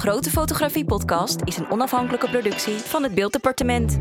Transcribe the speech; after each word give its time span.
Grote 0.00 0.30
Fotografie 0.30 0.84
Podcast 0.84 1.40
is 1.44 1.56
een 1.56 1.70
onafhankelijke 1.70 2.28
productie 2.28 2.74
van 2.74 3.02
het 3.02 3.14
Beelddepartement. 3.14 3.98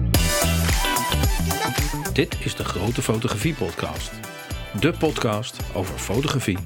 Dit 2.14 2.38
is 2.44 2.56
de 2.56 2.64
Grote 2.64 3.02
Fotografie 3.02 3.54
Podcast. 3.54 4.12
De 4.79 4.93
podcast 4.99 5.57
over 5.73 5.97
fotografie, 5.97 6.57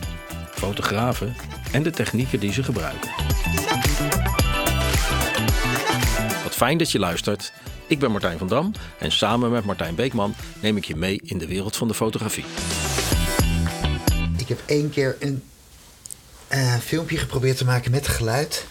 fotografen 0.49 1.35
en 1.71 1.83
de 1.83 1.89
technieken 1.89 2.39
die 2.39 2.51
ze 2.51 2.63
gebruiken. 2.63 3.09
Wat 6.43 6.55
fijn 6.55 6.77
dat 6.77 6.91
je 6.91 6.99
luistert. 6.99 7.53
Ik 7.87 7.99
ben 7.99 8.11
Martijn 8.11 8.37
van 8.37 8.47
Dam 8.47 8.71
en 8.99 9.11
samen 9.11 9.51
met 9.51 9.65
Martijn 9.65 9.95
Beekman 9.95 10.35
neem 10.61 10.77
ik 10.77 10.85
je 10.85 10.95
mee 10.95 11.21
in 11.23 11.37
de 11.37 11.47
wereld 11.47 11.75
van 11.75 11.87
de 11.87 11.93
fotografie. 11.93 12.45
Ik 14.37 14.47
heb 14.47 14.59
één 14.65 14.89
keer 14.89 15.15
een 15.19 15.43
eh, 16.47 16.75
filmpje 16.75 17.17
geprobeerd 17.17 17.57
te 17.57 17.65
maken 17.65 17.91
met 17.91 18.07
geluid. 18.07 18.65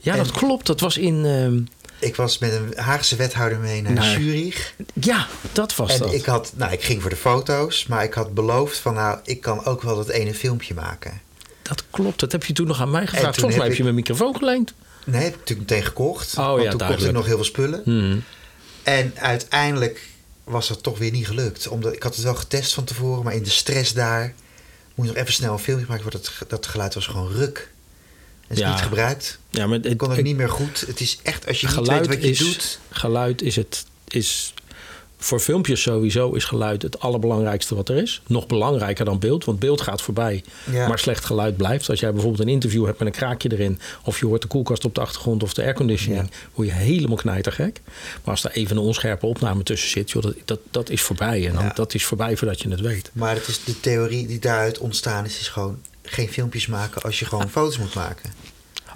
Ja, 0.00 0.16
dat 0.16 0.30
klopt. 0.30 0.66
Dat 0.66 0.80
was 0.80 0.96
in. 0.96 1.24
ehm, 1.24 1.62
Ik 2.08 2.16
was 2.16 2.38
met 2.38 2.52
een 2.52 2.72
Haagse 2.76 3.16
wethouder 3.16 3.58
mee 3.58 3.82
naar 3.82 4.04
Zurich. 4.04 4.74
ja, 5.00 5.26
dat 5.52 5.76
was 5.76 5.92
En 5.92 5.98
dat. 5.98 6.12
ik 6.12 6.24
had, 6.24 6.52
nou, 6.56 6.72
ik 6.72 6.82
ging 6.82 7.00
voor 7.00 7.10
de 7.10 7.16
foto's, 7.16 7.86
maar 7.86 8.04
ik 8.04 8.14
had 8.14 8.34
beloofd 8.34 8.78
van, 8.78 8.94
nou, 8.94 9.18
ik 9.24 9.40
kan 9.40 9.64
ook 9.64 9.82
wel 9.82 9.96
dat 9.96 10.08
ene 10.08 10.34
filmpje 10.34 10.74
maken. 10.74 11.20
Dat 11.62 11.84
klopt. 11.90 12.20
Dat 12.20 12.32
heb 12.32 12.44
je 12.44 12.52
toen 12.52 12.66
nog 12.66 12.80
aan 12.80 12.90
mij 12.90 13.06
gevraagd. 13.06 13.34
Volgens 13.34 13.56
mij 13.56 13.66
heb 13.66 13.76
je 13.76 13.82
mijn 13.82 13.94
microfoon 13.94 14.36
geleend. 14.36 14.74
Nee, 15.06 15.22
heb 15.22 15.32
ik 15.32 15.38
natuurlijk 15.38 15.70
meteen 15.70 15.86
gekocht. 15.86 16.36
Oh, 16.38 16.46
want 16.46 16.62
ja, 16.62 16.70
toen 16.70 16.70
kocht 16.70 16.78
duidelijk. 16.78 17.08
ik 17.10 17.16
nog 17.16 17.26
heel 17.26 17.34
veel 17.36 17.44
spullen. 17.44 17.82
Mhm. 17.84 18.18
En 18.82 19.12
uiteindelijk 19.16 20.08
was 20.44 20.68
dat 20.68 20.82
toch 20.82 20.98
weer 20.98 21.10
niet 21.10 21.26
gelukt. 21.26 21.68
Omdat 21.68 21.92
ik 21.92 22.02
had 22.02 22.14
het 22.14 22.24
wel 22.24 22.34
getest 22.34 22.74
van 22.74 22.84
tevoren, 22.84 23.24
maar 23.24 23.34
in 23.34 23.42
de 23.42 23.50
stress 23.50 23.92
daar 23.92 24.34
moet 24.94 25.06
je 25.06 25.12
nog 25.12 25.22
even 25.22 25.34
snel 25.34 25.52
een 25.52 25.58
filmpje 25.58 25.86
maken. 25.88 26.10
Want 26.10 26.24
dat, 26.38 26.48
dat 26.50 26.66
geluid 26.66 26.94
was 26.94 27.06
gewoon 27.06 27.32
ruk. 27.32 27.70
Het 28.50 28.58
is 28.58 28.64
Ja. 28.64 28.70
niet 28.72 28.80
gebruikt. 28.82 29.38
Ja, 29.50 29.66
maar 29.66 29.78
het, 29.82 29.96
kon 29.96 30.10
ook 30.12 30.22
niet 30.22 30.36
meer 30.36 30.48
goed. 30.48 30.84
Het 30.86 31.00
is 31.00 31.18
echt, 31.22 31.46
als 31.46 31.60
je 31.60 31.66
niet 31.66 31.74
geluid 31.76 32.06
weet 32.06 32.16
wat 32.16 32.24
je 32.24 32.30
is, 32.30 32.38
doet. 32.38 32.78
Geluid 32.90 33.42
is 33.42 33.56
het. 33.56 33.84
Is, 34.08 34.54
voor 35.18 35.40
filmpjes 35.40 35.82
sowieso 35.82 36.32
is 36.32 36.44
geluid 36.44 36.82
het 36.82 37.00
allerbelangrijkste 37.00 37.74
wat 37.74 37.88
er 37.88 37.96
is. 37.96 38.22
Nog 38.26 38.46
belangrijker 38.46 39.04
dan 39.04 39.18
beeld, 39.18 39.44
want 39.44 39.58
beeld 39.58 39.80
gaat 39.80 40.02
voorbij. 40.02 40.44
Ja. 40.70 40.88
Maar 40.88 40.98
slecht 40.98 41.24
geluid 41.24 41.56
blijft. 41.56 41.88
Als 41.90 42.00
jij 42.00 42.12
bijvoorbeeld 42.12 42.42
een 42.42 42.48
interview 42.52 42.84
hebt 42.86 42.98
met 42.98 43.08
een 43.08 43.14
kraakje 43.14 43.52
erin... 43.52 43.80
of 44.04 44.18
je 44.20 44.26
hoort 44.26 44.42
de 44.42 44.48
koelkast 44.48 44.84
op 44.84 44.94
de 44.94 45.00
achtergrond 45.00 45.42
of 45.42 45.54
de 45.54 45.62
airconditioning... 45.62 46.22
Ja. 46.22 46.36
word 46.54 46.68
je 46.68 46.74
helemaal 46.74 47.16
knijtergek. 47.16 47.80
Maar 48.24 48.34
als 48.34 48.44
er 48.44 48.50
even 48.50 48.76
een 48.76 48.82
onscherpe 48.82 49.26
opname 49.26 49.62
tussen 49.62 49.90
zit... 49.90 50.10
Joh, 50.10 50.22
dat, 50.22 50.34
dat, 50.44 50.60
dat 50.70 50.90
is 50.90 51.02
voorbij. 51.02 51.46
En 51.46 51.54
dan, 51.54 51.64
Ja. 51.64 51.72
dat 51.74 51.94
is 51.94 52.04
voorbij 52.04 52.36
voordat 52.36 52.60
je 52.62 52.68
het 52.70 52.80
weet. 52.80 53.10
Maar 53.12 53.34
het 53.34 53.48
is 53.48 53.64
de 53.64 53.80
theorie 53.80 54.26
die 54.26 54.38
daaruit 54.38 54.78
ontstaan 54.78 55.24
is, 55.24 55.40
is 55.40 55.48
gewoon 55.48 55.78
geen 56.02 56.28
filmpjes 56.28 56.66
maken 56.66 57.02
als 57.02 57.18
je 57.18 57.24
gewoon 57.24 57.50
foto's 57.50 57.78
moet 57.78 57.94
maken. 57.94 58.30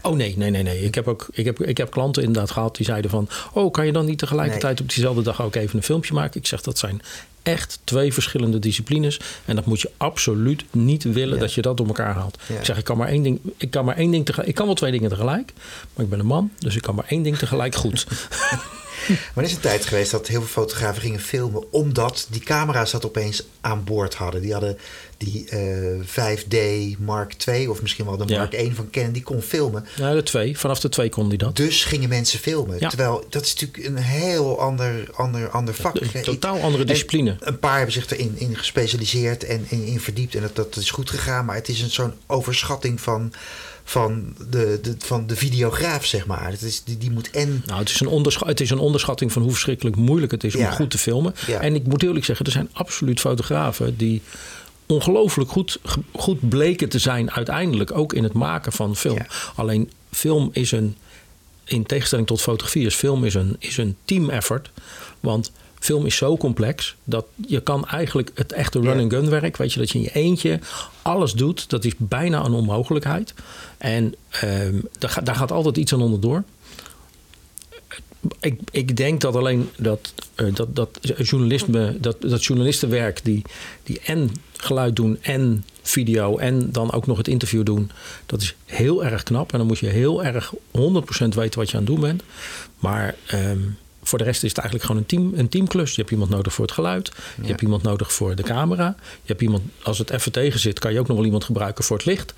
Oh 0.02 0.16
nee, 0.16 0.34
nee, 0.36 0.50
nee, 0.50 0.62
nee. 0.62 0.82
Ik 0.84 0.94
heb, 0.94 1.08
ook, 1.08 1.28
ik, 1.32 1.44
heb, 1.44 1.62
ik 1.62 1.76
heb 1.76 1.90
klanten 1.90 2.22
inderdaad 2.22 2.50
gehad 2.50 2.76
die 2.76 2.86
zeiden 2.86 3.10
van... 3.10 3.28
oh, 3.52 3.72
kan 3.72 3.86
je 3.86 3.92
dan 3.92 4.06
niet 4.06 4.18
tegelijkertijd 4.18 4.80
op 4.80 4.88
diezelfde 4.88 5.22
dag 5.22 5.42
ook 5.42 5.54
even 5.54 5.76
een 5.76 5.82
filmpje 5.82 6.14
maken? 6.14 6.40
Ik 6.40 6.46
zeg, 6.46 6.60
dat 6.60 6.78
zijn 6.78 7.02
echt 7.42 7.78
twee 7.84 8.12
verschillende 8.12 8.58
disciplines. 8.58 9.20
En 9.44 9.56
dat 9.56 9.64
moet 9.66 9.80
je 9.80 9.90
absoluut 9.96 10.64
niet 10.70 11.02
willen 11.02 11.34
Ja. 11.34 11.40
dat 11.40 11.52
je 11.52 11.62
dat 11.62 11.76
door 11.76 11.86
elkaar 11.86 12.14
haalt. 12.14 12.38
Ja. 12.48 12.58
Ik 12.58 12.64
zeg, 12.64 12.78
ik 12.78 12.84
kan 12.84 12.96
maar 12.96 13.08
één 13.08 13.22
ding, 13.22 13.40
ik 13.56 13.70
kan 13.70 13.84
maar 13.84 13.96
één 13.96 14.10
ding 14.10 14.24
tegelijk... 14.24 14.48
Ik 14.50 14.54
kan 14.54 14.66
wel 14.66 14.74
twee 14.74 14.90
dingen 14.92 15.08
tegelijk, 15.10 15.52
maar 15.94 16.04
ik 16.04 16.10
ben 16.10 16.18
een 16.18 16.26
man. 16.26 16.50
Dus 16.58 16.76
ik 16.76 16.82
kan 16.82 16.94
maar 16.94 17.06
één 17.08 17.22
ding 17.22 17.38
tegelijk 17.38 17.74
goed. 17.74 18.06
Maar 19.08 19.44
er 19.44 19.50
is 19.50 19.52
een 19.52 19.60
tijd 19.60 19.86
geweest 19.86 20.10
dat 20.10 20.26
heel 20.26 20.40
veel 20.40 20.62
fotografen 20.62 21.02
gingen 21.02 21.20
filmen... 21.20 21.72
omdat 21.72 22.26
die 22.30 22.40
camera's 22.40 22.90
dat 22.90 23.04
opeens 23.04 23.44
aan 23.60 23.84
boord 23.84 24.14
hadden. 24.14 24.40
Die 24.40 24.52
hadden 24.52 24.78
die 25.16 25.48
eh, 25.48 26.38
5D 26.38 26.56
Mark 26.98 27.46
II 27.46 27.68
of 27.68 27.82
misschien 27.82 28.04
wel 28.04 28.16
de 28.16 28.24
Ja. 28.26 28.38
Mark 28.38 28.52
1 28.52 28.74
van 28.74 28.90
Canon... 28.90 29.12
die 29.12 29.22
kon 29.22 29.42
filmen. 29.42 29.86
ja, 29.96 30.14
de 30.14 30.22
twee. 30.22 30.58
Vanaf 30.58 30.80
de 30.80 30.88
twee 30.88 31.08
kon 31.08 31.28
die 31.28 31.38
dat. 31.38 31.56
Dus 31.56 31.84
gingen 31.84 32.08
mensen 32.08 32.38
filmen. 32.38 32.76
Ja. 32.80 32.88
Terwijl 32.88 33.24
dat 33.28 33.44
is 33.44 33.54
natuurlijk 33.54 33.86
een 33.86 34.02
heel 34.02 34.60
ander, 34.60 35.10
ander, 35.14 35.48
ander 35.48 35.74
vak. 35.74 36.00
Een 36.00 36.22
totaal 36.22 36.60
andere 36.60 36.84
discipline. 36.84 37.30
En 37.30 37.38
een 37.40 37.58
paar 37.58 37.76
hebben 37.76 37.94
zich 37.94 38.10
erin 38.10 38.34
in 38.38 38.56
gespecialiseerd 38.56 39.44
en 39.44 39.66
in, 39.68 39.84
in 39.84 40.00
verdiept. 40.00 40.34
En 40.34 40.40
dat, 40.40 40.56
dat 40.56 40.76
is 40.76 40.90
goed 40.90 41.10
gegaan. 41.10 41.44
Maar 41.44 41.56
het 41.56 41.68
is 41.68 41.80
een 41.80 41.90
zo'n 41.90 42.12
overschatting 42.26 43.00
van, 43.00 43.32
van, 43.84 44.34
de, 44.50 44.78
de, 44.82 44.94
van 44.98 45.26
de 45.26 45.36
videograaf, 45.36 46.04
zeg 46.04 46.26
maar. 46.26 46.50
Het 46.50 46.62
is, 46.62 46.84
die, 46.84 46.98
die 46.98 47.10
moet 47.10 47.30
en... 47.30 47.62
Nou, 47.66 47.78
het 47.78 47.88
is, 47.88 48.00
een 48.00 48.32
het 48.46 48.60
is 48.60 48.70
een 48.70 48.78
onderschatting 48.78 49.32
van 49.32 49.42
hoe 49.42 49.50
verschrikkelijk 49.50 49.96
moeilijk 49.96 50.32
het 50.32 50.44
is 50.44 50.56
om 50.56 50.66
goed 50.66 50.90
te 50.90 50.98
filmen. 50.98 51.34
Ja. 51.46 51.60
En 51.60 51.74
ik 51.74 51.86
moet 51.86 52.02
eerlijk 52.02 52.24
zeggen, 52.24 52.46
er 52.46 52.52
zijn 52.52 52.68
absoluut 52.72 53.20
fotografen 53.20 53.96
die 53.96 54.22
ongelooflijk 54.86 55.50
goed, 55.50 55.78
goed 56.12 56.48
bleken 56.48 56.88
te 56.88 56.98
zijn 56.98 57.30
uiteindelijk 57.30 57.96
ook 57.96 58.12
in 58.12 58.22
het 58.22 58.32
maken 58.32 58.72
van 58.72 58.96
film. 58.96 59.16
Ja. 59.16 59.26
Alleen 59.54 59.90
film 60.10 60.48
is 60.52 60.72
een, 60.72 60.96
in 61.64 61.86
tegenstelling 61.86 62.26
tot 62.26 62.40
fotografie, 62.40 62.86
is 62.86 62.94
film 62.94 63.24
is 63.24 63.34
een, 63.34 63.56
is 63.58 63.76
een 63.76 63.96
team 64.04 64.30
effort. 64.30 64.70
Want 65.20 65.52
film 65.84 66.06
is 66.06 66.16
zo 66.16 66.36
complex 66.36 66.96
dat 67.04 67.26
je 67.46 67.60
kan 67.60 67.86
eigenlijk 67.86 68.30
het 68.34 68.52
echte 68.52 68.80
run-and-gun 68.80 69.30
werk, 69.30 69.56
weet 69.56 69.72
je, 69.72 69.78
dat 69.78 69.90
je 69.90 69.98
in 69.98 70.04
je 70.04 70.12
eentje 70.12 70.58
alles 71.02 71.32
doet, 71.32 71.70
dat 71.70 71.84
is 71.84 71.92
bijna 71.96 72.44
een 72.44 72.52
onmogelijkheid. 72.52 73.34
En 73.78 74.14
ehm, 74.30 74.80
daar, 74.98 75.10
gaat, 75.10 75.26
daar 75.26 75.34
gaat 75.34 75.52
altijd 75.52 75.76
iets 75.76 75.92
aan 75.92 76.02
onderdoor. 76.02 76.42
Ik, 78.40 78.60
ik 78.70 78.96
denk 78.96 79.20
dat 79.20 79.36
alleen 79.36 79.68
dat, 79.76 80.12
eh, 80.34 80.54
dat, 80.54 80.76
dat, 80.76 80.98
journalisme, 81.18 81.96
dat, 82.00 82.20
dat 82.20 82.44
journalistenwerk 82.44 83.24
die, 83.24 83.42
die 83.82 84.00
en 84.00 84.30
geluid 84.56 84.96
doen 84.96 85.18
en 85.22 85.64
video 85.82 86.38
en 86.38 86.72
dan 86.72 86.92
ook 86.92 87.06
nog 87.06 87.16
het 87.16 87.28
interview 87.28 87.64
doen, 87.64 87.90
dat 88.26 88.42
is 88.42 88.54
heel 88.64 89.04
erg 89.04 89.22
knap. 89.22 89.52
En 89.52 89.58
dan 89.58 89.66
moet 89.66 89.78
je 89.78 89.86
heel 89.86 90.24
erg 90.24 90.54
100% 90.54 90.58
weten 91.34 91.58
wat 91.58 91.70
je 91.70 91.76
aan 91.76 91.84
het 91.84 91.86
doen 91.86 92.00
bent. 92.00 92.22
Maar 92.78 93.14
ehm, 93.26 93.60
voor 94.04 94.18
de 94.18 94.24
rest 94.24 94.42
is 94.42 94.48
het 94.48 94.58
eigenlijk 94.58 94.88
gewoon 94.88 95.00
een, 95.02 95.08
team, 95.08 95.32
een 95.38 95.48
teamklus. 95.48 95.90
Je 95.94 96.00
hebt 96.00 96.10
iemand 96.12 96.30
nodig 96.30 96.52
voor 96.52 96.64
het 96.64 96.74
geluid. 96.74 97.10
Je 97.42 97.46
hebt 97.48 97.62
iemand 97.62 97.82
nodig 97.82 98.12
voor 98.12 98.34
de 98.34 98.42
camera. 98.42 98.96
Je 99.00 99.06
hebt 99.28 99.40
iemand, 99.40 99.62
als 99.82 99.98
het 99.98 100.10
even 100.10 100.32
tegen 100.32 100.60
zit, 100.60 100.78
kan 100.78 100.92
je 100.92 100.98
ook 100.98 101.06
nog 101.06 101.16
wel 101.16 101.24
iemand 101.26 101.44
gebruiken 101.44 101.84
voor 101.84 101.96
het 101.96 102.06
licht. 102.06 102.34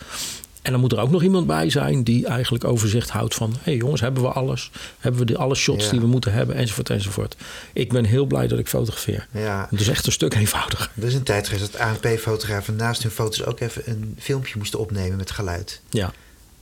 En 0.63 0.73
dan 0.73 0.81
moet 0.81 0.93
er 0.93 0.99
ook 1.01 1.11
nog 1.11 1.23
iemand 1.23 1.47
bij 1.47 1.71
zijn 1.71 2.03
die 2.05 2.27
eigenlijk 2.27 2.65
overzicht 2.65 3.11
houdt 3.11 3.35
van... 3.35 3.51
hé 3.53 3.59
hey 3.63 3.77
jongens, 3.77 4.01
hebben 4.01 4.23
we 4.23 4.29
alles? 4.29 4.71
Hebben 4.99 5.21
we 5.21 5.27
de, 5.27 5.37
alle 5.37 5.55
shots 5.55 5.85
Ja. 5.85 5.91
die 5.91 6.01
we 6.01 6.07
moeten 6.07 6.33
hebben? 6.33 6.57
Enzovoort, 6.57 6.91
enzovoort. 6.91 7.37
Ik 7.73 7.93
ben 7.93 8.05
heel 8.05 8.27
blij 8.27 8.47
dat 8.49 8.59
ik 8.59 8.69
fotografeer. 8.69 9.27
Ja. 9.31 9.67
Het 9.71 9.81
is 9.81 9.89
echt 9.89 10.07
een 10.07 10.13
stuk 10.13 10.35
eenvoudiger. 10.35 10.91
Er 11.01 11.07
is 11.07 11.15
een 11.15 11.23
tijd 11.23 11.49
geweest 11.49 11.73
dat 11.73 11.81
ANP-fotografen 11.81 12.77
naast 12.77 13.03
hun 13.03 13.11
foto's 13.13 13.45
ook 13.45 13.61
even 13.61 13.83
een 13.91 14.17
filmpje 14.19 14.55
moesten 14.59 14.79
opnemen 14.79 15.17
met 15.17 15.31
geluid. 15.31 15.81
Ja, 15.91 16.13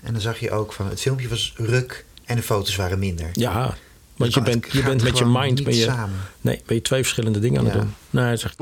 En 0.03 0.13
dan 0.13 0.23
zag 0.23 0.39
je 0.39 0.51
ook 0.51 0.73
van 0.73 0.89
het 0.89 1.01
filmpje 1.01 1.29
was 1.29 1.53
ruk 1.57 2.05
en 2.25 2.37
de 2.37 2.43
foto's 2.43 2.77
waren 2.77 2.99
minder. 2.99 3.29
ja. 3.33 3.77
Want 4.17 4.35
je 4.35 4.43
bent, 4.43 4.67
je 4.73 4.83
bent 4.83 5.03
met 5.03 5.19
je 5.19 5.25
mind 5.27 5.65
ben 5.65 5.75
je, 5.77 5.83
samen. 5.83 6.17
nee, 6.41 6.63
ben 6.67 6.77
je 6.77 6.83
twee 6.83 7.01
verschillende 7.03 7.39
dingen 7.39 7.59
aan 7.59 7.65
het 7.65 7.75
Ja. 7.75 7.81
doen. 7.81 7.95
Nee, 8.11 8.37
zeg, 8.37 8.55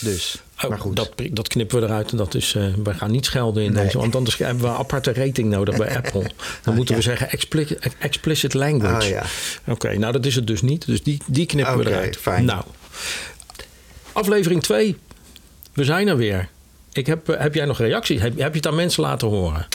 Dus, 0.00 0.42
oh, 0.62 0.70
maar 0.70 0.78
goed. 0.78 0.96
Dat, 0.96 1.12
dat 1.30 1.48
knippen 1.48 1.80
we 1.80 1.86
eruit. 1.86 2.10
En 2.10 2.16
dat 2.16 2.34
is, 2.34 2.52
we 2.52 2.94
gaan 2.94 3.10
niet 3.10 3.24
schelden 3.24 3.62
in 3.62 3.72
Nee. 3.72 3.84
deze. 3.84 3.98
Want 3.98 4.16
anders 4.16 4.36
hebben 4.36 4.62
we 4.62 4.68
een 4.68 4.74
aparte 4.76 5.12
rating 5.12 5.48
nodig 5.50 5.76
bij 5.76 5.96
Apple. 5.96 6.30
Dan 6.64 6.74
moeten 6.74 6.94
we 6.94 7.02
zeggen 7.02 7.30
explicit, 7.30 7.78
explicit 7.98 8.54
language. 8.54 9.06
Oh, 9.06 9.08
ja. 9.12 9.22
Oké, 9.66 9.98
nou 9.98 10.12
dat 10.12 10.26
is 10.26 10.34
het 10.34 10.46
dus 10.46 10.62
niet. 10.62 10.86
Dus 10.86 11.02
die, 11.02 11.18
die 11.26 11.46
knippen 11.46 11.74
we 11.76 11.80
Oké, 11.80 11.90
eruit. 11.90 12.16
fijn. 12.16 12.44
Nou, 12.44 12.62
aflevering 14.12 14.62
2. 14.62 14.96
We 15.72 15.84
zijn 15.84 16.08
er 16.08 16.16
weer. 16.16 16.48
Ik 16.92 17.06
heb, 17.06 17.28
eh, 17.28 17.40
heb 17.40 17.54
jij 17.54 17.64
nog 17.64 17.78
reacties? 17.78 18.20
Heb, 18.20 18.38
heb 18.38 18.50
je 18.52 18.56
het 18.58 18.66
aan 18.66 18.74
mensen 18.74 19.02
laten 19.02 19.28
horen? 19.28 19.66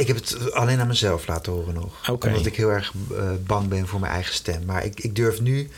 Ik 0.00 0.06
heb 0.06 0.16
het 0.16 0.52
alleen 0.52 0.80
aan 0.80 0.86
mezelf 0.86 1.26
laten 1.26 1.52
horen 1.52 1.74
nog. 1.74 2.10
Omdat 2.10 2.46
ik 2.46 2.56
heel 2.56 2.68
erg 2.68 2.92
eh, 3.16 3.30
bang 3.46 3.68
ben 3.68 3.86
voor 3.86 4.00
mijn 4.00 4.12
eigen 4.12 4.34
stem. 4.34 4.64
Maar 4.64 4.84
ik, 4.84 5.00
ik 5.00 5.16
durf 5.16 5.40
nu 5.40 5.70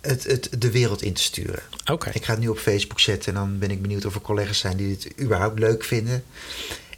het, 0.00 0.24
het, 0.24 0.48
de 0.58 0.70
wereld 0.70 1.02
in 1.02 1.12
te 1.12 1.22
sturen. 1.22 1.62
Oké. 1.92 2.10
Ik 2.12 2.24
ga 2.24 2.32
het 2.32 2.40
nu 2.40 2.48
op 2.48 2.58
Facebook 2.58 3.00
zetten. 3.00 3.34
En 3.34 3.40
dan 3.40 3.58
ben 3.58 3.70
ik 3.70 3.82
benieuwd 3.82 4.04
of 4.04 4.14
er 4.14 4.20
collega's 4.20 4.58
zijn 4.58 4.76
die 4.76 4.88
dit 4.88 5.20
überhaupt 5.20 5.58
leuk 5.58 5.84
vinden. 5.84 6.24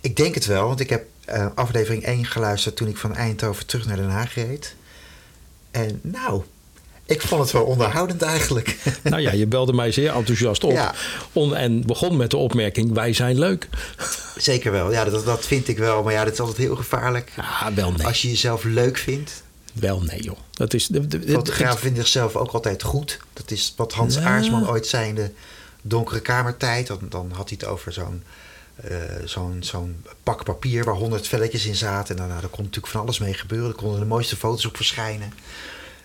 Ik 0.01 0.17
denk 0.17 0.35
het 0.35 0.47
wel, 0.47 0.67
want 0.67 0.81
ik 0.81 0.91
heb 0.91 1.07
eh, 1.25 1.47
aflevering 1.55 2.05
1 2.05 2.25
geluisterd 2.25 2.77
toen 2.77 2.89
ik 2.89 2.97
van 2.97 3.15
Eindhoven 3.15 3.67
terug 3.67 3.87
naar 3.87 3.97
Den 3.97 4.11
Haag 4.11 4.35
reed. 4.35 4.75
En 5.71 6.01
nou, 6.03 6.43
ik 7.09 7.21
vond 7.23 7.43
het 7.43 7.51
wel 7.53 7.65
onderhoudend 7.65 8.23
eigenlijk. 8.23 8.77
Nou 9.03 9.23
ja, 9.23 9.33
je 9.33 9.47
belde 9.47 9.73
mij 9.73 9.93
zeer 9.93 10.13
enthousiast 10.15 10.65
op. 10.65 10.71
Ja. 10.73 10.95
On- 11.33 11.55
en 11.57 11.87
begon 11.87 12.17
met 12.17 12.31
de 12.31 12.37
opmerking: 12.37 12.93
wij 12.93 13.13
zijn 13.13 13.39
leuk. 13.39 13.69
Zeker 14.37 14.73
wel, 14.73 14.93
ja, 14.93 15.05
dat, 15.05 15.25
dat 15.25 15.47
vind 15.47 15.69
ik 15.69 15.79
wel. 15.79 16.03
Maar 16.03 16.13
ja, 16.13 16.25
dat 16.25 16.33
is 16.33 16.41
altijd 16.41 16.57
heel 16.59 16.77
gevaarlijk. 16.77 17.33
Ja, 17.37 17.73
wel 17.75 17.93
nee. 17.93 18.07
Als 18.07 18.23
je 18.23 18.29
jezelf 18.29 18.65
leuk 18.65 18.99
vindt. 18.99 19.43
Wel 19.73 20.01
nee, 20.01 20.23
joh. 20.23 20.39
Dat 20.51 20.75
is. 20.75 20.87
de- 20.87 21.07
de- 21.07 21.19
de- 21.19 21.33
Fotografen 21.33 21.79
vinden 21.81 22.03
zichzelf 22.03 22.37
ook 22.37 22.51
altijd 22.53 22.83
goed. 22.83 23.19
Dat 23.33 23.51
is 23.51 23.73
wat 23.77 23.93
Hans 23.93 24.15
Ja. 24.15 24.21
Aarsman 24.23 24.69
ooit 24.69 24.87
zei 24.87 25.09
in 25.09 25.15
de 25.15 25.31
donkere 25.83 26.21
kamertijd. 26.21 26.87
Dan, 26.87 26.99
dan 27.09 27.31
had 27.35 27.49
hij 27.49 27.59
het 27.61 27.69
over 27.71 27.93
zo'n 27.93 28.23
eh, 28.77 28.97
zo'n 29.25 29.57
zo'n 29.61 30.05
pak 30.23 30.45
papier 30.45 30.85
waar 30.85 30.95
honderd 30.95 31.29
velletjes 31.29 31.67
in 31.67 31.77
zaten. 31.77 32.15
En 32.15 32.21
dan, 32.21 32.29
nou, 32.29 32.41
daar 32.41 32.51
kon 32.51 32.65
natuurlijk 32.65 32.93
van 32.93 33.01
alles 33.01 33.19
mee 33.19 33.35
gebeuren. 33.35 33.69
Er 33.69 33.75
konden 33.75 34.01
de 34.01 34.07
mooiste 34.07 34.37
foto's 34.37 34.65
op 34.67 34.77
verschijnen. 34.77 35.33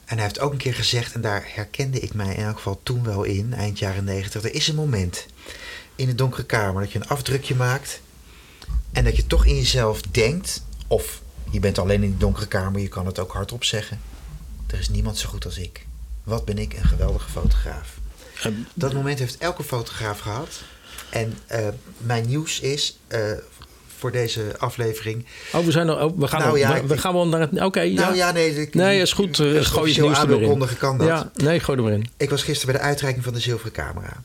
En 0.05 0.15
hij 0.15 0.23
heeft 0.23 0.39
ook 0.39 0.51
een 0.51 0.57
keer 0.57 0.73
gezegd, 0.73 1.13
en 1.13 1.21
daar 1.21 1.49
herkende 1.53 1.99
ik 1.99 2.13
mij 2.13 2.35
in 2.35 2.43
elk 2.43 2.55
geval 2.55 2.79
toen 2.83 3.03
wel 3.03 3.23
in, 3.23 3.53
eind 3.53 3.79
jaren 3.79 4.03
negentig. 4.03 4.43
Er 4.43 4.53
is 4.53 4.67
een 4.67 4.75
moment 4.75 5.25
in 5.95 6.07
de 6.07 6.15
donkere 6.15 6.45
kamer 6.45 6.81
dat 6.81 6.91
je 6.91 6.99
een 6.99 7.07
afdrukje 7.07 7.55
maakt. 7.55 8.01
En 8.91 9.03
dat 9.03 9.15
je 9.15 9.27
toch 9.27 9.45
in 9.45 9.55
jezelf 9.55 10.01
denkt, 10.01 10.63
of 10.87 11.21
Je 11.51 11.59
bent 11.59 11.79
alleen 11.79 12.03
in 12.03 12.09
die 12.09 12.17
donkere 12.17 12.47
kamer, 12.47 12.81
je 12.81 12.87
kan 12.87 13.05
het 13.05 13.19
ook 13.19 13.31
hardop 13.31 13.63
zeggen. 13.63 13.99
Er 14.67 14.79
is 14.79 14.89
niemand 14.89 15.17
zo 15.17 15.29
goed 15.29 15.45
als 15.45 15.57
ik. 15.57 15.85
Wat 16.23 16.45
ben 16.45 16.57
ik 16.57 16.73
een 16.73 16.83
geweldige 16.85 17.29
fotograaf. 17.29 17.97
Dat 18.73 18.93
moment 18.93 19.19
heeft 19.19 19.37
elke 19.37 19.63
fotograaf 19.63 20.19
gehad. 20.19 20.61
En 21.09 21.37
eh, 21.45 21.67
mijn 21.97 22.27
nieuws 22.27 22.59
is 22.59 22.97
eh, 23.07 23.31
voor 24.03 24.11
deze 24.11 24.55
aflevering. 24.57 25.25
Oh, 25.53 25.65
we, 25.65 25.71
zijn 25.71 25.87
er, 25.87 26.03
oh, 26.03 26.19
we 26.19 26.27
gaan, 26.27 26.39
Nou 26.39 26.57
ja, 26.57 26.73
we, 26.81 26.87
we 26.87 26.93
ik- 26.93 26.99
gaan 26.99 27.13
wel 27.13 27.27
naar 27.27 27.39
het... 27.39 27.61
Oké. 27.61 27.85
Nou 27.85 28.15
ja, 28.15 28.31
nee. 28.31 28.61
Ik, 28.61 28.73
Nee, 28.73 29.01
is 29.01 29.13
goed. 29.13 29.39
als 29.39 29.67
gooi 29.67 29.93
je 29.93 29.95
het 29.95 30.05
nieuws 30.05 30.17
aankondigen 30.17 30.77
kan 30.77 30.97
dat. 30.97 31.07
Ja, 31.07 31.31
nee, 31.35 31.59
gooi 31.59 31.77
er 31.77 31.83
maar 31.83 31.93
in. 31.93 32.07
Ik 32.17 32.29
was 32.29 32.43
gisteren 32.43 32.73
bij 32.73 32.81
de 32.81 32.87
uitreiking 32.89 33.23
van 33.23 33.33
de 33.33 33.39
zilveren 33.39 33.71
camera. 33.73 34.21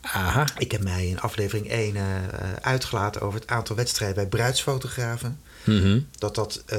Aha. 0.00 0.46
Ik 0.58 0.72
heb 0.72 0.82
mij 0.82 1.06
in 1.06 1.20
aflevering 1.20 1.70
1 1.70 1.96
eh, 1.96 2.02
eh, 2.16 2.22
uitgelaten 2.60 3.20
over 3.20 3.40
het 3.40 3.48
aantal 3.48 3.76
wedstrijden 3.76 4.16
bij 4.16 4.26
bruidsfotografen. 4.26 5.40
Mhm. 5.64 6.00
Dat 6.18 6.34
dat 6.34 6.62
eh, 6.66 6.78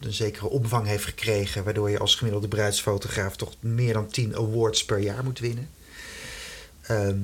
een 0.00 0.12
zekere 0.12 0.48
omvang 0.48 0.86
heeft 0.86 1.04
gekregen, 1.04 1.64
waardoor 1.64 1.90
je 1.90 1.98
als 1.98 2.14
gemiddelde 2.14 2.48
bruidsfotograaf 2.48 3.36
toch 3.36 3.52
meer 3.60 3.92
dan 3.92 4.06
10 4.08 4.36
awards 4.36 4.84
per 4.84 4.98
jaar 4.98 5.24
moet 5.24 5.38
winnen. 5.38 5.68
Ehm, 6.82 7.16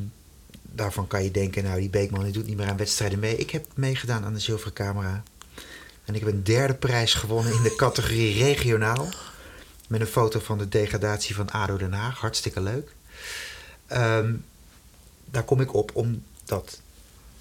daarvan 0.74 1.06
kan 1.06 1.22
je 1.22 1.30
denken, 1.30 1.64
nou 1.64 1.80
die 1.80 1.90
Beekman 1.90 2.24
die 2.24 2.32
doet 2.32 2.46
niet 2.46 2.56
meer 2.56 2.68
aan 2.68 2.76
wedstrijden 2.76 3.18
mee. 3.18 3.36
Ik 3.36 3.50
heb 3.50 3.66
meegedaan 3.74 4.24
aan 4.24 4.34
de 4.34 4.40
zilveren 4.40 4.72
camera. 4.72 5.22
En 6.04 6.14
ik 6.14 6.20
heb 6.20 6.32
een 6.32 6.44
derde 6.44 6.74
prijs 6.74 7.14
gewonnen 7.14 7.52
in 7.52 7.62
de 7.62 7.74
categorie 7.84 8.42
regionaal. 8.42 9.08
Met 9.88 10.00
een 10.00 10.06
foto 10.06 10.40
van 10.40 10.58
de 10.58 10.68
degradatie 10.68 11.34
van 11.34 11.50
ADO 11.50 11.76
Den 11.76 11.92
Haag. 11.92 12.18
Hartstikke 12.18 12.60
leuk. 12.60 12.94
Ehm, 13.86 14.34
daar 15.24 15.42
kom 15.42 15.60
ik 15.60 15.74
op 15.74 15.90
omdat 15.94 16.80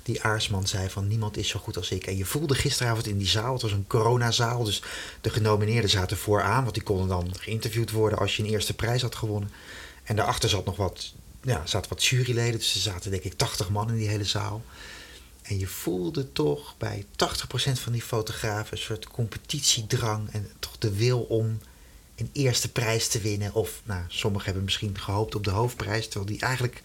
die 0.04 0.24
Aarsman 0.24 0.68
zei 0.68 0.90
van 0.90 1.08
niemand 1.08 1.38
is 1.38 1.48
zo 1.48 1.60
goed 1.60 1.78
als 1.78 1.92
ik. 1.92 2.08
En 2.08 2.18
je 2.18 2.26
voelde 2.26 2.56
gisteravond 2.56 3.08
in 3.08 3.18
die 3.18 3.28
zaal, 3.28 3.54
het 3.54 3.62
was 3.62 3.72
een 3.72 3.88
coronazaal, 3.88 4.64
dus 4.64 4.84
de 5.22 5.30
genomineerden 5.30 5.90
zaten 5.90 6.18
vooraan, 6.18 6.62
want 6.62 6.74
die 6.74 6.84
konden 6.84 7.08
dan 7.08 7.36
geïnterviewd 7.40 7.92
worden 7.92 8.20
als 8.20 8.36
je 8.36 8.44
een 8.44 8.50
eerste 8.50 8.74
prijs 8.74 9.02
had 9.02 9.16
gewonnen. 9.16 9.52
En 10.04 10.16
daarachter 10.16 10.50
zat 10.50 10.66
nog 10.66 10.76
wat, 10.76 11.14
ja, 11.44 11.66
zaten 11.66 11.90
wat 11.90 12.06
juryleden, 12.06 12.60
dus 12.60 12.76
er 12.76 12.82
zaten 12.82 13.12
denk 13.12 13.24
ik 13.24 13.34
80 13.34 13.70
man 13.70 13.90
in 13.90 13.96
die 13.96 14.08
hele 14.08 14.26
zaal. 14.26 14.64
En 15.42 15.60
je 15.60 15.68
voelde 15.68 16.32
toch 16.32 16.76
bij 16.78 17.06
80% 17.06 17.08
van 17.74 17.92
die 17.92 18.02
fotografen 18.02 18.78
een 18.78 18.84
soort 18.84 19.08
competitiedrang 19.08 20.30
en 20.32 20.50
toch 20.60 20.78
de 20.78 20.96
wil 20.96 21.20
om 21.20 21.60
een 22.16 22.30
eerste 22.34 22.72
prijs 22.72 23.08
te 23.08 23.20
winnen. 23.20 23.54
Of 23.54 23.82
nou, 23.84 24.04
sommigen 24.08 24.46
hebben 24.46 24.64
misschien 24.64 25.00
gehoopt 25.00 25.36
op 25.36 25.44
de 25.44 25.52
hoofdprijs, 25.52 26.08
terwijl 26.08 26.26
die 26.26 26.40
eigenlijk 26.40 26.82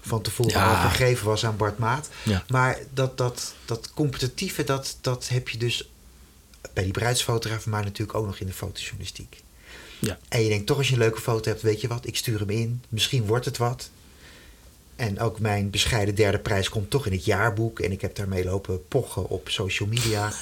van 0.00 0.22
tevoren 0.22 0.52
Ja. 0.52 0.82
al 0.82 0.90
gegeven 0.90 1.26
was 1.26 1.44
aan 1.44 1.56
Bart 1.56 1.78
Maat. 1.78 2.08
Ja. 2.22 2.44
Maar 2.48 2.78
dat, 2.94 3.18
dat, 3.18 3.54
dat 3.64 3.90
competitieve, 3.94 4.64
dat, 4.64 4.96
dat 5.00 5.28
heb 5.28 5.48
je 5.48 5.58
dus 5.58 5.88
bij 6.72 6.84
die 6.84 6.92
bruidsfotografen, 6.92 7.70
maar 7.70 7.84
natuurlijk 7.84 8.18
ook 8.18 8.26
nog 8.26 8.38
in 8.38 8.46
de 8.46 8.52
fotojournalistiek. 8.52 9.42
Ja. 9.98 10.18
En 10.28 10.42
je 10.42 10.48
denkt 10.48 10.66
toch 10.66 10.76
als 10.76 10.86
je 10.86 10.92
een 10.92 10.98
leuke 10.98 11.20
foto 11.20 11.50
hebt, 11.50 11.62
weet 11.62 11.80
je 11.80 11.88
wat, 11.88 12.06
ik 12.06 12.16
stuur 12.16 12.38
hem 12.38 12.50
in. 12.50 12.82
Misschien 12.88 13.26
wordt 13.26 13.44
het 13.44 13.56
wat. 13.56 13.90
En 14.96 15.20
ook 15.20 15.40
mijn 15.40 15.70
bescheiden 15.70 16.14
derde 16.14 16.38
prijs 16.38 16.68
komt 16.68 16.90
toch 16.90 17.06
in 17.06 17.12
het 17.12 17.24
jaarboek. 17.24 17.80
En 17.80 17.92
ik 17.92 18.00
heb 18.00 18.16
daarmee 18.16 18.44
lopen 18.44 18.88
pochen 18.88 19.28
op 19.28 19.48
social 19.48 19.88
media. 19.88 20.32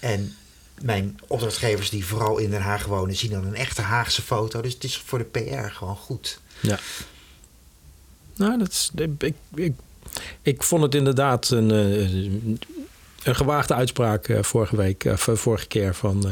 En 0.00 0.34
mijn 0.82 1.18
opdrachtgevers 1.26 1.90
die 1.90 2.06
vooral 2.06 2.38
in 2.38 2.50
Den 2.50 2.60
Haag 2.60 2.84
wonen, 2.84 3.16
zien 3.16 3.30
dan 3.30 3.44
een 3.46 3.54
echte 3.54 3.82
Haagse 3.82 4.22
foto. 4.22 4.60
Dus 4.60 4.74
het 4.74 4.84
is 4.84 4.96
voor 4.98 5.18
de 5.18 5.24
PR 5.24 5.68
gewoon 5.68 5.96
goed. 5.96 6.40
Ja. 6.60 6.78
Nou, 8.34 8.58
dat 8.58 8.68
is, 8.70 8.90
ik, 9.18 9.34
ik, 9.54 9.72
ik 10.42 10.62
vond 10.62 10.82
het 10.82 10.94
inderdaad 10.94 11.50
een, 11.50 11.70
eh, 11.70 12.12
een 13.22 13.36
gewaagde 13.36 13.74
uitspraak 13.74 14.28
eh, 14.28 14.42
vorige 14.42 14.76
week, 14.76 15.04
eh, 15.04 15.16
v- 15.16 15.38
vorige 15.38 15.66
keer 15.66 15.94
van. 15.94 16.24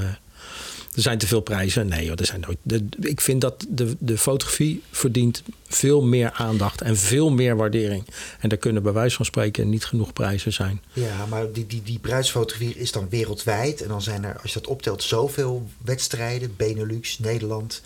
Er 0.95 1.03
zijn 1.03 1.19
te 1.19 1.27
veel 1.27 1.41
prijzen. 1.41 1.87
Nee, 1.89 2.15
er 2.15 2.27
zijn 2.27 2.45
nooit. 2.47 2.87
ik 3.01 3.21
vind 3.21 3.41
dat 3.41 3.67
de, 3.69 3.97
de 3.99 4.19
fotografie 4.19 4.83
verdient 4.91 5.43
veel 5.67 6.03
meer 6.03 6.33
aandacht 6.33 6.81
en 6.81 6.97
veel 6.97 7.31
meer 7.31 7.57
waardering. 7.57 8.05
En 8.41 8.49
daar 8.49 8.59
kunnen 8.59 8.83
bij 8.83 8.93
wijze 8.93 9.17
van 9.17 9.25
spreken 9.25 9.69
niet 9.69 9.85
genoeg 9.85 10.13
prijzen 10.13 10.53
zijn. 10.53 10.81
Ja, 10.93 11.27
maar 11.27 11.53
die, 11.53 11.67
die, 11.67 11.83
die 11.83 11.99
bruidsfotografie 11.99 12.75
is 12.75 12.93
dan 12.93 13.09
wereldwijd. 13.09 13.83
En 13.83 13.89
dan 13.89 14.03
zijn 14.03 14.25
er, 14.25 14.39
als 14.43 14.53
je 14.53 14.61
dat 14.61 14.69
optelt, 14.69 15.03
zoveel 15.03 15.69
wedstrijden. 15.85 16.57
Benelux, 16.57 17.19
Nederland, 17.19 17.83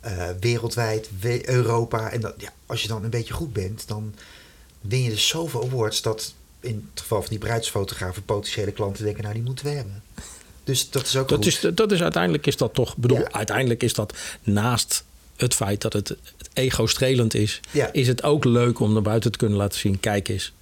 eh, 0.00 0.28
wereldwijd, 0.40 1.08
we- 1.20 1.48
Europa. 1.48 2.10
En 2.10 2.20
ja, 2.38 2.52
als 2.66 2.82
je 2.82 2.88
dan 2.88 3.04
een 3.04 3.10
beetje 3.10 3.34
goed 3.34 3.52
bent, 3.52 3.88
dan 3.88 4.14
win 4.80 5.02
je 5.02 5.10
dus 5.10 5.28
zoveel 5.28 5.62
awards... 5.64 6.02
dat 6.02 6.34
in 6.60 6.88
het 6.92 7.00
geval 7.00 7.20
van 7.20 7.30
die 7.30 7.38
bruidsfotografen 7.38 8.24
potentiële 8.24 8.72
klanten 8.72 9.04
denken... 9.04 9.22
nou, 9.22 9.34
die 9.34 9.42
moeten 9.44 9.64
we 9.64 9.70
hebben. 9.70 10.02
Dus 10.64 10.90
dat 10.90 11.06
is 11.06 11.16
ook 11.16 11.28
Dat 11.28 11.36
goed. 11.44 11.46
is, 11.46 11.60
dat 11.74 11.92
is 11.92 12.02
uiteindelijk 12.02 12.46
is 12.46 12.56
dat 12.56 12.74
toch. 12.74 12.96
bedoel, 12.96 13.18
Ja. 13.18 13.32
uiteindelijk 13.32 13.82
is 13.82 13.94
dat 13.94 14.16
naast 14.42 15.04
het 15.36 15.54
feit 15.54 15.80
dat 15.80 15.92
het, 15.92 16.08
het 16.08 16.48
ego-strelend 16.52 17.34
is, 17.34 17.60
Ja. 17.70 17.92
is 17.92 18.06
het 18.08 18.22
ook 18.22 18.44
leuk 18.44 18.78
om 18.80 18.92
naar 18.92 19.02
buiten 19.02 19.32
te 19.32 19.38
kunnen 19.38 19.58
laten 19.58 19.78
zien: 19.78 20.00
kijk 20.00 20.28
eens, 20.28 20.52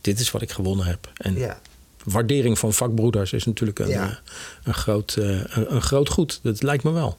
dit 0.00 0.20
is 0.20 0.30
wat 0.30 0.42
ik 0.42 0.50
gewonnen 0.52 0.86
heb. 0.86 1.10
En 1.16 1.34
Ja. 1.38 1.60
waardering 2.04 2.58
van 2.58 2.72
vakbroeders 2.72 3.32
is 3.32 3.44
natuurlijk 3.44 3.78
een, 3.78 3.88
Ja. 3.88 4.08
eh, 4.08 4.16
een, 4.64 4.74
groot, 4.74 5.16
eh, 5.16 5.24
een, 5.28 5.74
een 5.74 5.82
groot 5.82 6.08
goed. 6.08 6.40
Dat 6.42 6.62
lijkt 6.62 6.84
me 6.84 6.90
wel. 6.90 7.18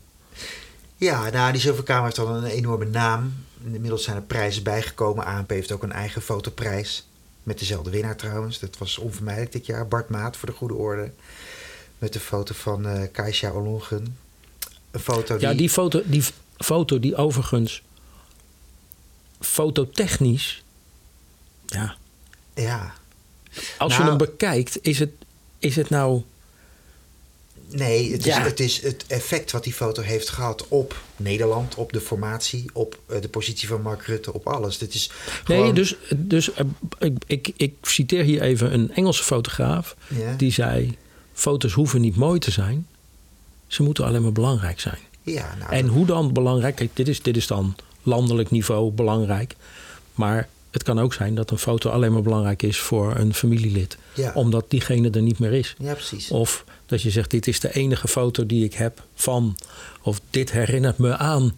Ja, 0.98 1.30
nou, 1.30 1.52
die 1.52 1.62
zilverkamer 1.62 2.04
heeft 2.04 2.20
al 2.20 2.28
een 2.36 2.44
enorme 2.44 2.86
naam. 2.86 3.34
Inmiddels 3.74 4.04
zijn 4.04 4.16
er 4.16 4.22
prijzen 4.22 4.64
bijgekomen. 4.64 5.26
ANP 5.26 5.50
heeft 5.50 5.72
ook 5.72 5.84
een 5.84 5.92
eigen 5.92 6.22
fotoprijs. 6.22 7.08
Met 7.44 7.60
dezelfde 7.60 7.90
winnaar 7.90 8.16
trouwens. 8.16 8.60
Dat 8.60 8.78
was 8.78 8.98
onvermijdelijk 8.98 9.52
dit 9.52 9.66
jaar. 9.66 9.88
Bart 9.88 10.10
Maat 10.10 10.38
voor 10.38 10.50
de 10.50 10.56
goede 10.56 10.74
orde. 10.74 11.12
Met 12.04 12.14
de 12.14 12.20
foto 12.20 12.54
van 12.54 12.86
eh 12.88 13.02
Kaisha 13.12 13.50
Olongen. 13.50 14.18
Een 14.92 15.00
foto 15.00 15.38
die... 15.38 15.48
Ja, 15.48 15.54
die 15.54 15.70
foto, 15.70 16.02
die 16.06 16.24
foto 16.58 17.00
die 17.00 17.16
overigens 17.16 17.82
fototechnisch, 19.40 20.64
ja, 21.66 21.96
Ja. 22.56 22.94
als 23.78 23.92
Nou- 23.92 24.04
je 24.04 24.10
hem 24.10 24.18
bekijkt, 24.18 24.78
is 24.82 25.00
het, 25.00 25.10
is 25.60 25.76
het 25.76 25.90
nou. 25.90 26.22
Nee, 27.70 28.12
het 28.12 28.20
is, 28.20 28.26
Ja. 28.26 28.42
het 28.44 28.60
is 28.60 28.82
het 28.82 29.06
effect 29.08 29.52
wat 29.52 29.64
die 29.64 29.74
foto 29.74 30.02
heeft 30.02 30.30
gehad 30.30 30.68
op 30.68 31.02
Nederland, 31.18 31.76
op 31.76 31.94
de 31.94 32.02
formatie, 32.02 32.66
op 32.74 33.00
eh, 33.06 33.22
de 33.22 33.30
positie 33.30 33.68
van 33.68 33.82
Mark 33.82 34.02
Rutte, 34.02 34.34
op 34.34 34.48
alles. 34.48 34.78
Dit 34.78 34.94
is 34.94 35.10
Nee, 35.48 35.74
dus, 35.74 35.96
dus 36.16 36.54
eh, 36.54 36.66
ik, 37.00 37.24
ik, 37.28 37.52
ik 37.58 37.74
citeer 37.82 38.24
hier 38.24 38.42
even 38.42 38.74
een 38.74 38.92
Engelse 38.94 39.24
fotograaf. 39.24 39.96
Ja. 40.08 40.34
Die 40.36 40.52
zei: 40.52 40.98
Foto's 41.34 41.74
hoeven 41.74 42.02
niet 42.02 42.16
mooi 42.16 42.40
te 42.40 42.52
zijn, 42.52 42.88
ze 43.68 43.84
moeten 43.84 44.06
alleen 44.06 44.22
maar 44.22 44.32
belangrijk 44.32 44.80
zijn. 44.80 45.00
Ja, 45.22 45.56
nou, 45.60 45.72
En 45.72 45.88
hoe 45.88 46.06
dan 46.06 46.34
belangrijk? 46.34 46.76
Kijk, 46.76 46.90
dit 46.96 47.08
is, 47.08 47.22
dit 47.22 47.38
is 47.38 47.48
dan 47.48 47.76
landelijk 48.04 48.52
niveau 48.52 48.92
belangrijk. 48.92 49.56
Maar 50.14 50.48
het 50.72 50.84
kan 50.84 51.00
ook 51.00 51.14
zijn 51.14 51.36
dat 51.36 51.52
een 51.52 51.58
foto 51.58 51.90
alleen 51.90 52.14
maar 52.14 52.22
belangrijk 52.22 52.62
is 52.64 52.80
voor 52.80 53.16
een 53.16 53.34
familielid. 53.34 53.98
Ja. 54.16 54.32
Omdat 54.36 54.66
diegene 54.68 55.10
er 55.10 55.22
niet 55.22 55.40
meer 55.40 55.54
is. 55.54 55.76
ja, 55.80 55.94
precies. 55.94 56.30
Of 56.30 56.66
dat 56.86 57.02
je 57.02 57.10
zegt, 57.10 57.32
dit 57.32 57.48
is 57.48 57.60
de 57.60 57.74
enige 57.76 58.08
foto 58.08 58.46
die 58.46 58.64
ik 58.64 58.74
heb 58.74 59.04
van. 59.16 59.56
Of 60.02 60.22
dit 60.30 60.52
herinnert 60.52 60.98
me 60.98 61.18
aan. 61.18 61.54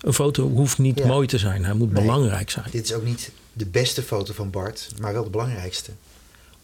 Een 0.00 0.12
foto 0.12 0.48
hoeft 0.48 0.78
niet 0.78 0.98
Ja. 0.98 1.06
mooi 1.06 1.26
te 1.26 1.38
zijn. 1.38 1.64
Hij 1.64 1.74
moet 1.74 1.92
Nee. 1.92 2.02
belangrijk 2.02 2.50
zijn. 2.50 2.66
Dit 2.70 2.84
is 2.84 2.92
ook 2.92 3.04
niet 3.04 3.30
de 3.52 3.66
beste 3.66 4.02
foto 4.02 4.32
van 4.32 4.50
Bart, 4.50 4.88
maar 5.00 5.12
wel 5.12 5.24
de 5.24 5.30
belangrijkste. 5.30 5.90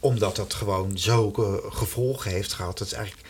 Omdat 0.01 0.37
dat 0.37 0.55
gewoon 0.55 0.99
zulke 0.99 1.63
gevolgen 1.69 2.31
heeft 2.31 2.53
gehad. 2.53 2.79
Dat 2.79 2.87
is 2.87 2.93
eigenlijk. 2.93 3.29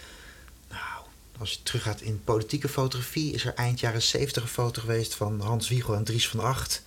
Nou, 0.68 1.04
als 1.38 1.52
je 1.52 1.62
teruggaat 1.62 2.00
in 2.00 2.20
politieke 2.25 2.68
fotografie, 2.68 3.32
is 3.32 3.44
er 3.44 3.54
eind 3.54 3.80
jaren 3.80 4.02
70 4.02 4.42
een 4.42 4.49
foto 4.49 4.80
geweest 4.80 5.14
van 5.14 5.40
Hans 5.40 5.68
Wiegel 5.68 5.94
en 5.94 6.04
Dries 6.04 6.28
van 6.28 6.40
Acht. 6.40 6.82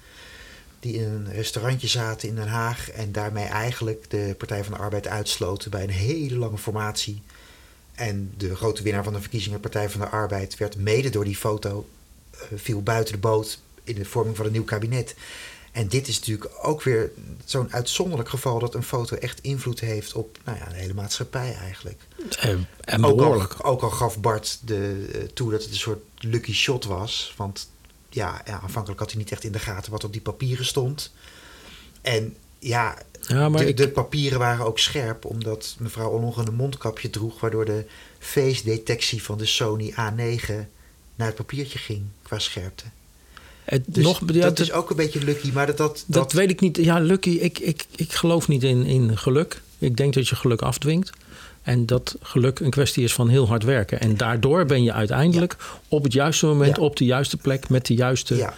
Die 0.80 0.94
in 0.94 1.04
een 1.04 1.32
restaurantje 1.32 1.88
zaten 1.88 2.30
in 2.30 2.36
Den 2.36 2.48
Haag 2.48 2.92
en 2.92 3.12
daarmee 3.12 3.46
eigenlijk 3.46 4.10
de 4.10 4.36
Partij 4.38 4.64
van 4.64 4.74
de 4.74 4.80
Arbeid 4.80 5.08
uitsloten 5.08 5.72
bij 5.72 5.84
een 5.84 5.90
hele 5.90 6.38
lange 6.38 6.58
formatie. 6.58 7.22
En 8.00 8.34
de 8.38 8.56
grote 8.56 8.84
winnaar 8.84 9.04
van 9.04 9.14
de 9.14 9.22
verkiezingen, 9.22 9.60
Partij 9.60 9.90
van 9.90 10.02
de 10.02 10.08
Arbeid, 10.08 10.58
werd 10.58 10.78
mede 10.78 11.10
door 11.10 11.24
die 11.24 11.36
foto 11.36 11.90
eh, 12.32 12.40
viel 12.56 12.84
buiten 12.84 13.14
de 13.14 13.20
boot 13.20 13.60
in 13.84 13.96
de 13.96 14.06
vorming 14.06 14.36
van 14.36 14.46
een 14.46 14.52
nieuw 14.52 14.64
kabinet. 14.64 15.16
En 15.72 15.88
dit 15.88 16.08
is 16.08 16.20
natuurlijk 16.20 16.50
ook 16.62 16.84
weer 16.84 17.12
zo'n 17.46 17.74
uitzonderlijk 17.74 18.30
geval 18.30 18.60
dat 18.60 18.76
een 18.76 18.84
foto 18.84 19.16
echt 19.16 19.42
invloed 19.42 19.80
heeft 19.80 20.14
op 20.14 20.38
nou 20.46 20.58
ja, 20.58 20.66
de 20.70 20.76
hele 20.76 20.94
maatschappij 20.94 21.54
eigenlijk. 21.56 22.02
Eh, 22.40 22.50
en 22.82 23.06
Ook 23.06 23.22
al, 23.22 23.64
ook 23.64 23.82
al 23.82 23.90
gaf 23.90 24.20
Bart 24.20 24.60
de, 24.66 25.10
eh, 25.14 25.22
toe 25.34 25.52
dat 25.52 25.62
het 25.62 25.70
een 25.72 25.78
soort 25.78 26.04
lucky 26.18 26.54
shot 26.54 26.86
was. 26.86 27.34
Want 27.38 27.70
ja, 28.10 28.42
ja, 28.46 28.60
aanvankelijk 28.62 29.00
had 29.00 29.10
hij 29.12 29.20
niet 29.20 29.32
echt 29.32 29.44
in 29.44 29.52
de 29.52 29.60
gaten 29.60 29.92
wat 29.92 30.04
op 30.04 30.12
die 30.12 30.22
papieren 30.22 30.66
stond. 30.66 31.12
En 32.02 32.36
ja, 32.60 32.98
Ja, 33.22 33.50
maar 33.50 33.62
de, 33.62 33.68
ik- 33.68 33.78
de 33.78 33.90
papieren 33.90 34.40
waren 34.40 34.66
ook 34.66 34.80
scherp, 34.80 35.26
omdat 35.26 35.76
mevrouw 35.80 36.10
Ollongren 36.10 36.48
een 36.48 36.54
mondkapje 36.56 37.10
droeg, 37.10 37.40
waardoor 37.40 37.66
de 37.66 37.86
face-detectie 38.20 39.24
van 39.24 39.38
de 39.38 39.46
Sony 39.46 39.92
A9 39.92 40.54
naar 41.16 41.28
het 41.28 41.36
papiertje 41.36 41.80
ging 41.80 42.04
qua 42.22 42.40
scherpte. 42.40 42.84
Het, 43.70 43.84
Dus 43.86 44.04
nog, 44.04 44.20
ja, 44.20 44.26
dat 44.26 44.42
dat, 44.42 44.60
is 44.60 44.72
ook 44.72 44.90
een 44.90 44.96
beetje 44.96 45.24
lucky, 45.24 45.52
maar 45.52 45.66
dat... 45.66 45.78
Dat, 45.78 46.04
dat 46.08 46.32
weet 46.32 46.50
ik 46.50 46.60
niet. 46.60 46.78
Ja, 46.78 47.00
Lucky, 47.00 47.30
ik, 47.30 47.60
ik, 47.60 47.86
ik 47.96 48.14
geloof 48.14 48.48
niet 48.48 48.64
in, 48.64 48.86
in 48.86 49.18
geluk. 49.18 49.62
Ik 49.78 49.98
denk 49.98 50.14
dat 50.14 50.28
je 50.28 50.36
geluk 50.36 50.62
afdwingt. 50.62 51.10
En 51.62 51.86
dat 51.86 52.16
geluk 52.22 52.60
een 52.60 52.70
kwestie 52.70 53.04
is 53.04 53.14
van 53.14 53.30
heel 53.30 53.48
hard 53.48 53.64
werken. 53.64 54.00
En 54.00 54.18
daardoor 54.18 54.66
ben 54.66 54.84
je 54.84 54.94
uiteindelijk 54.94 55.56
op 55.88 56.04
het 56.04 56.14
juiste 56.14 56.46
moment, 56.46 56.76
Ja. 56.76 56.82
op 56.84 56.96
de 56.96 57.06
juiste 57.06 57.38
plek, 57.38 57.70
met 57.70 57.86
de 57.86 57.94
juiste. 57.94 58.36
Ja. 58.36 58.54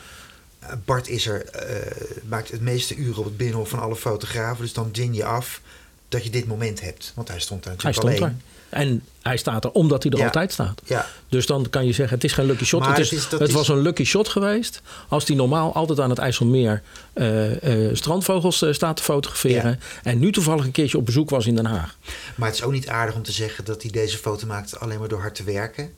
Eh, 0.59 0.73
Bart 0.85 1.07
is 1.09 1.27
er, 1.27 1.45
eh, 1.45 1.91
maakt 2.27 2.51
het 2.51 2.61
meeste 2.61 2.95
uren 2.95 3.17
op 3.17 3.25
het 3.25 3.37
binnenhof 3.37 3.69
van 3.69 3.79
alle 3.79 3.95
fotografen. 3.95 4.63
Dus 4.63 4.73
dan 4.73 4.89
ding 4.91 5.15
je 5.15 5.25
af 5.25 5.61
dat 6.09 6.23
je 6.23 6.29
dit 6.29 6.47
moment 6.47 6.81
hebt. 6.81 7.11
Want 7.15 7.27
hij 7.27 7.39
stond 7.39 7.63
daar 7.63 7.73
Hij 7.77 7.83
natuurlijk 7.91 8.17
er. 8.17 8.23
alleen. 8.23 8.41
En 8.71 9.03
hij 9.21 9.37
staat 9.37 9.63
er 9.63 9.71
omdat 9.71 10.03
hij 10.03 10.11
er 10.11 10.17
Ja. 10.17 10.25
altijd 10.25 10.51
staat. 10.51 10.81
Ja, 10.85 11.05
Dus 11.29 11.45
dan 11.45 11.69
kan 11.69 11.85
je 11.85 11.93
zeggen, 11.93 12.15
het 12.15 12.23
is 12.23 12.33
geen 12.33 12.45
lucky 12.45 12.63
shot. 12.63 12.79
Maar 12.79 12.89
het 12.97 12.99
is, 13.11 13.25
het 13.29 13.41
is- 13.41 13.51
was 13.53 13.67
een 13.67 13.81
lucky 13.81 14.03
shot 14.03 14.27
geweest. 14.29 14.81
Als 15.07 15.27
hij 15.27 15.35
normaal 15.35 15.73
altijd 15.73 15.99
aan 15.99 16.09
het 16.09 16.19
IJsselmeer 16.19 16.81
eh, 17.13 17.87
eh, 17.89 17.95
strandvogels 17.95 18.61
eh, 18.61 18.73
staat 18.73 18.97
te 18.97 19.03
fotograferen. 19.03 19.79
En 20.03 20.19
nu 20.19 20.31
toevallig 20.31 20.65
een 20.65 20.71
keertje 20.71 20.97
op 20.97 21.05
bezoek 21.05 21.29
was 21.29 21.45
in 21.45 21.55
Den 21.55 21.65
Haag. 21.65 21.95
maar 22.35 22.47
het 22.47 22.57
is 22.57 22.63
ook 22.63 22.71
niet 22.71 22.87
aardig 22.87 23.15
om 23.15 23.23
te 23.23 23.31
zeggen 23.31 23.65
dat 23.65 23.81
hij 23.81 23.91
deze 23.91 24.17
foto 24.17 24.47
maakt 24.47 24.79
alleen 24.79 24.99
maar 24.99 25.07
door 25.07 25.21
hard 25.21 25.35
te 25.35 25.43
werken. 25.43 25.93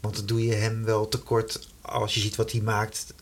Want 0.00 0.16
dan 0.16 0.26
doe 0.26 0.44
je 0.46 0.52
hem 0.54 0.84
wel 0.84 1.08
tekort 1.08 1.68
als 1.82 2.14
je 2.14 2.20
ziet 2.20 2.36
wat 2.36 2.52
hij 2.52 2.60
maakt. 2.60 3.14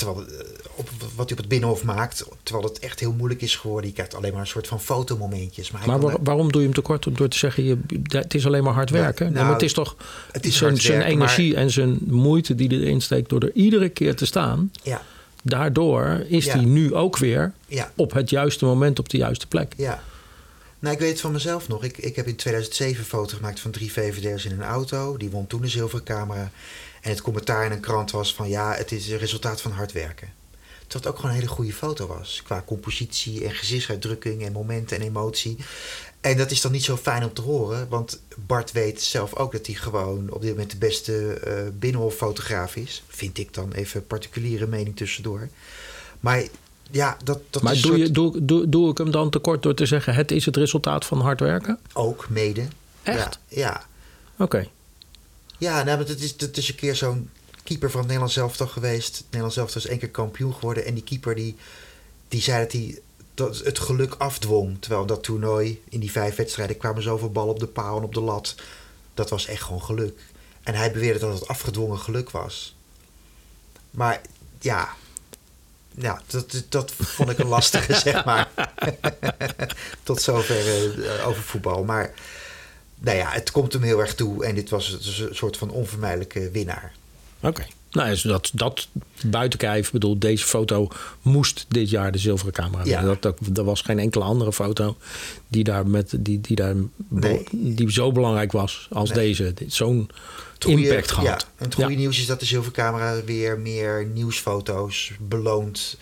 Terwijl, 0.00 0.26
eh, 0.26 0.46
op, 0.74 0.88
wat 1.00 1.28
hij 1.28 1.32
op 1.32 1.36
het 1.38 1.48
binnenhof 1.48 1.84
maakt. 1.84 2.24
Terwijl 2.42 2.68
het 2.68 2.78
echt 2.78 3.00
heel 3.00 3.12
moeilijk 3.12 3.42
is 3.42 3.56
geworden. 3.56 3.86
Je 3.88 3.94
krijgt 3.94 4.14
alleen 4.14 4.32
maar 4.32 4.40
een 4.40 4.46
soort 4.46 4.66
van 4.66 4.80
fotomomentjes. 4.80 5.70
Maar, 5.70 6.00
waar- 6.00 6.16
waarom 6.22 6.52
doe 6.52 6.60
je 6.60 6.66
hem 6.66 6.76
tekort? 6.76 7.16
Door 7.16 7.28
te 7.28 7.38
zeggen, 7.38 7.64
je, 7.64 7.76
het 8.08 8.34
is 8.34 8.46
alleen 8.46 8.62
maar 8.64 8.72
hard 8.72 8.90
Nou, 8.90 9.02
werken. 9.02 9.24
Nee, 9.24 9.34
nou, 9.34 9.44
maar 9.44 9.54
het 9.54 9.62
is 9.64 9.72
toch 9.72 9.96
het 10.32 10.46
is 10.46 10.56
zijn, 10.56 10.70
hard 10.70 10.82
zijn 10.82 10.98
werken, 10.98 11.14
energie 11.14 11.56
en 11.56 11.70
zijn 11.70 11.98
moeite 12.06 12.54
die 12.54 12.70
erin 12.70 13.00
steekt... 13.00 13.28
door 13.28 13.40
er 13.40 13.52
iedere 13.54 13.88
keer 13.88 14.14
te 14.16 14.26
staan. 14.26 14.70
ja, 14.82 15.02
Daardoor 15.42 16.24
is 16.28 16.44
Ja. 16.44 16.54
hij 16.56 16.64
nu 16.64 16.94
ook 16.94 17.16
weer 17.18 17.52
ja. 17.66 17.92
op 17.96 18.12
het 18.12 18.30
juiste 18.30 18.64
moment 18.64 18.98
op 18.98 19.08
de 19.08 19.16
juiste 19.16 19.46
plek. 19.46 19.72
Ja. 19.76 20.02
Nou, 20.78 20.94
ik 20.94 21.00
weet 21.00 21.10
het 21.10 21.20
van 21.20 21.32
mezelf 21.32 21.68
nog. 21.68 21.84
Ik, 21.84 21.98
ik 21.98 22.16
heb 22.16 22.26
in 22.26 22.36
2007 22.36 22.98
een 22.98 23.04
foto 23.04 23.36
gemaakt 23.36 23.60
van 23.60 23.70
drie 23.70 23.92
VVD'ers 23.92 24.44
in 24.44 24.52
een 24.52 24.62
auto. 24.62 25.16
Die 25.16 25.30
won 25.30 25.46
toen 25.46 25.62
een 25.62 25.68
zilveren 25.70 26.04
camera. 26.04 26.50
En 27.00 27.10
het 27.10 27.22
commentaar 27.22 27.64
in 27.66 27.72
een 27.72 27.80
krant 27.80 28.10
was 28.10 28.34
van... 28.34 28.48
ja, 28.48 28.74
het 28.74 28.92
is 28.92 29.08
een 29.08 29.18
resultaat 29.18 29.60
van 29.60 29.72
hard 29.72 29.92
werken. 29.92 30.28
Terwijl 30.86 31.04
het 31.04 31.06
ook 31.06 31.16
gewoon 31.16 31.30
een 31.30 31.36
hele 31.42 31.54
goede 31.54 31.72
foto 31.72 32.06
was. 32.06 32.40
Qua 32.44 32.62
compositie 32.66 33.44
en 33.44 33.54
gezichtsuitdrukking 33.54 34.44
en 34.44 34.52
momenten 34.52 34.96
en 34.96 35.02
emotie. 35.02 35.56
En 36.20 36.36
dat 36.36 36.50
is 36.50 36.60
dan 36.60 36.72
niet 36.72 36.84
zo 36.84 36.96
fijn 36.96 37.24
om 37.24 37.32
te 37.32 37.40
horen. 37.42 37.88
Want 37.88 38.20
Bart 38.46 38.72
weet 38.72 39.02
zelf 39.02 39.34
ook 39.34 39.52
dat 39.52 39.66
hij 39.66 39.74
gewoon 39.74 40.30
op 40.30 40.40
dit 40.40 40.50
moment 40.50 40.70
de 40.70 40.76
beste 40.76 41.32
eh 41.32 41.54
binnenhoffotograaf 41.78 42.76
is. 42.76 43.02
Vind 43.08 43.38
ik 43.38 43.54
dan 43.54 43.72
even 43.72 44.06
particuliere 44.06 44.66
mening 44.66 44.96
tussendoor. 44.96 45.48
Maar 46.20 46.42
ja, 46.90 47.16
dat, 47.24 47.40
dat 47.50 47.62
maar 47.62 47.72
is 47.72 47.82
doe, 47.82 47.92
een 47.92 47.98
je, 47.98 48.04
soort- 48.04 48.14
doe, 48.14 48.44
doe, 48.44 48.68
doe 48.68 48.90
ik 48.90 48.98
hem 48.98 49.10
dan 49.10 49.30
tekort 49.30 49.62
door 49.62 49.74
te 49.74 49.86
zeggen... 49.86 50.14
het 50.14 50.30
is 50.30 50.44
het 50.44 50.56
resultaat 50.56 51.04
van 51.04 51.20
hard 51.20 51.40
werken? 51.40 51.78
ook 51.92 52.28
mede. 52.28 52.64
Echt? 53.02 53.38
Ja, 53.48 53.58
ja. 53.58 53.84
Oké. 54.44 54.68
Ja, 55.60 55.82
nou, 55.82 55.98
het 55.98 56.20
is, 56.20 56.34
het 56.36 56.56
is 56.56 56.68
een 56.68 56.74
keer 56.74 56.96
zo'n 56.96 57.30
keeper 57.62 57.90
van 57.90 57.98
het 57.98 58.08
Nederlands 58.08 58.36
elftal 58.36 58.66
geweest. 58.66 59.16
Het 59.16 59.24
Nederlands 59.24 59.56
elftal 59.56 59.80
is 59.80 59.86
één 59.86 59.98
keer 59.98 60.10
kampioen 60.10 60.54
geworden. 60.54 60.84
En 60.84 60.94
die 60.94 61.02
keeper 61.02 61.34
die, 61.34 61.56
die 62.28 62.42
zei 62.42 62.62
dat 62.62 62.72
hij 62.72 63.00
dat 63.34 63.58
het 63.58 63.78
geluk 63.78 64.14
afdwong. 64.14 64.76
Terwijl 64.80 65.06
dat 65.06 65.22
toernooi, 65.22 65.82
in 65.88 66.00
die 66.00 66.10
vijf 66.10 66.36
wedstrijden, 66.36 66.76
kwamen 66.76 67.02
zoveel 67.02 67.30
ballen 67.30 67.54
op 67.54 67.60
de 67.60 67.66
paal 67.66 67.96
en 67.96 68.02
op 68.02 68.14
de 68.14 68.20
lat. 68.20 68.54
Dat 69.14 69.30
was 69.30 69.46
echt 69.46 69.62
gewoon 69.62 69.82
geluk. 69.82 70.20
En 70.62 70.74
hij 70.74 70.92
beweerde 70.92 71.18
dat 71.18 71.34
het 71.34 71.48
afgedwongen 71.48 71.98
geluk 71.98 72.30
was. 72.30 72.76
Maar 73.90 74.20
ja, 74.60 74.94
ja 75.94 76.22
dat, 76.26 76.64
dat 76.68 76.92
vond 76.92 77.30
ik 77.30 77.38
een 77.38 77.46
lastige, 77.46 77.94
zeg 78.10 78.24
maar. 78.24 78.50
Tot 80.02 80.22
zover 80.22 81.04
eh, 81.04 81.26
over 81.26 81.42
voetbal. 81.42 81.84
Maar 81.84 82.14
nou 83.00 83.16
ja, 83.16 83.30
het 83.30 83.50
komt 83.50 83.72
hem 83.72 83.82
heel 83.82 84.00
erg 84.00 84.14
toe. 84.14 84.44
En 84.44 84.54
dit 84.54 84.70
was 84.70 84.98
een 85.20 85.34
soort 85.34 85.56
van 85.56 85.70
onvermijdelijke 85.70 86.50
winnaar. 86.50 86.92
Oké. 87.40 87.66
Nou, 87.90 88.08
dus 88.10 88.22
dat, 88.22 88.50
dat 88.54 88.88
buiten 89.24 89.58
kijf, 89.58 89.86
ik 89.86 89.92
bedoel, 89.92 90.18
deze 90.18 90.44
foto 90.46 90.88
moest 91.22 91.66
dit 91.68 91.90
jaar 91.90 92.12
de 92.12 92.18
zilveren 92.18 92.52
camera 92.52 92.84
Ja. 92.84 93.02
Dat, 93.02 93.22
dat, 93.22 93.38
er 93.54 93.64
was 93.64 93.80
geen 93.80 93.98
enkele 93.98 94.24
andere 94.24 94.52
foto 94.52 94.96
die 95.48 95.64
daar, 95.64 95.86
met, 95.86 96.14
die, 96.18 96.40
die 96.40 96.56
daar 96.56 96.74
Nee. 97.08 97.44
die 97.50 97.92
zo 97.92 98.12
belangrijk 98.12 98.52
was 98.52 98.86
als 98.92 99.10
Nee. 99.10 99.18
deze. 99.18 99.54
Dit- 99.54 99.72
Zo'n 99.74 100.10
impact 100.58 101.10
gehad. 101.10 101.26
Ja, 101.40 101.48
en 101.56 101.64
het 101.64 101.74
goede 101.74 101.90
Ja. 101.92 101.96
nieuws 101.98 102.18
is 102.18 102.26
dat 102.26 102.40
de 102.40 102.46
zilvercamera 102.46 103.24
weer 103.24 103.58
meer 103.58 104.06
nieuwsfoto's 104.06 105.12
beloont, 105.20 105.96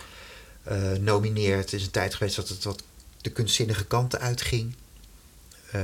eh, 0.62 0.76
nomineert. 1.00 1.70
Het 1.70 1.72
is 1.72 1.84
een 1.84 1.90
tijd 1.90 2.14
geweest 2.14 2.36
dat 2.36 2.48
het 2.48 2.64
wat 2.64 2.82
de 3.20 3.30
kunstzinnige 3.30 3.84
kanten 3.84 4.20
uitging. 4.20 4.74
Eh, 5.70 5.80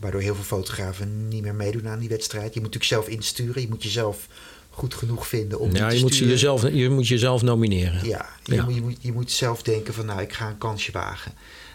waardoor 0.00 0.20
heel 0.20 0.34
veel 0.34 0.44
fotografen 0.44 1.28
niet 1.28 1.42
meer 1.42 1.54
meedoen 1.54 1.88
aan 1.88 1.98
die 1.98 2.08
wedstrijd. 2.08 2.54
Je 2.54 2.60
moet 2.60 2.72
natuurlijk 2.74 3.02
zelf 3.04 3.08
insturen. 3.08 3.62
Je 3.62 3.68
moet 3.68 3.82
jezelf 3.82 4.26
goed 4.70 4.94
genoeg 4.94 5.26
vinden 5.28 5.58
om 5.58 5.70
Ja, 5.74 5.78
die 5.78 5.88
te 5.88 5.94
je 5.96 6.00
moet, 6.02 6.14
sturen. 6.14 6.32
jezelf, 6.32 6.62
je 6.72 6.88
moet 6.88 7.08
jezelf 7.08 7.42
nomineren. 7.42 8.06
Ja, 8.08 8.28
je, 8.44 8.54
Ja. 8.54 8.64
Moet, 8.64 8.74
je, 8.74 8.80
moet, 8.80 8.96
je 9.00 9.12
moet 9.12 9.30
zelf 9.30 9.62
denken 9.62 9.94
van 9.94 10.06
nou, 10.06 10.20
ik 10.20 10.32
ga 10.32 10.48
een 10.48 10.58
kansje 10.58 10.92
wagen. 10.92 11.32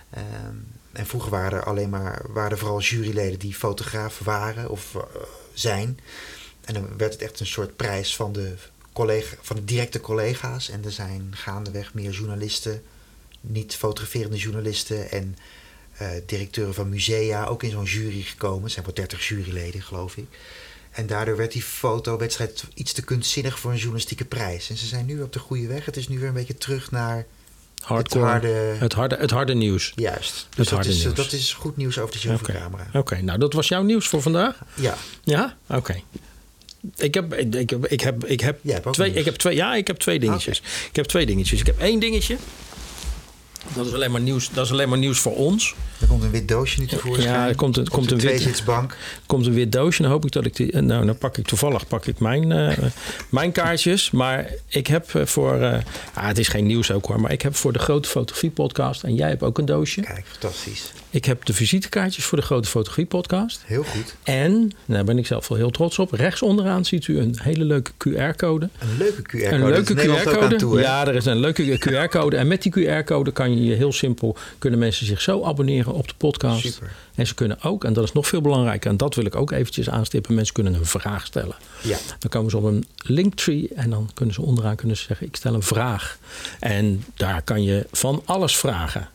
Ehm, 0.09 0.55
en 0.91 1.05
vroeger 1.05 1.31
waren 1.31 1.59
er 1.59 1.65
alleen 1.65 1.89
maar, 1.89 2.25
waren 2.29 2.51
er 2.51 2.57
vooral 2.57 2.81
juryleden 2.81 3.39
die 3.39 3.53
fotograaf 3.53 4.19
waren 4.19 4.69
of 4.69 4.95
eh, 4.95 5.01
zijn. 5.53 5.99
En 6.65 6.73
dan 6.73 6.87
werd 6.97 7.13
het 7.13 7.21
echt 7.21 7.39
een 7.39 7.45
soort 7.45 7.75
prijs 7.75 8.15
van 8.15 8.33
de, 8.33 8.53
collega, 8.93 9.35
van 9.41 9.55
de 9.55 9.65
directe 9.65 9.99
collega's. 9.99 10.69
En 10.69 10.85
er 10.85 10.91
zijn 10.91 11.27
gaandeweg 11.31 11.93
meer 11.93 12.11
journalisten, 12.11 12.81
niet 13.41 13.75
fotograferende 13.75 14.37
journalisten 14.37 15.11
en 15.11 15.35
directeuren 16.25 16.73
van 16.73 16.89
musea 16.89 17.45
ook 17.45 17.63
in 17.63 17.71
zo'n 17.71 17.83
jury 17.83 18.21
gekomen. 18.21 18.63
Er 18.63 18.69
zijn 18.69 18.85
wel 18.85 18.93
30 18.93 19.27
juryleden, 19.27 19.81
geloof 19.81 20.17
ik. 20.17 20.25
En 20.91 21.07
daardoor 21.07 21.37
werd 21.37 21.51
die 21.51 21.61
fotowedstrijd 21.61 22.63
iets 22.73 22.93
te 22.93 23.01
kunstzinnig 23.01 23.59
voor 23.59 23.71
een 23.71 23.77
journalistieke 23.77 24.25
prijs. 24.25 24.69
En 24.69 24.77
ze 24.77 24.85
zijn 24.85 25.05
nu 25.05 25.21
op 25.21 25.33
de 25.33 25.39
goede 25.39 25.67
weg. 25.67 25.85
Het 25.85 25.97
is 25.97 26.07
nu 26.07 26.19
weer 26.19 26.27
een 26.27 26.33
beetje 26.33 26.57
terug 26.57 26.91
naar 26.91 27.25
Hardcore, 27.81 28.25
het 28.25 28.31
harde... 28.31 28.75
het, 28.79 28.93
harde, 28.93 29.15
het 29.15 29.31
harde 29.31 29.53
nieuws. 29.53 29.93
Juist. 29.95 30.47
het 30.49 30.55
Dus 30.55 30.67
dat 30.67 30.73
harde 30.73 30.89
is, 30.89 31.03
nieuws. 31.03 31.15
dat 31.15 31.31
is 31.31 31.53
goed 31.53 31.77
nieuws 31.77 31.99
over 31.99 32.11
de 32.11 32.17
Oké, 32.17 32.27
zilvercamera. 32.27 32.87
Oké, 32.93 33.21
nou 33.21 33.39
dat 33.39 33.53
was 33.53 33.67
jouw 33.67 33.83
nieuws 33.83 34.07
voor 34.07 34.21
vandaag? 34.21 34.61
Ja, 34.73 34.97
Ja? 35.23 35.57
Oké. 35.69 36.01
Ik 36.95 37.13
heb, 37.13 37.33
ik, 37.33 37.69
heb, 37.69 37.85
ik 37.85 38.01
heb, 38.01 38.25
ik 38.25 38.39
heb 38.39 38.59
twee, 38.91 39.07
nieuws. 39.07 39.19
ik 39.19 39.25
heb 39.25 39.35
twee, 39.35 39.55
ja, 39.55 39.75
ik 39.75 39.87
heb 39.87 39.97
twee 39.97 40.19
dingetjes. 40.19 40.61
Ik 40.89 40.95
heb 40.95 41.05
twee 41.05 41.25
dingetjes. 41.25 41.59
Ik 41.59 41.65
heb 41.65 41.79
één 41.79 41.99
dingetje. 41.99 42.37
Dat 43.73 43.85
is 43.85 43.93
alleen 43.93 44.11
maar 44.11 44.21
nieuws, 44.21 44.49
dat 44.53 44.65
is 44.65 44.71
alleen 44.71 44.89
maar 44.89 44.97
nieuws 44.97 45.19
voor 45.19 45.35
ons. 45.35 45.75
er 46.01 46.07
komt 46.07 46.23
een 46.23 46.31
wit 46.31 46.47
doosje 46.47 46.79
nu 46.79 46.85
tevoorschijn. 46.85 47.33
Ja, 47.33 47.47
er 47.47 47.55
komt 47.55 47.77
een- 47.77 47.87
komt 47.87 48.11
een 48.11 48.19
wit- 48.19 48.63
komt 49.25 49.45
een 49.45 49.53
wit 49.53 49.71
doosje. 49.71 50.01
Dan 50.01 50.11
hoop 50.11 50.25
ik 50.25 50.31
dat 50.31 50.45
ik 50.45 50.55
die. 50.55 50.81
Nou, 50.81 51.05
dan 51.05 51.17
pak 51.17 51.37
ik 51.37 51.45
toevallig 51.47 51.87
pak 51.87 52.05
ik 52.05 52.19
mijn, 52.19 52.51
eh, 52.51 52.77
mijn 53.29 53.51
kaartjes. 53.51 54.11
Maar 54.11 54.49
ik 54.67 54.87
heb 54.87 55.15
eh, 55.15 55.25
voor. 55.25 55.61
eh, 55.61 55.77
ah, 56.13 56.27
het 56.27 56.37
is 56.37 56.47
geen 56.47 56.65
nieuws 56.65 56.91
ook 56.91 57.05
hoor. 57.05 57.19
Maar 57.21 57.31
ik 57.31 57.41
heb 57.41 57.55
voor 57.55 57.73
de 57.73 57.79
grote 57.79 58.09
fotografie 58.09 58.49
podcast. 58.49 59.03
En 59.03 59.15
jij 59.15 59.29
hebt 59.29 59.43
ook 59.43 59.57
een 59.57 59.65
doosje. 59.65 60.01
Kijk, 60.01 60.25
fantastisch. 60.31 60.91
Ik 61.09 61.25
heb 61.25 61.45
de 61.45 61.53
visitekaartjes 61.53 62.25
voor 62.25 62.37
de 62.37 62.43
grote 62.43 62.67
fotografie 62.69 63.05
podcast. 63.05 63.61
Heel 63.65 63.83
goed. 63.83 64.15
En 64.23 64.71
daar 64.85 65.03
ben 65.03 65.17
ik 65.17 65.25
zelf 65.27 65.47
wel 65.47 65.57
heel 65.57 65.69
trots 65.71 65.99
op. 65.99 66.11
Rechts 66.11 66.41
onderaan 66.41 66.85
ziet 66.85 67.07
u 67.07 67.19
een 67.19 67.35
hele 67.41 67.63
leuke 67.63 67.91
QR-code. 67.97 68.69
Een 68.79 68.97
leuke 68.97 69.21
QR-code. 69.21 69.55
Een 69.55 69.65
leuke 69.65 69.93
QR-code. 69.93 70.79
Ja, 70.81 71.07
er 71.07 71.15
is 71.15 71.25
een 71.25 71.39
leuke 71.39 71.77
QR-code. 71.79 72.37
En 72.37 72.47
met 72.47 72.61
die 72.63 72.71
QR-code 72.79 73.31
kan 73.31 73.49
je 73.54 73.54
je 73.63 73.73
heel 73.73 73.91
simpel 73.93 74.37
kunnen 74.59 74.79
mensen 74.79 75.05
zich 75.05 75.21
zo 75.21 75.43
abonneren 75.43 75.93
op 75.93 76.07
de 76.07 76.13
podcast. 76.17 76.61
Super. 76.73 76.91
En 77.15 77.27
ze 77.27 77.33
kunnen 77.35 77.61
ook, 77.63 77.83
en 77.83 77.93
dat 77.93 78.03
is 78.03 78.11
nog 78.11 78.27
veel 78.27 78.41
belangrijker, 78.41 78.89
en 78.89 78.97
dat 78.97 79.15
wil 79.15 79.25
ik 79.25 79.35
ook 79.35 79.51
eventjes 79.51 79.89
aanstippen, 79.89 80.35
mensen 80.35 80.53
kunnen 80.53 80.73
een 80.73 80.85
vraag 80.85 81.25
stellen. 81.25 81.55
Ja. 81.81 81.97
Dan 82.19 82.29
komen 82.29 82.51
ze 82.51 82.57
op 82.57 82.63
een 82.63 82.85
linktree 82.97 83.69
en 83.75 83.89
dan 83.89 84.09
kunnen 84.13 84.33
ze 84.35 84.41
onderaan 84.41 84.75
kunnen 84.75 84.97
ze 84.97 85.03
zeggen: 85.03 85.27
ik 85.27 85.35
stel 85.35 85.53
een 85.53 85.63
vraag. 85.63 86.17
En 86.59 87.03
daar 87.15 87.41
kan 87.41 87.63
je 87.63 87.87
van 87.91 88.21
alles 88.25 88.57
vragen 88.57 89.09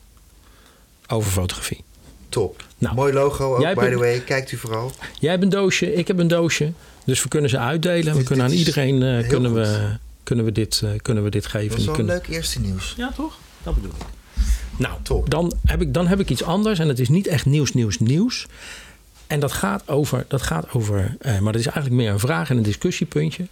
over 1.09 1.30
fotografie. 1.30 1.85
Top. 2.28 2.64
Nou, 2.78 2.94
Mooi 2.94 3.12
logo 3.12 3.54
ook, 3.54 3.61
jij 3.61 3.75
by 3.75 3.80
bent- 3.80 3.92
the 3.92 3.99
way. 3.99 4.20
Kijkt 4.20 4.52
u 4.52 4.56
vooral. 4.56 4.92
Jij 5.18 5.30
hebt 5.30 5.42
een 5.42 5.49
doosje, 5.49 5.94
ik 5.94 6.06
heb 6.09 6.18
een 6.18 6.28
doosje. 6.28 6.73
Dus 7.04 7.23
we 7.23 7.28
kunnen 7.28 7.50
ze 7.50 7.59
uitdelen. 7.59 8.16
We 8.16 8.23
kunnen 8.23 8.44
aan 8.44 8.52
iedereen 8.52 9.02
eh, 9.02 9.28
kunnen 9.28 9.50
goed. 9.50 9.61
we, 9.61 9.97
kunnen 10.23 10.44
we 10.44 10.52
dit, 10.52 10.80
eh, 10.85 10.90
kunnen 11.02 11.25
we 11.25 11.30
dit 11.30 11.47
geven. 11.47 11.68
Dat 11.68 11.78
is 11.78 11.85
wel 11.85 11.94
een 11.94 12.00
kunnen- 12.04 12.23
leuk 12.26 12.37
eerste 12.37 12.61
nieuws. 12.61 12.94
Ja, 12.97 13.12
toch? 13.16 13.38
Dat 13.62 13.75
bedoel 13.75 13.90
ik. 13.90 14.06
Nou, 14.81 14.95
Top. 15.03 15.31
Dan, 15.31 15.53
heb 15.65 15.81
ik, 15.81 15.95
dan 15.95 16.07
heb 16.07 16.21
ik 16.21 16.31
iets 16.31 16.43
anders. 16.43 16.79
En 16.79 16.89
het 16.89 16.99
is 16.99 17.09
niet 17.09 17.27
echt 17.27 17.47
nieuws, 17.47 17.73
nieuws, 17.73 17.99
nieuws. 17.99 18.47
En 19.27 19.41
dat 19.41 19.53
gaat 19.53 19.89
over, 19.89 20.25
dat 20.29 20.43
gaat 20.43 20.73
over 20.73 21.17
eh, 21.21 21.39
maar 21.39 21.53
dat 21.53 21.61
is 21.61 21.67
eigenlijk 21.67 21.97
meer 21.97 22.11
een 22.11 22.19
vraag 22.19 22.51
en 22.51 22.57
een 22.57 22.63
discussiepuntje. 22.63 23.47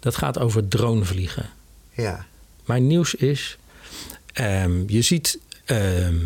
Dat 0.00 0.16
gaat 0.16 0.38
over 0.38 0.68
dronevliegen. 0.68 1.50
Ja. 1.92 2.26
Mijn 2.64 2.86
nieuws 2.86 3.14
is, 3.14 3.58
ehm, 4.32 4.82
je, 4.86 5.02
ziet, 5.02 5.38
ehm, 5.64 6.16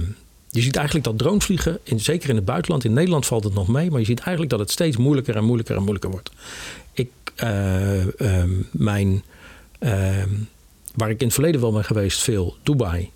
je 0.50 0.60
ziet 0.60 0.76
eigenlijk 0.76 1.06
dat 1.06 1.18
dronevliegen, 1.18 1.78
in, 1.82 2.00
zeker 2.00 2.28
in 2.28 2.36
het 2.36 2.44
buitenland, 2.44 2.84
in 2.84 2.92
Nederland 2.92 3.26
valt 3.26 3.44
het 3.44 3.54
nog 3.54 3.68
mee, 3.68 3.90
maar 3.90 4.00
je 4.00 4.06
ziet 4.06 4.20
eigenlijk 4.20 4.50
dat 4.50 4.60
het 4.60 4.70
steeds 4.70 4.96
moeilijker 4.96 5.36
en 5.36 5.44
moeilijker 5.44 5.76
en 5.76 5.82
moeilijker 5.82 6.10
wordt. 6.10 6.30
Ik, 6.92 7.10
eh, 7.34 8.20
ehm, 8.20 8.50
mijn, 8.70 9.22
waar 10.94 11.10
ik 11.10 11.20
in 11.20 11.26
het 11.26 11.34
verleden 11.34 11.60
wel 11.60 11.72
ben 11.72 11.84
geweest, 11.84 12.20
veel 12.20 12.56
Dubai, 12.62 13.10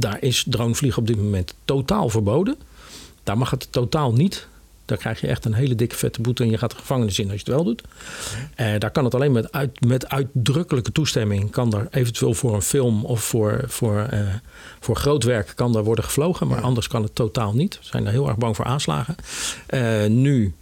daar 0.00 0.22
is 0.22 0.44
dronevliegen 0.48 1.00
op 1.00 1.06
dit 1.06 1.16
moment 1.16 1.54
totaal 1.64 2.08
verboden. 2.08 2.56
Daar 3.24 3.38
mag 3.38 3.50
het 3.50 3.72
totaal 3.72 4.12
niet. 4.12 4.48
Daar 4.84 4.98
krijg 4.98 5.20
je 5.20 5.26
echt 5.26 5.44
een 5.44 5.54
hele 5.54 5.74
dikke 5.74 5.96
vette 5.96 6.20
boete 6.20 6.42
en 6.42 6.50
je 6.50 6.58
gaat 6.58 6.70
de 6.70 6.76
gevangenis 6.76 7.18
in 7.18 7.24
als 7.30 7.40
je 7.40 7.44
het 7.44 7.54
wel 7.54 7.64
doet. 7.64 7.82
Eh, 8.54 8.66
daar 8.78 8.90
kan 8.90 9.04
het 9.04 9.14
alleen 9.14 9.32
met, 9.32 9.52
uit, 9.52 9.80
met 9.86 10.08
uitdrukkelijke 10.08 10.92
toestemming. 10.92 11.50
Kan 11.50 11.70
daar 11.70 11.86
eventueel 11.90 12.34
voor 12.34 12.54
een 12.54 12.62
film 12.62 13.04
of 13.04 13.22
voor, 13.24 13.64
voor, 13.66 13.98
eh, 14.00 14.20
voor 14.80 14.96
groot 14.96 15.22
werk 15.24 15.52
kan 15.54 15.72
daar 15.72 15.84
worden 15.84 16.04
gevlogen. 16.04 16.46
Maar 16.46 16.58
Ja. 16.58 16.64
anders 16.64 16.86
kan 16.88 17.02
het 17.02 17.14
totaal 17.14 17.52
niet. 17.54 17.78
We 17.78 17.86
zijn 17.86 18.04
daar 18.04 18.12
heel 18.12 18.28
erg 18.28 18.36
bang 18.36 18.56
voor 18.56 18.64
aanslagen. 18.64 19.14
Eh, 19.66 20.06
nu 20.06 20.54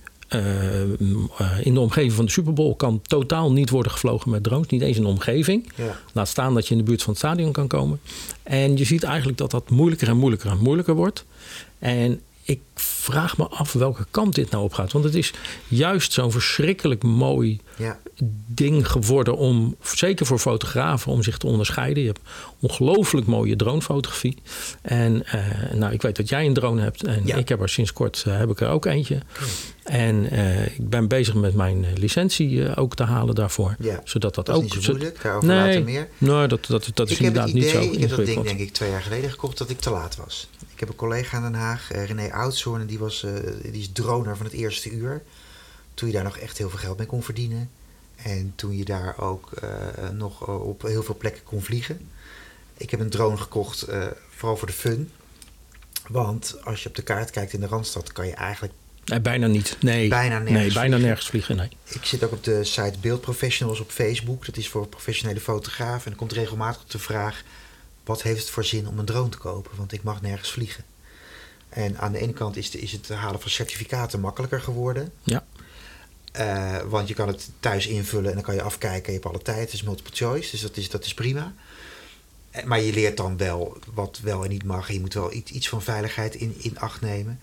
in 1.63 1.75
de 1.75 1.81
omgeving 1.81 2.13
van 2.13 2.25
de 2.25 2.31
Super 2.31 2.53
Bowl 2.53 2.77
kan 2.77 3.03
totaal 3.03 3.53
niet 3.53 3.71
worden 3.71 3.93
gevlogen 3.93 4.31
met 4.31 4.43
drones. 4.43 4.67
Niet 4.69 4.83
eens 4.83 4.97
in 4.97 5.03
de 5.03 5.09
omgeving. 5.09 5.73
Ja. 5.75 5.97
Laat 6.13 6.29
staan 6.29 6.55
dat 6.55 6.67
je 6.67 6.73
in 6.73 6.79
de 6.79 6.85
buurt 6.85 7.03
van 7.03 7.13
het 7.13 7.23
stadion 7.23 7.53
kan 7.53 7.67
komen. 7.67 8.01
En 8.43 8.77
je 8.77 8.85
ziet 8.85 9.03
eigenlijk 9.03 9.39
dat 9.39 9.51
dat 9.51 9.71
moeilijker 9.71 10.09
en 10.09 10.17
moeilijker 10.17 10.51
en 10.51 10.59
moeilijker 10.59 10.95
wordt. 10.95 11.25
En 11.79 12.21
ik 12.49 12.61
vraag 12.75 13.37
me 13.37 13.47
af 13.49 13.73
welke 13.73 14.07
kant 14.11 14.35
dit 14.35 14.51
nou 14.51 14.65
op 14.65 14.73
gaat. 14.73 14.93
Want 14.93 15.05
het 15.05 15.15
is 15.15 15.33
juist 15.69 16.13
zo'n 16.13 16.33
verschrikkelijk 16.33 17.03
mooi 17.03 17.61
Ja. 17.77 17.99
ding 18.47 18.91
geworden 18.91 19.37
om, 19.37 19.77
zeker 19.83 20.27
voor 20.27 20.39
fotografen, 20.39 21.13
om 21.13 21.23
zich 21.23 21.39
te 21.39 21.47
onderscheiden. 21.47 22.03
Je 22.03 22.09
hebt 22.09 22.21
ongelooflijk 22.61 23.27
mooie 23.27 23.57
dronefotografie. 23.57 24.37
En 24.83 25.27
eh, 25.27 25.73
nou, 25.73 25.93
ik 25.93 26.03
weet 26.03 26.17
dat 26.17 26.29
jij 26.29 26.47
een 26.47 26.55
drone 26.55 26.83
hebt. 26.83 27.05
En 27.05 27.27
Ja. 27.27 27.37
ik 27.37 27.49
heb 27.49 27.61
er 27.61 27.69
sinds 27.69 27.93
kort 27.93 28.25
eh, 28.27 28.39
heb 28.39 28.51
ik 28.51 28.61
er 28.61 28.69
ook 28.69 28.85
eentje. 28.85 29.19
En 29.83 30.31
eh, 30.31 30.67
ik 30.67 30.89
ben 30.89 31.09
bezig 31.09 31.35
met 31.35 31.55
mijn 31.55 31.87
licentie 31.95 32.77
ook 32.77 32.95
te 32.95 33.03
halen 33.03 33.35
daarvoor. 33.35 33.77
Ja, 33.79 34.01
zodat 34.05 34.35
dat, 34.35 34.51
ook. 34.51 34.63
niet 34.63 34.73
zo 34.73 34.93
moeilijk, 34.93 35.23
daarover 35.23 35.49
nee, 35.49 35.67
later 35.67 35.83
meer. 35.83 36.09
Nee, 36.19 36.47
dat, 36.47 36.67
dat, 36.67 36.91
dat 36.95 37.11
is 37.11 37.19
ik 37.19 37.25
heb 37.25 37.27
inderdaad 37.27 37.45
het 37.45 37.55
niet 37.55 37.65
idee, 37.65 37.83
zo 37.85 37.93
ik 37.93 38.01
heb 38.01 38.11
dat 38.11 38.27
ding 38.27 38.43
denk 38.43 38.59
ik 38.59 38.73
twee 38.73 38.91
jaar 38.91 39.03
geleden 39.03 39.31
gekocht 39.31 39.59
dat 39.59 39.71
ik 39.71 39.79
te 39.81 39.91
laat 39.91 40.17
was. 40.17 40.49
Ik 40.79 40.85
heb 40.85 40.93
een 40.93 41.07
collega 41.09 41.37
in 41.37 41.43
Den 41.43 41.55
Haag, 41.55 41.91
eh, 41.91 42.05
René 42.05 42.33
Oudshoorn, 42.33 42.87
die, 42.87 42.99
was, 42.99 43.25
eh, 43.25 43.33
die 43.63 43.81
is 43.81 43.93
droner 43.93 44.37
van 44.37 44.47
het 44.47 44.55
eerste 44.55 44.91
uur. 44.91 45.23
Toen 45.95 46.09
je 46.09 46.15
daar 46.15 46.25
nog 46.25 46.39
echt 46.39 46.59
heel 46.59 46.71
veel 46.71 46.79
geld 46.79 46.99
mee 46.99 47.07
kon 47.07 47.23
verdienen. 47.23 47.71
En 48.17 48.53
toen 48.57 48.77
je 48.77 48.85
daar 48.85 49.19
ook 49.21 49.53
eh, 49.53 50.09
nog 50.13 50.47
op 50.47 50.83
heel 50.83 51.03
veel 51.03 51.17
plekken 51.17 51.43
kon 51.43 51.63
vliegen. 51.63 52.11
Ik 52.77 52.91
heb 52.91 53.01
een 53.01 53.11
drone 53.11 53.37
gekocht, 53.37 53.87
vooral 54.31 54.57
voor 54.57 54.67
de 54.67 54.73
fun. 54.73 55.11
Want 56.09 56.57
als 56.65 56.83
je 56.83 56.89
op 56.89 56.95
de 56.95 57.03
kaart 57.03 57.31
kijkt 57.31 57.53
in 57.53 57.61
de 57.61 57.67
Randstad, 57.67 58.13
kan 58.13 58.27
je 58.27 58.35
eigenlijk... 58.35 58.73
Nee, 59.05 59.21
bijna 59.21 59.47
niet. 59.47 59.77
Nee, 59.81 60.09
Bijna 60.09 60.39
nergens 60.39 60.53
nee, 60.53 60.73
bijna 60.73 60.81
vliegen. 60.89 61.01
nergens 61.01 61.29
vliegen. 61.29 61.57
Nee. 61.57 61.69
Ik 61.85 62.05
zit 62.05 62.25
ook 62.25 62.33
op 62.33 62.45
de 62.45 62.65
site 62.65 62.99
Beeldprofessionals 63.01 63.81
op 63.81 63.91
Facebook. 63.91 64.47
Dat 64.47 64.57
is 64.57 64.69
voor 64.69 64.87
professionele 64.87 65.41
fotografen. 65.41 66.05
En 66.05 66.11
er 66.11 66.19
komt 66.19 66.33
regelmatig 66.33 66.85
de 66.87 66.99
vraag... 66.99 67.43
wat 68.09 68.23
heeft 68.23 68.41
het 68.41 68.51
voor 68.51 68.65
zin 68.65 68.89
om 68.89 68.99
een 68.99 69.05
drone 69.05 69.29
te 69.29 69.39
kopen? 69.39 69.77
Want 69.77 69.93
ik 69.93 70.03
mag 70.03 70.23
nergens 70.23 70.51
vliegen. 70.51 70.85
En 71.69 71.99
aan 71.99 72.13
de 72.13 72.19
ene 72.19 72.33
kant 72.33 72.57
is, 72.57 72.71
de, 72.71 72.81
is 72.81 72.93
het 72.93 73.09
halen 73.09 73.41
van 73.41 73.51
certificaten 73.51 74.21
makkelijker 74.21 74.61
geworden. 74.61 75.13
Ja. 75.23 75.45
Eh, 76.33 76.77
want 76.89 77.09
je 77.09 77.15
kan 77.15 77.29
het 77.29 77.51
thuis 77.61 77.87
invullen 77.87 78.29
en 78.29 78.35
dan 78.35 78.43
kan 78.43 78.55
je 78.55 78.63
afkijken. 78.63 79.13
Je 79.13 79.19
hebt 79.19 79.31
alle 79.31 79.43
tijd. 79.43 79.59
Het 79.61 79.73
is 79.73 79.83
multiple 79.83 80.15
choice, 80.17 80.51
dus 80.51 80.61
dat 80.61 80.77
is, 80.77 80.91
dat 80.91 81.05
is 81.05 81.15
prima. 81.15 81.55
Eh, 82.51 82.65
Maar 82.65 82.81
je 82.81 82.93
leert 82.93 83.17
dan 83.17 83.37
wel 83.37 83.79
wat 83.95 84.19
wel 84.23 84.45
en 84.45 84.51
niet 84.51 84.65
mag. 84.65 84.93
Je 84.93 85.01
moet 85.01 85.15
wel 85.15 85.33
iets, 85.33 85.51
iets 85.51 85.69
van 85.69 85.83
veiligheid 85.83 86.35
in, 86.35 86.55
in 86.59 86.79
acht 86.79 87.01
nemen. 87.01 87.41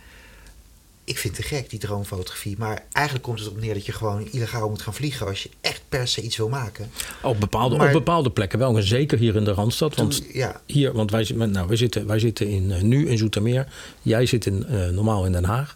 Ik 1.06 1.18
vind 1.18 1.38
het 1.38 1.48
te 1.48 1.56
gek, 1.56 1.70
die 1.70 1.80
dronefotografie. 1.80 2.56
Maar 2.58 2.84
eigenlijk 2.92 3.26
komt 3.26 3.40
het 3.40 3.48
erop 3.48 3.62
neer 3.62 3.74
dat 3.74 3.86
je 3.86 3.92
gewoon 3.92 4.28
illegaal 4.32 4.70
moet 4.70 4.82
gaan 4.82 4.94
vliegen... 4.94 5.28
als 5.28 5.44
je 5.44 5.50
echt 5.62 5.82
per 5.90 6.08
se 6.08 6.22
iets 6.22 6.38
wil 6.38 6.50
maken. 6.50 6.90
Op, 7.22 7.40
bepaalde, 7.40 7.78
Maar- 7.78 7.88
op 7.88 7.94
bepaalde 7.94 8.32
plekken 8.32 8.60
wel. 8.60 8.78
En 8.78 8.84
zeker 8.84 9.18
hier 9.18 9.36
in 9.36 9.44
de 9.44 9.52
Randstad. 9.54 9.96
Want 9.96 10.16
Toen- 10.18 10.26
ja, 10.34 10.62
hier, 10.66 10.94
want 10.94 11.12
wij, 11.12 11.24
zitten- 11.24 11.52
nou, 11.52 11.68
wij, 11.68 11.78
zitten, 11.78 12.08
wij 12.08 12.20
zitten 12.20 12.48
in, 12.48 12.72
eh, 12.72 12.82
nu 12.82 13.10
in 13.10 13.18
Zoetermeer. 13.18 13.68
Jij 14.02 14.26
zit 14.26 14.46
in, 14.46 14.66
eh, 14.66 14.88
normaal 14.90 15.26
in 15.26 15.32
Den 15.32 15.44
Haag. 15.44 15.76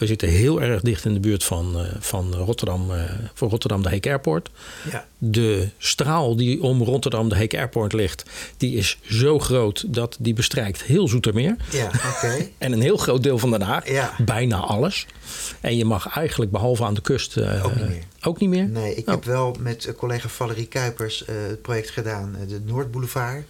We 0.00 0.06
zitten 0.06 0.28
heel 0.28 0.62
erg 0.62 0.80
dicht 0.82 1.04
in 1.04 1.14
de 1.14 1.20
buurt 1.20 1.44
van, 1.44 1.78
eh, 1.80 1.92
van 1.98 2.34
Rotterdam, 2.34 2.94
eh, 2.94 3.02
voor 3.34 3.48
Rotterdam 3.50 3.82
de 3.82 3.88
Heek 3.88 4.06
Airport. 4.06 4.50
ja, 4.90 5.06
De 5.18 5.68
straal 5.78 6.36
die 6.36 6.62
om 6.62 6.82
Rotterdam 6.82 7.28
de 7.28 7.36
Heek 7.36 7.54
Airport 7.54 7.92
ligt, 7.92 8.22
die 8.56 8.76
is 8.76 8.98
zo 9.08 9.38
groot 9.38 9.94
dat 9.94 10.16
die 10.20 10.34
bestrijkt 10.34 10.82
heel 10.82 11.08
Zoetermeer. 11.08 11.56
ja. 11.70 11.90
En 12.58 12.72
een 12.72 12.80
heel 12.80 12.96
groot 12.96 13.22
deel 13.22 13.38
van 13.38 13.50
Den 13.50 13.62
Haag. 13.62 13.88
Ja. 13.90 14.14
Bijna 14.24 14.56
alles. 14.56 15.06
En 15.60 15.76
je 15.76 15.84
mag 15.84 16.08
eigenlijk 16.16 16.50
behalve 16.50 16.84
aan 16.84 16.94
de 16.94 17.00
kust 17.00 17.36
eh, 17.36 17.64
Ook 17.64 17.74
niet 17.76 17.88
meer. 17.88 18.02
Ook 18.22 18.40
niet 18.40 18.50
meer? 18.50 18.68
Nee, 18.68 18.94
ik 18.94 19.08
Oh. 19.08 19.14
heb 19.14 19.24
wel 19.24 19.56
met 19.58 19.92
collega 19.96 20.28
Valerie 20.28 20.66
Kuipers 20.66 21.22
het 21.26 21.62
project 21.62 21.90
gedaan, 21.90 22.36
de 22.48 22.60
Noordboulevard. 22.64 23.44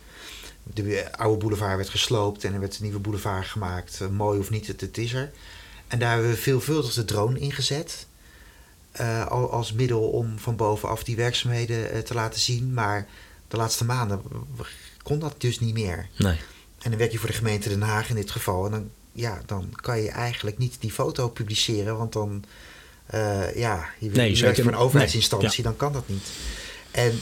De 0.75 1.05
oude 1.17 1.39
boulevard 1.39 1.77
werd 1.77 1.89
gesloopt 1.89 2.45
en 2.45 2.53
er 2.55 2.61
werd 2.61 2.77
een 2.77 2.83
nieuwe 2.83 2.99
boulevard 2.99 3.47
gemaakt. 3.47 4.01
Mooi 4.11 4.39
of 4.39 4.51
niet, 4.51 4.67
het, 4.67 4.81
het 4.81 4.99
is 4.99 5.13
er. 5.13 5.31
En 5.91 5.99
daar 5.99 6.13
hebben 6.13 6.31
we 6.31 6.37
veelvuldig 6.37 6.93
de 6.93 7.05
drone 7.05 7.39
ingezet. 7.39 8.07
al 9.29 9.51
als 9.51 9.73
middel 9.73 10.01
om 10.01 10.39
van 10.39 10.57
bovenaf 10.57 11.05
die 11.05 11.17
werkzaamheden 11.17 11.91
eh, 11.91 12.01
te 12.01 12.15
laten 12.15 12.41
zien. 12.41 12.75
Maar 12.75 13.07
de 13.49 13.57
laatste 13.57 13.85
maanden 13.85 14.23
kon 15.03 15.19
dat 15.19 15.35
dus 15.39 15.61
niet 15.61 15.75
meer. 15.75 16.09
Nee. 16.17 16.37
En 16.79 16.91
dan 16.91 16.99
werk 16.99 17.13
je 17.13 17.19
voor 17.19 17.29
de 17.29 17.35
gemeente 17.35 17.69
Den 17.69 17.83
Haag 17.83 18.09
in 18.09 18.15
dit 18.15 18.31
geval. 18.31 18.65
En 18.65 18.71
dan, 18.71 18.91
ja, 19.13 19.41
dan 19.47 19.73
kan 19.75 20.03
je 20.03 20.09
eigenlijk 20.09 20.59
niet 20.59 20.77
die 20.81 20.93
foto 20.93 21.29
publiceren. 21.29 21.97
Want 21.97 22.13
dan, 22.13 22.45
eh, 23.07 23.57
ja, 23.57 23.89
je, 23.99 24.11
Nee, 24.11 24.29
je 24.29 24.35
zeker 24.35 24.43
werkt 24.43 24.63
voor 24.63 24.73
een 24.73 24.79
overheidsinstantie. 24.79 25.49
Nee, 25.49 25.63
Dan 25.63 25.77
kan 25.77 25.93
dat 25.93 26.09
niet. 26.09 26.29
En 26.91 27.21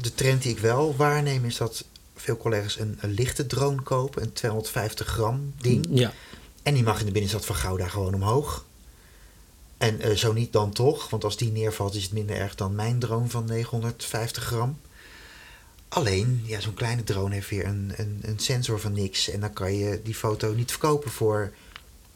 de 0.00 0.14
trend 0.14 0.42
die 0.42 0.52
ik 0.52 0.58
wel 0.58 0.96
waarneem 0.96 1.44
is 1.44 1.56
dat 1.56 1.84
veel 2.16 2.36
collega's 2.36 2.78
een, 2.78 2.98
een 3.00 3.10
lichte 3.10 3.46
drone 3.46 3.82
kopen. 3.82 4.22
Een 4.22 4.32
250 4.32 5.06
gram 5.06 5.52
ding. 5.60 5.86
Ja. 5.90 6.12
En 6.66 6.74
die 6.74 6.82
mag 6.82 6.98
in 7.00 7.06
de 7.06 7.12
binnenstad 7.12 7.46
van 7.46 7.56
Gouda 7.56 7.88
gewoon 7.88 8.14
omhoog. 8.14 8.64
En 9.78 10.00
eh, 10.00 10.16
zo 10.16 10.32
niet 10.32 10.52
dan 10.52 10.72
toch, 10.72 11.10
want 11.10 11.24
als 11.24 11.36
die 11.36 11.50
neervalt 11.50 11.94
is 11.94 12.02
het 12.02 12.12
minder 12.12 12.36
erg 12.36 12.54
dan 12.54 12.74
mijn 12.74 12.98
drone 12.98 13.28
van 13.28 13.44
950 13.44 14.44
gram. 14.44 14.78
Alleen, 15.88 16.42
ja, 16.44 16.60
zo'n 16.60 16.74
kleine 16.74 17.04
drone 17.04 17.34
heeft 17.34 17.48
weer 17.48 17.66
een, 17.66 17.92
een, 17.96 18.18
een 18.22 18.38
sensor 18.38 18.80
van 18.80 18.92
niks. 18.92 19.28
En 19.28 19.40
dan 19.40 19.52
kan 19.52 19.74
je 19.74 20.00
die 20.04 20.14
foto 20.14 20.52
niet 20.54 20.70
verkopen 20.70 21.10
voor 21.10 21.52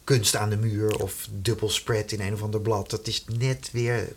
kunst 0.03 0.35
aan 0.35 0.49
de 0.49 0.57
muur 0.57 0.95
of 0.95 1.27
dubbel 1.31 1.69
spread 1.69 2.11
in 2.11 2.21
een 2.21 2.33
of 2.33 2.41
ander 2.41 2.61
blad. 2.61 2.89
Dat 2.89 3.07
is 3.07 3.23
net 3.37 3.69
weer. 3.71 4.13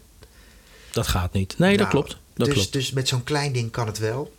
Dat 0.93 1.07
gaat 1.07 1.33
niet. 1.33 1.59
Nee, 1.59 1.77
dat 1.77 1.79
Nou, 1.79 1.91
klopt. 1.91 2.19
Dat 2.35 2.47
dus, 2.47 2.55
klopt. 2.55 2.73
dus 2.73 2.91
met 2.93 3.09
zo'n 3.09 3.25
klein 3.25 3.53
ding 3.53 3.71
kan 3.71 3.87
het 3.87 3.99
wel. 3.99 4.35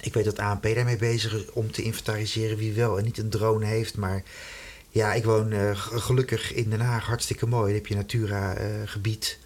Ik 0.00 0.14
weet 0.14 0.24
dat 0.24 0.38
ANP 0.38 0.62
daarmee 0.62 0.96
bezig 0.96 1.32
is 1.34 1.52
om 1.52 1.72
te 1.72 1.82
inventariseren 1.82 2.56
wie 2.56 2.72
wel 2.72 2.98
en 2.98 3.04
niet 3.04 3.18
een 3.18 3.30
drone 3.30 3.66
heeft. 3.66 3.96
Maar 3.96 4.22
ja, 4.94 5.12
ik 5.12 5.24
woon 5.24 5.52
eh, 5.52 5.70
gelukkig 5.74 6.52
in 6.52 6.70
Den 6.70 6.80
Haag, 6.80 7.04
hartstikke 7.06 7.46
mooi. 7.46 7.64
Dan 7.64 7.74
heb 7.74 7.86
je 7.86 7.94
Natura-gebied, 7.94 9.38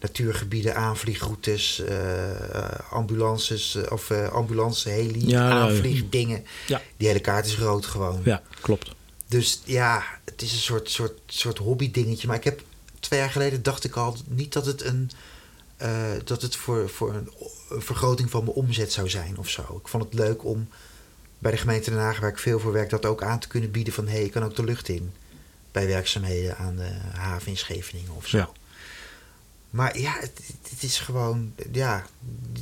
natuurgebieden, 0.00 0.76
aanvliegroutes, 0.76 1.80
eh, 1.80 2.54
eh, 2.54 2.92
ambulances 2.92 3.74
eh, 3.74 3.92
of 3.92 4.10
eh, 4.10 4.28
ambulance, 4.28 4.88
heli, 4.88 5.28
Ja, 5.28 5.50
aanvliegdingen. 5.50 6.44
Ja. 6.66 6.82
Die 6.96 7.08
hele 7.08 7.20
kaart 7.20 7.46
is 7.46 7.58
rood 7.58 7.86
gewoon. 7.86 8.20
Ja, 8.24 8.42
klopt. 8.60 8.94
Dus 9.28 9.60
ja, 9.64 10.02
het 10.24 10.42
is 10.42 10.52
een 10.52 10.58
soort, 10.58 10.90
soort, 10.90 11.20
soort 11.26 11.58
hobby 11.58 11.90
dingetje. 11.90 12.26
Maar 12.26 12.36
ik 12.36 12.44
heb 12.44 12.62
twee 13.00 13.20
jaar 13.20 13.30
geleden 13.30 13.62
dacht 13.62 13.84
ik 13.84 13.96
al 13.96 14.16
niet 14.28 14.52
dat 14.52 14.66
het 14.66 14.84
een 14.84 15.10
eh, 15.76 16.10
dat 16.24 16.42
het 16.42 16.56
voor, 16.56 16.88
voor 16.88 17.14
een, 17.14 17.30
een 17.68 17.82
vergroting 17.82 18.30
van 18.30 18.44
mijn 18.44 18.56
omzet 18.56 18.92
zou 18.92 19.08
zijn 19.08 19.38
of 19.38 19.48
zo. 19.48 19.80
Ik 19.82 19.88
vond 19.88 20.04
het 20.04 20.14
leuk 20.14 20.44
om 20.44 20.68
bij 21.38 21.50
de 21.50 21.56
gemeente 21.56 21.90
Den 21.90 21.98
Haag, 21.98 22.20
waar 22.20 22.30
ik 22.30 22.38
veel 22.38 22.58
voor 22.58 22.72
werk, 22.72 22.90
dat 22.90 23.06
ook 23.06 23.22
aan 23.22 23.38
te 23.38 23.48
kunnen 23.48 23.70
bieden 23.70 23.92
van 23.92 24.06
hé, 24.06 24.12
hey, 24.12 24.22
je 24.22 24.30
kan 24.30 24.44
ook 24.44 24.56
de 24.56 24.64
lucht 24.64 24.88
in 24.88 25.12
bij 25.72 25.86
werkzaamheden 25.86 26.56
aan 26.56 26.76
de 26.76 26.90
haven 27.12 27.48
in 27.48 27.56
Scheveningen 27.56 28.14
of 28.14 28.26
zo. 28.26 28.38
Ja. 28.38 28.48
Maar 29.70 29.98
ja, 29.98 30.16
het, 30.20 30.40
het 30.70 30.82
is 30.82 30.98
gewoon, 30.98 31.52
ja, 31.72 32.06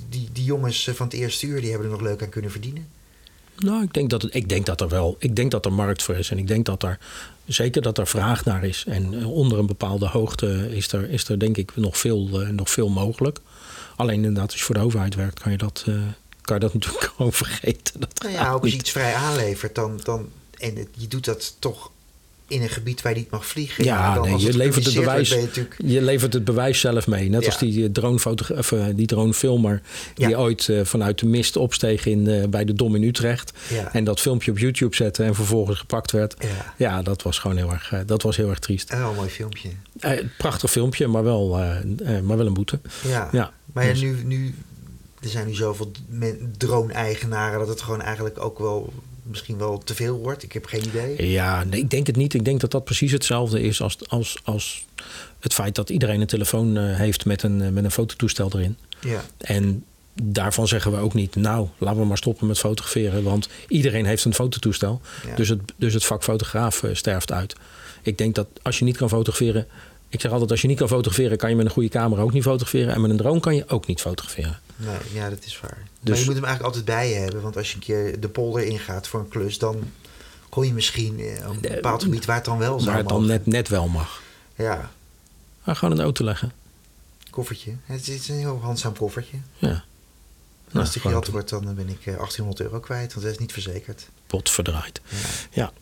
die, 0.09 0.29
die 0.33 0.45
jongens 0.45 0.91
van 0.93 1.07
het 1.07 1.15
eerste 1.15 1.47
uur, 1.47 1.61
die 1.61 1.71
hebben 1.71 1.87
er 1.87 1.93
nog 1.93 2.03
leuk 2.03 2.23
aan 2.23 2.29
kunnen 2.29 2.51
verdienen. 2.51 2.89
Nou, 3.59 3.83
ik 3.83 3.93
denk 3.93 4.11
dat, 4.11 4.23
het, 4.23 4.35
ik 4.35 4.49
denk 4.49 4.67
dat 4.67 4.81
er 4.81 4.89
wel, 4.89 5.17
ik 5.19 5.37
denk 5.37 5.51
dat 5.51 5.65
er 5.65 5.73
markt 5.73 6.03
voor 6.03 6.15
is. 6.15 6.31
En 6.31 6.39
ik 6.39 6.47
denk 6.47 6.67
dat 6.67 6.83
er, 6.83 6.99
zeker 7.45 7.83
dat 7.83 7.99
er 7.99 8.07
vraag 8.07 8.45
naar 8.45 8.65
is. 8.65 8.85
En 8.89 9.21
eh, 9.21 9.31
onder 9.31 9.59
een 9.59 9.67
bepaalde 9.67 10.07
hoogte 10.07 10.77
is 10.77 10.93
er, 10.93 11.11
is 11.11 11.29
er 11.29 11.39
denk 11.39 11.57
ik 11.57 11.77
nog 11.77 11.99
veel, 11.99 12.43
eh, 12.43 12.49
nog 12.49 12.71
veel 12.71 12.89
mogelijk. 12.89 13.41
Alleen 13.97 14.15
inderdaad, 14.15 14.51
als 14.51 14.59
je 14.59 14.65
voor 14.65 14.75
de 14.75 14.81
overheid 14.81 15.15
werkt, 15.15 15.41
kan 15.41 15.53
je 15.53 15.59
dat, 15.59 15.85
eh, 15.87 15.95
kan 16.45 16.55
je 16.57 16.63
dat 16.63 16.75
natuurlijk 16.75 17.05
gewoon 17.17 17.33
vergeten. 17.33 18.01
Dat 18.01 18.23
Nou 18.23 18.35
ja, 18.35 18.51
ook 18.53 18.63
als 18.63 18.71
je 18.71 18.77
iets 18.79 18.91
vrij 18.91 19.15
aanlevert, 19.15 19.75
dan, 19.75 20.01
dan, 20.03 20.29
en 20.59 20.77
het- 20.77 20.89
je 20.97 21.09
doet 21.09 21.25
dat 21.25 21.57
toch 21.59 21.91
in 22.49 22.63
een 22.63 22.69
gebied 22.69 23.03
waar 23.03 23.13
je 23.13 23.19
niet 23.19 23.31
mag 23.31 23.47
vliegen. 23.47 23.85
Ja, 23.85 24.15
dan 24.15 24.29
nee, 24.29 24.39
je 24.39 24.57
levert 24.57 24.85
het 24.85 24.95
bewijs. 24.95 25.29
je 25.29 25.37
natuurlijk- 25.41 25.75
Je 25.85 26.03
levert 26.03 26.33
het 26.33 26.45
bewijs 26.45 26.81
zelf 26.81 27.07
mee. 27.07 27.29
Net 27.29 27.41
Ja. 27.41 27.47
als 27.47 27.59
die, 27.59 27.85
eh, 27.85 27.91
dronefotogra- 27.91 28.59
of, 28.59 28.73
eh, 28.73 28.85
die 28.95 29.07
dronefilmer 29.07 29.83
die 30.15 30.29
Ja. 30.29 30.37
ooit 30.39 30.69
eh, 30.69 30.85
vanuit 30.85 31.19
de 31.19 31.27
mist 31.27 31.57
opsteeg 31.57 32.07
in, 32.07 32.51
bij 32.51 32.65
de 32.65 32.73
Dom 32.73 32.95
in 32.95 33.03
Utrecht. 33.03 33.53
Ja. 33.71 33.93
En 33.93 34.05
dat 34.05 34.21
filmpje 34.21 34.51
op 34.51 34.59
YouTube 34.59 34.97
zette 34.97 35.23
en 35.23 35.35
vervolgens 35.35 35.79
gepakt 35.79 36.11
werd. 36.11 36.35
Ja. 36.39 36.75
Ja, 36.77 37.03
dat 37.03 37.23
was 37.23 37.39
gewoon 37.39 37.57
heel 37.57 37.71
erg, 37.71 37.93
dat 38.07 38.23
was 38.23 38.37
heel 38.37 38.49
erg 38.51 38.59
triest. 38.59 38.93
Oh, 38.93 38.99
een 39.09 39.15
mooi 39.15 39.29
filmpje. 39.31 39.69
Prachtig 40.39 40.71
filmpje, 40.71 41.07
maar 41.07 41.25
wel, 41.25 41.49
maar 42.23 42.37
wel 42.37 42.47
een 42.47 42.55
boete. 42.55 42.81
Ja. 43.07 43.29
Ja, 43.33 43.53
Maar 43.73 43.85
ja, 43.87 43.91
dus- 43.91 44.01
nu, 44.01 44.17
nu, 44.25 44.55
er 45.25 45.31
zijn 45.31 45.47
nu 45.47 45.55
zoveel 45.55 45.91
drone-eigenaren 46.59 47.59
dat 47.59 47.69
het 47.69 47.81
gewoon 47.81 48.03
eigenlijk 48.03 48.41
ook 48.41 48.59
wel 48.59 48.93
misschien 49.23 49.59
wel 49.59 49.79
te 49.79 49.95
veel 49.95 50.19
wordt? 50.19 50.43
Ik 50.43 50.53
heb 50.53 50.67
geen 50.67 50.85
idee. 50.85 51.31
Ja, 51.31 51.65
nee, 51.65 51.81
ik 51.81 51.91
denk 51.91 52.07
het 52.07 52.17
niet. 52.17 52.35
Ik 52.35 52.45
denk 52.45 52.61
dat 52.61 52.71
dat 52.71 52.85
precies 52.85 53.13
hetzelfde 53.13 53.61
is 53.61 53.81
als, 53.81 54.09
als, 54.09 54.39
als 54.45 54.87
het 55.41 55.55
feit 55.55 55.75
dat 55.75 55.91
iedereen 55.91 56.21
een 56.21 56.27
telefoon 56.27 56.77
eh, 56.77 56.97
heeft 56.97 57.25
met 57.25 57.43
een, 57.43 57.63
eh, 57.63 57.69
met 57.69 57.85
een 57.85 57.91
fototoestel 57.91 58.51
erin. 58.53 58.77
Ja, 59.01 59.25
En 59.39 59.85
daarvan 60.23 60.69
zeggen 60.69 60.93
we 60.93 60.99
ook 60.99 61.15
niet, 61.15 61.35
nou, 61.37 61.69
laten 61.79 62.01
we 62.01 62.07
maar 62.07 62.17
stoppen 62.17 62.47
met 62.47 62.59
fotograferen. 62.59 63.23
Want 63.23 63.49
iedereen 63.69 64.07
heeft 64.07 64.25
een 64.25 64.35
fototoestel. 64.35 65.01
Ja. 65.27 65.35
Dus, 65.35 65.49
het, 65.49 65.61
dus 65.77 65.95
het 65.95 66.05
vak 66.05 66.23
fotograaf 66.23 66.83
eh, 66.83 66.95
sterft 66.95 67.33
uit. 67.33 67.55
Ik 68.03 68.19
denk 68.19 68.35
dat 68.35 68.47
als 68.63 68.79
je 68.79 68.85
niet 68.85 68.97
kan 68.97 69.09
fotograferen. 69.09 69.67
Ik 70.15 70.21
zeg 70.21 70.31
altijd, 70.33 70.51
als 70.51 70.61
je 70.61 70.69
niet 70.69 70.79
kan 70.79 70.89
fotograferen, 70.89 71.37
kan 71.37 71.51
je 71.51 71.57
met 71.57 71.65
een 71.67 71.71
goede 71.73 71.89
camera 71.89 72.23
ook 72.23 72.33
niet 72.33 72.43
fotograferen. 72.43 72.95
En 72.95 73.01
met 73.01 73.11
een 73.11 73.17
drone 73.17 73.41
kan 73.41 73.55
je 73.55 73.69
ook 73.69 73.87
niet 73.87 74.01
fotograferen. 74.01 74.61
nee, 74.77 74.97
ja, 75.13 75.31
dat 75.31 75.45
is 75.45 75.61
waar. 75.61 75.77
maar 75.79 75.89
Dus- 76.01 76.19
je 76.19 76.25
moet 76.25 76.35
hem 76.35 76.45
eigenlijk 76.45 76.75
altijd 76.75 76.97
bij 76.97 77.09
je 77.09 77.15
hebben. 77.15 77.43
Want 77.43 77.57
als 77.57 77.69
je 77.69 77.75
een 77.75 77.81
keer 77.81 78.21
de 78.21 78.29
polder 78.29 78.65
ingaat 78.65 79.09
voor 79.09 79.21
een 79.21 79.29
klus... 79.29 79.59
dan 79.59 79.91
kom 80.49 80.65
je 80.65 80.73
misschien 80.73 81.21
eh, 81.21 81.49
op 81.49 81.55
een 81.55 81.61
bepaald 81.61 82.03
gebied 82.03 82.25
waar 82.25 82.37
het 82.37 82.45
dan 82.45 82.59
wel 82.59 82.79
zou 82.79 82.91
Waar 82.91 82.99
het 82.99 83.09
dan 83.09 83.27
net, 83.27 83.47
net 83.47 83.69
wel 83.69 83.89
mag. 83.89 84.23
Ja, 84.57 84.91
Maar 85.65 85.77
gewoon 85.77 85.91
in 85.91 85.97
de 85.97 86.05
auto 86.05 86.25
leggen. 86.25 86.53
koffertje. 87.31 87.73
Het 87.85 88.09
is 88.09 88.29
een 88.29 88.39
heel 88.39 88.59
handzaam 88.63 88.97
koffertje. 88.97 89.37
Ja. 89.59 89.69
En 89.69 89.83
Nou, 90.71 90.85
als 90.87 90.95
het 90.95 91.03
geld 91.03 91.27
wordt, 91.27 91.49
dan 91.51 91.75
ben 91.75 91.89
ik 91.89 91.99
eh, 91.99 92.05
1800 92.17 92.61
euro 92.61 92.81
kwijt. 92.81 93.13
Want 93.13 93.25
dat 93.27 93.35
is 93.35 93.41
niet 93.41 93.53
verzekerd. 93.53 94.09
pot 94.27 94.51
verdraaid. 94.51 95.01
Ja. 95.09 95.17
Ja. 95.51 95.73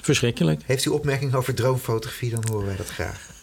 Verschrikkelijk. 0.00 0.62
Heeft 0.64 0.84
u 0.84 0.90
opmerkingen 0.90 1.34
over 1.34 1.54
droomfotografie, 1.54 2.30
dan 2.30 2.44
horen 2.50 2.66
wij 2.66 2.76
dat 2.76 2.88
graag. 2.88 3.34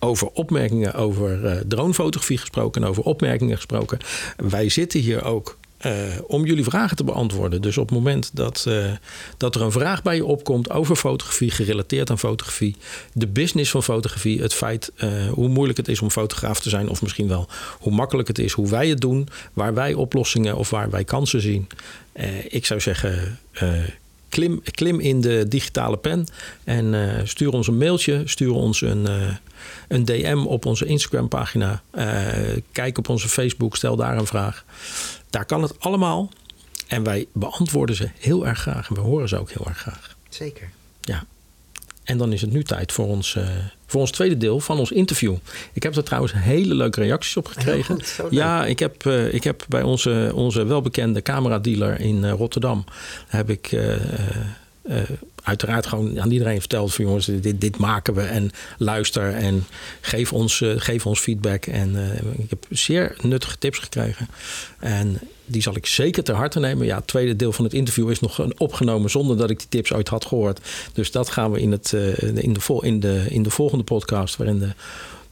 Over 0.00 0.28
opmerkingen 0.32 0.94
over 0.94 1.46
eh, 1.46 1.56
dronefotografie 1.68 2.38
gesproken 2.38 2.82
en 2.82 2.88
over 2.88 3.02
opmerkingen 3.02 3.56
gesproken. 3.56 3.98
Wij 4.36 4.68
zitten 4.68 5.00
hier 5.00 5.24
ook 5.24 5.58
eh, 5.78 5.92
om 6.26 6.46
jullie 6.46 6.64
vragen 6.64 6.96
te 6.96 7.04
beantwoorden. 7.04 7.62
Dus 7.62 7.78
op 7.78 7.88
het 7.88 7.98
moment 7.98 8.30
dat, 8.32 8.64
eh, 8.68 8.92
dat 9.36 9.54
er 9.54 9.62
een 9.62 9.72
vraag 9.72 10.02
bij 10.02 10.16
je 10.16 10.24
opkomt 10.24 10.70
over 10.70 10.96
fotografie, 10.96 11.50
gerelateerd 11.50 12.10
aan 12.10 12.18
fotografie, 12.18 12.76
de 13.12 13.26
business 13.26 13.70
van 13.70 13.82
fotografie, 13.82 14.40
het 14.40 14.54
feit 14.54 14.92
hoe 15.30 15.48
moeilijk 15.48 15.78
het 15.78 15.88
is 15.88 16.00
om 16.00 16.10
fotograaf 16.10 16.60
te 16.60 16.68
zijn, 16.68 16.88
of 16.88 17.02
misschien 17.02 17.28
wel 17.28 17.48
hoe 17.78 17.92
makkelijk 17.92 18.28
het 18.28 18.38
is, 18.38 18.52
hoe 18.52 18.68
wij 18.68 18.88
het 18.88 19.00
doen, 19.00 19.28
waar 19.52 19.74
wij 19.74 19.94
oplossingen 19.94 20.56
of 20.56 20.70
waar 20.70 20.90
wij 20.90 21.04
kansen 21.04 21.40
zien. 21.40 21.66
Ik 22.48 22.66
zou 22.66 22.80
zeggen. 22.80 23.38
Klim, 24.70 25.00
in 25.00 25.20
de 25.20 25.48
digitale 25.48 25.96
pen 25.96 26.26
en 26.64 26.94
eh, 26.94 27.24
stuur 27.24 27.52
ons 27.52 27.66
een 27.66 27.78
mailtje, 27.78 28.22
stuur 28.24 28.52
ons 28.52 28.80
een, 28.80 29.06
eh, 29.06 29.34
een 29.88 30.04
DM 30.04 30.44
op 30.46 30.66
onze 30.66 30.86
Instagram-pagina. 30.86 31.82
Eh, 31.90 32.56
kijk 32.72 32.98
op 32.98 33.08
onze 33.08 33.28
Facebook, 33.28 33.76
stel 33.76 33.96
daar 33.96 34.16
een 34.16 34.26
vraag. 34.26 34.64
Daar 35.30 35.44
kan 35.44 35.62
het 35.62 35.80
allemaal. 35.80 36.30
En 36.86 37.02
wij 37.02 37.26
beantwoorden 37.32 37.96
ze 37.96 38.10
heel 38.18 38.46
erg 38.46 38.58
graag 38.58 38.88
en 38.88 38.94
we 38.94 39.00
horen 39.00 39.28
ze 39.28 39.38
ook 39.38 39.50
heel 39.50 39.66
erg 39.66 39.78
graag. 39.78 40.16
Zeker. 40.28 40.70
En 42.10 42.18
dan 42.18 42.32
is 42.32 42.40
het 42.40 42.52
nu 42.52 42.62
tijd 42.62 42.92
voor 42.92 43.06
ons, 43.06 43.36
eh, 43.36 43.44
voor 43.86 44.00
ons 44.00 44.10
tweede 44.10 44.36
deel 44.36 44.60
van 44.60 44.78
ons 44.78 44.90
interview. 44.90 45.36
Ik 45.72 45.82
heb 45.82 45.96
er 45.96 46.04
trouwens 46.04 46.32
hele 46.36 46.74
leuke 46.74 47.00
reacties 47.00 47.36
op 47.36 47.46
gekregen. 47.46 48.04
goed, 48.04 48.30
ja, 48.30 48.66
ik 48.66 48.78
heb, 48.78 49.06
eh, 49.06 49.34
ik 49.34 49.44
heb 49.44 49.64
bij 49.68 49.82
onze, 49.82 50.32
onze 50.34 50.64
welbekende 50.64 51.22
cameradealer 51.22 52.00
in 52.00 52.24
eh, 52.24 52.32
Rotterdam... 52.32 52.84
heb 53.26 53.50
ik 53.50 53.76
eh, 54.90 55.02
uiteraard 55.42 55.86
gewoon 55.86 56.20
aan 56.20 56.30
iedereen 56.30 56.60
verteld... 56.60 56.94
van 56.94 57.04
jongens, 57.04 57.26
dit, 57.26 57.60
dit 57.60 57.78
maken 57.78 58.14
we 58.14 58.22
en 58.22 58.50
luister 58.78 59.34
en 59.34 59.64
geef 60.00 60.32
ons, 60.32 60.60
eh, 60.60 60.72
geef 60.76 61.06
ons 61.06 61.20
feedback. 61.20 61.66
En 61.66 61.96
eh, 61.96 62.42
ik 62.42 62.50
heb 62.50 62.66
zeer 62.70 63.16
nuttige 63.20 63.58
tips 63.58 63.78
gekregen. 63.78 64.28
En 64.78 65.18
die 65.44 65.62
zal 65.62 65.76
ik 65.76 65.86
zeker 65.86 66.22
ter 66.24 66.34
harte 66.34 66.60
nemen. 66.60 66.86
Ja, 66.86 66.96
het 66.96 67.06
tweede 67.06 67.36
deel 67.36 67.52
van 67.52 67.64
het 67.64 67.74
interview 67.74 68.10
is 68.10 68.20
nog 68.20 68.46
opgenomen 68.56 69.10
zonder 69.10 69.36
dat 69.36 69.50
ik 69.50 69.58
die 69.58 69.68
tips 69.68 69.92
ooit 69.92 70.08
had 70.08 70.24
gehoord. 70.24 70.60
Dus 70.92 71.10
dat 71.10 71.30
gaan 71.30 71.50
we 71.50 71.60
in, 71.60 71.72
het, 71.72 71.92
in, 72.34 72.52
de, 72.52 72.60
vol- 72.60 72.84
in, 72.84 73.00
de, 73.00 73.26
in 73.28 73.42
de 73.42 73.50
volgende 73.50 73.84
podcast, 73.84 74.36
waarin 74.36 74.58
de, 74.58 74.72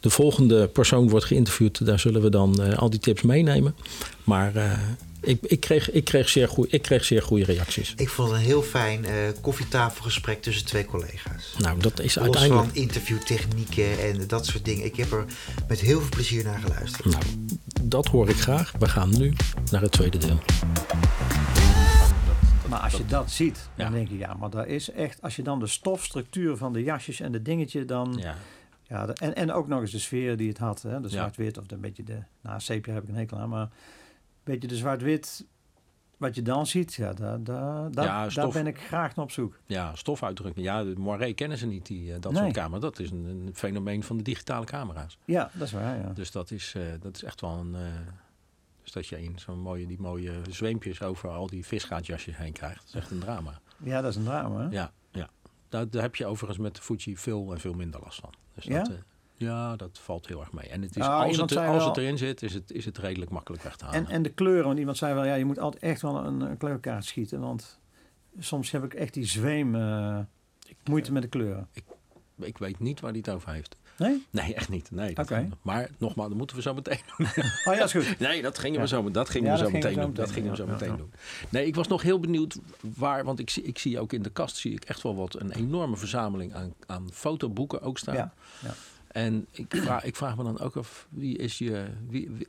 de 0.00 0.11
volgende 0.11 0.68
persoon 0.68 1.08
wordt 1.08 1.24
geïnterviewd, 1.24 1.87
daar 1.87 1.98
zullen 1.98 2.22
we 2.22 2.30
dan 2.30 2.62
eh, 2.62 2.78
al 2.78 2.90
die 2.90 3.00
tips 3.00 3.22
meenemen. 3.22 3.74
Maar 4.24 4.56
eh, 4.56 4.72
ik, 5.20 5.38
ik, 5.42 5.61
kreeg, 5.61 5.90
ik, 5.90 6.04
kreeg 6.04 6.28
zeer 6.28 6.48
goeie, 6.48 6.70
ik 6.70 6.82
kreeg 6.82 7.04
zeer 7.04 7.22
goede 7.22 7.44
reacties. 7.44 7.92
Ik 7.96 8.08
vond 8.08 8.28
het 8.30 8.38
een 8.38 8.44
heel 8.44 8.62
fijn 8.62 9.04
eh, 9.04 9.12
koffietafelgesprek 9.40 10.42
tussen 10.42 10.66
twee 10.66 10.84
collega's. 10.84 11.54
Nou, 11.58 11.78
dat 11.80 12.00
is 12.00 12.14
Los 12.14 12.24
uiteindelijk. 12.24 12.66
van 12.68 12.76
interviewtechnieken 12.76 13.98
en 14.00 14.26
dat 14.26 14.46
soort 14.46 14.64
dingen. 14.64 14.84
Ik 14.84 14.96
heb 14.96 15.12
er 15.12 15.24
met 15.68 15.80
heel 15.80 16.00
veel 16.00 16.08
plezier 16.08 16.44
naar 16.44 16.58
geluisterd. 16.58 17.04
Nou, 17.04 17.22
dat 17.82 18.06
hoor 18.06 18.28
ik 18.28 18.37
graag. 18.37 18.72
We 18.78 18.88
gaan 18.88 19.18
nu 19.18 19.32
naar 19.70 19.80
het 19.82 19.92
tweede 19.92 20.18
deel. 20.18 20.38
Maar 22.68 22.78
als 22.78 22.92
je 22.92 23.06
dat 23.06 23.30
ziet, 23.30 23.68
dan 23.76 23.87
Ja. 23.87 23.92
denk 23.92 24.08
je, 24.08 24.18
ja, 24.18 24.34
maar 24.34 24.50
dat 24.50 24.66
is 24.66 24.90
echt... 24.90 25.22
Als 25.22 25.37
je 25.37 25.42
dan 25.42 25.58
de 25.58 25.66
stofstructuur 25.66 26.56
van 26.56 26.72
de 26.72 26.82
jasjes 26.82 27.20
en 27.20 27.32
de 27.32 27.42
dingetje 27.42 27.84
dan... 27.84 28.18
Ja. 28.20 28.37
Ja. 28.88 29.07
de- 29.07 29.12
en, 29.12 29.35
en 29.35 29.53
ook 29.53 29.68
nog 29.68 29.81
eens 29.81 29.90
de 29.90 29.98
sfeer 29.98 30.37
die 30.37 30.48
het 30.48 30.59
had. 30.59 30.83
Hè, 30.83 31.01
de 31.01 31.09
zwart-wit 31.09 31.59
of 31.59 31.70
een 31.70 31.81
beetje 31.81 32.03
de... 32.03 32.18
Nou, 32.40 32.61
sepia 32.61 32.92
heb 32.94 33.03
ik 33.03 33.09
een 33.09 33.14
hekel 33.14 33.38
aan, 33.38 33.48
maar... 33.48 33.62
Een 33.62 33.70
beetje 34.55 34.68
de 34.68 34.77
zwart-wit... 34.77 35.46
Wat 36.16 36.35
je 36.35 36.42
dan 36.42 36.66
ziet, 36.66 36.94
ja, 36.94 37.12
daar, 37.12 37.42
daar, 37.42 37.90
daar, 37.90 38.05
Ja, 38.05 38.29
daar 38.29 38.48
ben 38.48 38.66
ik 38.66 38.79
graag 38.81 39.14
naar 39.16 39.24
op 39.24 39.31
zoek. 39.31 39.59
Ja, 39.66 39.94
stofuitdrukking. 39.94 40.66
Ja, 40.66 40.85
de 40.85 40.94
Moiré 40.96 41.33
kennen 41.33 41.59
ze 41.59 41.66
niet, 41.66 41.87
die, 41.87 42.12
eh, 42.14 42.20
dat 42.20 42.33
Nee. 42.33 42.42
soort 42.42 42.55
camera. 42.55 42.81
Dat 42.81 42.98
is 42.98 43.11
een, 43.11 43.24
een 43.24 43.51
fenomeen 43.55 44.03
van 44.03 44.16
de 44.16 44.22
digitale 44.22 44.64
camera's. 44.64 45.18
Ja, 45.24 45.51
dat 45.53 45.66
is 45.66 45.72
waar, 45.72 45.96
ja. 45.98 46.12
Dus 46.14 46.31
dat 46.31 46.51
is, 46.51 46.74
eh, 46.77 46.83
dat 47.01 47.16
is 47.16 47.22
echt 47.24 47.40
wel 47.40 47.51
een... 47.51 47.74
eh, 47.74 47.81
dus 48.83 48.92
dat 48.92 49.07
je 49.07 49.22
in 49.22 49.38
zo'n 49.38 49.61
mooie, 49.61 49.87
die 49.87 50.01
mooie 50.01 50.33
zweempjes 50.51 51.03
over 51.03 51.29
al 51.29 51.46
die 51.46 51.66
visgaatjasjes 51.66 52.37
heen 52.37 52.53
krijgt. 52.53 52.79
Dat 52.79 52.88
is 52.88 52.94
echt 52.94 53.11
een 53.11 53.18
drama. 53.18 53.61
Ja, 53.77 54.01
dat 54.01 54.11
is 54.11 54.16
een 54.16 54.24
drama, 54.24 54.61
hè? 54.61 54.68
Ja. 54.70 54.92
Daar, 55.68 55.90
daar 55.90 56.02
heb 56.02 56.16
je 56.16 56.26
overigens 56.26 56.59
met 56.59 56.76
de 56.76 56.83
Fuji 56.83 57.16
veel 57.16 57.52
en 57.52 57.61
veel 57.61 57.74
minder 57.74 58.00
last 58.00 58.20
van. 58.20 58.33
Dus 58.54 58.64
Ja? 58.64 58.78
Dat, 58.78 58.88
eh, 58.88 58.94
ja, 59.37 59.76
dat 59.76 59.98
valt 59.98 60.26
heel 60.26 60.40
erg 60.40 60.52
mee. 60.52 60.68
En 60.68 60.83
het 60.83 60.96
is, 60.96 61.02
Ah, 61.02 61.20
als, 61.22 61.37
het, 61.37 61.57
als 61.57 61.76
wel- 61.76 61.87
het 61.88 61.96
erin 61.96 62.18
zit, 62.18 62.42
is 62.42 62.54
het, 62.54 62.70
is 62.70 62.85
het 62.85 62.98
redelijk 62.98 63.31
makkelijk 63.31 63.62
weg 63.62 63.76
te 63.76 63.85
halen. 63.85 64.07
En, 64.07 64.11
en 64.12 64.22
de 64.22 64.28
kleuren, 64.33 64.64
want 64.66 64.78
iemand 64.78 64.96
zei 64.96 65.14
wel, 65.14 65.24
ja, 65.24 65.35
je 65.35 65.44
moet 65.44 65.59
altijd 65.59 65.83
echt 65.83 66.02
wel 66.02 66.16
een, 66.24 66.40
een 66.40 66.57
kleurkaart 66.57 67.04
schieten. 67.04 67.40
Want 67.40 67.78
soms 68.38 68.70
heb 68.70 68.85
ik 68.85 68.94
echt 68.94 69.14
die 69.14 69.24
zweem 69.24 69.74
eh, 69.74 70.18
moeite 70.85 71.12
met 71.12 71.22
de 71.22 71.28
kleuren. 71.28 71.68
Ik 72.37 72.59
weet 72.59 72.78
niet 72.78 73.00
waar 73.00 73.11
hij 73.11 73.18
het 73.24 73.31
over 73.35 73.52
heeft. 73.52 73.76
Nee? 73.98 74.26
Nee, 74.30 74.54
echt 74.54 74.68
niet. 74.68 74.90
Nee, 74.90 75.14
dat-. 75.14 75.30
Maar 75.62 75.90
nogmaals, 75.98 76.28
dat 76.28 76.38
moeten 76.38 76.56
we 76.56 76.62
zo 76.62 76.74
meteen 76.74 76.98
doen. 77.16 77.26
Oh 77.64 77.74
ja, 77.74 77.84
is 77.84 77.92
goed. 77.92 78.18
Nee, 78.28 78.42
dat 78.42 78.58
gingen 78.58 78.74
we 78.76 78.80
Ja. 78.80 78.87
zo, 78.87 79.11
dat 79.11 79.30
gingen 79.30 79.50
Ja, 79.50 79.58
we 79.58 79.64
zo 79.64 79.70
meteen 79.70 79.94
doen. 80.00 80.14
Dat 80.14 80.30
gingen 80.30 80.50
we 80.50 80.56
zo 80.56 80.66
meteen 80.66 80.96
doen. 80.96 81.12
Nee, 81.48 81.66
ik 81.66 81.74
was 81.74 81.88
nog 81.88 82.02
heel 82.02 82.20
benieuwd 82.20 82.58
waar, 82.80 83.24
want 83.24 83.38
ik 83.38 83.50
zie, 83.50 83.62
ik 83.62 83.78
zie 83.78 84.00
ook 84.00 84.12
in 84.12 84.22
de 84.22 84.30
kast 84.30 84.56
zie 84.56 84.72
ik 84.72 84.84
echt 84.84 85.02
wel 85.02 85.16
wat 85.16 85.40
een 85.40 85.50
enorme 85.52 85.96
verzameling 85.96 86.54
aan, 86.54 86.74
aan 86.87 87.08
fotoboeken 87.12 87.80
ook 87.82 87.98
staan. 87.98 88.14
Ja, 88.14 88.32
ja. 88.62 88.74
En 89.08 89.46
ik 89.50 89.74
vraag, 89.76 90.04
ik 90.04 90.16
vraag 90.16 90.37
me 90.37 90.42
dan 90.44 90.61
ook 90.61 90.76
af, 90.76 91.06
wie 91.08 91.37
is 91.38 91.58
je, 91.58 91.87
wie, 92.08 92.48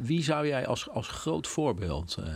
wie, 0.00 0.22
zou 0.22 0.46
jij 0.46 0.66
als, 0.66 0.88
als 0.88 1.08
groot 1.08 1.46
voorbeeld 1.46 2.16
eh, 2.20 2.34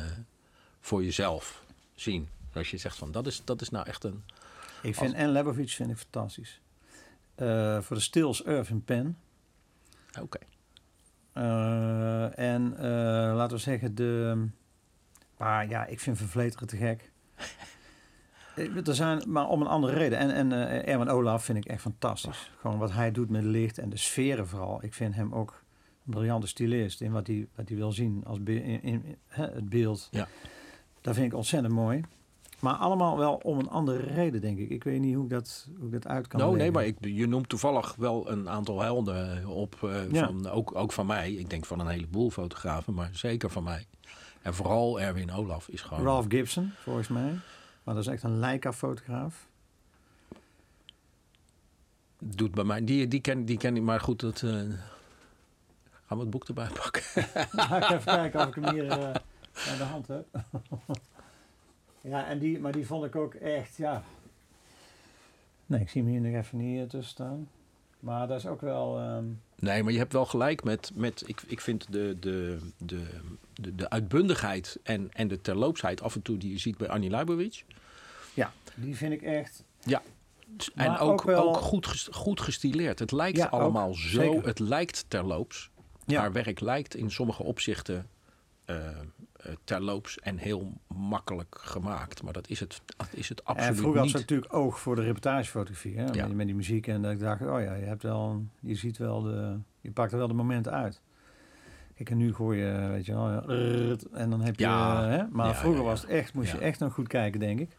voor 0.81 1.05
jezelf 1.05 1.63
zien? 1.95 2.29
Als 2.55 2.71
je 2.71 2.77
zegt 2.77 2.97
van, 2.97 3.13
dat 3.13 3.27
is, 3.27 3.43
dat 3.45 3.61
is 3.61 3.71
nou 3.71 3.87
echt 3.87 4.05
een, 4.05 4.23
Ik 4.83 4.95
vind 4.95 5.15
en 5.15 5.31
Lebovic 5.33 5.69
vind 5.71 5.91
ik 5.91 5.97
fantastisch. 5.97 6.61
Eh, 7.41 7.81
voor 7.81 7.97
de 7.97 8.03
Stills 8.03 8.43
Irving 8.43 8.85
Pen. 8.85 9.19
oké. 10.21 10.39
Eh, 11.33 12.39
en 12.39 12.77
eh, 12.77 12.83
laten 13.37 13.57
we 13.57 13.63
zeggen 13.63 13.95
de... 13.95 14.47
Maar 15.37 15.69
ja, 15.69 15.87
ik 15.87 16.01
vind 16.01 16.17
Vervleteren 16.19 16.67
te 16.69 16.77
gek. 16.77 17.11
Er 18.85 18.95
zijn, 18.95 19.23
maar 19.27 19.49
om 19.49 19.61
een 19.61 19.67
andere 19.67 19.93
reden. 19.93 20.19
En, 20.19 20.31
en 20.31 20.53
Erwin 20.87 21.09
Olaf 21.09 21.45
vind 21.45 21.59
ik 21.59 21.65
echt 21.65 21.81
fantastisch. 21.81 22.51
Gewoon 22.61 22.79
wat 22.79 22.93
hij 22.93 23.11
doet 23.13 23.31
met 23.31 23.45
licht 23.45 23.79
en 23.79 23.89
de 23.91 23.97
sferen 23.97 24.49
vooral. 24.49 24.85
Ik 24.85 24.95
vind 24.95 25.15
hem 25.15 25.35
ook 25.35 25.63
een 26.07 26.13
briljante 26.13 26.47
stylist 26.47 27.01
in 27.01 27.13
wat 27.13 27.27
hij, 27.27 27.49
wat 27.55 27.69
hij 27.69 27.77
wil 27.77 27.93
zien 27.93 28.23
als 28.27 28.43
be- 28.43 28.63
in, 28.63 28.83
in, 28.83 29.05
in, 29.05 29.17
hè, 29.27 29.45
het 29.47 29.69
beeld. 29.69 30.09
Ja. 30.11 30.29
Dat 31.01 31.15
vind 31.15 31.27
ik 31.27 31.35
ontzettend 31.35 31.75
mooi. 31.75 32.05
Maar 32.61 32.75
allemaal 32.75 33.19
wel 33.19 33.35
om 33.35 33.59
een 33.59 33.69
andere 33.69 33.99
reden, 34.15 34.41
denk 34.41 34.59
ik. 34.59 34.71
Ik 34.71 34.85
weet 34.85 35.01
niet 35.01 35.15
hoe 35.15 35.25
ik 35.25 35.31
dat, 35.31 35.69
hoe 35.77 35.87
ik 35.87 35.93
dat 35.93 36.07
uit 36.07 36.27
kan 36.27 36.41
Nou, 36.41 36.57
nee, 36.57 36.71
maar 36.71 36.85
ik, 36.87 36.97
je 37.01 37.27
noemt 37.27 37.49
toevallig 37.49 37.95
wel 37.95 38.31
een 38.31 38.49
aantal 38.49 38.81
helden 38.81 39.47
op. 39.47 39.83
eh, 39.83 40.11
Ja. 40.13 40.27
van, 40.27 40.49
ook, 40.49 40.75
ook 40.75 40.93
van 40.93 41.07
mij. 41.07 41.33
Ik 41.33 41.51
denk 41.51 41.65
van 41.67 41.81
een 41.81 41.87
heleboel 41.89 42.31
fotografen, 42.31 42.95
maar 42.95 43.09
zeker 43.13 43.51
van 43.51 43.63
mij. 43.65 43.87
En 44.43 44.55
vooral 44.55 45.01
Erwin 45.01 45.33
Olaf 45.33 45.69
is 45.69 45.81
gewoon... 45.83 46.05
Ralph 46.05 46.27
Gibson, 46.29 46.73
volgens 46.77 47.09
mij. 47.09 47.39
Maar 47.83 47.95
dat 47.95 48.05
is 48.05 48.07
echt 48.13 48.23
een 48.23 48.39
Leica-fotograaf. 48.39 49.49
Doet 52.19 52.51
bij 52.55 52.65
mij... 52.65 52.85
Die, 52.85 53.09
die, 53.09 53.21
ken, 53.21 53.45
die 53.45 53.57
ken 53.59 53.77
ik, 53.77 53.83
maar 53.83 54.01
goed, 54.01 54.21
dat... 54.21 54.43
eh, 54.43 54.51
gaan 56.07 56.17
we 56.17 56.19
het 56.19 56.31
boek 56.31 56.49
erbij 56.49 56.69
pakken? 56.75 57.03
Ik 57.83 57.91
even 57.91 58.05
kijken 58.05 58.41
of 58.41 58.47
ik 58.47 58.55
hem 58.65 58.69
hier 58.75 58.89
eh, 58.91 59.05
aan 59.69 59.79
de 59.79 59.85
hand 59.85 60.07
heb. 60.09 60.27
Ja, 62.01 62.27
en 62.27 62.39
die, 62.39 62.59
maar 62.59 62.73
die 62.73 62.87
vond 62.87 63.05
ik 63.05 63.17
ook 63.17 63.35
echt, 63.35 63.77
ja. 63.77 64.03
Nee, 65.67 65.81
ik 65.81 65.89
zie 65.89 66.03
hem 66.03 66.11
hier 66.11 66.21
nog 66.21 66.35
even 66.45 66.59
niet 66.59 66.79
eh, 66.81 66.89
tussen 66.89 67.11
staan. 67.11 67.49
Maar 68.01 68.29
dat 68.29 68.39
is 68.39 68.47
ook 68.47 68.61
wel... 68.61 68.99
ehm, 68.99 69.25
Nee, 69.59 69.83
maar 69.83 69.93
je 69.93 69.99
hebt 69.99 70.13
wel 70.13 70.27
gelijk 70.27 70.65
met. 70.65 70.91
met 70.95 71.23
ik, 71.27 71.43
ik 71.47 71.61
vind 71.61 71.93
de, 71.93 72.17
de, 72.21 72.59
de, 72.79 73.07
de, 73.55 73.75
de 73.75 73.91
uitbundigheid 73.91 74.79
en, 74.83 75.09
en 75.13 75.29
de 75.29 75.41
terloopsheid 75.41 76.03
af 76.03 76.15
en 76.15 76.23
toe 76.23 76.37
die 76.37 76.51
je 76.51 76.59
ziet 76.59 76.77
bij 76.77 76.89
Annie 76.89 77.11
Leibovitz. 77.11 77.63
ja, 78.35 78.53
die 78.75 78.97
vind 78.97 79.13
ik 79.13 79.23
echt... 79.23 79.65
Ja. 79.85 80.03
En 80.75 80.99
ook, 80.99 81.11
ook 81.11 81.23
wel- 81.23 81.49
ook 81.49 81.57
goed, 81.57 82.09
goed 82.13 82.41
gestileerd. 82.41 82.99
Het 82.99 83.13
lijkt 83.13 83.37
Ja, 83.37 83.45
ook, 83.47 83.61
allemaal 83.61 83.95
zo. 83.95 84.09
zeker. 84.09 84.47
Het 84.47 84.59
lijkt 84.59 85.05
terloops. 85.09 85.71
Ja. 86.07 86.21
Haar 86.21 86.33
werk 86.33 86.61
lijkt 86.61 86.95
in 86.95 87.11
sommige 87.11 87.43
opzichten 87.43 88.09
eh, 88.65 88.77
terloops 89.65 90.19
en 90.19 90.37
heel 90.37 90.73
makkelijk 90.87 91.59
gemaakt. 91.61 92.23
Maar 92.23 92.33
dat 92.33 92.49
is 92.49 92.61
het, 92.61 92.83
dat 92.87 93.09
is 93.11 93.29
het 93.29 93.45
absoluut 93.45 93.71
en 93.71 93.77
vroeger 93.77 93.97
had 93.97 94.07
niet. 94.07 94.15
ze 94.15 94.21
natuurlijk 94.21 94.55
oog 94.55 94.81
voor 94.81 94.97
de 94.97 95.03
reportagefotografie. 95.03 95.97
Hè? 95.97 96.05
Ja. 96.05 96.27
Met, 96.27 96.37
met 96.37 96.47
die 96.47 96.55
muziek. 96.55 96.87
En 96.87 97.03
dat 97.03 97.13
ik 97.13 97.21
dacht, 97.21 97.41
oh 97.41 97.61
ja, 97.61 97.75
je 97.75 97.85
hebt 97.85 98.03
wel... 98.03 98.45
Je 98.61 98.75
ziet 98.75 98.99
wel 98.99 99.23
de... 99.23 99.59
Je 99.81 99.91
pakt 99.91 100.13
er 100.13 100.19
wel 100.19 100.29
de 100.29 100.35
momenten 100.35 100.73
uit. 100.73 101.01
Kijk, 101.95 102.11
en 102.11 102.17
nu 102.17 102.35
gooi 102.35 102.59
je, 102.59 102.89
weet 102.89 103.07
je 103.07 103.13
wel... 103.13 103.49
En 104.13 104.31
dan 104.31 104.41
heb 104.41 104.59
je... 104.59 104.65
Ja. 104.65 105.05
hè? 105.05 105.25
Maar 105.31 105.47
Ja, 105.47 105.55
vroeger 105.55 105.85
was 105.85 106.01
het 106.01 106.11
echt... 106.11 106.35
Moest 106.35 106.53
je 106.53 106.59
echt 106.59 106.79
nog 106.79 106.93
goed 106.93 107.09
kijken, 107.09 107.41
denk 107.41 107.61
ik. 107.61 107.77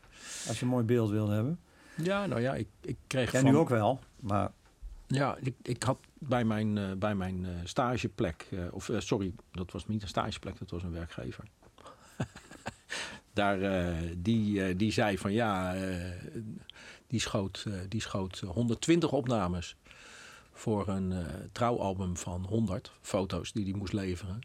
Als 0.48 0.60
je 0.60 0.66
een 0.66 0.72
mooi 0.72 0.86
beeld 0.86 1.10
wilde 1.10 1.34
hebben. 1.34 1.60
Ja, 1.96 2.26
nou 2.26 2.42
ja, 2.42 2.54
ik, 2.54 2.68
ik 2.82 2.98
kreeg 3.08 3.32
Ja, 3.32 3.40
van, 3.40 3.52
nu 3.52 3.58
ook 3.58 3.70
wel. 3.70 4.00
Maar 4.20 4.52
Ja, 5.12 5.38
ik, 5.42 5.56
ik 5.62 5.84
had 5.84 6.00
bij 6.14 6.44
mijn, 6.44 6.78
eh, 6.78 6.92
bij 6.92 7.16
mijn 7.16 7.46
eh, 7.46 7.52
stageplek, 7.64 8.48
eh, 8.52 8.74
of 8.74 8.90
sorry, 8.98 9.34
dat 9.52 9.72
was 9.72 9.88
niet 9.88 10.02
een 10.02 10.08
stageplek, 10.08 10.60
dat 10.60 10.70
was 10.70 10.84
een 10.84 10.92
werkgever. 10.92 11.44
Daar, 13.34 13.60
die, 14.18 14.76
die 14.76 14.92
zei 14.92 15.18
van 15.18 15.34
ja, 15.34 15.76
die, 17.08 17.20
schoot, 17.20 17.66
die 17.88 18.02
schoot 18.02 18.40
120 18.40 19.12
opnames 19.12 19.76
voor 20.52 20.88
een 20.88 21.14
trouwalbum 21.52 22.18
van 22.18 22.46
100 22.46 22.92
foto's 23.02 23.52
die 23.52 23.64
hij 23.64 23.74
moest 23.74 23.94
leveren. 23.94 24.40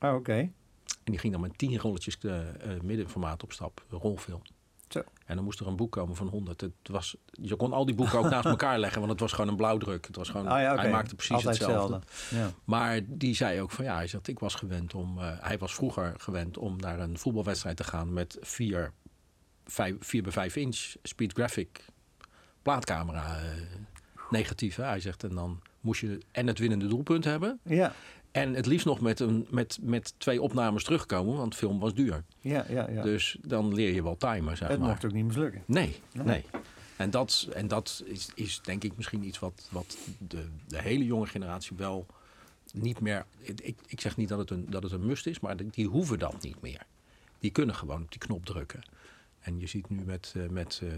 oh, 0.00 0.14
oké. 0.14 0.32
En 0.32 0.52
die 1.04 1.18
ging 1.18 1.32
dan 1.32 1.42
met 1.42 1.58
10 1.58 1.78
rolletjes 1.78 2.18
middenformaat 2.82 3.42
op 3.42 3.52
stap, 3.52 3.84
rolfilm. 3.88 4.42
Zo. 4.92 5.02
En 5.26 5.34
dan 5.34 5.44
moest 5.44 5.60
er 5.60 5.66
een 5.66 5.76
boek 5.76 5.92
komen 5.92 6.16
van 6.16 6.26
100. 6.26 6.60
Het 6.60 6.72
was, 6.82 7.16
je 7.30 7.56
kon 7.56 7.72
al 7.72 7.84
die 7.84 7.94
boeken 7.94 8.18
ook 8.18 8.30
naast 8.30 8.46
elkaar 8.56 8.78
leggen, 8.78 8.98
want 8.98 9.12
het 9.12 9.20
was 9.20 9.32
gewoon 9.32 9.50
een 9.50 9.56
blauwdruk. 9.56 10.06
Het 10.06 10.16
was 10.16 10.28
gewoon, 10.28 10.46
Ah, 10.46 10.60
ja. 10.60 10.76
Hij 10.76 10.90
maakte 10.90 11.14
precies 11.14 11.34
Altijd 11.34 11.58
hetzelfde. 11.58 12.00
Ja. 12.30 12.50
Maar 12.64 13.00
die 13.06 13.34
zei 13.34 13.60
ook 13.60 13.70
van 13.70 13.84
ja, 13.84 13.94
hij 13.94 14.06
zegt, 14.06 14.28
ik 14.28 14.38
was 14.38 14.54
gewend 14.54 14.94
om, 14.94 15.18
uh, 15.18 15.32
hij 15.40 15.58
was 15.58 15.74
vroeger 15.74 16.14
gewend 16.16 16.58
om 16.58 16.76
naar 16.76 17.00
een 17.00 17.18
voetbalwedstrijd 17.18 17.76
te 17.76 17.84
gaan 17.84 18.12
met 18.12 18.38
4 18.40 18.92
bij 19.64 19.96
5 20.32 20.56
inch 20.56 20.94
speed 21.02 21.32
graphic 21.32 21.84
plaatcamera 22.62 23.42
uh, 23.42 23.50
negatief. 24.30 24.76
Hè? 24.76 24.84
Hij 24.84 25.00
zegt 25.00 25.24
en 25.24 25.34
dan 25.34 25.60
moest 25.80 26.00
je 26.00 26.18
en 26.30 26.46
het 26.46 26.58
winnende 26.58 26.86
doelpunt 26.86 27.24
hebben. 27.24 27.60
Ja. 27.62 27.92
En 28.30 28.54
het 28.54 28.66
liefst 28.66 28.86
nog 28.86 29.00
met, 29.00 29.20
een, 29.20 29.46
met, 29.50 29.78
met 29.82 30.14
twee 30.16 30.42
opnames 30.42 30.84
terugkomen, 30.84 31.36
want 31.36 31.54
film 31.54 31.78
was 31.78 31.94
duur. 31.94 32.24
Ja, 32.40 32.64
ja, 32.68 32.90
ja. 32.90 33.02
Dus 33.02 33.36
dan 33.42 33.74
leer 33.74 33.94
je 33.94 34.02
wel 34.02 34.16
timen, 34.16 34.56
zeg 34.56 34.68
het 34.68 34.78
maar. 34.78 34.88
mocht 34.88 35.04
ook 35.04 35.12
niet 35.12 35.24
mislukken. 35.24 35.62
Nee, 35.66 35.96
nee. 36.12 36.24
nee. 36.24 36.44
En 36.96 37.10
dat, 37.10 37.48
en 37.52 37.68
dat 37.68 38.02
is, 38.06 38.30
is 38.34 38.60
denk 38.62 38.84
ik 38.84 38.96
misschien 38.96 39.24
iets 39.24 39.38
wat, 39.38 39.68
wat 39.70 39.96
de, 40.18 40.46
de 40.66 40.82
hele 40.82 41.04
jonge 41.04 41.26
generatie 41.26 41.76
wel 41.76 42.06
niet 42.72 43.00
meer... 43.00 43.26
Ik, 43.38 43.76
ik 43.86 44.00
zeg 44.00 44.16
niet 44.16 44.28
dat 44.28 44.38
het, 44.38 44.50
een, 44.50 44.66
dat 44.68 44.82
het 44.82 44.92
een 44.92 45.06
must 45.06 45.26
is, 45.26 45.40
maar 45.40 45.56
die 45.70 45.86
hoeven 45.86 46.18
dat 46.18 46.42
niet 46.42 46.60
meer. 46.60 46.82
Die 47.38 47.50
kunnen 47.50 47.74
gewoon 47.74 48.02
op 48.02 48.10
die 48.10 48.20
knop 48.20 48.46
drukken. 48.46 48.80
En 49.40 49.60
je 49.60 49.66
ziet 49.66 49.90
nu 49.90 50.02
met, 50.04 50.34
uh, 50.36 50.48
met 50.48 50.80
uh, 50.82 50.90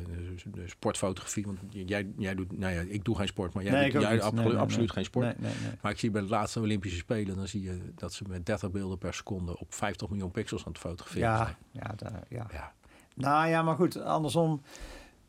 de 0.52 0.68
sportfotografie, 0.68 1.46
want 1.46 1.59
jij, 1.68 2.07
jij 2.16 2.35
doet, 2.35 2.59
nou 2.59 2.74
ja, 2.74 2.81
ik 2.81 3.05
doe 3.05 3.16
geen 3.16 3.26
sport, 3.26 3.52
maar 3.52 3.62
jij 3.62 3.72
nee, 3.72 3.90
doet 3.90 4.02
jij 4.02 4.22
absoluut, 4.22 4.35
nee, 4.35 4.52
nee, 4.52 4.62
absoluut 4.62 4.87
nee. 4.87 4.94
geen 4.94 5.05
sport. 5.05 5.37
Maar 5.81 5.92
ik 5.92 5.98
zie 5.98 6.11
bij 6.11 6.22
de 6.22 6.28
laatste 6.28 6.61
Olympische 6.61 6.98
Spelen, 6.98 7.37
dan 7.37 7.48
zie 7.48 7.62
je 7.62 7.81
dat 7.94 8.12
ze 8.12 8.24
met 8.28 8.46
30 8.46 8.70
beelden 8.70 8.98
per 8.98 9.14
seconde 9.14 9.59
op 9.59 9.74
50 9.74 10.09
miljoen 10.09 10.31
pixels 10.31 10.64
aan 10.64 10.72
het 10.72 10.81
fotograferen 10.81 11.28
ja, 11.28 11.37
zijn. 11.37 11.57
Ja, 11.70 11.92
daar, 11.96 12.24
ja. 12.28 12.46
ja. 12.52 12.72
Nou 13.14 13.48
ja, 13.48 13.62
maar 13.62 13.76
goed, 13.76 14.00
andersom. 14.00 14.62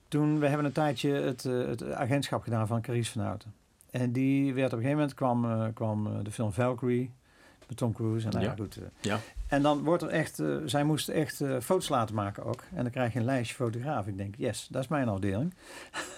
Toen, 0.08 0.40
we 0.40 0.48
hebben 0.48 0.66
een 0.66 0.72
tijdje 0.72 1.12
het, 1.12 1.44
uh, 1.44 1.68
het 1.68 1.92
agentschap 1.92 2.44
gedaan 2.44 2.68
van 2.68 2.82
Carice 2.82 3.12
van 3.12 3.22
Houten. 3.22 3.54
En 3.90 4.12
die 4.12 4.54
werd 4.54 4.74
op 4.74 4.80
een 4.80 4.84
gegeven 4.84 4.98
moment, 4.98 5.14
kwam, 5.14 5.74
kwam 5.74 6.24
de 6.24 6.32
film 6.32 6.54
Valkyrie 6.54 7.12
met 7.74 7.82
Tom 7.82 7.94
Cruise. 7.94 8.26
En, 8.26 8.34
nou, 8.34 8.46
ja. 8.46 8.54
goed, 8.58 8.80
ja. 9.02 9.20
en 9.48 9.62
dan 9.62 9.84
wordt 9.84 10.04
er 10.04 10.10
echt, 10.10 10.40
uh, 10.40 10.58
zij 10.66 10.84
moesten 10.84 11.14
echt 11.14 11.40
uh, 11.40 11.60
foto's 11.60 11.90
laten 11.90 12.16
maken 12.16 12.44
ook. 12.44 12.64
En 12.74 12.82
dan 12.82 12.92
krijg 12.92 13.14
je 13.14 13.20
een 13.20 13.26
lijstje 13.26 13.56
fotograaf. 13.56 14.08
Ik 14.08 14.18
denk, 14.18 14.36
yes, 14.38 14.68
dat 14.72 14.84
is 14.84 14.88
mijn 14.88 15.08
afdeling. 15.08 15.54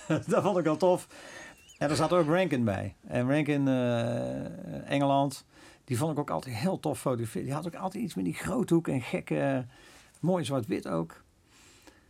dat 0.27 0.43
vond 0.43 0.57
ik 0.57 0.65
al 0.65 0.77
tof. 0.77 1.07
En 1.77 1.89
er 1.89 1.95
zat 1.95 2.13
ook 2.13 2.27
Rankin 2.27 2.63
bij. 2.63 2.95
En 3.07 3.29
Rankin, 3.29 3.67
uh, 3.67 4.91
Engeland, 4.91 5.45
die 5.83 5.97
vond 5.97 6.11
ik 6.11 6.19
ook 6.19 6.29
altijd 6.29 6.55
heel 6.55 6.79
tof 6.79 6.99
fotograferen. 6.99 7.45
Die 7.45 7.55
had 7.55 7.65
ook 7.67 7.75
altijd 7.75 8.03
iets 8.03 8.15
met 8.15 8.25
die 8.25 8.33
groothoek 8.33 8.87
en 8.87 9.01
gekke, 9.01 9.65
mooi 10.19 10.45
zwart-wit 10.45 10.87
ook. 10.87 11.23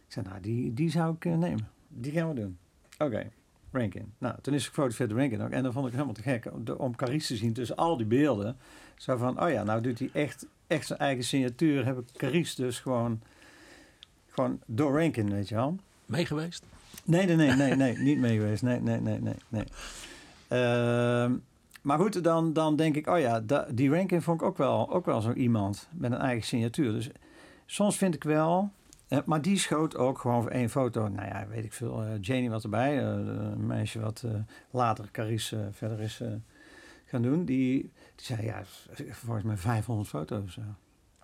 Ik 0.05 0.11
zei, 0.11 0.25
nou, 0.27 0.41
die, 0.41 0.73
die 0.73 0.91
zou 0.91 1.15
ik 1.15 1.25
nemen. 1.25 1.67
Die 1.87 2.11
gaan 2.11 2.27
we 2.27 2.35
doen. 2.35 2.57
Oké, 2.93 3.03
okay. 3.05 3.31
Rankin. 3.71 4.13
Nou, 4.17 4.35
toen 4.41 4.53
is 4.53 4.61
ik 4.61 4.67
gefotografeerd 4.67 5.09
door 5.09 5.19
Rankin 5.19 5.41
ook. 5.41 5.49
En 5.49 5.63
dan 5.63 5.73
vond 5.73 5.85
ik 5.85 5.91
helemaal 5.91 6.13
te 6.13 6.21
gek 6.21 6.53
om, 6.53 6.63
om 6.77 6.95
Carice 6.95 7.27
te 7.27 7.35
zien 7.35 7.53
tussen 7.53 7.75
al 7.75 7.97
die 7.97 8.05
beelden. 8.05 8.57
Zo 8.95 9.17
van, 9.17 9.41
oh 9.43 9.49
ja, 9.49 9.63
nou 9.63 9.81
doet 9.81 9.99
hij 9.99 10.09
echt, 10.13 10.45
echt 10.67 10.87
zijn 10.87 10.99
eigen 10.99 11.23
signatuur. 11.23 11.85
Heb 11.85 11.97
ik 11.97 12.05
Carice 12.17 12.61
dus 12.61 12.79
gewoon, 12.79 13.21
gewoon 14.29 14.59
door 14.65 14.99
Rankin, 14.99 15.31
weet 15.31 15.49
je 15.49 15.55
wel. 15.55 15.77
Mee 16.05 16.25
geweest? 16.25 16.63
Nee, 17.03 17.25
nee, 17.25 17.35
nee, 17.35 17.51
nee, 17.51 17.75
nee 17.75 17.97
niet 18.07 18.17
mee 18.17 18.37
geweest. 18.37 18.61
Nee, 18.61 18.81
nee, 18.81 18.99
nee, 18.99 19.19
nee, 19.19 19.35
nee. 19.47 19.65
Uh, 20.49 21.31
maar 21.81 21.99
goed, 21.99 22.23
dan, 22.23 22.53
dan 22.53 22.75
denk 22.75 22.95
ik, 22.95 23.07
oh 23.07 23.19
ja, 23.19 23.43
die 23.69 23.89
Rankin 23.89 24.21
vond 24.21 24.41
ik 24.41 24.47
ook 24.47 24.57
wel, 24.57 24.91
ook 24.91 25.05
wel 25.05 25.21
zo 25.21 25.33
iemand 25.33 25.87
met 25.91 26.11
een 26.11 26.17
eigen 26.17 26.47
signatuur. 26.47 26.91
Dus 26.91 27.09
soms 27.65 27.97
vind 27.97 28.15
ik 28.15 28.23
wel, 28.23 28.69
uh, 29.09 29.19
maar 29.25 29.41
die 29.41 29.57
schoot 29.57 29.97
ook 29.97 30.19
gewoon 30.19 30.41
voor 30.41 30.51
één 30.51 30.69
foto. 30.69 31.07
Nou 31.07 31.27
ja, 31.27 31.47
weet 31.49 31.63
ik 31.63 31.73
veel. 31.73 32.03
Uh, 32.03 32.09
Janie 32.21 32.49
wat 32.49 32.63
erbij, 32.63 32.97
uh, 32.97 33.07
een 33.07 33.65
meisje 33.65 33.99
wat 33.99 34.23
uh, 34.25 34.31
later 34.71 35.05
Carice 35.11 35.67
verder 35.71 35.99
is 35.99 36.21
gaan 37.05 37.21
doen. 37.21 37.45
Die, 37.45 37.91
die 38.15 38.25
zei, 38.25 38.41
ja, 38.45 38.63
volgens 39.11 39.45
mij 39.45 39.57
500 39.57 40.07
foto's. 40.09 40.57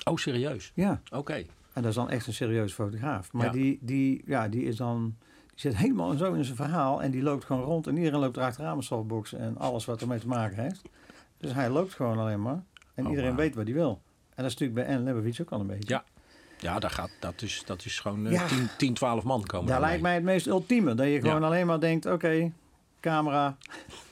Oh, 0.04 0.16
serieus? 0.18 0.72
Ja. 0.76 1.02
Oké. 1.06 1.18
Okay. 1.18 1.48
En 1.74 1.82
dat 1.82 1.86
is 1.92 1.96
dan 1.96 2.10
echt 2.10 2.28
een 2.28 2.34
serieus 2.34 2.74
fotograaf. 2.74 3.32
Maar 3.34 3.46
Ja. 3.46 3.52
die, 3.52 3.80
die, 3.82 4.22
ja, 4.26 4.48
die 4.48 4.64
is 4.64 4.76
dan... 4.76 5.16
Die 5.48 5.60
zit 5.72 5.78
helemaal 5.78 6.14
zo 6.18 6.34
in 6.34 6.44
zijn 6.44 6.56
verhaal. 6.56 7.02
En 7.04 7.12
die 7.12 7.22
loopt 7.24 7.46
gewoon 7.46 7.64
rond. 7.64 7.88
En 7.88 7.98
iedereen 7.98 8.20
loopt 8.20 8.38
erachteraan 8.38 8.76
met 8.76 8.86
softbox. 8.86 9.34
En 9.34 9.58
alles 9.58 9.86
wat 9.86 10.02
ermee 10.02 10.20
te 10.20 10.28
maken 10.28 10.64
heeft. 10.64 10.82
Dus 11.38 11.54
hij 11.54 11.70
loopt 11.70 11.94
gewoon 11.94 12.18
alleen 12.18 12.42
maar. 12.42 12.64
En 12.94 13.04
Oh, 13.06 13.10
iedereen 13.10 13.36
weet 13.36 13.56
wat 13.56 13.66
hij 13.66 13.74
wil. 13.74 14.02
En 14.36 14.44
dat 14.44 14.46
is 14.46 14.58
natuurlijk 14.58 14.88
bij 14.88 14.96
Anne 14.98 15.12
Lebovich 15.12 15.42
ook 15.42 15.50
al 15.52 15.60
een 15.60 15.68
beetje. 15.68 15.90
Ja. 15.94 16.04
Ja, 16.60 16.80
daar 16.80 16.90
gaat, 16.90 17.10
dat, 17.20 17.42
is, 17.42 17.64
dat 17.66 17.86
is 17.86 18.00
gewoon 18.00 18.26
uh, 18.26 18.32
Ja. 18.32 18.48
10, 18.48 18.68
10, 18.78 18.94
12 18.94 19.24
man 19.24 19.46
komen. 19.46 19.66
Dat 19.68 19.76
erbij. 19.76 19.90
lijkt 19.90 20.04
mij 20.04 20.14
het 20.14 20.24
meest 20.24 20.48
ultieme. 20.48 20.94
Dat 20.96 21.08
je 21.08 21.20
gewoon 21.22 21.40
Ja. 21.42 21.46
alleen 21.48 21.66
maar 21.68 21.80
denkt, 21.80 22.06
oké, 22.06 22.52
camera. 23.00 23.58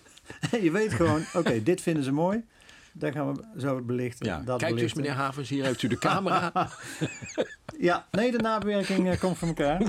je 0.61 0.71
weet 0.71 0.93
gewoon, 0.93 1.21
oké, 1.33 1.63
dit 1.63 1.81
vinden 1.81 2.03
ze 2.03 2.11
mooi. 2.11 2.43
Dat 2.99 3.13
gaan 3.13 3.35
we 3.35 3.43
zo 3.57 3.81
belichten. 3.81 4.25
Ja. 4.25 4.41
dat 4.45 4.59
Kijk 4.59 4.59
dus, 4.59 4.79
belichten. 4.79 5.01
meneer 5.01 5.15
Havens, 5.17 5.49
hier 5.49 5.65
heeft 5.65 5.81
u 5.81 5.87
de 5.87 5.97
camera. 6.07 6.69
Ja, 7.79 8.07
nee, 8.11 8.31
de 8.31 8.37
nabewerking 8.37 9.09
eh, 9.09 9.19
komt 9.19 9.37
van 9.37 9.47
elkaar. 9.47 9.81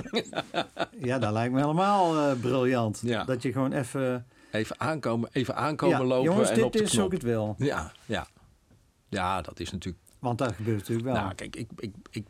ja, 1.09 1.19
dat 1.19 1.33
lijkt 1.33 1.53
me 1.53 1.61
helemaal 1.61 2.17
eh, 2.17 2.41
briljant. 2.41 3.01
Ja. 3.05 3.25
Dat 3.25 3.43
je 3.43 3.53
gewoon 3.53 3.73
even... 3.73 4.27
Even 4.51 4.81
aankomen, 4.81 5.29
even 5.33 5.57
aankomen 5.57 5.99
ja, 5.99 6.05
lopen 6.05 6.25
jongens, 6.25 6.49
en 6.49 6.55
dit 6.55 6.65
op 6.65 6.75
is 6.77 6.91
knop. 6.91 7.07
ik 7.07 7.13
het 7.13 7.23
wil. 7.23 7.55
Ja, 7.59 7.93
ja. 8.07 8.27
Ja, 9.09 9.43
dat 9.43 9.61
is 9.61 9.71
natuurlijk... 9.71 10.05
Want 10.19 10.39
dat 10.39 10.53
gebeurt 10.53 10.79
natuurlijk 10.79 11.07
wel. 11.07 11.17
Nou, 11.17 11.35
kijk, 11.35 11.57
ik, 11.57 11.71
ik, 11.77 11.95
ik, 12.11 12.27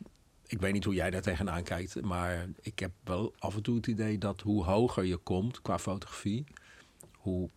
ik 0.47 0.61
weet 0.61 0.73
niet 0.73 0.83
hoe 0.83 0.93
jij 0.93 1.09
daar 1.09 1.21
tegenaan 1.21 1.63
kijkt. 1.63 2.01
Maar 2.01 2.45
ik 2.61 2.79
heb 2.79 2.91
wel 3.03 3.33
af 3.39 3.55
en 3.55 3.61
toe 3.61 3.75
het 3.75 3.87
idee 3.87 4.17
dat 4.17 4.41
hoe 4.41 4.63
hoger 4.63 5.03
je 5.03 5.17
komt 5.17 5.61
qua 5.61 5.79
fotografie... 5.79 6.43
hoe 7.11 7.49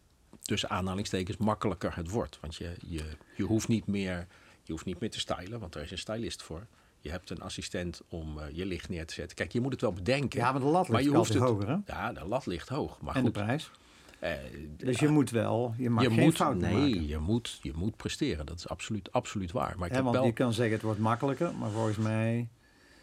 tussen 0.45 0.71
aanhalingstekens 0.71 1.37
makkelijker 1.37 1.97
het 1.97 2.09
wordt. 2.11 2.39
Want 2.41 2.57
je, 2.57 2.75
je, 2.87 3.03
je, 3.37 3.43
hoeft 3.43 3.69
niet 3.69 3.87
meer, 3.87 4.27
je 4.63 4.73
hoeft 4.73 4.85
niet 4.85 5.01
meer 5.01 5.11
te 5.11 5.19
stylen, 5.19 5.61
want 5.61 5.75
er 5.75 5.83
is 5.83 5.91
een 5.91 5.99
stylist 5.99 6.43
voor. 6.43 6.67
Je 7.01 7.11
hebt 7.11 7.31
een 7.31 7.41
assistent 7.43 8.01
om 8.09 8.39
uh, 8.39 8.45
je 8.53 8.67
licht 8.67 8.89
neer 8.89 9.07
te 9.07 9.15
zetten. 9.15 9.37
Kijk, 9.37 9.53
je 9.53 9.61
moet 9.61 9.73
het 9.73 9.81
wel 9.81 9.93
bedenken. 9.93 10.39
ja, 10.41 10.53
maar 10.53 10.61
de 10.61 10.67
lat 10.67 10.89
ligt 10.89 11.05
je 11.05 11.09
hoeft 11.09 11.19
altijd 11.19 11.39
het, 11.39 11.49
hoger, 11.49 11.69
hè? 11.69 11.93
Ja, 11.93 12.13
de 12.13 12.27
lat 12.29 12.47
ligt 12.47 12.69
hoog. 12.69 13.01
Maar 13.01 13.15
en 13.15 13.23
goed, 13.23 13.35
de 13.35 13.43
prijs. 13.43 13.71
eh, 14.19 14.33
Dus 14.77 14.99
je 14.99 15.09
moet 15.09 15.31
wel, 15.31 15.75
je 15.77 15.91
mag 15.91 16.03
je 16.05 16.11
geen 16.11 16.21
moet, 16.25 16.35
fouten 16.37 16.61
nee, 16.61 16.73
maken. 16.91 17.07
je 17.07 17.19
moet, 17.19 17.59
je 17.63 17.73
moet 17.75 17.97
presteren. 17.97 18.47
Dat 18.47 18.59
is 18.59 18.69
absoluut, 18.69 19.13
absoluut 19.13 19.53
waar. 19.53 19.75
Maar 19.79 19.89
ik 19.89 19.95
heb 19.95 20.03
want 20.03 20.17
wel, 20.17 20.25
je 20.25 20.33
kan 20.33 20.53
zeggen 20.53 20.75
het 20.75 20.83
wordt 20.83 21.01
makkelijker, 21.01 21.55
maar 21.55 21.71
volgens 21.71 21.97
mij... 21.97 22.49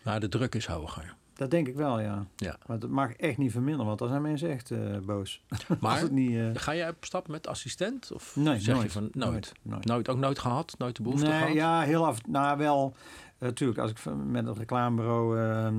maar 0.03 0.19
de 0.19 0.29
druk 0.29 0.55
is 0.55 0.65
hoger. 0.65 1.15
Dat 1.33 1.51
denk 1.51 1.67
ik 1.67 1.75
wel, 1.75 1.99
ja. 1.99 2.25
Ja. 2.35 2.57
Maar 2.65 2.79
dat 2.79 2.89
mag 2.89 3.13
echt 3.13 3.37
niet 3.37 3.51
verminderen, 3.51 3.85
want 3.85 3.99
dan 3.99 4.07
zijn 4.07 4.21
mensen 4.21 4.49
echt 4.49 4.71
eh, 4.71 4.97
boos. 5.05 5.43
Maar 5.79 5.99
het 5.99 6.11
niet... 6.11 6.37
eh, 6.37 6.49
ga 6.53 6.75
jij 6.75 6.89
op 6.89 7.05
stap 7.05 7.27
met 7.27 7.47
assistent? 7.47 8.11
Of 8.11 8.35
Nee, 8.35 8.59
zeg 8.59 8.75
nooit. 8.75 8.85
je 8.85 8.91
van 8.91 9.09
nooit? 9.13 9.31
Nooit, 9.31 9.53
nooit. 9.61 9.85
Nooit, 9.85 10.09
ook 10.09 10.17
nooit 10.17 10.39
gehad? 10.39 10.75
Nooit 10.77 10.95
de 10.95 11.03
behoefte 11.03 11.27
nee, 11.27 11.39
gehad? 11.39 11.53
ja, 11.53 11.81
heel 11.81 12.05
af. 12.05 12.25
Nou, 12.25 12.57
wel. 12.57 12.95
Natuurlijk, 13.37 13.79
als 13.79 13.91
ik 13.91 13.97
met 14.25 14.47
het 14.47 14.57
reclamebureau 14.57 15.39
eh, 15.39 15.67
eh, 15.67 15.73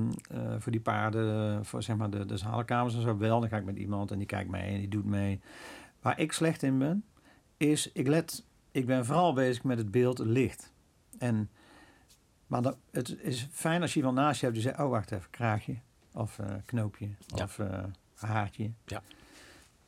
voor 0.59 0.71
die 0.71 0.81
paarden, 0.81 1.65
voor 1.65 1.83
zeg 1.83 1.95
maar 1.95 2.09
de, 2.09 2.25
de 2.25 2.37
zalenkamers 2.37 2.95
en 2.95 3.01
zo, 3.01 3.17
wel, 3.17 3.39
dan 3.39 3.49
ga 3.49 3.57
ik 3.57 3.65
met 3.65 3.75
iemand 3.77 4.11
en 4.11 4.17
die 4.17 4.27
kijkt 4.27 4.49
mee 4.49 4.71
en 4.71 4.77
die 4.77 4.87
doet 4.87 5.05
mee. 5.05 5.39
Waar 6.01 6.19
ik 6.19 6.31
slecht 6.31 6.63
in 6.63 6.77
ben, 6.77 7.03
is 7.57 7.91
ik 7.91 8.07
let, 8.07 8.45
ik 8.71 8.85
ben 8.85 9.05
vooral 9.05 9.33
bezig 9.33 9.63
met 9.63 9.77
het 9.77 9.91
beeld, 9.91 10.17
het 10.17 10.27
licht. 10.27 10.73
En, 11.17 11.49
maar 12.53 12.61
dat, 12.61 12.77
het 12.91 13.15
is 13.21 13.47
fijn 13.51 13.81
als 13.81 13.91
je 13.93 13.97
iemand 13.99 14.15
naast 14.17 14.39
je 14.39 14.45
hebt 14.45 14.57
die 14.57 14.67
zegt, 14.67 14.79
oh 14.79 14.89
wacht 14.89 15.11
even, 15.11 15.29
kraagje. 15.29 15.75
Of 16.11 16.39
eh, 16.39 16.45
knoopje. 16.65 17.09
Ja. 17.27 17.43
Of 17.43 17.59
eh, 17.59 17.83
haartje. 18.15 18.71
Ja. 18.85 19.01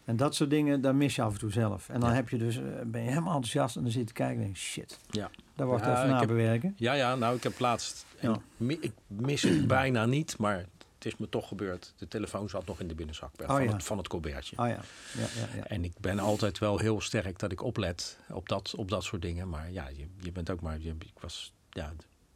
En 0.05 0.15
dat 0.17 0.35
soort 0.35 0.49
dingen, 0.49 0.81
daar 0.81 0.95
mis 0.95 1.15
je 1.15 1.21
af 1.21 1.33
en 1.33 1.39
toe 1.39 1.51
zelf. 1.51 1.89
En 1.89 1.99
dan 1.99 2.11
heb 2.11 2.29
je 2.29 2.37
dus, 2.37 2.57
eh, 2.57 2.63
ben 2.85 3.01
je 3.01 3.07
helemaal 3.09 3.33
enthousiast 3.33 3.75
en 3.75 3.81
dan 3.81 3.91
zit 3.91 4.01
je 4.01 4.07
te 4.07 4.13
kijken 4.13 4.37
en 4.37 4.43
denk 4.43 4.57
shit, 4.57 4.99
Ja. 5.09 5.29
daar 5.55 5.67
wordt 5.67 5.81
even 5.85 5.93
ik 5.95 5.99
heb- 6.09 6.09
nabewerken. 6.11 6.73
Ja, 6.77 6.93
ja, 6.93 7.15
nou, 7.15 7.35
ik 7.35 7.43
heb 7.43 7.59
laatst. 7.59 8.05
en 8.19 8.41
ik 8.81 8.91
mis 9.07 9.41
het 9.41 9.67
bijna 9.79 10.05
niet, 10.05 10.37
maar 10.37 10.57
het 10.95 11.05
is 11.05 11.17
me 11.17 11.29
toch 11.29 11.47
gebeurd. 11.47 11.93
De 11.97 12.07
telefoon 12.07 12.49
zat 12.49 12.65
nog 12.65 12.79
in 12.79 12.87
de 12.87 12.95
binnenzak 12.95 13.31
Oh, 13.41 13.47
van, 13.47 13.63
ja. 13.63 13.71
het, 13.73 13.83
van 13.83 13.97
het 13.97 14.07
colbertje. 14.07 14.57
Oh 14.57 14.67
ja, 14.67 14.79
ja, 15.13 15.21
ja, 15.21 15.55
ja. 15.55 15.63
En 15.63 15.83
ik 15.83 15.93
ben 15.99 16.19
altijd 16.19 16.57
wel 16.59 16.77
heel 16.77 17.01
sterk 17.01 17.39
dat 17.39 17.51
ik 17.51 17.63
oplet 17.63 18.19
op 18.29 18.49
dat, 18.49 18.73
op 18.75 18.89
dat 18.89 19.03
soort 19.03 19.21
dingen. 19.21 19.49
Maar 19.49 19.71
ja, 19.71 19.87
je, 19.87 20.07
je 20.19 20.31
bent 20.31 20.49
ook 20.49 20.61
maar. 20.61 20.79
Je, 20.79 20.95
ik 20.99 21.19
was 21.19 21.53
ja, 21.69 21.93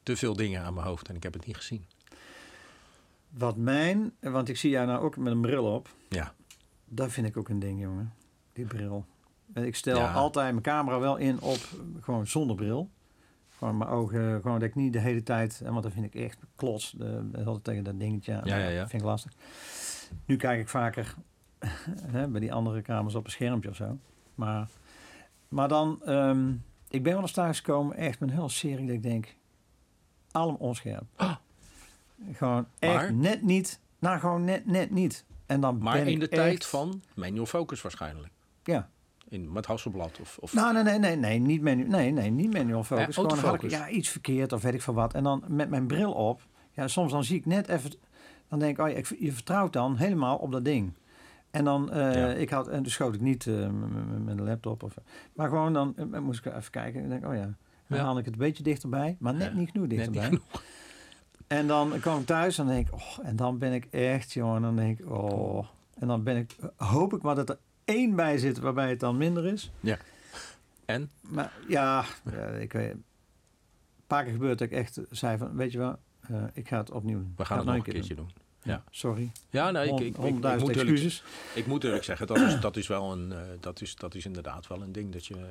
te 0.09 0.15
veel 0.17 0.35
dingen 0.35 0.61
aan 0.63 0.73
mijn 0.73 0.85
hoofd 0.87 1.07
en 1.09 1.15
ik 1.15 1.23
heb 1.23 1.33
het 1.33 1.45
niet 1.45 1.55
gezien. 1.55 1.85
Wat 3.29 3.55
mijn, 3.57 4.11
want 4.19 4.49
ik 4.49 4.57
zie 4.57 4.69
jou 4.69 4.87
nou 4.87 5.03
ook 5.03 5.17
met 5.17 5.33
een 5.33 5.41
bril 5.41 5.73
op. 5.73 5.89
Ja, 6.09 6.33
Dat 6.85 7.11
vind 7.11 7.27
ik 7.27 7.37
ook 7.37 7.49
een 7.49 7.59
ding, 7.59 7.81
jongen. 7.81 8.13
Die 8.53 8.65
bril. 8.65 9.05
En 9.53 9.65
Ik 9.65 9.75
stel 9.75 9.97
Ja. 9.97 10.11
altijd 10.13 10.51
mijn 10.51 10.63
camera 10.63 10.99
wel 10.99 11.17
in 11.17 11.41
op 11.41 11.57
gewoon 11.99 12.27
zonder 12.27 12.55
bril. 12.55 12.89
Gewoon 13.57 13.77
mijn 13.77 13.89
ogen, 13.89 14.41
gewoon 14.41 14.59
dat 14.59 14.69
ik 14.69 14.75
niet 14.75 14.93
de 14.93 14.99
hele 14.99 15.23
tijd, 15.23 15.61
en 15.63 15.71
want 15.71 15.83
dan 15.83 15.91
vind 15.91 16.05
ik 16.05 16.15
echt 16.15 16.39
klots, 16.55 16.95
altijd 17.45 17.63
tegen 17.63 17.83
dat 17.83 17.99
dingetje. 17.99 18.41
Ja, 18.43 18.57
ja, 18.57 18.67
ja. 18.69 18.87
Vind 18.87 19.01
ik 19.01 19.07
lastig. 19.07 19.31
Nu 20.25 20.35
kijk 20.35 20.59
ik 20.59 20.69
vaker 20.69 21.15
hè, 22.15 22.27
bij 22.27 22.39
die 22.39 22.53
andere 22.53 22.81
kamers 22.81 23.15
op 23.15 23.25
een 23.25 23.31
schermpje 23.31 23.69
of 23.69 23.75
zo. 23.75 23.97
Maar, 24.35 24.69
maar 25.47 25.67
dan, 25.67 26.01
ehm, 26.05 26.49
ik 26.89 27.03
ben 27.03 27.13
wel 27.13 27.21
eens 27.21 27.31
thuis 27.31 27.57
gekomen, 27.57 27.95
echt 27.95 28.19
met 28.19 28.29
een 28.29 28.35
heel 28.35 28.49
serie 28.49 28.85
dat 28.85 28.95
ik 28.95 29.03
denk, 29.03 29.37
allemaal 30.31 30.55
onscherp. 30.59 31.03
Ah. 31.15 31.35
Gewoon 32.33 32.65
echt 32.79 32.93
Maar? 32.95 33.13
net 33.13 33.41
niet, 33.41 33.79
nou 33.99 34.19
gewoon 34.19 34.43
net, 34.43 34.65
net 34.65 34.91
niet. 34.91 35.25
En 35.45 35.61
dan 35.61 35.77
maar 35.77 36.07
in 36.07 36.19
de 36.19 36.27
tijd 36.29 36.65
van 36.65 37.01
manual 37.15 37.45
focus 37.45 37.81
waarschijnlijk. 37.81 38.31
Ja. 38.63 38.89
In, 39.29 39.51
met 39.51 39.65
Hasselblad 39.65 40.19
of, 40.21 40.37
of 40.41 40.53
Nou, 40.53 40.73
nee, 40.73 40.83
nee, 40.83 40.99
nee, 40.99 41.15
nee, 41.15 41.39
niet 41.39 41.61
menu, 41.61 41.83
nee, 41.87 42.11
nee, 42.11 42.29
niet 42.29 42.53
manual 42.53 42.83
focus. 42.83 43.05
Ja, 43.15 43.21
Gewoon 43.21 43.41
dan 43.41 43.53
ik 43.55 43.69
ja, 43.69 43.89
iets 43.89 44.09
verkeerd 44.09 44.51
of 44.53 44.61
weet 44.61 44.73
ik 44.73 44.81
veel 44.81 44.93
wat. 44.93 45.13
En 45.13 45.23
dan 45.23 45.43
met 45.47 45.69
mijn 45.69 45.87
bril 45.87 46.11
op, 46.11 46.41
ja, 46.71 46.87
soms 46.87 47.11
dan 47.11 47.23
zie 47.23 47.37
ik 47.37 47.45
net 47.45 47.67
even, 47.67 47.91
dan 48.47 48.59
denk 48.59 48.77
ik, 48.79 48.85
oh 48.85 48.91
ja, 48.91 48.97
ik, 48.97 49.15
je 49.19 49.31
vertrouwt 49.31 49.73
dan 49.73 49.95
helemaal 49.97 50.37
op 50.37 50.51
dat 50.51 50.65
ding. 50.65 50.93
En 51.51 51.63
dan, 51.63 51.91
eh, 51.91 52.13
Ja. 52.15 52.27
ik 52.27 52.49
had, 52.49 52.67
en 52.67 52.83
dus 52.83 52.93
schoot 52.93 53.15
ik 53.15 53.21
niet 53.21 53.45
m- 53.45 54.23
met 54.23 54.37
een 54.37 54.43
laptop 54.43 54.83
of, 54.83 54.95
maar 55.33 55.49
gewoon 55.49 55.73
dan 55.73 55.93
eh, 55.97 56.19
moest 56.19 56.45
ik 56.45 56.53
even 56.55 56.71
kijken 56.71 57.03
en 57.03 57.09
denk, 57.09 57.25
oh 57.25 57.35
ja, 57.35 57.53
dan 57.89 57.97
Ja. 57.97 58.03
haal 58.03 58.17
ik 58.17 58.25
het 58.25 58.33
een 58.33 58.39
beetje 58.39 58.63
dichterbij, 58.63 59.15
maar 59.19 59.33
net 59.33 59.51
Ja, 59.51 59.57
niet 59.57 59.69
genoeg 59.71 59.87
net 59.87 59.97
niet 59.97 60.13
dichterbij. 60.13 60.25
genoeg. 60.39 60.63
En 61.47 61.67
dan 61.67 61.99
kwam 61.99 62.19
ik 62.19 62.25
thuis 62.25 62.57
en 62.57 62.65
dan 62.65 62.73
denk 62.75 62.87
ik, 62.87 62.93
oh, 62.93 63.17
en 63.23 63.35
dan 63.35 63.57
ben 63.57 63.73
ik 63.73 63.85
echt, 63.85 64.33
jongen, 64.33 64.61
dan 64.61 64.75
denk 64.75 64.99
ik, 64.99 65.09
oh, 65.09 65.67
en 65.99 66.07
dan 66.07 66.23
ben 66.23 66.37
ik, 66.37 66.55
hoop 66.75 67.13
ik 67.13 67.21
maar 67.21 67.35
dat 67.35 67.49
er 67.49 67.57
één 67.85 68.15
bij 68.15 68.37
zit 68.37 68.59
waarbij 68.59 68.89
het 68.89 68.99
dan 68.99 69.17
minder 69.17 69.45
is. 69.45 69.71
En? 70.85 71.09
Maar 71.21 71.51
ja, 71.67 72.05
ja, 72.31 72.45
ik 72.47 72.73
weet. 72.73 72.91
Een 72.91 73.03
paar 74.07 74.23
keer 74.23 74.33
gebeurt 74.33 74.57
dat 74.59 74.67
ik 74.67 74.73
echt 74.73 74.99
zei 75.09 75.37
van, 75.37 75.55
weet 75.55 75.71
je 75.71 75.77
wel, 75.77 75.99
eh, 76.19 76.43
ik 76.53 76.67
ga 76.67 76.77
het 76.77 76.91
opnieuw 76.91 77.17
doen. 77.19 77.33
We 77.37 77.45
gaan 77.45 77.45
ga 77.45 77.55
het 77.55 77.65
nog 77.65 77.75
een 77.75 77.81
keer 77.81 77.93
keertje 77.93 78.15
doen. 78.15 78.25
doen. 78.35 78.73
Ja. 78.73 78.83
Sorry. 78.89 79.31
Ja, 79.49 79.71
nou, 79.71 79.87
ik, 79.87 79.99
ik, 79.99 80.17
ik, 80.17 80.17
moet 80.17 80.45
eerlijk, 80.75 81.21
ik 81.55 81.67
moet 81.67 81.83
eerlijk 81.83 82.03
zeggen, 82.03 82.27
dat 82.27 82.37
is, 82.37 82.59
dat 82.59 82.77
is 82.77 82.87
wel 82.87 83.11
een, 83.11 83.31
eh, 83.31 83.39
dat 83.59 83.81
is, 83.81 83.95
dat 83.95 84.15
is 84.15 84.25
inderdaad 84.25 84.67
wel 84.67 84.81
een 84.81 84.91
ding 84.91 85.11
dat 85.11 85.25
je, 85.25 85.35
eh, 85.35 85.41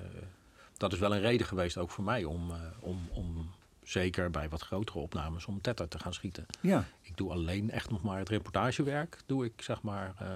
dat 0.79 0.93
is 0.93 0.99
wel 0.99 1.15
een 1.15 1.21
reden 1.21 1.47
geweest 1.47 1.77
ook 1.79 1.91
voor 1.91 2.05
mij 2.05 2.25
om, 2.25 2.51
eh, 2.51 2.57
om, 2.81 3.09
om 3.13 3.51
zeker 3.83 4.31
bij 4.31 4.49
wat 4.49 4.63
grotere 4.63 4.99
opnames 4.99 5.47
om 5.47 5.61
tetter 5.61 5.89
te 5.89 5.99
gaan 5.99 6.15
schieten. 6.15 6.47
Ja, 6.61 6.85
Ik 7.03 7.17
doe 7.17 7.31
alleen 7.31 7.71
echt 7.71 7.91
nog 7.91 8.03
maar 8.03 8.19
het 8.19 8.29
reportagewerk. 8.29 9.19
Doe 9.27 9.45
ik 9.45 9.63
zeg 9.63 9.83
maar, 9.83 10.15
eh, 10.19 10.29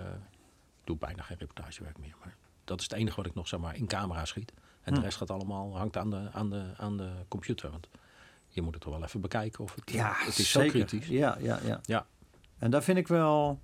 ik 0.81 0.85
doe 0.87 0.97
bijna 0.97 1.23
geen 1.23 1.37
reportagewerk 1.39 1.99
meer. 1.99 2.15
Maar 2.21 2.35
dat 2.65 2.79
is 2.81 2.85
het 2.85 2.93
enige 2.93 3.17
wat 3.17 3.27
ik 3.27 3.35
nog 3.35 3.49
zeg 3.49 3.61
maar 3.61 3.77
in 3.77 3.87
camera 3.87 4.25
schiet. 4.25 4.53
En 4.83 4.93
de 4.93 4.99
Hm. 4.99 5.05
rest 5.05 5.17
gaat 5.17 5.31
allemaal, 5.31 5.77
hangt 5.77 5.97
aan 5.97 6.11
de, 6.11 6.29
aan, 6.33 6.51
de, 6.51 6.65
aan 6.77 6.97
de 6.97 7.11
computer. 7.29 7.71
Want 7.71 7.89
je 8.49 8.63
moet 8.63 8.75
het 8.75 8.83
toch 8.83 8.93
wel 8.93 9.05
even 9.05 9.21
bekijken 9.21 9.65
of 9.65 9.75
het, 9.75 9.91
ja 9.91 10.13
het 10.19 10.39
is 10.39 10.51
zeker. 10.51 10.71
zo 10.71 10.77
kritisch. 10.87 11.07
Ja, 11.09 11.37
ja, 11.41 11.59
ja. 11.65 11.81
Ja. 11.83 12.07
En 12.59 12.71
dat 12.71 12.85
vind 12.85 12.99
ik 12.99 13.09
wel, 13.09 13.61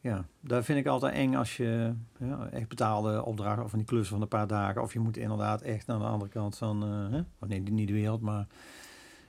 ja, 0.00 0.24
daar 0.40 0.64
vind 0.64 0.78
ik 0.78 0.86
altijd 0.86 1.14
eng 1.14 1.34
als 1.34 1.56
je 1.56 1.92
ja, 2.18 2.48
echt 2.50 2.68
betaalde 2.68 3.24
opdrachten 3.24 3.64
of 3.64 3.70
van 3.70 3.78
die 3.78 3.88
klussen 3.88 4.12
van 4.12 4.22
een 4.22 4.28
paar 4.28 4.46
dagen. 4.46 4.82
Of 4.82 4.92
je 4.92 4.98
moet 5.00 5.16
inderdaad 5.16 5.60
echt 5.62 5.88
aan 5.88 5.98
de 5.98 6.04
andere 6.06 6.30
kant 6.30 6.56
van, 6.58 6.82
eh, 6.82 7.18
hè? 7.18 7.46
Nee, 7.46 7.60
niet 7.60 7.86
de 7.88 7.92
wereld, 7.94 8.20
maar 8.20 8.46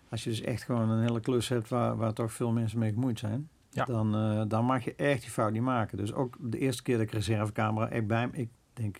als 0.10 0.24
je 0.24 0.30
dus 0.30 0.42
echt 0.42 0.64
gewoon 0.64 0.90
een 0.90 1.02
hele 1.02 1.20
klus 1.20 1.48
hebt 1.50 1.70
waar, 1.70 1.98
waar 1.98 2.14
toch 2.14 2.34
veel 2.34 2.52
mensen 2.52 2.80
mee 2.80 2.94
gemoeid 2.94 3.20
zijn. 3.20 3.50
Ja. 3.70 3.86
Dan, 3.86 4.16
eh, 4.16 4.42
dan 4.48 4.66
mag 4.66 4.84
je 4.84 4.96
echt 4.96 5.22
die 5.22 5.30
fout 5.32 5.52
niet 5.52 5.62
maken. 5.62 5.98
Dus 5.98 6.14
ook 6.14 6.38
de 6.40 6.58
eerste 6.58 6.84
keer 6.84 6.98
dat 6.98 7.06
ik 7.06 7.12
reservecamera 7.12 7.90
echt 7.90 8.08
bij 8.08 8.28
me, 8.28 8.38
ik 8.38 8.50
denk, 8.74 8.98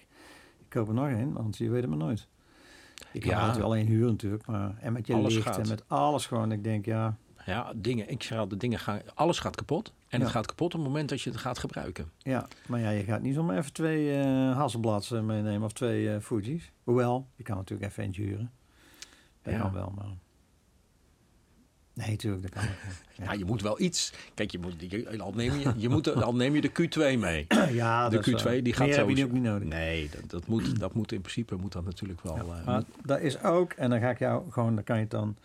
ik 0.60 0.66
koop 0.70 0.88
er 0.88 0.94
nog 0.94 1.06
een, 1.08 1.34
want 1.34 1.58
je 1.58 1.70
weet 1.70 1.82
het 1.82 1.90
maar 1.90 2.00
nooit. 2.00 2.28
Ik 3.14 3.26
Ja. 3.26 3.40
altijd 3.46 3.64
alleen 3.64 3.88
huren 3.88 4.12
natuurlijk, 4.12 4.46
maar 4.46 4.78
en 4.80 4.94
met 4.94 5.08
je 5.08 5.14
Alles 5.14 5.34
licht 5.34 5.46
gaat. 5.48 5.58
en 5.58 5.68
met 5.68 5.84
alles 5.90 6.26
gewoon. 6.26 6.52
Ik 6.52 6.64
denk, 6.64 6.86
ja, 6.86 7.16
Ja, 7.46 7.74
dingen, 7.76 8.10
ik 8.10 8.24
zeg 8.24 8.38
altijd, 8.38 8.60
dingen 8.60 8.80
gaan, 8.80 9.00
alles 9.14 9.40
gaat 9.40 9.56
kapot. 9.56 9.94
En 10.12 10.20
Ja. 10.20 10.24
het 10.26 10.34
gaat 10.34 10.46
kapot 10.46 10.74
op 10.74 10.80
het 10.80 10.88
moment 10.90 11.10
dat 11.10 11.22
je 11.22 11.30
het 11.30 11.40
gaat 11.40 11.58
gebruiken. 11.60 12.12
Ja, 12.18 12.48
maar 12.68 12.80
ja, 12.80 12.90
je 12.90 13.04
gaat 13.04 13.22
niet 13.22 13.34
zomaar 13.36 13.58
even 13.58 13.74
twee 13.74 14.16
Hasselblads 14.54 15.12
eh, 15.12 15.22
meenemen 15.22 15.64
of 15.64 15.74
twee 15.74 16.14
eh 16.14 16.20
Fuji's. 16.22 16.72
Hoewel, 16.84 17.28
je 17.36 17.44
kan 17.44 17.56
natuurlijk 17.58 17.92
even 17.92 18.04
eentje 18.04 18.22
huren. 18.24 18.52
Dat 19.42 19.54
Ja. 19.54 19.60
kan 19.60 19.74
wel, 19.74 19.94
maar... 19.96 20.06
Nee, 21.94 22.10
natuurlijk, 22.10 22.42
dat 22.42 22.52
kan 22.52 22.64
ook. 22.64 23.26
Ja. 23.26 23.32
je 23.42 23.46
moet 23.46 23.62
wel 23.62 23.82
iets. 23.82 24.14
Kijk, 24.34 24.52
je 24.52 24.60
moet, 24.60 24.74
je, 24.92 25.20
al, 25.22 25.34
neem 25.34 25.60
je, 25.60 25.72
je 25.78 25.90
moet, 25.90 26.14
al 26.24 26.36
neem 26.36 26.56
je 26.56 26.62
de 26.62 26.70
Q2 26.70 27.20
mee. 27.20 27.48
Ja, 27.72 28.10
De 28.10 28.16
dat 28.16 28.28
is 28.28 28.42
Q2 28.42 28.44
waar. 28.44 28.64
die 28.64 28.74
gaat 28.74 28.88
Meer 28.88 28.98
heb 28.98 29.08
je 29.08 29.16
sowieso- 29.16 29.26
ook 29.26 29.32
niet 29.32 29.44
nodig. 29.44 29.68
Nee, 29.68 30.10
dat, 30.20 30.30
dat, 30.30 30.48
moet, 30.48 30.80
dat 30.80 30.94
moet 30.94 31.12
in 31.12 31.22
principe 31.22 31.56
moet 31.56 31.72
dat 31.72 31.86
natuurlijk 31.86 32.22
wel. 32.24 32.38
eh, 32.38 32.66
Maar 32.66 32.84
dat 33.06 33.20
is 33.20 33.44
ook, 33.44 33.72
en 33.74 33.90
dan 33.90 34.00
ga 34.00 34.10
ik 34.10 34.20
jou 34.20 34.52
gewoon, 34.52 34.76
dan 34.76 34.84
kan 34.84 34.96
je 34.96 35.02
het 35.02 35.12
dan 35.12 35.36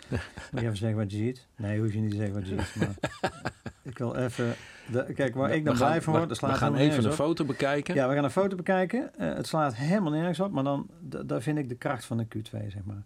moet 0.51 0.61
je 0.61 0.67
even 0.67 0.77
zeggen 0.77 0.99
wat 0.99 1.11
je 1.11 1.17
ziet. 1.17 1.47
Nee, 1.57 1.81
hoef 1.81 1.93
je 1.93 1.99
niet 1.99 2.11
te 2.11 2.17
zeggen 2.17 2.35
wat 2.35 2.49
je 2.49 2.55
ziet. 2.63 2.75
Maar 2.77 2.95
ik 3.93 3.99
wil 3.99 4.15
even, 4.17 4.55
de, 4.93 5.13
kijk, 5.15 5.35
waar 5.35 5.51
ik 5.55 5.65
dan 5.65 5.77
gaan- 5.77 5.87
blij 5.89 6.03
van 6.03 6.13
word, 6.17 6.29
dat 6.29 6.37
slaat 6.39 6.51
We 6.53 6.57
gaan 6.59 6.77
even 6.77 7.05
een 7.05 7.11
op. 7.11 7.17
foto 7.17 7.45
bekijken. 7.45 7.95
Ja, 7.95 8.09
we 8.09 8.15
gaan 8.15 8.25
een 8.25 8.31
foto 8.31 8.57
bekijken. 8.57 9.15
Eh, 9.19 9.35
het 9.35 9.47
slaat 9.47 9.75
helemaal 9.77 10.13
nergens 10.13 10.41
op, 10.41 10.53
maar 10.53 10.65
dan 10.65 10.87
da- 11.01 11.23
daar 11.23 11.43
vind 11.43 11.59
ik 11.59 11.69
de 11.69 11.75
kracht 11.75 12.05
van 12.05 12.17
de 12.17 12.25
Q2, 12.25 12.51
zeg 12.51 12.85
maar. 12.85 13.03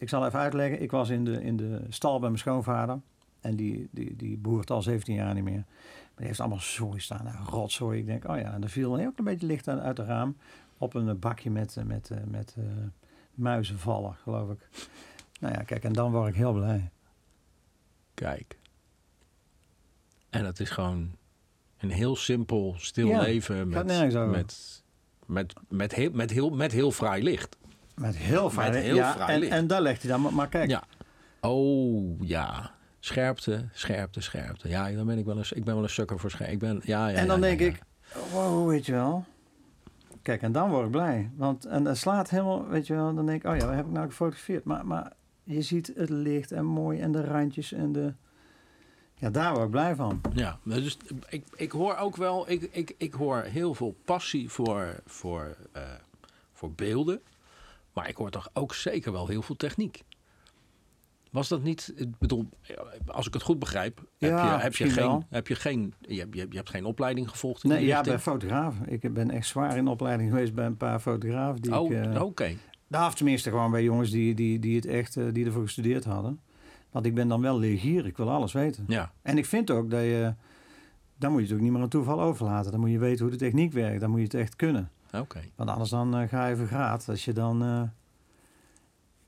Ik 0.00 0.08
zal 0.08 0.26
even 0.26 0.38
uitleggen. 0.38 0.82
Ik 0.82 0.90
was 0.90 1.08
in 1.08 1.24
de, 1.24 1.42
in 1.42 1.56
de 1.56 1.80
stal 1.88 2.18
bij 2.18 2.28
mijn 2.28 2.40
schoonvader. 2.40 3.00
En 3.40 3.56
die, 3.56 3.88
die, 3.90 4.16
die 4.16 4.36
boert 4.36 4.70
al 4.70 4.82
17 4.82 5.14
jaar 5.14 5.34
niet 5.34 5.44
meer. 5.44 5.64
Maar 5.64 6.16
die 6.16 6.26
heeft 6.26 6.40
allemaal 6.40 6.60
zooi 6.60 7.00
staan. 7.00 7.24
Nou, 7.24 7.44
rotzooi. 7.44 7.98
Ik 7.98 8.06
denk, 8.06 8.28
oh 8.28 8.36
ja. 8.36 8.52
En 8.52 8.62
er 8.62 8.68
viel 8.68 8.92
een 8.92 8.98
heel 8.98 9.12
klein 9.12 9.30
beetje 9.30 9.46
licht 9.46 9.68
uit, 9.68 9.80
uit 9.80 9.98
het 9.98 10.06
raam. 10.06 10.36
Op 10.78 10.94
een 10.94 11.18
bakje 11.18 11.50
met, 11.50 11.76
eh, 11.76 11.84
met, 11.84 12.10
eh, 12.10 12.18
met 12.24 12.54
eh, 12.58 12.64
muizenvallen, 13.34 14.14
geloof 14.14 14.50
ik. 14.50 14.68
Nou 15.40 15.54
ja, 15.54 15.62
kijk. 15.62 15.84
En 15.84 15.92
dan 15.92 16.12
word 16.12 16.28
ik 16.28 16.34
heel 16.34 16.52
blij. 16.52 16.90
Kijk. 18.14 18.58
En 20.30 20.44
het 20.44 20.60
is 20.60 20.70
gewoon 20.70 21.10
een 21.78 21.90
heel 21.90 22.16
simpel, 22.16 22.74
stil 22.78 23.08
Ja, 23.08 23.20
leven 23.20 23.68
met, 23.68 23.86
met, 23.86 24.82
met, 25.26 25.54
met, 25.68 25.94
heel, 25.94 26.10
met, 26.12 26.30
heel, 26.30 26.50
met 26.50 26.72
heel 26.72 26.90
fraai 26.90 27.22
licht. 27.22 27.56
Met 28.00 28.16
heel 28.16 28.50
fijn. 28.50 28.74
heel 28.74 28.94
ja, 28.94 29.12
fraai 29.12 29.34
en, 29.34 29.40
licht. 29.40 29.52
en 29.52 29.66
daar 29.66 29.82
legt 29.82 30.02
hij 30.02 30.10
dan. 30.10 30.20
Maar, 30.20 30.34
maar 30.34 30.48
kijk. 30.48 30.70
Ja. 30.70 30.82
Oh 31.40 32.20
ja. 32.20 32.70
Scherpte, 32.98 33.68
scherpte, 33.72 34.20
scherpte. 34.20 34.68
Ja, 34.68 34.90
dan 34.90 35.06
ben 35.06 35.18
ik 35.18 35.24
wel 35.24 35.38
een, 35.38 35.44
ik 35.50 35.64
ben 35.64 35.74
wel 35.74 35.82
een 35.82 35.90
sukker 35.90 36.18
voor 36.18 36.30
scherpte. 36.30 36.52
Ik 36.52 36.58
ben, 36.58 36.80
ja, 36.84 37.08
ja, 37.08 37.16
en 37.16 37.26
dan 37.26 37.40
ja, 37.40 37.46
denk 37.46 37.60
ja, 37.60 37.66
ik, 37.66 37.82
wow, 38.32 38.68
weet 38.68 38.86
je 38.86 38.92
wel. 38.92 39.24
Kijk, 40.22 40.42
en 40.42 40.52
dan 40.52 40.70
word 40.70 40.84
ik 40.84 40.90
blij. 40.90 41.30
Want 41.36 41.64
en 41.64 41.84
het 41.84 41.98
slaat 41.98 42.30
helemaal, 42.30 42.68
weet 42.68 42.86
je 42.86 42.94
wel. 42.94 43.14
Dan 43.14 43.26
denk 43.26 43.44
ik, 43.44 43.50
oh 43.50 43.56
ja, 43.56 43.66
wat 43.66 43.74
heb 43.74 43.86
ik 43.86 43.92
nou 43.92 44.06
gefotografeerd? 44.08 44.64
Maar, 44.64 44.86
maar 44.86 45.12
je 45.44 45.62
ziet 45.62 45.92
het 45.96 46.10
licht 46.10 46.52
en 46.52 46.64
mooi 46.64 47.00
en 47.00 47.12
de 47.12 47.24
randjes 47.24 47.72
en 47.72 47.92
de... 47.92 48.14
Ja, 49.14 49.30
daar 49.30 49.52
word 49.52 49.64
ik 49.64 49.70
blij 49.70 49.94
van. 49.94 50.20
Ja, 50.32 50.58
dus 50.62 50.98
ik, 51.28 51.44
ik 51.56 51.72
hoor 51.72 51.96
ook 51.96 52.16
wel, 52.16 52.50
ik, 52.50 52.62
ik, 52.62 52.94
ik 52.96 53.12
hoor 53.12 53.42
heel 53.42 53.74
veel 53.74 53.96
passie 54.04 54.50
voor, 54.50 55.00
voor, 55.06 55.56
eh, 55.72 55.82
voor 56.52 56.72
beelden. 56.72 57.20
Maar 57.92 58.08
ik 58.08 58.16
hoor 58.16 58.30
toch 58.30 58.48
ook 58.52 58.74
zeker 58.74 59.12
wel 59.12 59.26
heel 59.26 59.42
veel 59.42 59.56
techniek. 59.56 60.02
Was 61.30 61.48
dat 61.48 61.62
niet, 61.62 61.92
ik 61.96 62.18
bedoel, 62.18 62.48
als 63.06 63.26
ik 63.26 63.34
het 63.34 63.42
goed 63.42 63.58
begrijp, 63.58 63.98
heb, 64.18 64.30
Ja, 64.30 64.54
je, 64.54 64.62
heb, 64.62 64.76
je, 64.76 64.90
geen, 64.90 65.04
wel. 65.04 65.24
heb 65.28 65.46
je 65.48 65.54
geen, 65.54 65.94
je 66.00 66.18
hebt, 66.18 66.34
je 66.52 66.60
geen 66.64 66.84
opleiding 66.84 67.30
gevolgd 67.30 67.64
in 67.64 67.70
Nee, 67.70 67.86
ja, 67.86 68.00
bij 68.00 68.18
fotografen. 68.18 68.88
Ik 68.88 69.14
ben 69.14 69.30
echt 69.30 69.46
zwaar 69.46 69.76
in 69.76 69.88
opleiding 69.88 70.30
geweest 70.30 70.54
bij 70.54 70.66
een 70.66 70.76
paar 70.76 71.00
fotografen. 71.00 71.62
Die 71.62 71.78
Oh, 71.78 71.92
eh, 71.92 72.22
oké. 72.22 72.56
Nou, 72.86 73.06
of 73.06 73.14
tenminste 73.14 73.50
gewoon 73.50 73.70
bij 73.70 73.82
jongens 73.82 74.10
die, 74.10 74.34
die, 74.34 74.58
die 74.58 74.76
het 74.76 74.86
echt, 74.86 75.16
eh, 75.16 75.24
die 75.32 75.44
ervoor 75.46 75.62
gestudeerd 75.62 76.04
hadden. 76.04 76.40
Want 76.90 77.06
ik 77.06 77.14
ben 77.14 77.28
dan 77.28 77.40
wel 77.40 77.58
leergierig, 77.58 78.06
ik 78.06 78.16
wil 78.16 78.30
alles 78.30 78.52
weten. 78.52 78.84
Ja, 78.88 79.12
En 79.22 79.38
ik 79.38 79.46
vind 79.46 79.70
ook 79.70 79.90
dat 79.90 80.00
je, 80.00 80.34
dan 81.16 81.30
moet 81.32 81.40
je 81.40 81.46
het 81.46 81.56
ook 81.56 81.62
niet 81.62 81.72
meer 81.72 81.82
aan 81.82 81.88
toeval 81.88 82.20
overlaten. 82.20 82.70
Dan 82.70 82.80
moet 82.80 82.90
je 82.90 82.98
weten 82.98 83.22
hoe 83.22 83.30
de 83.30 83.38
techniek 83.38 83.72
werkt, 83.72 84.00
dan 84.00 84.10
moet 84.10 84.18
je 84.18 84.24
het 84.24 84.34
echt 84.34 84.56
kunnen. 84.56 84.90
Oké. 85.12 85.40
Want 85.56 85.70
anders 85.70 85.90
dan 85.90 86.16
eh, 86.16 86.28
ga 86.28 86.46
je 86.46 86.56
vergraat. 86.56 87.08
Als 87.08 87.24
je 87.24 87.32
dan... 87.32 87.62
eh, 87.62 87.82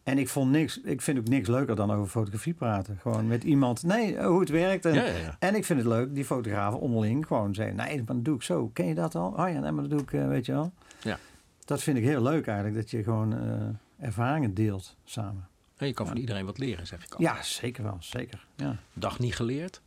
En 0.02 0.18
ik 0.18 0.28
vond 0.28 0.50
niks... 0.50 0.80
Ik 0.80 1.00
vind 1.02 1.18
ook 1.18 1.28
niks 1.28 1.48
leuker 1.48 1.76
dan 1.76 1.90
over 1.92 2.06
fotografie 2.10 2.54
praten. 2.54 2.98
Gewoon 3.00 3.26
met 3.26 3.44
iemand... 3.44 3.82
Nee, 3.82 4.16
eh, 4.16 4.26
hoe 4.26 4.40
het 4.40 4.48
werkt. 4.48 4.84
En, 4.84 4.94
Ja, 4.94 5.04
ja, 5.04 5.16
ja. 5.16 5.36
en 5.38 5.54
ik 5.54 5.64
vind 5.64 5.78
het 5.78 5.88
leuk, 5.88 6.14
die 6.14 6.24
fotografen 6.24 6.80
onderling 6.80 7.26
gewoon 7.26 7.54
zeggen... 7.54 7.76
Nee, 7.76 7.96
maar 7.96 8.14
dat 8.14 8.24
doe 8.24 8.34
ik 8.34 8.42
zo. 8.42 8.68
Ken 8.72 8.86
je 8.86 8.94
dat 8.94 9.14
al? 9.14 9.28
Oh 9.30 9.48
ja, 9.48 9.60
nee, 9.60 9.70
maar 9.72 9.88
dat 9.88 9.90
doe 9.90 10.00
ik, 10.00 10.10
weet 10.28 10.46
je 10.46 10.52
wel. 10.52 10.72
Ja. 11.02 11.18
Dat 11.64 11.82
vind 11.82 11.96
ik 11.98 12.04
heel 12.04 12.22
leuk 12.22 12.46
eigenlijk. 12.46 12.76
Dat 12.76 12.90
je 12.90 13.02
gewoon 13.02 13.32
eh, 13.38 14.06
ervaringen 14.06 14.54
deelt 14.54 14.96
samen. 15.04 15.46
En 15.76 15.86
je 15.86 15.92
kan 15.94 16.06
van 16.06 16.16
iedereen 16.16 16.44
wat 16.44 16.58
leren, 16.58 16.86
zeg 16.86 17.04
ik 17.04 17.14
al. 17.14 17.20
Ja, 17.20 17.42
zeker 17.42 17.82
wel. 17.82 17.96
Zeker. 18.00 18.46
Ja, 18.56 18.76
Dag 18.92 19.18
niet 19.18 19.34
geleerd. 19.36 19.80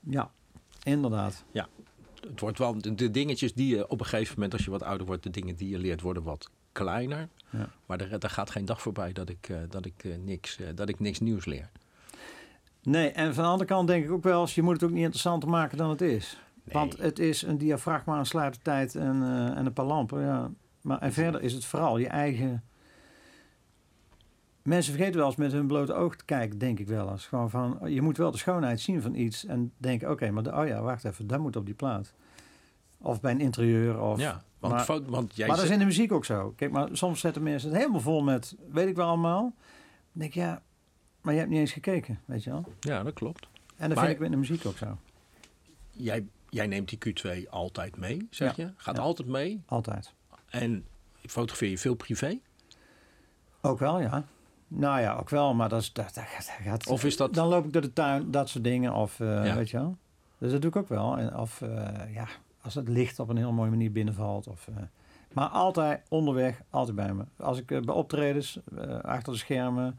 ja 0.00 0.30
inderdaad. 0.82 1.44
Het 2.30 2.40
wordt 2.40 2.58
wel, 2.58 2.76
de, 2.94 3.10
dingetjes 3.10 3.54
die 3.54 3.76
je 3.76 3.88
op 3.88 4.00
een 4.00 4.06
gegeven 4.06 4.34
moment, 4.34 4.52
als 4.52 4.64
je 4.64 4.70
wat 4.70 4.82
ouder 4.82 5.06
wordt, 5.06 5.22
de 5.22 5.30
dingen 5.30 5.56
die 5.56 5.68
je 5.68 5.78
leert 5.78 6.00
worden 6.00 6.22
wat 6.22 6.50
kleiner. 6.72 7.28
Ja. 7.50 7.68
Maar 7.86 8.00
er, 8.00 8.12
er 8.12 8.30
gaat 8.30 8.50
geen 8.50 8.64
dag 8.64 8.82
voorbij 8.82 9.12
dat 9.12 9.28
ik, 9.28 9.48
eh, 9.48 9.56
dat, 9.68 9.86
ik, 9.86 10.04
eh, 10.04 10.12
niks, 10.24 10.58
eh, 10.58 10.66
dat 10.74 10.88
ik 10.88 11.00
niks 11.00 11.20
nieuws 11.20 11.44
leer. 11.44 11.70
Nee, 12.82 13.10
en 13.10 13.34
van 13.34 13.44
de 13.44 13.50
andere 13.50 13.68
kant 13.68 13.88
denk 13.88 14.04
ik 14.04 14.10
ook 14.10 14.22
wel... 14.22 14.40
eens, 14.40 14.54
je 14.54 14.62
moet 14.62 14.72
het 14.72 14.84
ook 14.84 14.90
niet 14.90 15.02
interessanter 15.02 15.48
maken 15.48 15.78
dan 15.78 15.90
het 15.90 16.00
is. 16.00 16.38
Nee. 16.64 16.74
Want 16.74 16.98
het 16.98 17.18
is 17.18 17.42
een 17.42 17.58
diafragma, 17.58 18.18
een 18.18 18.26
sluitertijd 18.26 18.94
en, 18.94 19.22
eh, 19.22 19.58
en 19.58 19.66
een 19.66 19.72
paar 19.72 19.84
lampen. 19.84 20.20
Ja. 20.20 20.50
Maar 20.80 20.98
en 20.98 21.12
verder 21.12 21.42
is 21.42 21.52
het 21.52 21.64
vooral 21.64 21.98
je 21.98 22.08
eigen... 22.08 22.64
Mensen 24.64 24.92
vergeten 24.94 25.18
wel 25.18 25.26
eens 25.26 25.36
met 25.36 25.52
hun 25.52 25.66
blote 25.66 25.92
oog 25.94 26.16
te 26.16 26.24
kijken, 26.24 26.58
denk 26.58 26.78
ik 26.78 26.86
wel 26.86 27.10
eens. 27.10 27.26
Gewoon 27.26 27.50
van, 27.50 27.78
je 27.86 28.02
moet 28.02 28.16
wel 28.16 28.30
de 28.30 28.38
schoonheid 28.38 28.80
zien 28.80 29.02
van 29.02 29.14
iets 29.14 29.44
en 29.46 29.72
denken, 29.76 30.10
oké, 30.10 30.30
maar 30.30 30.42
de, 30.42 30.52
oh 30.52 30.66
ja, 30.66 30.80
wacht 30.82 31.04
even, 31.04 31.26
dat 31.26 31.38
moet 31.40 31.56
op 31.56 31.64
die 31.64 31.74
plaat. 31.74 32.12
Of 32.98 33.20
bij 33.20 33.32
een 33.32 33.40
interieur. 33.40 34.00
Of, 34.00 34.20
ja, 34.20 34.44
want, 34.58 34.74
maar- 34.74 34.84
fo- 34.84 35.04
want 35.04 35.36
jij 35.36 35.46
maar 35.46 35.56
dat 35.56 35.64
is 35.64 35.70
in 35.70 35.78
de 35.78 35.84
muziek 35.84 36.12
ook 36.12 36.24
zo. 36.24 36.52
Kijk, 36.56 36.70
maar 36.70 36.88
soms 36.92 37.20
zetten 37.20 37.42
mensen 37.42 37.68
het 37.68 37.78
helemaal 37.78 38.00
vol 38.00 38.22
met, 38.22 38.56
weet 38.70 38.88
ik 38.88 38.96
wel 38.96 39.06
allemaal. 39.08 39.42
Dan 39.42 39.52
denk 40.12 40.30
ik, 40.34 40.36
ja, 40.42 40.62
maar 41.20 41.32
je 41.32 41.38
hebt 41.38 41.50
niet 41.50 41.60
eens 41.60 41.72
gekeken, 41.72 42.20
weet 42.24 42.44
je 42.44 42.50
wel. 42.50 42.64
Ja, 42.80 43.02
dat 43.02 43.12
klopt. 43.12 43.48
En 43.76 43.88
dat 43.88 43.96
Maar- 43.98 44.06
vind 44.06 44.18
ik 44.18 44.24
in 44.24 44.30
de 44.30 44.36
muziek 44.36 44.66
ook 44.66 44.76
zo. 44.76 44.98
Jij, 45.90 46.26
jij 46.48 46.66
neemt 46.66 46.88
die 46.88 46.98
Q2 47.44 47.48
altijd 47.50 47.96
mee, 47.96 48.26
zeg 48.30 48.56
Ja. 48.56 48.64
je? 48.64 48.72
Gaat 48.76 48.96
Ja. 48.96 49.02
altijd 49.02 49.28
mee. 49.28 49.62
Altijd. 49.66 50.12
En 50.48 50.84
fotografeer 51.26 51.70
je 51.70 51.78
veel 51.78 51.94
privé? 51.94 52.38
Ook 53.60 53.78
wel, 53.78 54.00
ja. 54.00 54.24
Nou 54.68 55.00
ja, 55.00 55.14
ook 55.16 55.30
wel, 55.30 55.54
maar 55.54 55.68
dat, 55.68 55.80
is, 55.80 55.92
dat, 55.92 56.14
dat, 56.14 56.24
gaat-. 56.62 56.86
Of 56.86 57.04
is 57.04 57.16
dat- 57.16 57.34
Dan 57.34 57.48
loop 57.48 57.64
ik 57.64 57.72
door 57.72 57.82
de 57.82 57.92
tuin, 57.92 58.30
dat 58.30 58.48
soort 58.48 58.64
dingen, 58.64 58.92
of 58.94 59.20
eh, 59.20 59.46
Ja. 59.46 59.54
weet 59.54 59.70
je 59.70 59.76
wel. 59.76 59.96
Dus 60.38 60.52
dat 60.52 60.60
doe 60.60 60.70
ik 60.70 60.76
ook 60.76 60.88
wel. 60.88 61.18
En, 61.18 61.36
of 61.36 61.60
eh, 61.62 62.14
ja, 62.14 62.26
als 62.62 62.74
het 62.74 62.88
licht 62.88 63.18
op 63.20 63.28
een 63.28 63.36
heel 63.36 63.52
mooie 63.52 63.70
manier 63.70 63.92
binnenvalt. 63.92 64.46
Of, 64.48 64.68
eh, 64.68 64.74
maar 65.32 65.48
altijd 65.48 66.02
onderweg, 66.08 66.60
altijd 66.70 66.96
bij 66.96 67.12
me. 67.14 67.24
Als 67.36 67.58
ik 67.58 67.66
bij 67.66 67.94
optredens, 67.94 68.58
achter 69.02 69.32
de 69.32 69.38
schermen, 69.38 69.98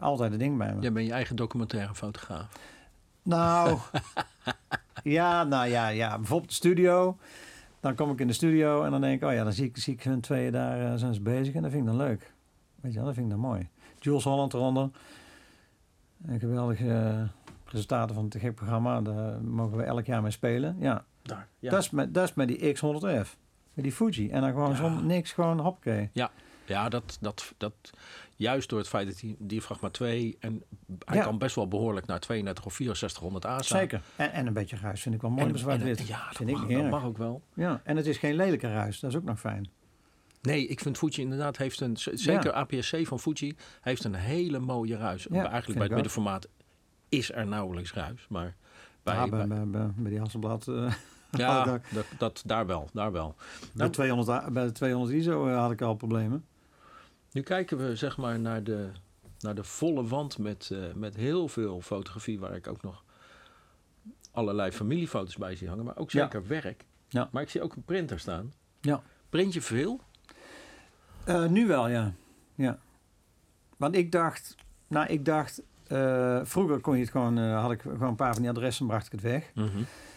altijd 0.00 0.32
een 0.32 0.38
ding 0.38 0.58
bij 0.58 0.74
me. 0.74 0.80
Jij 0.80 0.92
bent 0.92 1.06
je 1.06 1.12
eigen 1.12 1.36
documentaire 1.36 1.94
fotograaf. 1.94 2.46
Nou, 3.22 3.78
ja, 5.02 5.44
nou 5.44 5.68
ja, 5.68 5.88
ja, 5.88 6.16
bijvoorbeeld 6.16 6.48
de 6.50 6.54
studio. 6.54 7.16
Dan 7.80 7.94
kom 7.94 8.10
ik 8.10 8.20
in 8.20 8.26
de 8.26 8.32
studio 8.32 8.82
en 8.84 8.90
dan 8.90 9.00
denk 9.00 9.22
ik, 9.22 9.28
oh 9.28 9.34
ja, 9.34 9.42
dan 9.44 9.52
zie 9.52 9.64
ik, 9.64 9.76
zie 9.76 9.94
ik 9.94 10.02
hun 10.02 10.20
tweeën 10.20 10.52
daar 10.52 10.98
zijn 10.98 11.14
ze 11.14 11.20
bezig 11.20 11.54
en 11.54 11.62
dat 11.62 11.70
vind 11.70 11.82
ik 11.82 11.88
dan 11.88 11.98
leuk. 12.06 12.32
Weet 12.86 12.94
je 12.94 13.00
wel, 13.00 13.06
dat 13.10 13.14
vind 13.16 13.32
ik 13.32 13.40
dan 13.40 13.50
mooi. 13.50 13.68
Jules 13.98 14.24
Holland 14.24 14.54
eronder. 14.54 14.90
Een 16.26 16.38
geweldige 16.38 16.92
eh, 16.92 17.22
presentator 17.64 18.14
van 18.14 18.22
het 18.24 18.32
te 18.32 18.38
gek 18.38 18.54
programma. 18.54 19.00
Daar 19.00 19.40
mogen 19.42 19.76
we 19.76 19.82
elk 19.82 20.06
jaar 20.06 20.22
mee 20.22 20.30
spelen. 20.30 20.76
Ja, 20.80 21.04
Daar. 21.22 21.48
Ja. 21.58 21.70
Dat, 21.70 21.80
is 21.82 21.90
met, 21.90 22.14
dat 22.14 22.24
is 22.28 22.34
met 22.34 22.48
die 22.48 22.76
X100F. 22.76 23.28
Met 23.74 23.84
die 23.84 23.92
Fuji. 23.92 24.30
En 24.30 24.40
dan 24.40 24.50
gewoon 24.50 24.70
Ja. 24.70 24.76
zonder 24.76 25.04
niks, 25.04 25.32
gewoon 25.32 25.58
hoppakee. 25.60 26.10
Ja, 26.66 26.88
dat, 26.88 27.18
dat, 27.20 27.52
dat 27.56 27.72
juist 28.36 28.68
door 28.68 28.78
het 28.78 28.88
feit 28.88 29.06
dat 29.06 29.18
die 29.18 29.36
diafragma 29.38 29.90
2 29.90 30.36
en 30.40 30.62
hij 31.04 31.16
Ja. 31.16 31.22
kan 31.22 31.38
best 31.38 31.54
wel 31.54 31.68
behoorlijk 31.68 32.06
naar 32.06 32.20
32 32.20 32.64
of 32.66 32.72
6400 32.74 33.44
A 33.46 33.62
staan. 33.62 33.78
Zeker. 33.78 34.02
En, 34.16 34.32
en 34.32 34.46
een 34.46 34.52
beetje 34.52 34.76
ruis 34.76 35.02
vind 35.02 35.14
ik 35.14 35.20
wel 35.20 35.30
mooi 35.30 35.46
En, 35.46 35.54
en- 35.80 35.86
ja, 36.06 36.24
dat, 36.26 36.36
vind 36.36 36.48
ik 36.50 36.56
mag, 36.56 36.66
niet 36.66 36.76
dat 36.78 36.90
mag 36.90 37.04
ook 37.04 37.18
wel. 37.18 37.42
Ja, 37.54 37.80
en 37.84 37.96
het 37.96 38.06
is 38.06 38.18
geen 38.18 38.34
lelijke 38.34 38.72
ruis. 38.72 39.00
Dat 39.00 39.10
is 39.10 39.16
ook 39.16 39.24
nog 39.24 39.40
fijn. 39.40 39.68
Nee, 40.42 40.66
ik 40.66 40.80
vind 40.80 40.98
Fuji 40.98 41.20
inderdaad 41.22 41.56
heeft 41.56 41.80
een, 41.80 41.96
zeker 41.96 42.52
APS-C 42.52 43.06
van 43.06 43.18
Fuji 43.20 43.56
heeft 43.80 44.04
een 44.04 44.14
hele 44.14 44.58
mooie 44.58 44.96
ruis. 44.96 45.28
Eigenlijk 45.28 45.72
bij 45.74 45.82
het 45.82 45.92
middenformaat 45.92 46.48
is 47.08 47.32
er 47.32 47.46
nauwelijks 47.46 47.92
ruis, 47.92 48.26
maar 48.28 48.56
bij, 49.02 49.14
ja, 49.14 49.28
bij, 49.28 49.46
bij- 49.46 49.56
bij, 49.56 49.66
bij, 49.66 49.90
bij 49.96 50.10
die 50.10 50.18
Hasselblad. 50.20 50.68
eh, 50.68 50.92
ja, 51.30 51.80
dat- 52.18 52.42
daar 52.46 52.66
wel, 52.66 52.88
daar 52.92 53.12
wel. 53.12 53.34
bij, 53.74 53.88
200, 53.88 54.28
a- 54.28 54.50
bij 54.50 54.64
de 54.64 54.72
200 54.72 55.12
ISO 55.14 55.46
eh, 55.48 55.58
had 55.58 55.70
ik 55.70 55.80
al 55.82 55.94
problemen. 55.94 56.44
Nu 57.32 57.42
kijken 57.42 57.78
we 57.78 57.96
zeg 57.96 58.16
maar 58.16 58.40
naar 58.40 58.64
de, 58.64 58.88
naar 59.38 59.54
de 59.54 59.64
volle 59.64 60.06
wand 60.06 60.38
met, 60.38 60.70
eh, 60.72 60.78
met 60.94 61.16
heel 61.16 61.48
veel 61.48 61.80
fotografie, 61.80 62.38
waar 62.38 62.54
ik 62.56 62.66
ook 62.66 62.82
nog 62.82 63.04
allerlei 64.32 64.72
familiefoto's 64.72 65.36
bij 65.36 65.56
zie 65.56 65.68
hangen, 65.68 65.84
maar 65.84 65.96
ook 65.96 66.10
Ja. 66.10 66.22
zeker 66.22 66.46
werk. 66.46 66.84
Ja. 67.08 67.28
Maar 67.32 67.42
ik 67.42 67.48
zie 67.50 67.62
ook 67.62 67.76
een 67.76 67.84
printer 67.84 68.18
staan. 68.20 68.52
Ja. 68.80 69.02
Print 69.28 69.52
je 69.52 69.62
veel? 69.62 70.00
Eh, 71.26 71.46
nu 71.46 71.66
wel, 71.66 71.88
ja. 71.88 72.12
ja. 72.54 72.78
Want 73.76 73.96
ik 73.96 74.12
dacht, 74.12 74.54
nou, 74.88 75.06
ik 75.06 75.24
dacht, 75.24 75.62
eh, 75.86 76.40
vroeger 76.42 76.80
kon 76.80 76.94
je 76.94 77.00
het 77.00 77.10
gewoon, 77.10 77.38
eh, 77.38 77.60
had 77.60 77.70
ik 77.70 77.80
gewoon 77.80 78.08
een 78.08 78.14
paar 78.14 78.32
van 78.32 78.42
die 78.42 78.50
adressen, 78.50 78.86
bracht 78.86 79.06
ik 79.06 79.12
het 79.12 79.20
weg. 79.20 79.52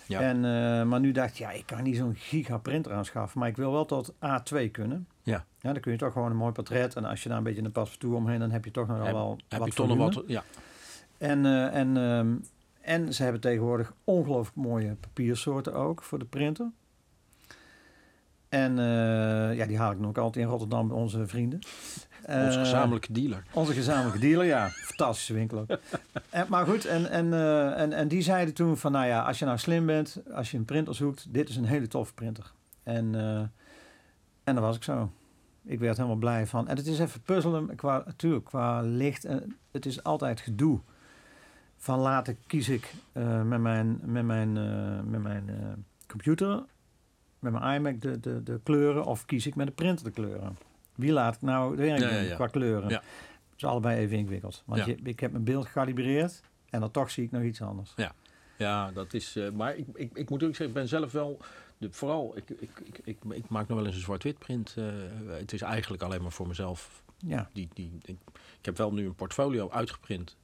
Ja. 0.06 0.22
En, 0.22 0.40
maar 0.88 1.00
nu 1.00 1.12
dacht 1.12 1.30
ik, 1.30 1.36
ja, 1.36 1.52
ik 1.52 1.66
kan 1.66 1.84
niet 1.84 1.96
zo'n 1.98 2.16
giga 2.16 2.58
printer 2.58 2.94
aanschaffen, 2.94 3.40
maar 3.40 3.50
ik 3.50 3.58
wil 3.58 3.72
wel 3.72 3.86
tot 3.86 4.14
A2 4.14 4.72
kunnen. 4.72 5.08
Ja. 5.24 5.46
ja. 5.60 5.72
Dan 5.72 5.82
kun 5.82 5.92
je 5.92 5.98
toch 5.98 6.14
gewoon 6.14 6.32
een 6.32 6.38
mooi 6.38 6.52
portret 6.52 6.96
en 6.96 7.06
als 7.06 7.24
je 7.24 7.30
daar 7.30 7.38
een 7.38 7.44
beetje 7.44 7.64
een 7.64 7.72
paspartout 7.72 8.14
omheen, 8.14 8.40
dan 8.40 8.52
heb 8.52 8.66
je 8.66 8.72
toch 8.72 8.88
nog 8.88 9.04
Heb- 9.04 9.14
wel 9.14 9.38
Heb 9.48 9.60
wat 9.60 9.68
je 9.68 9.74
toch 9.74 9.96
wat? 9.96 10.24
Ja. 10.28 10.44
En, 11.18 11.46
en, 11.72 11.98
ehm, 11.98 12.36
en 12.82 13.14
ze 13.14 13.24
hebben 13.24 13.42
tegenwoordig 13.42 13.94
ongelooflijk 14.04 14.58
mooie 14.58 14.96
papiersoorten 15.00 15.74
ook 15.74 16.04
voor 16.04 16.20
de 16.20 16.26
printer. 16.26 16.72
En 18.50 18.80
eh, 18.80 19.56
ja, 19.58 19.66
die 19.66 19.78
haal 19.78 19.92
ik 19.92 20.00
nog 20.00 20.18
altijd 20.18 20.46
in 20.46 20.52
Rotterdam 20.52 20.88
bij 20.88 20.98
onze 20.98 21.28
vrienden. 21.28 21.60
Onze 22.26 22.38
Eh, 22.38 22.60
gezamenlijke 22.60 23.14
dealer. 23.14 23.44
Onze 23.54 23.74
gezamenlijke 23.74 24.20
dealer, 24.20 24.46
ja. 24.46 24.70
Fantastische 24.70 25.34
winkel 25.34 25.58
ook. 25.58 25.70
En, 26.30 26.46
maar 26.50 26.66
goed, 26.66 26.86
en, 26.86 27.10
en, 27.10 27.34
eh, 27.34 27.80
en, 27.80 27.94
en 27.94 28.08
die 28.08 28.22
zeiden 28.22 28.54
toen 28.54 28.78
van, 28.78 28.92
nou 28.92 29.06
ja, 29.06 29.22
als 29.22 29.40
je 29.40 29.46
nou 29.46 29.58
slim 29.58 29.86
bent, 29.86 30.22
als 30.34 30.52
je 30.52 30.58
een 30.58 30.66
printer 30.66 30.96
zoekt, 30.96 31.34
dit 31.34 31.50
is 31.50 31.56
een 31.56 31.66
hele 31.66 31.88
toffe 31.88 32.14
printer. 32.14 32.52
En, 32.84 33.16
eh, 33.16 33.40
en 34.44 34.56
dat 34.56 34.60
was 34.60 34.76
ik 34.76 34.84
zo. 34.84 35.12
Ik 35.64 35.80
werd 35.80 35.98
helemaal 35.98 36.18
blij 36.18 36.48
van. 36.48 36.68
En 36.68 36.78
het 36.78 36.88
is 36.88 37.00
even 37.00 37.22
puzzelen, 37.22 37.76
qua, 37.76 38.04
natuurlijk, 38.06 38.46
qua 38.46 38.82
licht. 38.82 39.26
En 39.26 39.58
het 39.72 39.86
is 39.86 40.04
altijd 40.04 40.40
gedoe. 40.40 40.80
Van 41.78 42.00
later 42.00 42.36
kies 42.48 42.70
ik 42.70 42.94
eh, 43.12 43.42
met 43.42 43.60
mijn, 43.62 44.00
met 44.04 44.26
mijn, 44.26 44.58
eh, 44.58 45.00
met 45.06 45.22
mijn 45.22 45.50
eh, 45.50 45.56
computer, 46.08 46.64
met 47.40 47.52
mijn 47.54 47.76
iMac 47.76 48.02
de, 48.02 48.20
de, 48.20 48.44
de 48.44 48.60
kleuren, 48.64 49.06
of 49.06 49.26
kies 49.26 49.48
ik 49.48 49.56
met 49.56 49.68
de 49.68 49.74
printer 49.74 50.06
de 50.06 50.12
kleuren. 50.12 50.58
Wie 50.96 51.12
laat 51.12 51.36
ik 51.36 51.42
nou 51.42 51.76
de 51.76 51.82
werk 51.84 52.00
Ja, 52.00 52.10
ja, 52.10 52.20
ja. 52.20 52.36
qua 52.36 52.48
kleuren? 52.48 52.90
Ja. 52.90 52.96
Het 53.50 53.58
is 53.58 53.64
allebei 53.66 54.00
even 54.00 54.18
ingewikkeld. 54.18 54.64
Want 54.66 54.80
Ja. 54.80 54.86
je, 54.86 54.96
ik 55.04 55.20
heb 55.20 55.32
mijn 55.32 55.44
beeld 55.44 55.66
gekalibreerd 55.66 56.42
en 56.70 56.80
dan 56.80 56.92
toch 56.92 57.12
zie 57.12 57.24
ik 57.24 57.32
nog 57.32 57.42
iets 57.44 57.62
anders. 57.62 57.94
Ja, 58.58 58.92
dat 58.92 59.14
is. 59.14 59.36
eh, 59.36 59.50
maar 59.52 59.76
ik, 59.76 59.86
ik, 59.94 60.12
ik 60.14 60.30
moet 60.30 60.44
ook 60.44 60.48
zeggen, 60.50 60.68
ik 60.68 60.74
ben 60.74 60.88
zelf 60.88 61.12
wel. 61.12 61.40
De, 61.78 61.88
vooral, 61.92 62.38
ik, 62.38 62.50
ik, 62.50 62.70
ik, 62.84 63.00
ik, 63.04 63.18
ik 63.30 63.50
maak 63.50 63.68
nog 63.68 63.78
wel 63.78 63.86
eens 63.88 63.96
een 63.96 64.02
zwart-wit 64.02 64.38
print. 64.40 64.74
eh, 64.78 64.86
het 65.28 65.54
is 65.54 65.62
eigenlijk 65.62 66.04
alleen 66.04 66.22
maar 66.22 66.32
voor 66.32 66.48
mezelf. 66.48 67.04
Ja, 67.18 67.50
Die, 67.54 67.70
die, 67.74 67.92
ik, 68.02 68.18
ik 68.60 68.66
heb 68.66 68.78
wel 68.78 68.94
nu 68.94 69.06
een 69.06 69.16
portfolio 69.16 69.70
uitgeprint. 69.70 70.36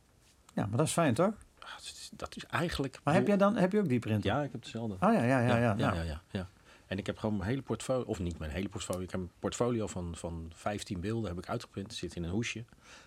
ja 0.54 0.66
maar 0.66 0.78
dat 0.78 0.86
is 0.88 0.91
fijn 0.93 1.14
toch? 1.14 1.34
Ah, 1.60 1.72
dat, 1.76 1.82
is, 1.82 2.10
dat 2.14 2.36
is 2.36 2.46
eigenlijk. 2.46 3.00
Maar 3.04 3.14
heb 3.14 3.28
jij 3.28 3.38
dan 3.38 3.56
heb 3.56 3.72
je 3.72 3.80
ook 3.80 3.88
die 3.89 4.00
printer? 4.00 4.32
Ja, 4.32 4.41
ik 4.43 4.52
heb 4.52 4.62
hetzelfde. 4.62 4.93
Oh 4.93 5.00
ja, 5.14 5.24
ja, 5.24 5.39
ja. 5.39 5.39
ja, 5.39 5.58
ja, 5.58 5.76
ja, 5.93 6.02
ja, 6.02 6.22
ja. 6.32 6.48
En 6.88 6.98
ik 6.98 7.06
heb 7.06 7.18
gewoon 7.18 7.38
mijn 7.38 7.50
hele 7.50 7.62
portfolio, 7.62 8.04
of 8.04 8.20
niet 8.20 8.40
mijn 8.40 8.52
hele 8.52 8.70
portfolio, 8.70 9.02
ik 9.02 9.12
heb 9.12 9.20
een 9.20 9.32
portfolio 9.40 9.88
van, 9.88 10.14
van 10.16 10.52
15 10.56 11.00
beelden 11.00 11.30
heb 11.30 11.38
ik 11.38 11.50
uitgeprint. 11.50 11.94
Zit 11.94 12.16
in 12.16 12.24
een 12.24 12.30
hoesje 12.30 12.60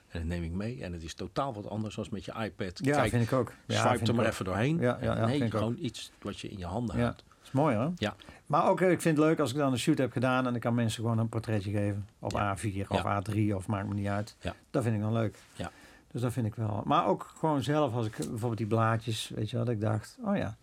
en 0.09 0.19
dat 0.21 0.29
neem 0.29 0.43
ik 0.43 0.53
mee. 0.53 0.83
En 0.83 0.93
het 0.93 1.03
is 1.03 1.15
totaal 1.15 1.55
wat 1.55 1.69
anders 1.69 1.95
dan 1.95 2.07
met 2.11 2.25
je 2.25 2.33
iPad. 2.33 2.79
Ja, 2.85 2.97
Kijk, 2.97 3.11
vind 3.11 3.23
ik 3.25 3.33
ook. 3.33 3.53
Ja, 3.67 3.89
swipe 3.89 4.05
er 4.07 4.15
maar 4.15 4.25
ook. 4.25 4.31
even 4.33 4.45
doorheen. 4.45 4.79
Ja, 4.81 4.99
ja, 5.01 5.17
ja, 5.17 5.27
nee, 5.27 5.43
ook. 5.45 5.51
gewoon 5.51 5.77
iets 5.81 6.11
wat 6.23 6.41
je 6.41 6.49
in 6.49 6.59
je 6.59 6.67
handen 6.67 6.97
Ja. 6.97 7.03
houdt. 7.03 7.25
is 7.45 7.51
mooi 7.55 7.77
hoor. 7.77 7.93
Ja. 7.97 8.15
Maar 8.47 8.69
ook, 8.69 8.81
eh, 8.81 8.91
ik 8.91 9.01
vind 9.01 9.17
het 9.17 9.27
leuk 9.27 9.39
als 9.39 9.51
ik 9.51 9.57
dan 9.57 9.73
een 9.73 9.79
shoot 9.79 9.99
heb 9.99 10.13
gedaan 10.13 10.47
en 10.47 10.55
ik 10.55 10.61
kan 10.61 10.75
mensen 10.75 11.03
gewoon 11.03 11.19
een 11.19 11.29
portretje 11.29 11.71
geven. 11.71 12.09
Op 12.19 12.33
Ja. 12.33 12.57
A4 12.59 12.89
of 12.89 13.03
A3 13.05 13.55
of 13.55 13.67
maakt 13.67 13.89
me 13.89 13.95
niet 13.95 14.07
uit. 14.07 14.37
Ja. 14.41 14.55
Dat 14.71 14.83
vind 14.83 14.95
ik 14.95 15.01
dan 15.01 15.13
leuk. 15.13 15.39
Ja. 15.57 15.71
Dus 16.13 16.21
dat 16.21 16.33
vind 16.33 16.47
ik 16.47 16.55
wel. 16.55 16.83
Maar 16.85 17.07
ook 17.07 17.33
gewoon 17.39 17.63
zelf 17.63 17.95
als 17.95 18.07
ik 18.07 18.17
bijvoorbeeld 18.17 18.57
die 18.57 18.67
blaadjes, 18.67 19.29
weet 19.35 19.51
je 19.51 19.57
wat, 19.59 19.69
ik 19.69 19.81
dacht, 19.81 20.17
oh 20.25 20.37
ja. 20.37 20.57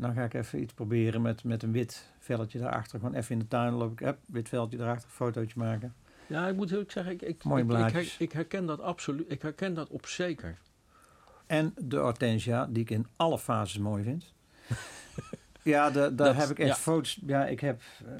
Dan 0.00 0.12
ga 0.14 0.22
ik 0.24 0.34
even 0.34 0.60
iets 0.60 0.72
proberen 0.72 1.22
met, 1.22 1.44
met 1.44 1.62
een 1.62 1.72
wit 1.72 2.06
velletje 2.18 2.58
daarachter. 2.58 2.98
Gewoon 2.98 3.14
even 3.14 3.32
in 3.32 3.38
de 3.38 3.48
tuin 3.48 3.72
loop 3.72 3.92
ik, 3.92 3.98
heb 3.98 4.18
wit 4.26 4.48
velletje 4.48 4.76
daarachter, 4.76 5.08
fotootje 5.10 5.58
maken. 5.58 5.94
Ja, 6.26 6.46
ik 6.48 6.56
moet 6.56 6.70
heel 6.70 6.78
erg 6.78 6.92
zeggen, 6.92 7.12
ik, 7.12 7.22
ik, 7.22 7.44
ik, 7.58 7.66
ik, 7.94 8.16
ik 8.18 8.32
herken 8.32 8.66
dat 8.66 8.80
absoluut. 8.80 9.32
Ik 9.32 9.42
herken 9.42 9.74
dat 9.74 9.88
op 9.88 10.06
zeker. 10.06 10.58
En 11.46 11.74
de 11.76 11.96
hortensia, 11.96 12.66
die 12.66 12.82
ik 12.82 12.90
in 12.90 13.06
alle 13.16 13.38
fases 13.38 13.78
mooi 13.78 14.02
vind. 14.02 14.32
ja, 15.62 15.90
de, 15.90 16.14
daar 16.14 16.36
heb 16.36 16.48
ik 16.48 16.58
echt 16.58 16.68
ja. 16.68 16.74
foto's. 16.74 17.20
Ja, 17.26 17.46
ik 17.46 17.60
heb. 17.60 17.82
eh, 18.06 18.12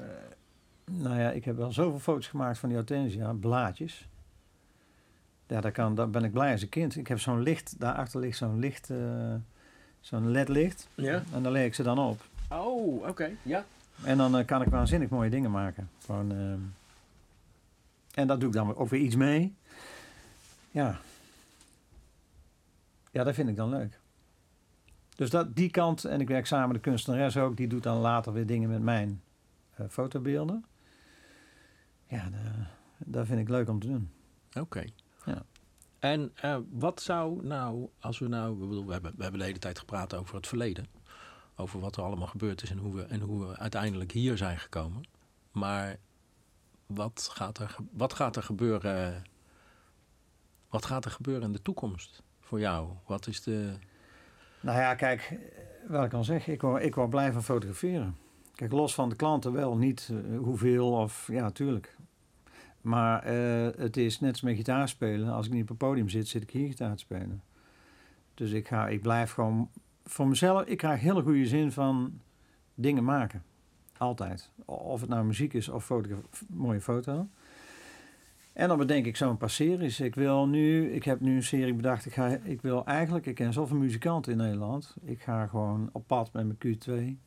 Nou 0.91 1.19
ja, 1.19 1.31
ik 1.31 1.45
heb 1.45 1.55
wel 1.57 1.71
zoveel 1.71 1.99
foto's 1.99 2.27
gemaakt 2.27 2.57
van 2.57 2.69
die 2.69 2.77
hortensia, 2.77 3.33
blaadjes. 3.33 4.07
Ja, 5.47 5.61
daar, 5.61 5.71
kan, 5.71 5.95
daar 5.95 6.09
ben 6.09 6.23
ik 6.23 6.31
blij 6.31 6.51
als 6.51 6.61
een 6.61 6.69
kind. 6.69 6.95
Ik 6.95 7.07
heb 7.07 7.19
zo'n 7.19 7.41
licht, 7.41 7.79
daarachter 7.79 8.19
ligt 8.19 8.37
zo'n 8.37 8.59
licht, 8.59 8.89
eh, 8.89 9.33
zo'n 9.99 10.31
ledlicht. 10.31 10.87
Ja. 10.95 11.23
En 11.33 11.43
daar 11.43 11.51
leg 11.51 11.65
ik 11.65 11.75
ze 11.75 11.83
dan 11.83 11.99
op. 11.99 12.21
Oh, 12.51 13.07
oké. 13.07 13.29
Ja. 13.43 13.65
En 14.03 14.17
dan 14.17 14.37
eh, 14.37 14.45
kan 14.45 14.61
ik 14.61 14.67
waanzinnig 14.67 15.09
mooie 15.09 15.29
dingen 15.29 15.51
maken. 15.51 15.89
Gewoon, 16.05 16.31
ehm, 16.31 16.59
en 18.13 18.27
dat 18.27 18.39
doe 18.39 18.49
ik 18.49 18.55
dan 18.55 18.75
ook 18.75 18.89
weer 18.89 19.01
iets 19.01 19.15
mee. 19.15 19.55
Ja. 20.71 20.99
Ja, 23.11 23.23
dat 23.23 23.33
vind 23.35 23.49
ik 23.49 23.55
dan 23.55 23.69
leuk. 23.69 23.99
Dus 25.15 25.29
dat, 25.29 25.55
die 25.55 25.69
kant, 25.69 26.05
en 26.05 26.21
ik 26.21 26.27
werk 26.27 26.45
samen 26.45 26.67
met 26.67 26.75
de 26.83 26.89
kunstenares 26.89 27.37
ook, 27.37 27.57
die 27.57 27.67
doet 27.67 27.83
dan 27.83 27.97
later 27.97 28.33
weer 28.33 28.45
dingen 28.45 28.69
met 28.69 28.81
mijn 28.81 29.21
eh, 29.75 29.85
fotobeelden. 29.89 30.65
Ja, 32.07 32.29
da- 32.29 32.67
dat 32.97 33.25
vind 33.27 33.39
ik 33.39 33.49
leuk 33.49 33.69
om 33.69 33.79
te 33.79 33.87
doen. 33.87 34.11
Oké. 34.59 34.83
Ja. 35.25 35.43
En 35.99 36.31
eh, 36.35 36.57
wat 36.71 37.01
zou 37.01 37.45
nou, 37.45 37.89
als 37.99 38.19
we 38.19 38.27
nou, 38.27 38.57
we, 38.85 38.91
hebben, 38.91 39.13
we 39.15 39.21
hebben 39.21 39.39
de 39.39 39.45
hele 39.45 39.59
tijd 39.59 39.79
gepraat 39.79 40.15
over 40.15 40.35
het 40.35 40.47
verleden. 40.47 40.87
Over 41.55 41.79
wat 41.79 41.97
er 41.97 42.03
allemaal 42.03 42.27
gebeurd 42.27 42.63
is 42.63 42.69
en 42.71 42.77
hoe 42.77 42.95
we, 42.95 43.03
en 43.03 43.21
hoe 43.21 43.47
we 43.47 43.57
uiteindelijk 43.57 44.11
hier 44.11 44.37
zijn 44.37 44.59
gekomen. 44.59 45.03
Maar 45.51 45.97
wat 46.85 47.29
gaat 47.33 47.57
er, 47.57 47.75
wat 47.91 48.13
gaat 48.13 48.35
er 48.35 48.43
gebeuren? 48.43 49.23
Wat 50.69 50.85
gaat 50.85 51.05
er 51.05 51.11
gebeuren 51.11 51.43
in 51.43 51.51
de 51.51 51.61
toekomst 51.61 52.23
voor 52.39 52.59
jou? 52.59 52.89
Wat 53.05 53.27
is 53.27 53.43
de. 53.43 53.73
Nou 54.59 54.79
ja, 54.79 54.95
kijk, 54.95 55.21
eh, 55.21 55.89
wat 55.89 56.03
ik 56.03 56.09
kan 56.09 56.23
zeggen, 56.23 56.53
ik 56.53 56.61
word, 56.61 56.83
ik 56.83 56.95
word 56.95 57.09
blij 57.09 57.31
van 57.31 57.43
fotograferen. 57.43 58.17
Kijk, 58.55 58.71
los 58.71 58.93
van 58.93 59.09
de 59.09 59.15
klanten 59.15 59.51
wel, 59.51 59.77
niet 59.77 60.09
eh, 60.11 60.37
hoeveel 60.37 60.91
of, 60.91 61.27
ja, 61.31 61.51
tuurlijk. 61.51 61.95
Maar 62.81 63.23
eh, 63.23 63.67
het 63.77 63.97
is 63.97 64.19
net 64.19 64.31
als 64.31 64.41
met 64.41 64.55
gitaar 64.55 64.89
spelen. 64.89 65.33
Als 65.33 65.45
ik 65.45 65.51
niet 65.51 65.61
op 65.61 65.67
het 65.67 65.77
podium 65.77 66.09
zit, 66.09 66.27
zit 66.27 66.43
ik 66.43 66.49
hier 66.49 66.67
gitaar 66.67 66.95
te 66.95 66.99
spelen. 66.99 67.43
Dus 68.33 68.51
ik, 68.51 68.67
ga, 68.67 68.87
ik 68.87 69.01
blijf 69.01 69.31
gewoon 69.31 69.69
voor 70.03 70.27
mezelf, 70.27 70.63
ik 70.65 70.77
krijg 70.77 71.01
hele 71.01 71.21
goede 71.21 71.45
zin 71.45 71.71
van 71.71 72.19
dingen 72.75 73.03
maken. 73.03 73.43
Altijd. 73.97 74.51
Of 74.65 75.01
het 75.01 75.09
nou 75.09 75.25
muziek 75.25 75.53
is 75.53 75.69
of 75.69 75.91
mooie 76.47 76.81
foto. 76.81 77.27
En 78.53 78.67
dan 78.67 78.77
bedenk 78.77 79.05
ik 79.05 79.15
zo'n 79.15 79.37
paar 79.37 79.49
series. 79.49 79.99
Ik 79.99 80.15
wil 80.15 80.47
nu, 80.47 80.91
ik 80.91 81.03
heb 81.03 81.19
nu 81.19 81.35
een 81.35 81.43
serie 81.43 81.73
bedacht. 81.73 82.05
Ik, 82.05 82.13
ga, 82.13 82.27
ik 82.27 82.61
wil 82.61 82.85
eigenlijk, 82.85 83.25
ik 83.25 83.35
ken 83.35 83.53
zoveel 83.53 83.77
muzikanten 83.77 84.31
in 84.31 84.37
Nederland. 84.37 84.95
Ik 85.01 85.21
ga 85.21 85.47
gewoon 85.47 85.89
op 85.91 86.07
pad 86.07 86.33
met 86.33 86.45
mijn 86.45 86.77
Q2. 86.77 87.17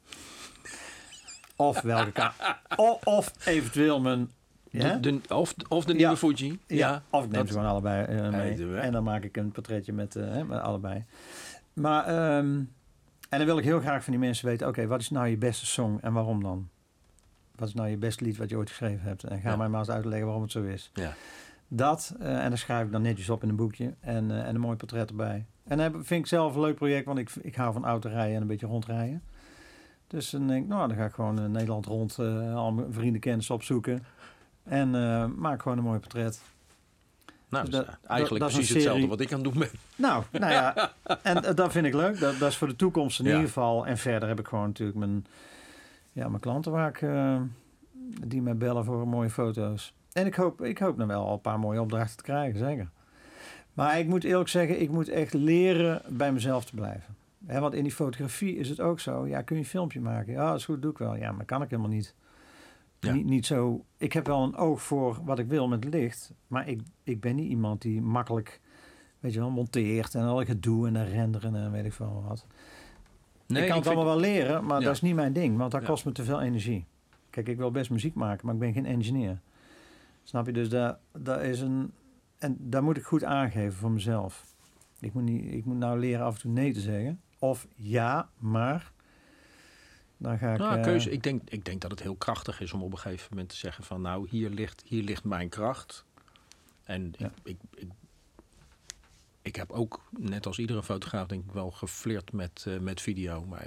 Of 1.56 1.80
welke 1.80 2.30
of 3.04 3.46
eventueel 3.46 4.00
mijn. 4.00 4.30
Ja? 4.72 4.94
De, 4.96 5.20
de- 5.20 5.34
of, 5.34 5.54
of 5.68 5.84
de 5.84 5.92
Ja. 5.92 5.98
nieuwe 5.98 6.16
Fuji? 6.16 6.58
Ja, 6.66 7.02
of 7.10 7.24
ik 7.24 7.30
neem 7.30 7.38
dat- 7.38 7.46
ze 7.48 7.52
gewoon 7.52 7.68
allebei 7.68 8.04
eh, 8.04 8.30
mee. 8.30 8.76
En 8.76 8.92
dan 8.92 9.04
maak 9.04 9.24
ik 9.24 9.36
een 9.36 9.50
portretje 9.52 9.92
met, 9.92 10.16
eh, 10.16 10.42
met 10.42 10.60
allebei. 10.60 11.04
Maar, 11.72 12.04
ehm, 12.04 12.46
en 13.28 13.38
dan 13.38 13.44
wil 13.44 13.58
ik 13.58 13.64
heel 13.64 13.80
graag 13.80 14.04
van 14.04 14.12
die 14.12 14.22
mensen 14.22 14.46
weten... 14.46 14.68
oké, 14.68 14.86
wat 14.86 15.00
is 15.00 15.10
nou 15.10 15.26
je 15.28 15.36
beste 15.36 15.66
song 15.66 15.98
en 16.00 16.12
waarom 16.12 16.42
dan? 16.42 16.68
Wat 17.56 17.68
is 17.68 17.74
nou 17.74 17.88
je 17.88 17.96
beste 17.96 18.24
lied 18.24 18.36
wat 18.36 18.48
je 18.50 18.56
ooit 18.56 18.68
geschreven 18.68 19.02
hebt? 19.06 19.24
En 19.24 19.40
ga 19.40 19.50
Ja. 19.50 19.56
mij 19.56 19.68
maar 19.68 19.78
eens 19.80 19.90
uitleggen 19.90 20.24
waarom 20.24 20.42
het 20.42 20.52
zo 20.52 20.62
is. 20.62 20.90
Ja. 20.94 21.12
Dat, 21.68 22.14
eh, 22.20 22.42
en 22.42 22.48
dan 22.48 22.58
schrijf 22.58 22.86
ik 22.86 22.92
dan 22.92 23.02
netjes 23.02 23.30
op 23.30 23.42
in 23.42 23.48
een 23.48 23.56
boekje. 23.56 23.94
En, 24.00 24.44
en 24.44 24.54
een 24.54 24.60
mooi 24.60 24.76
portret 24.76 25.08
erbij. 25.10 25.46
En 25.64 25.78
dat 25.78 25.92
vind 25.92 26.10
ik 26.20 26.26
zelf 26.26 26.54
een 26.54 26.60
leuk 26.60 26.74
project... 26.74 27.06
want 27.06 27.18
ik, 27.18 27.30
ik 27.40 27.54
hou 27.54 27.72
van 27.72 27.84
autorijden 27.84 28.34
en 28.34 28.40
een 28.40 28.46
beetje 28.46 28.66
rondrijden. 28.66 29.22
Dus 30.06 30.30
dan 30.30 30.46
denk 30.46 30.62
ik, 30.62 30.68
nou, 30.68 30.88
dan 30.88 30.96
ga 30.96 31.04
ik 31.04 31.12
gewoon 31.12 31.50
Nederland 31.50 31.86
rond... 31.86 32.18
eh, 32.18 32.54
al 32.54 32.72
mijn 32.72 32.92
vrienden 32.92 33.20
kennis 33.20 33.50
opzoeken... 33.50 34.04
En 34.64 34.94
eh, 34.94 35.24
maak 35.36 35.62
gewoon 35.62 35.78
een 35.78 35.84
mooi 35.84 35.98
portret. 35.98 36.40
Nou, 37.48 37.64
Dus 37.64 37.74
dat 37.74 37.86
eigenlijk 38.06 38.44
dat 38.44 38.52
precies 38.52 38.74
hetzelfde 38.74 39.06
wat 39.06 39.20
ik 39.20 39.32
aan 39.32 39.40
het 39.42 39.52
doen 39.52 39.58
ben. 39.58 39.70
Nou, 39.96 40.24
nou 40.30 40.52
ja, 40.52 40.92
en 41.22 41.44
eh, 41.44 41.54
dat 41.54 41.72
vind 41.72 41.86
ik 41.86 41.94
leuk. 41.94 42.18
Dat, 42.20 42.38
dat 42.38 42.48
is 42.50 42.56
voor 42.56 42.68
de 42.68 42.76
toekomst 42.76 43.18
in 43.18 43.24
Ja. 43.24 43.30
ieder 43.30 43.46
geval. 43.46 43.86
En 43.86 43.98
verder 43.98 44.28
heb 44.28 44.38
ik 44.40 44.46
gewoon 44.46 44.66
natuurlijk 44.66 44.98
mijn, 44.98 45.26
ja, 46.12 46.28
mijn 46.28 46.40
klanten 46.40 46.72
waar 46.72 46.88
ik, 46.88 47.02
eh, 47.02 47.40
die 48.26 48.42
mij 48.42 48.56
bellen 48.56 48.84
voor 48.84 49.08
mooie 49.08 49.30
foto's. 49.30 49.94
En 50.12 50.26
ik 50.26 50.34
hoop, 50.34 50.62
ik 50.62 50.78
hoop 50.78 50.96
nog 50.96 51.06
wel 51.06 51.26
al 51.26 51.32
een 51.32 51.40
paar 51.40 51.58
mooie 51.58 51.80
opdrachten 51.80 52.16
te 52.16 52.22
krijgen, 52.22 52.58
zeker. 52.58 52.88
Maar 53.72 53.98
ik 53.98 54.06
moet 54.06 54.24
eerlijk 54.24 54.48
zeggen, 54.48 54.80
ik 54.80 54.90
moet 54.90 55.08
echt 55.08 55.32
leren 55.34 56.02
bij 56.08 56.32
mezelf 56.32 56.64
te 56.64 56.74
blijven. 56.74 57.14
Want 57.38 57.74
in 57.74 57.82
die 57.82 57.92
fotografie 57.92 58.56
is 58.56 58.68
het 58.68 58.80
ook 58.80 59.00
zo. 59.00 59.26
Ja, 59.26 59.42
kun 59.42 59.56
je 59.56 59.62
een 59.62 59.68
filmpje 59.68 60.00
maken? 60.00 60.32
Ja, 60.32 60.46
dat 60.50 60.58
is 60.58 60.64
goed, 60.64 60.82
doe 60.82 60.90
ik 60.90 60.98
wel. 60.98 61.16
Ja, 61.16 61.32
maar 61.32 61.44
kan 61.44 61.62
ik 61.62 61.70
helemaal 61.70 61.90
niet. 61.90 62.14
Ja. 63.02 63.12
Niet, 63.12 63.24
niet 63.26 63.46
zo. 63.46 63.84
Ik 63.96 64.12
heb 64.12 64.26
wel 64.26 64.42
een 64.42 64.56
oog 64.56 64.82
voor 64.82 65.20
wat 65.24 65.38
ik 65.38 65.46
wil 65.46 65.68
met 65.68 65.84
licht. 65.84 66.32
Maar 66.46 66.68
ik, 66.68 66.80
ik 67.02 67.20
ben 67.20 67.34
niet 67.36 67.48
iemand 67.50 67.82
die 67.82 68.00
makkelijk, 68.02 68.60
weet 69.20 69.32
je 69.32 69.38
wel, 69.38 69.50
monteert 69.50 70.14
en 70.14 70.22
al 70.22 70.44
gedoe 70.44 70.86
en 70.86 70.92
dan 70.92 71.04
renderen 71.04 71.54
en 71.54 71.72
weet 71.72 71.84
ik 71.84 71.92
veel 71.92 72.24
wat. 72.28 72.46
ik 73.46 73.66
kan 73.68 73.76
het 73.76 73.86
allemaal 73.86 74.04
wel 74.04 74.18
leren, 74.20 74.64
maar 74.64 74.78
Ja. 74.78 74.84
dat 74.84 74.94
is 74.94 75.00
niet 75.02 75.14
mijn 75.14 75.32
ding, 75.32 75.56
want 75.56 75.70
dat 75.72 75.80
Ja. 75.80 75.86
kost 75.86 76.04
me 76.04 76.12
te 76.12 76.24
veel 76.24 76.40
energie. 76.40 76.84
Kijk, 77.30 77.48
ik 77.48 77.56
wil 77.56 77.70
best 77.70 77.90
muziek 77.90 78.14
maken, 78.14 78.46
maar 78.46 78.54
ik 78.54 78.60
ben 78.60 78.72
geen 78.72 78.86
engineer. 78.86 79.40
Snap 80.22 80.46
je? 80.46 80.52
Dus 80.52 80.68
daar, 80.68 80.98
daar 81.18 81.44
is 81.44 81.60
een. 81.60 81.92
En 82.38 82.56
daar 82.60 82.82
moet 82.82 82.96
ik 82.96 83.02
goed 83.04 83.24
aangeven 83.24 83.72
voor 83.72 83.90
mezelf. 83.90 84.44
Ik 85.00 85.12
moet, 85.14 85.22
niet, 85.22 85.52
ik 85.52 85.64
moet 85.64 85.76
nou 85.78 85.98
leren 85.98 86.24
af 86.24 86.34
en 86.34 86.40
toe 86.40 86.50
nee 86.50 86.72
te 86.72 86.80
zeggen. 86.80 87.20
Of 87.38 87.66
ja, 87.76 88.28
maar. 88.38 88.91
Dan 90.22 90.38
ga 90.38 90.52
ik. 90.52 90.58
Nou, 90.58 90.76
eh, 90.76 90.82
keuze. 90.82 91.10
Ik 91.10 91.22
denk, 91.22 91.42
ik 91.50 91.64
denk 91.64 91.80
dat 91.80 91.90
het 91.90 92.02
heel 92.02 92.14
krachtig 92.14 92.60
is 92.60 92.72
om 92.72 92.82
op 92.82 92.92
een 92.92 92.98
gegeven 92.98 93.26
moment 93.30 93.48
te 93.48 93.56
zeggen 93.56 93.84
van 93.84 94.00
nou, 94.00 94.28
hier 94.30 94.50
ligt, 94.50 94.82
hier 94.86 95.02
ligt 95.02 95.24
mijn 95.24 95.48
kracht. 95.48 96.04
En 96.84 97.14
Ja. 97.18 97.26
ik, 97.26 97.32
ik, 97.42 97.56
ik, 97.74 97.88
ik 99.42 99.56
heb 99.56 99.70
ook, 99.70 100.02
net 100.10 100.46
als 100.46 100.58
iedere 100.58 100.82
fotograaf, 100.82 101.26
denk 101.26 101.44
ik 101.44 101.52
wel 101.52 101.70
geflirt 101.70 102.32
met, 102.32 102.64
eh, 102.68 102.78
met 102.78 103.00
video. 103.00 103.44
Maar 103.46 103.62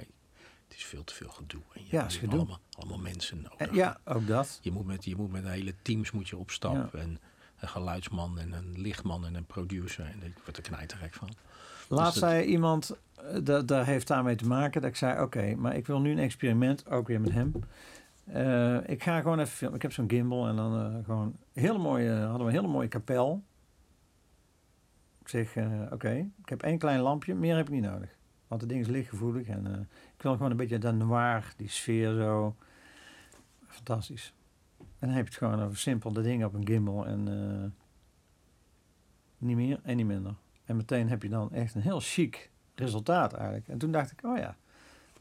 het 0.68 0.76
is 0.76 0.84
veel 0.84 1.04
te 1.04 1.14
veel 1.14 1.28
gedoe. 1.30 1.62
En 1.74 1.80
je, 1.84 1.88
Ja, 1.90 2.00
hebt 2.00 2.14
gedoe. 2.14 2.38
Allemaal, 2.38 2.60
allemaal 2.72 2.98
mensen 2.98 3.36
nodig. 3.42 3.68
eh, 3.68 3.74
ja, 3.74 4.00
ook 4.04 4.26
dat. 4.26 4.58
Je 4.62 4.70
moet 4.72 4.86
met, 4.86 5.04
je 5.04 5.16
moet 5.16 5.30
met 5.32 5.44
hele 5.44 5.74
teams 5.82 6.10
moet 6.10 6.28
je 6.28 6.36
op 6.36 6.50
stap. 6.50 6.94
En 6.94 7.20
een 7.56 7.68
geluidsman 7.68 8.38
en 8.38 8.52
een 8.52 8.80
lichtman 8.80 9.26
en 9.26 9.34
een 9.34 9.46
producer. 9.46 10.04
En 10.04 10.22
ik 10.22 10.38
word 10.44 10.56
er 10.56 10.62
knijterrek 10.62 11.14
van. 11.14 11.28
Laatst 11.88 12.20
dat- 12.20 12.30
zei 12.30 12.44
iemand, 12.44 12.96
eh, 13.16 13.38
dat, 13.44 13.68
daar 13.68 13.86
heeft 13.86 14.06
daarmee 14.08 14.36
te 14.36 14.46
maken, 14.46 14.80
dat 14.80 14.90
ik 14.90 14.96
zei: 14.96 15.22
Oké, 15.22 15.54
maar 15.54 15.76
ik 15.76 15.86
wil 15.86 16.00
nu 16.00 16.10
een 16.10 16.18
experiment, 16.18 16.90
ook 16.90 17.06
weer 17.08 17.20
met 17.20 17.32
hem. 17.32 17.52
Eh, 18.24 18.88
ik 18.88 19.02
ga 19.02 19.20
gewoon 19.20 19.38
even 19.38 19.52
filmen. 19.52 19.76
Ik 19.76 19.82
heb 19.82 19.92
zo'n 19.92 20.10
gimbal 20.10 20.48
en 20.48 20.56
dan 20.56 20.78
eh, 20.80 21.04
gewoon 21.04 21.26
een 21.52 21.62
hele 21.62 21.78
mooie, 21.78 22.12
hadden 22.12 22.38
we 22.46 22.52
een 22.52 22.58
hele 22.58 22.72
mooie 22.72 22.88
kapel. 22.88 23.42
Ik 25.20 25.28
zeg: 25.28 25.56
Oké, 25.90 26.10
ik 26.42 26.48
heb 26.48 26.62
één 26.62 26.78
klein 26.78 27.00
lampje, 27.00 27.34
meer 27.34 27.56
heb 27.56 27.66
ik 27.66 27.72
niet 27.72 27.82
nodig. 27.82 28.14
Want 28.48 28.60
het 28.60 28.70
ding 28.70 28.82
is 28.82 28.88
lichtgevoelig 28.88 29.46
en 29.46 29.88
ik 30.16 30.22
wil 30.22 30.32
gewoon 30.32 30.50
een 30.50 30.56
beetje 30.56 30.78
dat 30.78 30.94
noir, 30.94 31.52
die 31.56 31.68
sfeer 31.68 32.14
zo. 32.14 32.56
Fantastisch. 33.66 34.34
En 34.78 34.86
dan 35.08 35.10
heb 35.10 35.24
je 35.26 35.30
het 35.34 35.38
gewoon 35.42 35.62
over 35.62 35.78
simpel 35.78 36.12
de 36.12 36.22
dingen 36.22 36.46
op 36.46 36.54
een 36.54 36.66
gimbal 36.66 37.06
en 37.06 37.74
niet 39.38 39.56
meer 39.56 39.80
en 39.82 39.96
niet 39.96 40.06
minder. 40.06 40.34
En 40.66 40.76
meteen 40.76 41.08
heb 41.08 41.22
je 41.22 41.28
dan 41.28 41.52
echt 41.52 41.74
een 41.74 41.80
heel 41.80 42.00
chic 42.00 42.50
resultaat 42.74 43.32
eigenlijk. 43.32 43.68
En 43.68 43.78
toen 43.78 43.92
dacht 43.92 44.10
ik, 44.12 44.20
oh 44.24 44.38
ja, 44.38 44.56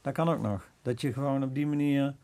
dat 0.02 0.14
kan 0.14 0.30
ook 0.30 0.42
nog. 0.42 0.70
Dat 0.82 1.02
je 1.02 1.14
gewoon 1.14 1.44
op 1.44 1.56
die 1.56 1.68
manier, 1.68 2.16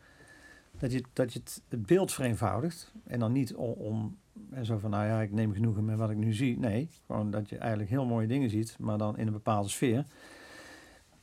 dat 0.78 0.92
je, 0.92 1.02
dat 1.12 1.32
je 1.32 1.38
het, 1.38 1.62
het 1.68 1.86
beeld 1.86 2.12
vereenvoudigt. 2.12 2.92
En 3.04 3.18
dan 3.20 3.32
niet 3.32 3.54
om, 3.54 3.70
om 3.72 4.16
en 4.50 4.64
zo 4.66 4.78
van, 4.78 4.90
nou 4.90 5.06
ja, 5.06 5.20
ik 5.20 5.32
neem 5.32 5.52
genoegen 5.52 5.84
met 5.84 5.98
wat 5.98 6.10
ik 6.10 6.16
nu 6.16 6.32
zie. 6.32 6.58
Nee, 6.58 6.88
gewoon 7.06 7.30
dat 7.30 7.48
je 7.48 7.58
eigenlijk 7.58 7.90
heel 7.90 8.04
mooie 8.06 8.26
dingen 8.26 8.50
ziet, 8.50 8.76
maar 8.78 8.98
dan 8.98 9.18
in 9.18 9.26
een 9.26 9.32
bepaalde 9.32 9.68
sfeer. 9.68 10.04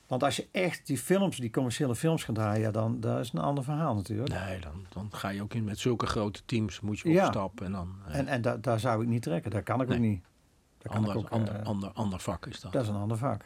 Want 0.08 0.24
als 0.24 0.36
je 0.36 0.48
echt 0.52 0.88
die 0.88 0.98
films, 0.98 1.38
die 1.38 1.50
commerciële 1.50 1.96
films 1.96 2.24
gaat 2.24 2.36
draaien, 2.36 2.62
ja, 2.62 2.72
dan 2.72 3.00
dat 3.00 3.20
is 3.20 3.34
een 3.34 3.40
ander 3.40 3.64
verhaal 3.64 3.96
natuurlijk. 3.96 4.30
Nee, 4.46 4.60
dan, 4.60 4.86
dan 4.90 5.08
ga 5.12 5.30
je 5.30 5.42
ook 5.42 5.54
in 5.54 5.64
met 5.64 5.80
zulke 5.80 6.06
grote 6.06 6.42
teams. 6.46 6.80
Moet 6.80 7.00
je 7.00 7.08
op 7.10 7.14
Ja. 7.16 7.26
stap 7.26 7.62
en 7.62 7.72
dan... 7.72 7.96
eh, 8.08 8.18
En, 8.18 8.28
en 8.28 8.42
da, 8.42 8.58
daar 8.58 8.80
zou 8.80 9.02
ik 9.04 9.08
niet 9.08 9.22
trekken. 9.22 9.52
Dat 9.52 9.64
kan 9.64 9.82
ik 9.82 9.88
Nee. 9.88 9.98
ook 9.98 10.04
niet. 10.04 10.24
Dat 10.82 10.92
ander, 10.92 11.16
ook, 11.18 11.30
ander, 11.30 11.56
eh, 11.56 11.66
ander, 11.66 11.90
ander 11.94 12.20
vak 12.20 12.46
is 12.46 12.60
dat. 12.60 12.72
dat 12.72 12.82
is 12.84 12.88
een 12.88 12.96
ander 12.96 13.18
vak. 13.18 13.46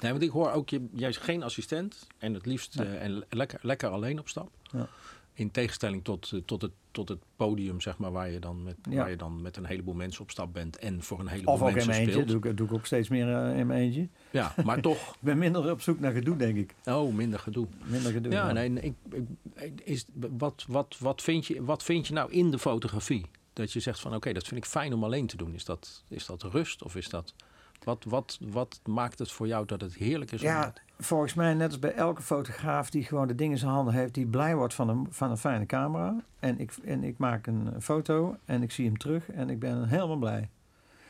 Nee, 0.00 0.10
want 0.10 0.22
ik 0.22 0.30
hoor 0.30 0.50
ook, 0.52 0.68
je, 0.68 0.86
jij 0.92 1.08
is 1.08 1.16
geen 1.16 1.42
assistent 1.42 2.06
en 2.18 2.34
het 2.34 2.46
liefst 2.46 2.74
Nee. 2.78 2.86
eh, 2.86 3.04
en 3.04 3.24
lekker, 3.30 3.58
lekker 3.62 3.88
alleen 3.88 4.18
op 4.18 4.28
stap. 4.28 4.50
Ja. 4.62 4.88
In 5.32 5.50
tegenstelling 5.50 6.04
tot, 6.04 6.30
eh, 6.32 6.40
tot, 6.46 6.62
het, 6.62 6.70
tot 6.90 7.08
het 7.08 7.18
podium, 7.36 7.80
zeg 7.80 7.98
maar, 7.98 8.12
waar 8.12 8.30
je, 8.30 8.38
dan 8.38 8.62
met, 8.62 8.76
Ja. 8.90 8.96
waar 8.96 9.10
je 9.10 9.16
dan 9.16 9.42
met 9.42 9.56
een 9.56 9.64
heleboel 9.64 9.94
mensen 9.94 10.22
op 10.22 10.30
stap 10.30 10.52
bent 10.52 10.76
en 10.78 11.02
voor 11.02 11.20
een 11.20 11.26
heleboel 11.28 11.54
Of 11.54 11.60
ook 11.62 11.68
in 11.68 11.74
mensen 11.74 11.90
mijn 11.92 12.00
eentje. 12.06 12.20
speelt. 12.22 12.42
Doe 12.42 12.50
ik, 12.50 12.56
doe 12.56 12.66
ik 12.66 12.72
ook 12.72 12.86
steeds 12.86 13.08
meer 13.08 13.56
in 13.56 13.66
mijn 13.66 13.80
eentje. 13.80 14.08
Ja, 14.30 14.54
maar 14.64 14.80
toch, 14.90 15.10
Ik 15.14 15.20
ben 15.20 15.38
minder 15.38 15.70
op 15.70 15.80
zoek 15.80 16.00
naar 16.00 16.12
gedoe, 16.12 16.36
denk 16.36 16.56
ik. 16.56 16.74
oh, 16.84 17.14
minder 17.14 17.38
gedoe. 17.38 17.66
Minder 17.84 18.12
gedoe. 18.12 18.32
Ja, 18.32 18.52
nee, 18.52 18.70
ik, 18.72 18.94
ik, 19.54 19.80
is, 19.84 20.04
wat, 20.14 20.64
wat, 20.68 20.96
wat, 20.98 21.22
vind 21.22 21.46
je, 21.46 21.64
wat 21.64 21.82
vind 21.82 22.06
je 22.06 22.12
nou 22.12 22.32
in 22.32 22.50
de 22.50 22.58
fotografie? 22.58 23.26
Dat 23.56 23.72
je 23.72 23.80
zegt 23.80 24.00
van 24.00 24.14
oké, 24.14 24.32
dat 24.32 24.46
vind 24.46 24.64
ik 24.64 24.70
fijn 24.70 24.92
om 24.92 25.04
alleen 25.04 25.26
te 25.26 25.36
doen. 25.36 25.54
Is 25.54 25.64
dat, 25.64 26.02
is 26.08 26.26
dat 26.26 26.42
rust 26.42 26.82
of 26.82 26.96
is 26.96 27.08
dat... 27.08 27.34
Wat, 27.84 28.04
wat, 28.04 28.38
wat 28.40 28.80
maakt 28.84 29.18
het 29.18 29.32
voor 29.32 29.46
jou 29.46 29.66
dat 29.66 29.80
het 29.80 29.94
heerlijk 29.94 30.32
is? 30.32 30.40
om 30.40 30.46
Ja, 30.46 30.72
volgens 30.98 31.34
mij, 31.34 31.54
net 31.54 31.66
als 31.70 31.78
bij 31.78 31.92
elke 31.94 32.22
fotograaf 32.22 32.90
die 32.90 33.04
gewoon 33.04 33.26
de 33.26 33.34
dingen 33.34 33.52
in 33.52 33.58
zijn 33.58 33.70
handen 33.70 33.94
heeft, 33.94 34.14
die 34.14 34.26
blij 34.26 34.56
wordt 34.56 34.74
van 34.74 34.88
een, 34.88 35.06
van 35.10 35.30
een 35.30 35.36
fijne 35.36 35.66
camera. 35.66 36.16
En 36.40 36.58
ik, 36.58 36.72
en 36.84 37.04
ik 37.04 37.18
maak 37.18 37.46
een 37.46 37.74
foto 37.80 38.36
en 38.44 38.62
ik 38.62 38.72
zie 38.72 38.86
hem 38.86 38.96
terug 38.98 39.30
en 39.30 39.50
ik 39.50 39.58
ben 39.58 39.88
helemaal 39.88 40.16
blij. 40.16 40.48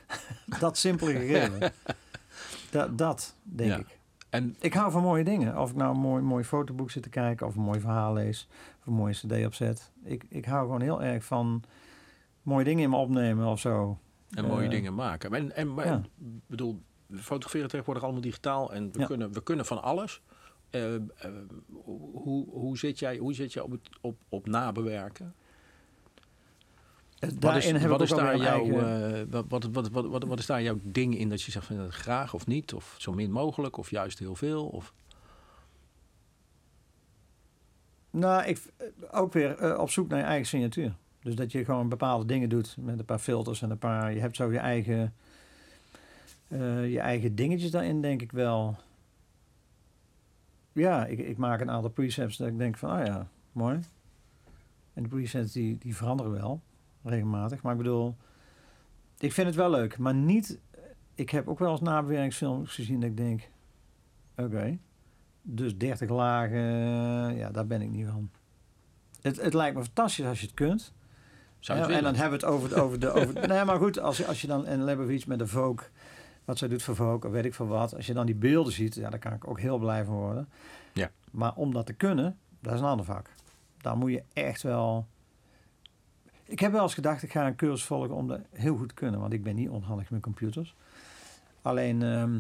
dat 0.61 0.79
simpele 0.79 1.13
gegeven. 1.13 1.73
dat, 2.71 2.99
dat, 2.99 3.35
denk 3.43 3.71
Ja. 3.71 3.79
ik. 3.79 3.99
En 4.31 4.57
Ik 4.61 4.75
hou 4.75 4.91
van 4.91 5.03
mooie 5.03 5.25
dingen. 5.25 5.61
Of 5.61 5.71
ik 5.71 5.77
nou 5.77 5.95
een 5.95 6.01
mooi, 6.01 6.23
mooi 6.23 6.45
fotoboek 6.45 6.91
zit 6.91 7.03
te 7.03 7.09
kijken, 7.09 7.47
of 7.47 7.55
een 7.57 7.63
mooi 7.63 7.81
verhaal 7.81 8.13
lees, 8.13 8.49
of 8.81 8.87
een 8.87 8.93
mooie 8.93 9.15
cd 9.15 9.47
opzet. 9.47 9.91
Ik, 10.05 10.25
ik 10.29 10.45
hou 10.45 10.65
gewoon 10.65 10.81
heel 10.81 11.03
erg 11.03 11.25
van 11.25 11.63
mooie 12.47 12.65
dingen 12.65 12.83
in 12.85 12.91
me 12.91 12.97
opnemen 12.97 13.47
of 13.47 13.61
zo. 13.61 13.99
En 14.31 14.45
mooie 14.45 14.65
Eh, 14.65 14.71
dingen 14.71 14.95
maken. 14.95 15.35
En, 15.35 15.57
en 15.57 15.75
maar, 15.75 15.87
ja. 15.87 15.97
ik 16.19 16.27
bedoel, 16.47 16.83
we 17.07 17.19
fotograferen 17.19 17.69
tegenwoordig 17.69 18.03
allemaal 18.05 18.21
digitaal 18.23 18.73
en 18.73 18.93
we, 18.93 18.99
Ja. 18.99 19.07
kunnen, 19.07 19.33
we 19.33 19.43
kunnen 19.43 19.67
van 19.67 19.83
alles. 19.83 20.21
Eh, 20.71 20.95
eh, 20.95 21.01
hoe, 22.13 22.49
hoe 22.51 22.79
zit 22.79 22.99
jij, 22.99 23.17
hoe 23.17 23.35
zit 23.35 23.53
jij 23.53 23.63
op, 23.63 23.71
het, 23.71 23.89
op, 24.01 24.17
op 24.29 24.47
nabewerken? 24.47 25.35
Wat 27.41 27.57
is, 27.57 27.69
daar 28.09 28.37
jouw, 28.37 28.65
eigen- 28.65 29.31
wat, 29.31 29.45
wat, 29.49 29.65
wat, 29.73 29.89
wat, 29.91 30.07
wat, 30.07 30.25
wat 30.25 30.39
is 30.39 30.47
daar 30.47 30.63
jouw 30.63 30.79
ding 30.83 31.19
in 31.19 31.29
dat 31.29 31.43
je 31.43 31.51
zegt 31.51 31.67
van 31.67 31.93
graag 31.93 32.35
of 32.35 32.47
niet? 32.47 32.75
Of 32.75 32.95
zo 32.99 33.13
min 33.13 33.31
mogelijk 33.31 33.77
of 33.77 33.91
juist 33.91 34.19
heel 34.19 34.35
veel? 34.35 34.67
Of, 34.67 34.93
Nou, 38.11 38.45
ik 38.45 38.63
ook 39.11 39.33
weer 39.33 39.79
op 39.81 39.91
zoek 39.91 40.09
naar 40.09 40.19
je 40.19 40.25
eigen 40.25 40.47
signatuur. 40.47 40.95
Dus 41.27 41.35
dat 41.35 41.53
je 41.53 41.65
gewoon 41.65 41.89
bepaalde 41.89 42.25
dingen 42.25 42.49
doet 42.49 42.77
met 42.81 42.99
een 42.99 43.05
paar 43.05 43.19
filters 43.19 43.63
en 43.63 43.71
een 43.71 43.79
paar. 43.79 44.13
Je 44.13 44.21
hebt 44.21 44.37
zo 44.37 44.53
je 44.53 44.59
eigen, 44.59 45.15
eh, 46.49 46.91
je 46.91 47.01
eigen 47.01 47.35
dingetjes 47.35 47.71
daarin, 47.71 48.01
denk 48.01 48.23
ik 48.23 48.33
wel. 48.33 48.77
Ja, 50.73 51.07
ik, 51.07 51.19
ik 51.19 51.37
maak 51.37 51.61
een 51.61 51.71
aantal 51.71 51.91
presets 51.91 52.37
dat 52.37 52.49
ik 52.49 52.59
denk 52.59 52.77
van, 52.77 52.91
ah 52.91 53.07
ja, 53.07 53.29
mooi. 53.53 53.81
En 54.95 55.03
de 55.03 55.09
presets 55.09 55.53
die, 55.53 55.79
die 55.79 55.97
veranderen 55.97 56.33
wel 56.33 56.61
regelmatig. 57.03 57.63
Maar 57.63 57.73
ik 57.73 57.79
bedoel, 57.79 58.17
ik 59.19 59.33
vind 59.33 59.47
het 59.47 59.57
wel 59.57 59.71
leuk, 59.71 59.99
maar 59.99 60.15
niet. 60.15 60.59
Ik 61.15 61.31
heb 61.31 61.49
ook 61.49 61.59
wel 61.59 61.71
eens 61.71 61.81
nabewerkingsfilms 61.81 62.75
gezien 62.75 63.01
dat 63.01 63.11
ik 63.11 63.17
denk, 63.17 63.49
oké. 64.37 64.79
Dus 65.43 65.77
30 65.77 66.11
lagen, 66.11 66.65
ja, 67.37 67.51
daar 67.51 67.67
ben 67.67 67.83
ik 67.83 67.91
niet 67.91 68.07
van. 68.07 68.31
Het, 69.21 69.41
het 69.43 69.55
lijkt 69.55 69.77
me 69.77 69.83
fantastisch 69.83 70.27
als 70.27 70.41
je 70.41 70.47
het 70.47 70.55
kunt. 70.55 70.95
Zou 71.61 71.79
Ja, 71.79 71.89
en 71.89 72.03
dan 72.03 72.15
hebben 72.15 72.39
we 72.41 72.47
het 72.47 72.55
over... 72.55 72.83
over, 72.83 73.01
de, 73.01 73.11
over 73.11 73.49
nee, 73.49 73.65
maar 73.71 73.77
goed, 73.79 73.99
als, 73.99 74.17
je- 74.17 74.27
als 74.27 74.41
je 74.41 74.47
dan... 74.47 74.67
En 74.67 74.79
dan 74.79 74.89
hebben 74.89 75.07
we 75.07 75.13
iets 75.13 75.25
met 75.25 75.39
de 75.39 75.47
Vogue. 75.47 75.87
Wat 76.45 76.59
zij 76.59 76.69
doet 76.69 76.83
voor 76.83 76.97
Vogue, 76.97 77.25
of 77.25 77.31
weet 77.31 77.45
ik 77.45 77.55
veel 77.55 77.67
wat. 77.67 77.95
Als 77.95 78.07
je 78.07 78.15
dan 78.15 78.27
die 78.27 78.35
beelden 78.35 78.73
ziet, 78.73 78.95
ja, 78.95 79.11
daar 79.11 79.19
kan 79.19 79.33
ik 79.33 79.49
ook 79.49 79.61
heel 79.61 79.79
blij 79.79 80.05
van 80.05 80.15
worden. 80.15 80.49
Ja. 80.93 81.11
Maar 81.31 81.53
om 81.55 81.73
dat 81.73 81.87
te 81.87 81.93
kunnen, 81.93 82.39
dat 82.61 82.73
is 82.75 82.81
een 82.81 82.87
ander 82.87 83.07
vak. 83.07 83.31
Daar 83.81 83.97
moet 83.97 84.11
je 84.11 84.23
echt 84.33 84.63
wel... 84.63 85.07
Ik 86.45 86.59
heb 86.61 86.73
wel 86.73 86.83
eens 86.83 86.95
gedacht, 86.95 87.23
ik 87.23 87.31
ga 87.33 87.47
een 87.47 87.57
cursus 87.57 87.85
volgen 87.85 88.15
om 88.15 88.29
dat 88.29 88.41
heel 88.51 88.77
goed 88.77 88.89
te 88.89 88.95
kunnen. 88.95 89.21
Want 89.21 89.33
ik 89.33 89.43
ben 89.43 89.55
niet 89.55 89.69
onhandig 89.69 90.11
met 90.11 90.21
computers. 90.23 90.75
Alleen, 91.63 92.03
ehm, 92.03 92.39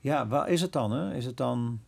ja, 0.00 0.26
waar 0.26 0.48
is 0.48 0.60
het 0.60 0.72
dan? 0.72 0.90
Hè? 0.92 1.14
Is 1.14 1.24
het 1.24 1.36
dan... 1.36 1.80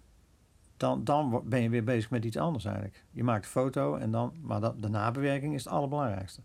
Dan, 0.77 1.05
dan 1.05 1.43
ben 1.45 1.62
je 1.62 1.68
weer 1.68 1.85
bezig 1.85 2.11
met 2.11 2.24
iets 2.24 2.37
anders 2.37 2.64
eigenlijk. 2.64 3.05
Je 3.11 3.24
maakt 3.24 3.45
een 3.45 3.51
foto 3.51 3.95
en 3.97 4.11
dan... 4.11 4.33
Maar 4.41 4.61
dat, 4.61 4.83
de 4.83 4.89
nabewerking 4.89 5.55
is 5.55 5.64
het 5.64 5.72
allerbelangrijkste. 5.72 6.41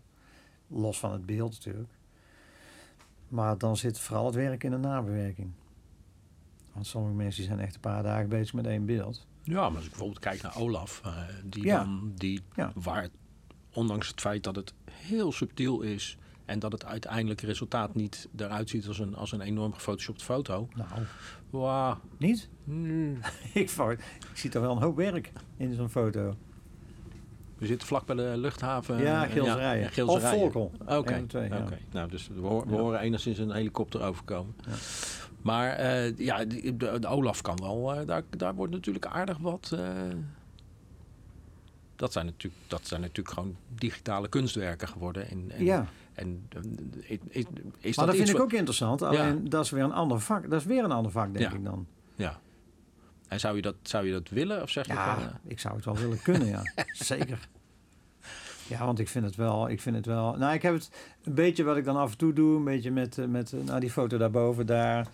Los 0.66 0.98
van 0.98 1.12
het 1.12 1.26
beeld 1.26 1.52
natuurlijk. 1.52 1.92
Maar 3.28 3.58
dan 3.58 3.76
zit 3.76 3.98
vooral 3.98 4.26
het 4.26 4.34
werk 4.34 4.64
in 4.64 4.70
de 4.70 4.76
nabewerking. 4.76 5.52
Want 6.72 6.86
sommige 6.86 7.14
mensen 7.14 7.44
zijn 7.44 7.60
echt 7.60 7.74
een 7.74 7.80
paar 7.80 8.02
dagen 8.02 8.28
bezig 8.28 8.54
met 8.54 8.66
één 8.66 8.84
beeld. 8.86 9.26
Ja, 9.42 9.66
maar 9.68 9.76
als 9.76 9.84
ik 9.84 9.90
bijvoorbeeld 9.90 10.18
kijk 10.18 10.42
naar 10.42 10.56
Olaf, 10.56 11.00
eh, 11.04 11.12
die 11.44 11.64
Ja. 11.64 11.78
dan, 11.84 12.12
die, 12.14 12.40
Ja. 12.56 12.72
waar, 12.74 13.08
ondanks 13.72 14.08
het 14.08 14.20
feit 14.20 14.44
dat 14.44 14.56
het 14.56 14.74
heel 14.90 15.32
subtiel 15.32 15.80
is 15.80 16.16
en 16.44 16.58
dat 16.58 16.72
het 16.72 16.84
uiteindelijke 16.84 17.46
resultaat 17.46 17.94
niet 17.94 18.28
eruit 18.36 18.68
ziet 18.70 18.86
als 18.88 18.98
een, 18.98 19.14
als 19.16 19.32
een 19.32 19.40
enorm 19.40 19.72
gefotoshopt 19.74 20.22
foto. 20.22 20.68
Nou, 20.74 20.88
Wauw. 21.50 21.98
niet? 22.16 22.48
Hmm. 22.64 23.18
ik, 23.54 23.70
ik 23.70 23.98
zie 24.34 24.50
toch 24.50 24.62
wel 24.62 24.72
een 24.76 24.82
hoop 24.82 24.96
werk 24.96 25.32
in 25.56 25.74
zo'n 25.74 25.88
foto. 25.90 26.36
We 27.58 27.66
zitten 27.66 27.88
vlak 27.88 28.06
bij 28.06 28.16
de 28.16 28.32
luchthaven. 28.36 28.98
Ja, 29.02 29.26
Gilserijen. 29.26 29.90
ja. 29.94 30.04
Of 30.04 30.30
Volkel. 30.30 30.72
Oké, 30.86 31.24
ja. 31.30 31.64
nou, 31.92 32.08
dus 32.10 32.28
we, 32.28 32.40
hoor- 32.40 32.66
we 32.66 32.74
Ja. 32.74 32.80
horen 32.80 33.00
enigszins 33.00 33.38
een 33.38 33.52
helikopter 33.52 34.02
overkomen. 34.02 34.54
Ja. 34.66 34.72
Maar 35.42 35.70
eh, 35.72 36.16
ja, 36.18 36.44
de, 36.44 36.76
de 37.00 37.06
Olaf 37.06 37.40
kan 37.42 37.56
wel, 37.56 37.94
eh, 37.94 38.06
daar, 38.06 38.22
daar 38.30 38.54
wordt 38.54 38.72
natuurlijk 38.72 39.06
aardig 39.06 39.38
wat... 39.38 39.72
eh, 39.78 39.88
dat, 41.96 42.12
zijn 42.12 42.26
natuurlijk, 42.26 42.62
dat 42.68 42.86
zijn 42.86 43.00
natuurlijk 43.00 43.34
gewoon 43.34 43.56
digitale 43.74 44.28
kunstwerken 44.28 44.88
geworden. 44.88 45.28
En, 45.30 45.50
en, 45.50 45.64
ja, 45.64 45.86
en 46.14 46.48
eh, 46.48 47.18
is, 47.80 47.96
maar 47.96 48.06
dat 48.06 48.16
vind 48.16 48.28
ik 48.28 48.40
ook 48.40 48.52
interessant. 48.52 49.02
Alleen 49.02 49.48
dat 49.48 49.64
is 49.64 49.70
weer 49.70 49.84
een 49.84 49.92
ander 49.92 50.20
vak. 50.20 50.50
Dat 50.50 50.60
is 50.60 50.66
weer 50.66 50.84
een 50.84 50.92
ander 50.92 51.12
vak, 51.12 51.34
denk 51.34 51.50
Ja. 51.50 51.56
ik 51.56 51.64
dan. 51.64 51.86
Ja. 52.14 52.38
En 53.28 53.40
zou 53.40 53.56
je, 53.56 53.62
dat, 53.62 53.74
zou 53.82 54.06
je 54.06 54.12
dat 54.12 54.28
willen? 54.28 54.62
Of 54.62 54.70
zeg 54.70 54.86
je 54.86 54.92
van, 54.92 55.02
Ja, 55.02 55.18
eh, 55.18 55.26
ik 55.44 55.60
zou 55.60 55.74
het 55.76 55.84
wel 55.84 55.96
willen 55.96 56.22
kunnen, 56.22 56.48
ja. 56.48 56.62
Zeker. 56.92 57.48
Ja, 58.66 58.84
want 58.84 58.98
ik 58.98 59.08
vind 59.08 59.24
het 59.24 59.36
wel, 59.36 59.68
ik 59.68 59.80
vind 59.80 59.96
het 59.96 60.06
wel... 60.06 60.36
Nou, 60.36 60.54
ik 60.54 60.62
heb 60.62 60.74
het 60.74 60.90
een 61.24 61.34
beetje 61.34 61.64
wat 61.64 61.76
ik 61.76 61.84
dan 61.84 61.96
af 61.96 62.10
en 62.12 62.18
toe 62.18 62.32
doe. 62.32 62.56
Een 62.56 62.64
beetje 62.64 62.90
met, 62.90 63.18
eh, 63.18 63.26
met 63.26 63.52
eh, 63.52 63.60
nou, 63.64 63.80
die 63.80 63.90
foto 63.90 64.18
daarboven, 64.18 64.66
daar 64.66 65.06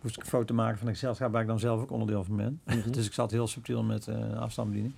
moest 0.00 0.16
ik 0.16 0.22
een 0.22 0.28
foto 0.28 0.54
maken 0.54 0.78
van 0.78 0.86
een 0.86 0.92
gezelschap 0.92 1.32
waar 1.32 1.40
ik 1.42 1.46
dan 1.46 1.58
zelf 1.58 1.80
ook 1.80 1.90
onderdeel 1.90 2.24
van 2.24 2.36
ben. 2.36 2.60
Mhm. 2.64 2.90
Dus 2.96 3.06
ik 3.06 3.12
zat 3.12 3.30
heel 3.30 3.46
subtiel 3.46 3.82
met 3.82 4.08
eh 4.08 4.40
afstandsbediening. 4.40 4.94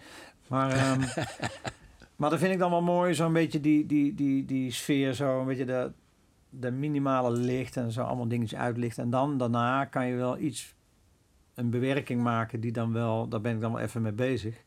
Maar, 0.49 0.71
ehm, 0.73 1.01
maar 2.17 2.31
dat 2.31 2.39
vind 2.39 2.53
ik 2.53 2.59
dan 2.59 2.71
wel 2.71 2.83
mooi, 2.83 3.15
zo'n 3.15 3.33
beetje 3.33 3.61
die, 3.61 3.87
die, 3.87 4.15
die, 4.15 4.45
die 4.45 4.71
sfeer, 4.73 5.13
zo 5.13 5.41
een 5.41 5.47
beetje 5.47 5.65
de, 5.65 5.93
de 6.51 6.71
minimale 6.71 7.31
licht 7.31 7.77
en 7.77 7.93
zo 7.93 8.03
allemaal 8.03 8.29
dingetjes 8.29 8.59
uitlichten. 8.59 9.03
En 9.03 9.11
dan 9.11 9.39
daarna 9.39 9.85
kan 9.85 10.07
je 10.07 10.15
wel 10.15 10.39
iets, 10.39 10.75
een 11.55 11.71
bewerking 11.71 12.23
maken 12.23 12.61
die 12.61 12.73
dan 12.73 12.93
wel, 12.93 13.29
daar 13.29 13.41
ben 13.41 13.55
ik 13.55 13.61
dan 13.61 13.73
wel 13.73 13.81
even 13.81 14.03
mee 14.03 14.13
bezig. 14.13 14.63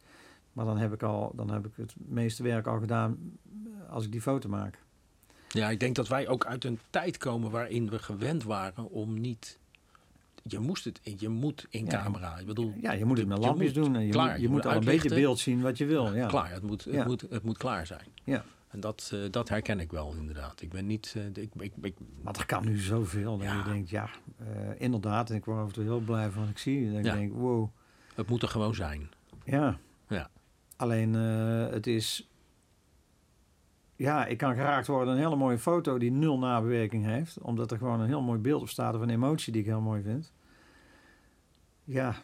Maar 0.54 0.66
dan 0.66 0.78
heb 0.78 0.94
ik 0.94 1.04
al, 1.04 1.32
dan 1.36 1.52
heb 1.52 1.66
ik 1.66 1.72
het 1.76 1.94
meeste 1.98 2.44
werk 2.44 2.68
al 2.68 2.80
gedaan 2.80 3.18
eh, 3.66 3.94
als 3.94 4.06
ik 4.06 4.12
die 4.12 4.22
foto 4.22 4.50
maak. 4.50 4.80
Ja, 5.50 5.70
ik 5.70 5.80
denk 5.80 5.96
dat 5.96 6.08
wij 6.08 6.28
ook 6.28 6.46
uit 6.46 6.64
een 6.64 6.80
tijd 6.90 7.18
komen 7.18 7.52
waarin 7.52 7.90
we 7.90 8.00
gewend 8.00 8.44
waren 8.44 8.90
om 8.90 9.20
niet. 9.20 9.59
Je 10.44 10.60
moest 10.60 10.84
het 10.86 11.00
je 11.18 11.30
moet 11.30 11.66
in 11.70 11.86
Ja. 11.86 11.90
camera. 12.04 12.38
Ik 12.38 12.46
bedoel, 12.46 12.74
Ja, 12.82 12.92
je 12.92 13.06
moet 13.06 13.18
het 13.18 13.28
met 13.28 13.38
Je 13.38 13.44
lampjes 13.46 13.74
doen 13.74 13.96
en 13.96 14.06
je 14.06 14.12
klaar, 14.12 14.32
moet, 14.32 14.42
je 14.42 14.50
moet 14.50 14.66
al 14.66 14.76
een 14.76 14.86
beetje 14.86 15.10
beeld 15.10 15.40
zien 15.40 15.62
wat 15.62 15.78
je 15.78 15.86
wil. 15.86 16.14
Ja. 16.14 16.28
klaar. 16.28 16.52
Het 16.52 16.64
moet, 16.64 16.84
het, 16.84 16.94
Ja. 16.94 17.06
moet, 17.06 17.22
het 17.30 17.44
moet 17.44 17.58
klaar 17.58 17.86
zijn. 17.88 18.08
Ja. 18.24 18.44
En 18.68 18.80
dat, 18.80 19.12
eh, 19.14 19.20
dat 19.32 19.50
herken 19.50 19.80
ik 19.80 19.92
wel 19.92 20.14
inderdaad. 20.18 20.62
Ik 20.62 20.70
ben 20.70 20.86
niet. 20.86 21.14
eh, 21.18 21.26
ik, 21.44 21.52
ik, 21.58 21.74
ik, 21.82 21.96
Maar 22.24 22.36
er 22.36 22.46
kan 22.46 22.66
nu 22.66 22.78
zoveel 22.78 23.38
dat 23.38 23.48
Ja. 23.48 23.58
je 23.58 23.64
denkt, 23.72 23.90
ja, 23.90 24.10
eh, 24.38 24.46
inderdaad. 24.78 25.30
En 25.30 25.36
ik 25.36 25.46
word 25.46 25.68
en 25.68 25.74
toe 25.74 25.84
heel 25.84 26.00
blij 26.00 26.30
van 26.30 26.42
wat 26.42 26.52
ik 26.52 26.58
zie. 26.58 26.90
Dat 26.90 27.00
ik 27.00 27.06
Ja. 27.06 27.14
denk, 27.16 27.34
wow, 27.34 27.70
het 28.16 28.28
moet 28.30 28.42
er 28.42 28.48
gewoon 28.48 28.76
zijn. 28.76 29.10
ja. 29.46 29.80
Ja. 30.08 30.30
Alleen 30.76 31.14
het 31.14 31.88
is... 31.88 32.29
Ja, 34.00 34.26
ik 34.26 34.38
kan 34.38 34.56
geraakt 34.56 34.88
worden 34.88 35.14
een 35.14 35.20
hele 35.20 35.36
mooie 35.36 35.58
foto 35.58 35.98
die 35.98 36.12
nul 36.12 36.38
nabewerking 36.40 37.06
heeft. 37.06 37.40
Omdat 37.42 37.72
er 37.72 37.78
gewoon 37.78 38.00
een 38.00 38.08
heel 38.08 38.22
mooi 38.22 38.40
beeld 38.40 38.62
op 38.62 38.70
staat 38.70 38.96
of 38.96 39.02
een 39.02 39.10
emotie 39.10 39.52
die 39.52 39.62
ik 39.62 39.68
heel 39.68 39.82
mooi 39.82 40.02
vind. 40.02 40.34
Ja, 41.84 42.16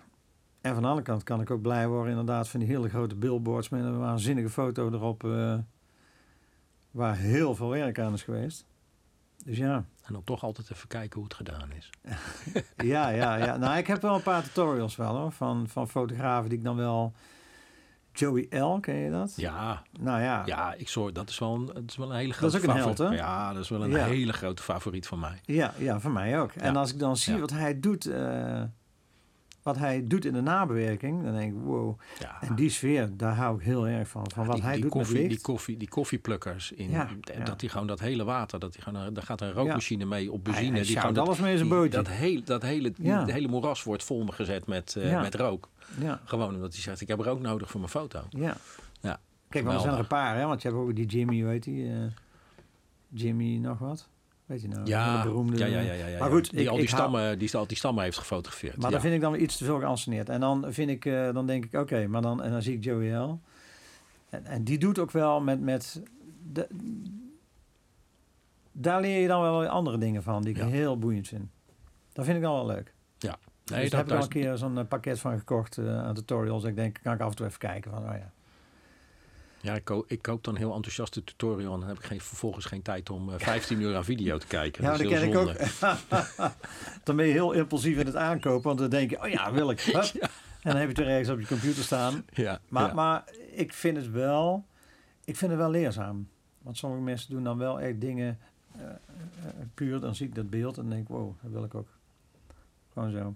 en 0.62 0.74
van 0.74 0.82
de 0.82 0.88
andere 0.88 1.08
kant 1.08 1.24
kan 1.24 1.42
ik 1.42 1.52
ook 1.52 1.62
blij 1.62 1.88
worden 1.88 2.10
inderdaad 2.10 2.50
van 2.50 2.60
die 2.60 2.70
hele 2.70 2.90
grote 2.90 3.16
billboards 3.16 3.70
met 3.70 3.84
een 3.84 4.00
waanzinnige 4.00 4.50
foto 4.50 4.92
erop. 4.92 5.24
eh, 5.24 5.58
waar 6.92 7.18
heel 7.18 7.56
veel 7.56 7.70
werk 7.70 8.00
aan 8.00 8.14
is 8.14 8.24
geweest. 8.24 8.66
Dus 9.44 9.58
ja, 9.58 9.86
En 10.04 10.14
dan 10.14 10.24
toch 10.24 10.44
altijd 10.44 10.72
even 10.72 10.88
kijken 10.88 11.16
hoe 11.16 11.24
het 11.24 11.34
gedaan 11.34 11.72
is. 11.72 11.90
ja, 12.94 13.10
ja, 13.10 13.36
ja. 13.36 13.58
Nou, 13.58 13.78
ik 13.78 13.88
heb 13.88 14.02
wel 14.02 14.16
een 14.16 14.24
paar 14.24 14.44
tutorials 14.44 14.96
wel 14.96 15.16
hoor, 15.16 15.32
van, 15.32 15.68
van 15.68 15.90
fotografen 15.90 16.50
die 16.50 16.58
ik 16.58 16.64
dan 16.64 16.76
wel... 16.76 17.14
Joey 18.16 18.48
L, 18.60 18.80
ken 18.80 18.96
je 18.96 19.12
dat? 19.12 19.34
Ja, 19.36 19.82
Nou 20.00 20.22
ja, 20.22 20.44
ja 20.46 20.74
ik 20.74 20.90
zorg, 20.90 21.12
dat, 21.12 21.30
is 21.30 21.40
wel 21.40 21.54
een, 21.56 21.66
dat 21.66 21.84
is 21.88 21.96
wel 21.98 22.10
een 22.10 22.16
hele 22.16 22.28
Dat 22.28 22.38
grote 22.38 22.58
is 22.58 22.64
ook 22.64 22.70
een 22.70 22.76
held, 22.76 22.90
favoriet. 22.98 23.20
hè? 23.20 23.26
Ja, 23.26 23.54
dat 23.54 23.64
is 23.64 23.70
wel 23.70 23.84
een 23.84 23.90
Ja. 23.92 24.06
hele 24.06 24.34
grote 24.34 24.64
favoriet 24.64 25.08
van 25.08 25.20
mij. 25.20 25.42
Ja, 25.44 25.74
ja, 25.78 26.00
voor 26.00 26.12
mij 26.12 26.40
ook. 26.40 26.52
En 26.52 26.76
als 26.76 26.94
ik 26.94 27.00
dan 27.00 27.18
zie 27.18 27.38
wat 27.40 27.52
hij 27.52 27.80
doet, 27.80 28.06
eh, 28.06 28.62
wat 29.66 29.78
hij 29.78 30.04
doet 30.08 30.26
in 30.26 30.34
de 30.34 30.42
nabewerking, 30.42 31.24
dan 31.24 31.34
denk 31.34 31.54
ik, 31.54 31.60
wow. 31.64 32.00
Ja. 32.20 32.42
En 32.42 32.56
die 32.56 32.70
sfeer, 32.70 33.10
daar 33.18 33.36
hou 33.36 33.58
ik 33.60 33.66
heel 33.66 33.88
erg 33.88 34.08
van. 34.08 34.32
Van 34.34 34.46
wat 34.46 34.56
die, 34.56 34.64
hij 34.64 34.74
die 34.74 34.82
doet 34.82 34.92
koffie, 34.92 35.20
met 35.22 35.30
die 35.30 35.42
koffie, 35.42 35.78
die 35.78 35.88
koffieplukkers 35.88 36.72
in 36.72 36.90
Ja, 36.90 37.08
dat 37.44 37.62
hij 37.62 37.70
gewoon 37.70 37.88
dat 37.88 38.00
hele 38.00 38.24
water, 38.24 38.60
dat 38.60 38.74
hij 38.76 38.84
gewoon 38.84 39.14
daar 39.14 39.24
gaat 39.24 39.42
een 39.42 39.52
rookmachine 39.52 40.06
mee 40.06 40.32
op 40.32 40.44
benzine. 40.44 40.72
hij 40.78 40.86
die 40.86 40.98
gewoon 41.00 41.14
dat, 41.14 41.26
alles 41.26 41.40
mee 41.40 41.52
in 41.52 41.58
zijn 41.58 41.70
die- 41.70 41.78
bootje. 41.78 41.98
dat 41.98 42.08
hele 42.08 42.44
dat 42.44 42.62
hele 42.62 42.94
Ja. 42.98 43.24
die 43.24 43.34
hele 43.34 43.48
moeras 43.48 43.84
wordt 43.84 44.04
volgezet 44.04 44.68
met 44.68 44.96
eh, 44.96 45.10
Ja. 45.10 45.22
met 45.22 45.36
rook. 45.36 45.70
Ja, 46.00 46.20
Gewoon 46.24 46.54
omdat 46.56 46.74
hij 46.74 46.82
zegt 46.82 47.02
ik 47.02 47.08
heb 47.08 47.20
rook 47.20 47.40
nodig 47.42 47.70
voor 47.70 47.80
mijn 47.80 47.92
foto. 47.92 48.22
ja. 48.30 48.58
Ja, 49.02 49.20
Kijk, 49.50 49.66
maar 49.66 49.74
er 49.74 49.80
zijn 49.80 49.94
er 49.94 50.00
een 50.00 50.08
paar, 50.08 50.38
hè? 50.38 50.46
Want 50.46 50.62
je 50.62 50.68
hebt 50.68 50.80
ook 50.80 50.96
die 50.96 51.06
Jimmy, 51.06 51.42
hoe 51.42 51.50
heet 51.50 51.64
die? 51.64 51.90
eh, 51.90 51.98
Jimmy 53.10 53.58
nog 53.58 53.80
wat? 53.80 54.08
Weet 54.46 54.62
je 54.62 54.68
nou? 54.68 54.86
Ja, 54.86 55.24
beroemde. 55.24 55.58
ja, 55.58 55.66
ja, 55.66 55.80
ja, 55.80 55.94
ja, 55.94 56.08
ja. 56.08 56.20
Maar 56.20 56.30
goed, 56.30 56.52
die 56.52 56.60
ik, 56.62 56.68
al 56.68 56.78
die 56.78 56.88
stammen, 56.88 57.40
die 57.40 57.56
al 57.58 57.68
die 57.68 57.78
stammen 57.78 58.04
heeft 58.04 58.18
gefotografeerd. 58.18 58.76
Maar 58.76 58.86
ja. 58.86 58.92
dan 58.92 59.02
vind 59.02 59.14
ik 59.14 59.22
dan 59.22 59.40
iets 59.40 59.58
te 59.58 59.66
veel 59.66 59.80
geanceneerd. 59.80 60.30
En 60.30 60.40
dan 60.40 60.66
vind 60.74 60.90
ik, 60.90 61.06
eh, 61.06 61.34
dan 61.34 61.48
denk 61.48 61.66
ik, 61.66 61.74
oké, 61.74 62.08
maar 62.08 62.22
dan, 62.22 62.44
en 62.44 62.52
dan 62.52 62.62
zie 62.62 62.74
ik 62.76 62.84
Joey 62.84 63.16
L. 63.18 63.40
En, 64.30 64.46
en 64.46 64.64
die 64.64 64.78
doet 64.78 65.00
ook 65.00 65.12
wel 65.12 65.42
met, 65.42 65.62
met 65.62 66.02
de, 66.52 66.68
daar 68.72 69.02
leer 69.02 69.22
je 69.22 69.28
dan 69.28 69.42
wel 69.42 69.66
andere 69.68 69.98
dingen 69.98 70.24
van, 70.24 70.42
die 70.42 70.52
ik 70.54 70.58
Ja. 70.62 70.68
heel 70.68 71.00
boeiend 71.00 71.28
vind. 71.28 71.48
Dat 72.14 72.26
vind 72.26 72.38
ik 72.38 72.44
dan 72.44 72.54
wel 72.54 72.66
leuk. 72.66 72.94
ja. 73.18 73.30
Nee, 73.30 73.38
Nee, 73.66 73.82
dus 73.82 73.90
daar 73.90 74.00
heb 74.00 74.10
ik 74.10 74.16
al 74.18 74.24
een 74.24 74.30
keer 74.30 74.58
zo'n 74.58 74.78
eh, 74.78 74.86
pakket 74.88 75.20
van 75.20 75.38
gekocht 75.38 75.78
eh, 75.78 76.04
aan 76.04 76.14
tutorials. 76.14 76.64
Ik 76.64 76.76
denk, 76.76 77.00
kan 77.04 77.14
ik 77.14 77.20
af 77.20 77.30
en 77.30 77.36
toe 77.36 77.46
even 77.46 77.60
kijken 77.60 77.92
van, 77.92 78.04
oh 78.10 78.16
ja. 78.18 78.32
Ja, 79.66 79.74
ik, 79.74 79.84
koop, 79.84 80.06
ik 80.08 80.22
koop 80.22 80.44
dan 80.44 80.56
heel 80.56 80.74
enthousiast 80.74 81.14
de 81.14 81.24
tutorial 81.24 81.74
en 81.74 81.80
dan 81.80 81.90
heb 81.90 81.98
ik 81.98 82.04
geen, 82.04 82.22
vervolgens 82.22 82.66
geen 82.66 82.82
tijd 82.82 83.10
om 83.10 83.30
eh, 83.34 83.40
15 83.40 83.82
uur 83.82 83.96
aan 83.96 84.04
video 84.04 84.38
te 84.38 84.48
kijken. 84.48 84.84
Ja, 84.84 84.90
dat 84.90 84.98
dat 85.00 85.08
is 85.12 85.20
ken 85.20 85.30
heel 85.30 85.50
ik 85.50 85.68
zonde. 85.80 85.98
ook. 86.40 86.52
dan 87.04 87.16
ben 87.16 87.26
je 87.26 87.32
heel 87.32 87.52
impulsief 87.52 87.98
in 87.98 88.06
het 88.06 88.16
aankopen, 88.16 88.64
want 88.64 88.80
dan 88.80 88.90
denk 88.90 89.10
je, 89.10 89.22
oh 89.22 89.28
ja, 89.28 89.52
wil 89.52 89.70
ik. 89.70 89.80
En 90.62 90.72
dan 90.72 90.80
heb 90.80 90.96
je 90.96 91.02
het 91.02 91.12
ergens 91.12 91.30
op 91.30 91.40
je 91.40 91.48
computer 91.48 91.84
staan. 91.84 92.26
Ja, 92.34 92.62
Maar, 92.70 92.88
ja. 92.88 92.94
maar 92.94 93.24
ik 93.52 93.74
vind 93.74 93.98
het 93.98 94.12
wel, 94.12 94.66
ik 95.24 95.36
vind 95.36 95.52
het 95.52 95.60
wel 95.60 95.70
leerzaam. 95.70 96.30
Want 96.62 96.78
sommige 96.78 97.02
mensen 97.02 97.30
doen 97.30 97.44
dan 97.44 97.58
wel 97.58 97.80
echt 97.80 98.02
dingen 98.02 98.40
eh, 98.72 98.82
eh, 98.84 98.96
puur, 99.74 100.00
dan 100.00 100.16
zie 100.16 100.28
ik 100.28 100.36
dat 100.36 100.50
beeld 100.50 100.78
en 100.78 100.90
denk 100.90 101.02
ik, 101.02 101.08
wow, 101.08 101.36
dat 101.42 101.52
wil 101.52 101.64
ik 101.64 101.76
ook. 101.76 101.88
Gewoon 102.94 103.12
zo. 103.12 103.36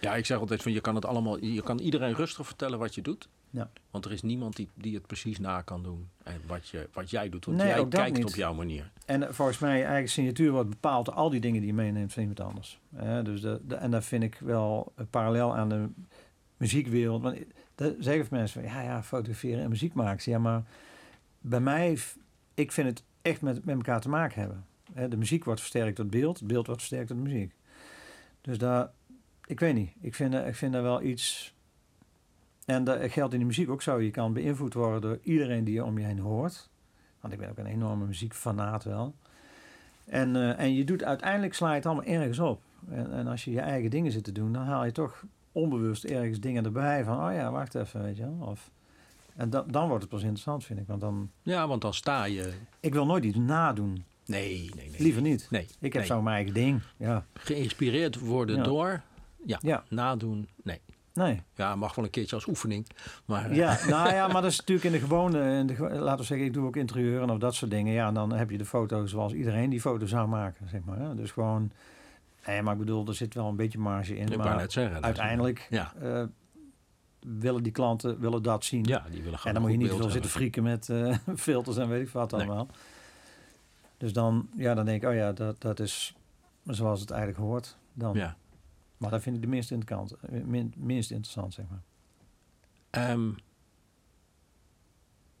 ja, 0.00 0.14
ik 0.14 0.26
zeg 0.26 0.38
altijd 0.38 0.62
van 0.62 0.72
je 0.72 0.80
kan 0.80 0.94
het 0.94 1.04
allemaal, 1.04 1.44
je 1.44 1.62
kan 1.62 1.78
iedereen 1.78 2.14
rustig 2.14 2.46
vertellen 2.46 2.78
wat 2.78 2.94
je 2.94 3.02
doet. 3.02 3.28
Ja. 3.50 3.70
Want 3.90 4.04
er 4.04 4.12
is 4.12 4.22
niemand 4.22 4.56
die, 4.56 4.68
die 4.74 4.94
het 4.94 5.06
precies 5.06 5.38
na 5.38 5.62
kan 5.62 5.82
doen. 5.82 6.08
En 6.22 6.40
wat, 6.46 6.68
je, 6.68 6.88
wat 6.92 7.10
jij 7.10 7.28
doet. 7.28 7.44
Want 7.44 7.56
Nee, 7.56 7.66
jij 7.66 7.86
kijkt 7.88 8.16
niet. 8.16 8.24
op 8.26 8.34
jouw 8.34 8.54
manier. 8.54 8.90
En 9.06 9.22
eh, 9.22 9.32
volgens 9.32 9.58
mij, 9.58 9.84
eigen 9.84 10.10
signatuur 10.10 10.50
wordt 10.52 10.68
bepaald 10.70 11.04
door 11.06 11.14
al 11.14 11.30
die 11.30 11.40
dingen 11.40 11.58
die 11.60 11.68
je 11.70 11.74
meeneemt 11.76 12.12
van 12.12 12.22
iemand 12.22 12.40
anders. 12.40 12.80
Eh, 12.96 13.24
dus 13.24 13.40
de, 13.40 13.60
de- 13.66 13.74
en 13.74 13.90
dat 13.90 14.04
vind 14.04 14.22
ik 14.22 14.38
wel 14.40 14.92
eh, 14.96 15.04
parallel 15.10 15.56
aan 15.56 15.68
de 15.68 15.88
muziekwereld. 16.56 17.22
Want 17.22 17.38
de, 17.74 17.96
zeggen 17.98 18.26
mensen 18.30 18.62
van, 18.62 18.70
ja, 18.72 18.80
ja, 18.82 19.02
fotograferen 19.02 19.62
en 19.62 19.68
muziek 19.68 19.94
maken. 19.94 20.32
Ja, 20.32 20.38
maar 20.38 20.62
bij 21.40 21.60
mij, 21.60 21.98
ik 22.54 22.72
vind 22.72 22.88
het 22.88 23.02
echt 23.22 23.40
met, 23.40 23.64
met 23.64 23.76
elkaar 23.76 24.00
te 24.00 24.08
maken 24.08 24.40
hebben. 24.40 24.64
De 25.10 25.16
muziek 25.16 25.44
wordt 25.44 25.60
versterkt 25.60 25.96
door 25.96 26.04
het 26.06 26.14
beeld, 26.14 26.38
het 26.38 26.48
beeld 26.48 26.66
wordt 26.66 26.80
versterkt 26.80 27.08
door 27.08 27.16
de 27.16 27.22
muziek. 27.30 27.54
Dus 28.40 28.58
daar, 28.58 28.90
ik 29.46 29.60
weet 29.60 29.74
niet, 29.74 29.90
ik 30.00 30.14
vind, 30.14 30.34
ik 30.34 30.54
vind 30.54 30.72
dat 30.72 30.82
wel 30.82 31.02
iets... 31.02 31.54
En 32.68 32.84
dat 32.84 32.98
geldt 33.12 33.32
in 33.34 33.38
de 33.40 33.46
muziek 33.46 33.70
ook 33.70 33.82
zo. 33.82 34.00
Je 34.00 34.10
kan 34.10 34.32
beïnvloed 34.32 34.74
worden 34.74 35.00
door 35.00 35.18
iedereen 35.22 35.64
die 35.64 35.74
je 35.74 35.84
om 35.84 35.98
je 35.98 36.04
heen 36.04 36.18
hoort. 36.18 36.68
Want 37.20 37.32
ik 37.32 37.38
ben 37.40 37.50
ook 37.50 37.58
een 37.58 37.66
enorme 37.66 38.06
muziekfanaat 38.06 38.84
wel. 38.84 39.14
En, 40.04 40.36
eh, 40.36 40.58
en 40.60 40.74
je 40.74 40.84
doet 40.84 41.04
uiteindelijk 41.04 41.54
sla 41.54 41.68
je 41.68 41.74
het 41.74 41.86
allemaal 41.86 42.04
ergens 42.04 42.38
op. 42.38 42.60
En, 42.90 43.12
en 43.12 43.26
als 43.26 43.44
je 43.44 43.50
je 43.50 43.60
eigen 43.60 43.90
dingen 43.90 44.12
zit 44.12 44.24
te 44.24 44.32
doen, 44.32 44.52
dan 44.52 44.62
haal 44.64 44.84
je 44.84 44.92
toch 44.92 45.24
onbewust 45.52 46.04
ergens 46.04 46.40
dingen 46.40 46.64
erbij 46.64 47.04
van, 47.04 47.26
oh 47.28 47.32
ja, 47.34 47.50
wacht 47.50 47.74
even, 47.74 48.02
weet 48.02 48.16
je 48.16 48.22
wel. 48.22 48.46
Of, 48.48 48.70
en 49.36 49.50
dan 49.50 49.64
dan 49.70 49.86
wordt 49.88 50.02
het 50.02 50.12
pas 50.12 50.22
interessant, 50.22 50.64
vind 50.64 50.80
ik. 50.80 50.86
Want 50.86 51.00
dan, 51.00 51.30
Ja, 51.42 51.68
want 51.68 51.80
dan 51.82 51.94
sta 51.94 52.24
je... 52.24 52.52
ik 52.80 52.92
wil 52.92 53.06
nooit 53.06 53.24
iets 53.24 53.36
nadoen. 53.36 54.04
Nee, 54.26 54.70
nee, 54.76 54.90
nee. 54.90 55.00
Liever 55.00 55.22
niet. 55.22 55.46
Nee, 55.50 55.62
Ik 55.80 55.92
heb 55.92 55.92
nee. 55.92 56.04
zo 56.04 56.22
mijn 56.22 56.36
eigen 56.36 56.54
ding. 56.54 56.82
Ja, 56.96 57.24
Geïnspireerd 57.34 58.18
worden 58.18 58.56
Ja. 58.56 58.62
door... 58.62 59.02
Ja, 59.44 59.58
Ja. 59.62 59.84
nadoen. 59.88 60.48
Nee. 60.62 60.80
Nee. 61.18 61.42
Ja, 61.54 61.76
mag 61.76 61.94
wel 61.94 62.04
een 62.04 62.10
keertje 62.10 62.34
als 62.34 62.46
oefening. 62.46 62.86
Maar 63.24 63.50
eh, 63.50 63.56
Ja, 63.56 63.78
nou 63.88 64.08
ja, 64.14 64.26
maar 64.32 64.42
dat 64.42 64.50
is 64.50 64.58
natuurlijk 64.58 64.86
in 64.86 64.92
de 64.92 64.98
gewone, 64.98 65.58
in 65.58 65.66
de, 65.66 65.74
laten 65.78 66.18
we 66.18 66.24
zeggen, 66.24 66.46
ik 66.46 66.52
doe 66.52 66.66
ook 66.66 66.76
interieur 66.76 67.22
en 67.22 67.30
of 67.30 67.38
dat 67.38 67.54
soort 67.54 67.70
dingen. 67.70 67.92
Ja, 67.92 68.12
dan 68.12 68.32
heb 68.32 68.50
je 68.50 68.58
de 68.58 68.64
foto's 68.64 69.10
zoals 69.10 69.32
iedereen 69.32 69.70
die 69.70 69.80
foto 69.80 70.06
zou 70.06 70.28
maken, 70.28 70.68
zeg 70.68 70.80
maar. 70.84 70.98
hè. 70.98 71.14
Dus 71.14 71.30
gewoon, 71.30 71.70
nee, 72.46 72.62
maar 72.62 72.72
ik 72.72 72.78
bedoel, 72.78 73.06
er 73.06 73.14
zit 73.14 73.34
wel 73.34 73.48
een 73.48 73.56
beetje 73.56 73.78
marge 73.78 74.16
in. 74.16 74.28
ik 74.32 74.36
maar 74.38 74.56
net 74.56 74.72
zeggen. 74.72 75.02
uiteindelijk 75.02 75.66
Ja, 75.70 75.92
eh, 76.00 76.22
willen 77.20 77.62
die 77.62 77.72
klanten 77.72 78.20
willen 78.20 78.42
dat 78.42 78.64
zien. 78.64 78.84
ja, 78.84 79.04
die 79.10 79.16
willen 79.22 79.32
en 79.32 79.38
gewoon 79.38 79.52
dan 79.52 79.62
moet 79.62 79.70
je 79.72 79.76
niet 79.78 79.88
veel 79.94 80.10
zitten 80.10 80.30
frieken 80.30 80.62
met 80.62 80.88
eh, 80.88 81.14
filters 81.36 81.76
en 81.76 81.88
weet 81.88 82.06
ik 82.06 82.12
wat 82.12 82.30
Nee. 82.30 82.40
allemaal. 82.40 82.68
Dus 83.96 84.12
dan, 84.12 84.48
ja, 84.56 84.74
dan 84.74 84.84
denk 84.84 85.02
ik, 85.02 85.08
oh 85.08 85.14
ja, 85.14 85.32
dat, 85.32 85.60
dat 85.60 85.80
is 85.80 86.14
zoals 86.64 87.00
het 87.00 87.10
eigenlijk 87.10 87.40
hoort. 87.40 87.76
Dan. 87.92 88.14
Ja. 88.14 88.36
Maar 88.98 89.10
dat 89.10 89.22
vind 89.22 89.36
ik 89.36 89.42
de 89.42 89.48
minst 89.48 89.70
interessant, 89.70 90.30
min- 90.46 90.74
minst 90.76 91.10
interessant, 91.10 91.54
zeg 91.54 91.66
maar. 91.68 91.82
Ehm, 92.90 93.30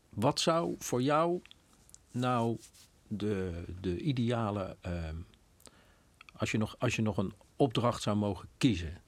wat 0.08 0.40
zou 0.40 0.74
voor 0.78 1.02
jou 1.02 1.42
nou 2.10 2.58
de, 3.08 3.64
de 3.80 3.98
ideale... 4.00 4.76
ehm, 4.80 5.16
als, 6.32 6.50
je 6.50 6.58
nog, 6.58 6.76
als 6.78 6.96
je 6.96 7.02
nog 7.02 7.16
een 7.16 7.32
opdracht 7.56 8.02
zou 8.02 8.16
mogen 8.16 8.48
kiezen... 8.56 9.00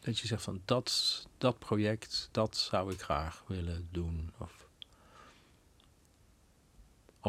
Dat 0.00 0.18
je 0.18 0.26
zegt 0.26 0.42
van 0.42 0.62
dat, 0.64 1.26
dat 1.38 1.58
project, 1.58 2.28
dat 2.32 2.56
zou 2.56 2.92
ik 2.92 3.00
graag 3.00 3.44
willen 3.46 3.88
doen. 3.90 4.32
Of, 4.38 4.57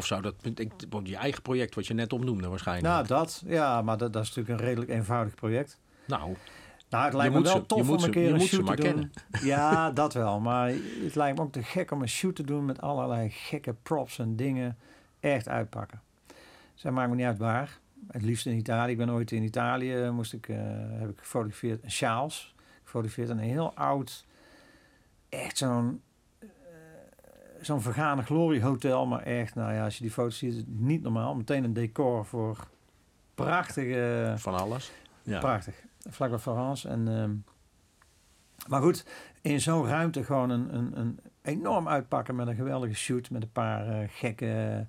of 0.00 0.06
zou 0.06 0.22
dat, 0.22 0.34
ik, 0.54 0.72
je 1.02 1.16
eigen 1.16 1.42
project 1.42 1.74
wat 1.74 1.86
je 1.86 1.94
net 1.94 2.12
opnoemde 2.12 2.48
waarschijnlijk. 2.48 2.86
Nou, 2.94 3.06
dat, 3.06 3.42
ja, 3.46 3.82
maar 3.82 3.96
dat, 3.96 4.12
dat 4.12 4.22
is 4.22 4.28
natuurlijk 4.28 4.58
een 4.60 4.66
redelijk 4.66 4.90
eenvoudig 4.90 5.34
project. 5.34 5.78
nou 6.06 6.36
Nou, 6.88 7.04
het 7.04 7.14
lijkt 7.14 7.34
me 7.34 7.42
wel 7.42 7.52
ze- 7.56 7.66
tof 7.66 7.88
om 7.90 8.02
een 8.04 8.10
keer 8.10 8.34
een 8.34 8.40
shoot 8.40 8.60
te 8.60 8.62
maar 8.66 8.76
doen. 8.76 9.12
Ja, 9.42 9.90
dat 9.90 10.12
wel. 10.14 10.40
Maar 10.40 10.68
het 11.04 11.14
lijkt 11.14 11.38
me 11.38 11.44
ook 11.44 11.52
te 11.52 11.62
gek 11.62 11.90
om 11.90 12.02
een 12.02 12.08
shoot 12.08 12.36
te 12.36 12.42
doen 12.44 12.64
met 12.64 12.80
allerlei 12.80 13.30
gekke 13.30 13.74
props 13.82 14.18
en 14.18 14.36
dingen. 14.36 14.78
Echt 15.20 15.48
uitpakken. 15.48 16.00
Zeg, 16.74 16.92
maakt 16.92 17.10
me 17.10 17.16
niet 17.16 17.26
uit 17.26 17.38
waar. 17.38 17.78
Het 18.10 18.22
liefst 18.22 18.46
in 18.46 18.56
Italië. 18.56 18.90
Ik 18.92 18.98
ben 18.98 19.10
ooit 19.10 19.30
in 19.32 19.42
Italië, 19.42 20.10
moest 20.10 20.32
ik, 20.32 20.48
eh, 20.48 20.56
heb 20.98 21.08
ik 21.10 21.18
gefotografeerd, 21.18 21.82
een 21.84 21.90
sjaals. 21.90 22.54
Gefotografeerd 22.82 23.28
een 23.28 23.38
heel 23.38 23.74
oud, 23.74 24.24
echt 25.28 25.58
zo'n 25.58 26.02
zo'n 27.60 27.80
vergane 27.82 28.22
gloriehotel. 28.22 29.06
Maar 29.06 29.22
echt, 29.22 29.54
nou 29.54 29.72
ja, 29.72 29.84
als 29.84 29.96
je 29.96 30.02
die 30.02 30.12
foto's 30.12 30.38
ziet, 30.38 30.50
is 30.52 30.56
het 30.56 30.68
niet 30.80 31.02
normaal. 31.02 31.34
Meteen 31.34 31.64
een 31.64 31.72
decor 31.72 32.26
voor 32.26 32.68
prachtige... 33.34 34.34
van 34.36 34.54
alles. 34.54 34.92
Ja. 35.22 35.38
Prachtig. 35.40 35.74
Vlak 36.08 36.30
bij 36.30 36.38
Florence. 36.38 36.88
En, 36.88 37.08
ehm, 37.08 37.34
maar 38.68 38.82
goed, 38.82 39.06
in 39.40 39.60
zo'n 39.60 39.86
ruimte 39.86 40.24
gewoon 40.24 40.50
een, 40.50 40.74
een, 40.74 40.98
een 40.98 41.20
enorm 41.42 41.88
uitpakken 41.88 42.36
met 42.36 42.46
een 42.46 42.54
geweldige 42.54 42.94
shoot. 42.94 43.30
Met 43.30 43.42
een 43.42 43.52
paar 43.52 43.88
eh, 43.88 44.08
gekke 44.08 44.86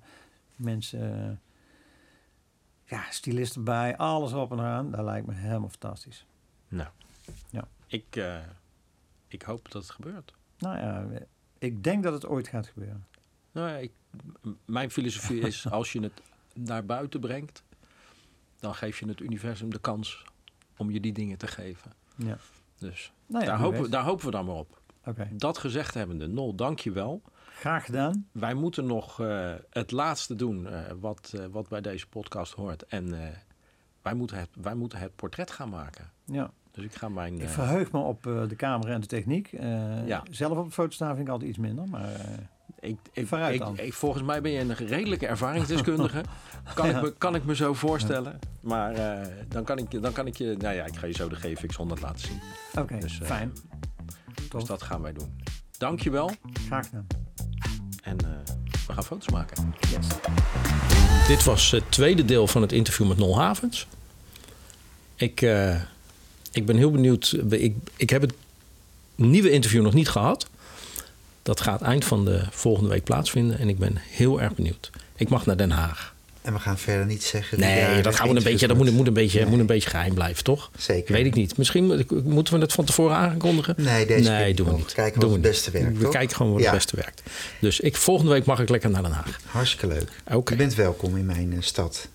mensen. 0.56 1.40
ja, 2.84 3.02
stylisten 3.10 3.64
bij. 3.64 3.96
Alles 3.96 4.32
op 4.32 4.52
en 4.52 4.60
aan. 4.60 4.90
Dat 4.90 5.04
lijkt 5.04 5.26
me 5.26 5.34
helemaal 5.34 5.68
fantastisch. 5.68 6.26
Nou, 6.68 6.88
Ja. 7.50 7.64
ik, 7.86 8.16
eh, 8.16 8.36
ik 9.28 9.42
hoop 9.42 9.70
dat 9.70 9.82
het 9.82 9.90
gebeurt. 9.90 10.34
Nou 10.58 10.78
ja, 10.78 11.06
ik 11.62 11.84
denk 11.84 12.02
dat 12.02 12.12
het 12.12 12.26
ooit 12.26 12.48
gaat 12.48 12.66
gebeuren. 12.66 13.06
Nou, 13.52 13.78
ik, 13.78 13.92
mijn 14.64 14.90
filosofie 14.90 15.40
is, 15.40 15.66
als 15.70 15.92
je 15.92 16.00
het 16.00 16.22
naar 16.54 16.84
buiten 16.84 17.20
brengt, 17.20 17.62
dan 18.58 18.74
geef 18.74 18.98
je 18.98 19.06
het 19.06 19.20
universum 19.20 19.70
de 19.70 19.80
kans 19.80 20.24
om 20.76 20.90
je 20.90 21.00
die 21.00 21.12
dingen 21.12 21.38
te 21.38 21.46
geven. 21.46 21.92
Ja. 22.16 22.38
Dus 22.78 23.12
Nou 23.26 23.44
ja, 23.44 23.50
daar, 23.50 23.58
hopen, 23.58 23.90
daar 23.90 24.04
hopen 24.04 24.24
we 24.24 24.30
dan 24.30 24.44
maar 24.44 24.54
op. 24.54 24.80
Oké, 25.04 25.28
Dat 25.32 25.58
gezegd 25.58 25.94
hebbende, 25.94 26.26
Nol, 26.26 26.54
dank 26.54 26.78
je 26.78 26.92
wel. 26.92 27.22
graag 27.58 27.84
gedaan. 27.84 28.28
Wij 28.32 28.54
moeten 28.54 28.86
nog 28.86 29.20
eh, 29.20 29.54
het 29.70 29.90
laatste 29.90 30.34
doen 30.34 30.66
eh, 30.66 30.92
wat, 31.00 31.32
eh, 31.36 31.46
wat 31.46 31.68
bij 31.68 31.80
deze 31.80 32.08
podcast 32.08 32.52
hoort. 32.52 32.86
En 32.86 33.34
wij, 34.02 34.14
moeten 34.14 34.38
het, 34.38 34.50
wij 34.54 34.74
moeten 34.74 34.98
het 34.98 35.16
portret 35.16 35.50
gaan 35.50 35.68
maken. 35.68 36.12
Ja. 36.24 36.52
Dus 36.72 36.84
ik 36.84 36.94
ga 36.94 37.08
mijn... 37.08 37.34
Ik 37.34 37.42
eh, 37.42 37.48
verheug 37.48 37.92
me 37.92 37.98
op 37.98 38.26
eh, 38.26 38.48
de 38.48 38.56
camera 38.56 38.92
en 38.92 39.00
de 39.00 39.06
techniek. 39.06 39.52
Eh, 39.52 40.06
Ja. 40.06 40.22
Zelf 40.30 40.58
op 40.58 40.64
de 40.64 40.70
foto 40.72 40.90
staan 40.90 41.14
vind 41.14 41.26
ik 41.26 41.32
altijd 41.32 41.50
iets 41.50 41.58
minder. 41.58 41.88
Maar 41.88 42.14
eh, 42.14 42.20
Ik, 42.80 42.96
ik, 43.12 43.26
Vooruit 43.26 43.54
ik- 43.54 43.60
dan. 43.60 43.78
ik- 43.78 43.92
volgens 43.94 44.22
mij 44.22 44.40
ben 44.40 44.50
je 44.52 44.58
een 44.60 44.74
redelijke 44.74 45.26
ervaringsdeskundige. 45.26 46.22
kan, 46.74 46.88
ik 46.88 47.00
me, 47.02 47.14
kan 47.18 47.34
ik 47.34 47.44
me 47.44 47.54
zo 47.54 47.74
voorstellen. 47.74 48.38
Maar 48.60 48.92
eh, 48.92 49.26
dan, 49.48 49.64
kan 49.64 49.78
ik, 49.78 49.92
je- 49.92 50.00
dan 50.00 50.12
kan 50.12 50.26
ik 50.26 50.36
je... 50.36 50.54
Nou 50.58 50.74
ja, 50.74 50.84
ik 50.84 50.96
ga 50.96 51.06
je 51.06 51.12
zo 51.12 51.28
de 51.28 51.36
GFX 51.36 51.76
100 51.76 52.00
laten 52.00 52.18
zien. 52.26 52.40
oké, 52.78 52.98
Dus, 52.98 53.20
fijn. 53.22 53.52
Dus 54.50 54.64
dat 54.64 54.82
gaan 54.82 55.02
wij 55.02 55.12
doen. 55.12 55.40
Dankjewel. 55.78 56.30
Graag 56.66 56.86
gedaan. 56.86 57.06
En 58.02 58.16
eh, 58.18 58.54
we 58.86 58.92
gaan 58.92 59.04
foto's 59.04 59.28
maken. 59.28 59.74
Yes. 59.80 60.06
Dit 61.26 61.44
was 61.44 61.70
het 61.70 61.90
tweede 61.90 62.24
deel 62.24 62.46
van 62.46 62.62
het 62.62 62.72
interview 62.72 63.08
met 63.08 63.16
Nol 63.18 63.38
Havens. 63.40 63.86
Ik, 65.14 65.42
eh, 65.42 65.80
ik 66.52 66.66
ben 66.66 66.76
heel 66.76 66.90
benieuwd. 66.90 67.36
Ik, 67.50 67.74
ik 67.96 68.10
heb 68.10 68.22
het 68.22 68.32
nieuwe 69.14 69.50
interview 69.50 69.82
nog 69.82 69.94
niet 69.94 70.08
gehad. 70.08 70.46
Dat 71.42 71.60
gaat 71.60 71.82
eind 71.82 72.04
van 72.04 72.24
de 72.24 72.42
volgende 72.50 72.88
week 72.90 73.04
plaatsvinden. 73.04 73.58
En 73.58 73.68
ik 73.68 73.78
ben 73.78 73.96
heel 73.96 74.40
erg 74.40 74.54
benieuwd. 74.54 74.90
Ik 75.16 75.28
mag 75.28 75.46
naar 75.46 75.56
Den 75.56 75.70
Haag. 75.70 76.14
En 76.42 76.52
we 76.52 76.58
gaan 76.58 76.78
verder 76.78 77.06
niet 77.06 77.22
zeggen. 77.24 77.60
Nee, 77.60 78.02
dat, 78.02 78.14
gaan 78.16 78.28
we 78.28 78.36
een 78.36 78.42
beetje, 78.42 78.66
dat 78.66 78.76
moet, 78.76 78.92
moet, 78.92 79.06
een 79.06 79.12
beetje, 79.12 79.46
moet 79.46 79.58
een 79.58 79.66
beetje 79.66 79.90
geheim 79.90 80.14
blijven, 80.14 80.44
toch? 80.44 80.70
Zeker. 80.78 81.14
Weet 81.14 81.26
ik 81.26 81.34
niet. 81.34 81.56
Misschien 81.56 81.86
moet- 81.86 82.24
moeten 82.24 82.54
we 82.54 82.60
het 82.60 82.72
van 82.72 82.84
tevoren 82.84 83.16
aankondigen. 83.16 83.74
Nee, 83.78 84.06
deze 84.06 84.22
keer 84.22 84.30
nee, 84.30 84.46
niet 84.46 84.56
doen 84.56 84.66
we 84.66 84.72
niet. 84.72 84.92
Kijken 84.92 85.20
Doen 85.20 85.28
we 85.28 85.34
het 85.34 85.44
beste 85.44 85.70
werkt, 85.70 85.96
We 85.96 86.02
toch? 86.02 86.12
kijken 86.12 86.36
gewoon 86.36 86.52
wat 86.52 86.60
Ja. 86.60 86.66
het 86.66 86.76
beste 86.76 86.96
werkt. 86.96 87.22
Dus 87.60 87.80
ik, 87.80 87.96
volgende 87.96 88.30
week 88.32 88.44
mag 88.44 88.60
ik 88.60 88.68
lekker 88.68 88.90
naar 88.90 89.02
Den 89.02 89.12
Haag. 89.12 89.38
Hartstikke 89.46 89.86
leuk. 89.86 90.08
Oké. 90.32 90.52
Je 90.52 90.58
bent 90.58 90.74
welkom 90.74 91.16
in 91.16 91.26
mijn 91.26 91.52
eh, 91.52 91.58
stad. 91.60 92.08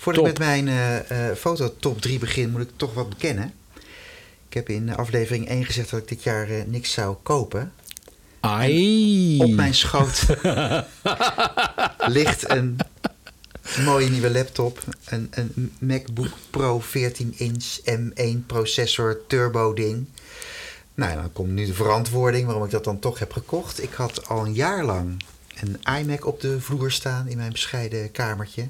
Voordat 0.00 0.24
Top. 0.24 0.32
ik 0.32 0.38
met 0.38 0.48
mijn 0.48 0.68
eh 0.68 1.28
eh 1.30 1.36
foto 1.36 1.74
top 1.78 2.00
3 2.00 2.18
begin, 2.18 2.50
moet 2.50 2.60
ik 2.60 2.70
toch 2.76 2.94
wat 2.94 3.08
bekennen. 3.08 3.52
Ik 4.48 4.54
heb 4.54 4.68
in 4.68 4.96
aflevering 4.96 5.48
1 5.48 5.64
gezegd 5.64 5.90
dat 5.90 6.00
ik 6.00 6.08
dit 6.08 6.22
jaar 6.22 6.50
eh, 6.50 6.62
niks 6.66 6.92
zou 6.92 7.16
kopen. 7.22 7.72
Ai. 8.40 9.38
Op 9.38 9.50
mijn 9.50 9.74
schoot 9.74 10.26
ligt 12.16 12.50
een 12.50 12.78
mooie 13.84 14.08
nieuwe 14.08 14.30
laptop. 14.30 14.78
Een, 15.04 15.28
een 15.30 15.72
MacBook 15.78 16.32
Pro 16.50 16.80
14 16.80 17.34
inch 17.36 17.78
M1 17.84 18.46
processor 18.46 19.20
turbo 19.26 19.74
ding. 19.74 20.06
Nou, 20.94 21.14
dan 21.14 21.32
komt 21.32 21.50
nu 21.50 21.66
de 21.66 21.74
verantwoording 21.74 22.46
waarom 22.46 22.64
ik 22.64 22.70
dat 22.70 22.84
dan 22.84 22.98
toch 22.98 23.18
heb 23.18 23.32
gekocht. 23.32 23.82
Ik 23.82 23.92
had 23.92 24.28
al 24.28 24.46
een 24.46 24.54
jaar 24.54 24.84
lang 24.84 25.22
een 25.60 25.98
iMac 25.98 26.26
op 26.26 26.40
de 26.40 26.60
vloer 26.60 26.90
staan 26.90 27.28
in 27.28 27.36
mijn 27.36 27.52
bescheiden 27.52 28.10
kamertje. 28.10 28.68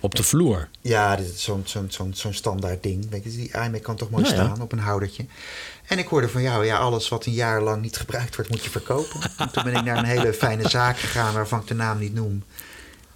Op 0.00 0.14
de 0.14 0.22
vloer. 0.22 0.68
Ja, 0.80 1.16
dit 1.16 1.34
is 1.34 1.42
zo'n 1.42 1.62
zo'n 1.64 1.86
zo'n 1.90 2.14
zo'n 2.14 2.32
standaard 2.32 2.82
ding. 2.82 3.10
Weet 3.10 3.24
je, 3.24 3.30
die 3.30 3.52
iMac 3.52 3.82
kan 3.82 3.96
toch 3.96 4.10
mooi 4.10 4.22
Nou 4.22 4.36
ja. 4.36 4.44
staan 4.44 4.62
op 4.62 4.72
een 4.72 4.78
houdertje. 4.78 5.26
En 5.86 5.98
ik 5.98 6.06
hoorde 6.06 6.28
van 6.28 6.42
jou, 6.42 6.64
ja, 6.64 6.78
alles 6.78 7.08
wat 7.08 7.26
een 7.26 7.32
jaar 7.32 7.62
lang 7.62 7.82
niet 7.82 7.96
gebruikt 7.96 8.36
wordt, 8.36 8.50
moet 8.50 8.64
je 8.64 8.70
verkopen. 8.70 9.20
En 9.38 9.50
toen 9.50 9.64
ben 9.64 9.74
ik 9.74 9.84
naar 9.84 9.96
een 9.96 10.04
hele 10.04 10.32
fijne 10.32 10.68
zaak 10.68 10.98
gegaan 10.98 11.34
waarvan 11.34 11.60
ik 11.60 11.66
de 11.66 11.74
naam 11.74 11.98
niet 11.98 12.14
noem. 12.14 12.42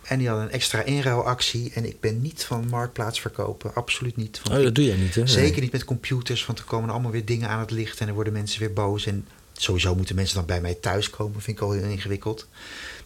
En 0.03 0.19
die 0.19 0.29
hadden 0.29 0.47
een 0.47 0.53
extra 0.53 0.83
inruilactie. 0.83 1.71
En 1.75 1.85
ik 1.85 2.01
ben 2.01 2.21
niet 2.21 2.45
van 2.45 2.69
marktplaats 2.69 3.21
verkopen. 3.21 3.75
Absoluut 3.75 4.17
niet. 4.17 4.41
Oh, 4.51 4.63
dat 4.63 4.75
doe 4.75 4.85
jij 4.85 4.97
niet, 4.97 5.15
hè? 5.15 5.27
Zeker 5.27 5.63
niet 5.63 5.73
met 5.73 5.85
computers, 5.85 6.47
want 6.47 6.59
er 6.59 6.65
komen 6.65 6.91
allemaal 6.91 7.11
weer 7.11 7.25
dingen 7.25 7.49
aan 7.49 7.61
het 7.61 7.71
licht 7.71 8.01
en 8.01 8.07
dan 8.07 8.15
worden 8.15 8.33
mensen 8.33 8.61
weer 8.61 8.73
boos. 8.73 9.07
En 9.07 9.27
sowieso 9.63 9.95
moeten 9.95 10.15
mensen 10.15 10.37
dan 10.37 10.47
bij 10.47 10.61
mij 10.61 10.75
thuis 10.75 11.11
komen, 11.11 11.41
vind 11.41 11.57
ik 11.57 11.63
al 11.63 11.73
heel 11.73 11.83
ingewikkeld. 11.83 12.47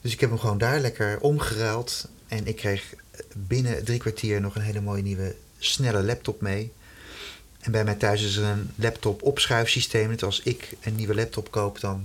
Dus 0.00 0.12
ik 0.12 0.20
heb 0.20 0.30
hem 0.30 0.38
gewoon 0.38 0.58
daar 0.58 0.80
lekker 0.80 1.18
omgeruild. 1.20 2.08
En 2.28 2.46
ik 2.46 2.56
kreeg 2.56 2.82
binnen 3.36 3.84
drie 3.84 3.98
kwartier 3.98 4.40
nog 4.40 4.54
een 4.54 4.62
hele 4.62 4.80
mooie 4.80 5.02
nieuwe 5.02 5.34
snelle 5.58 6.02
laptop 6.02 6.40
mee. 6.40 6.72
En 7.60 7.72
bij 7.72 7.84
mij 7.84 7.94
thuis 7.94 8.22
is 8.22 8.36
er 8.36 8.44
een 8.44 8.70
laptop 8.74 9.22
opschuifsysteem. 9.22 10.10
Dat 10.10 10.22
als 10.22 10.40
ik 10.44 10.68
een 10.82 10.94
nieuwe 10.94 11.14
laptop 11.14 11.50
koop, 11.50 11.80
dan, 11.80 12.04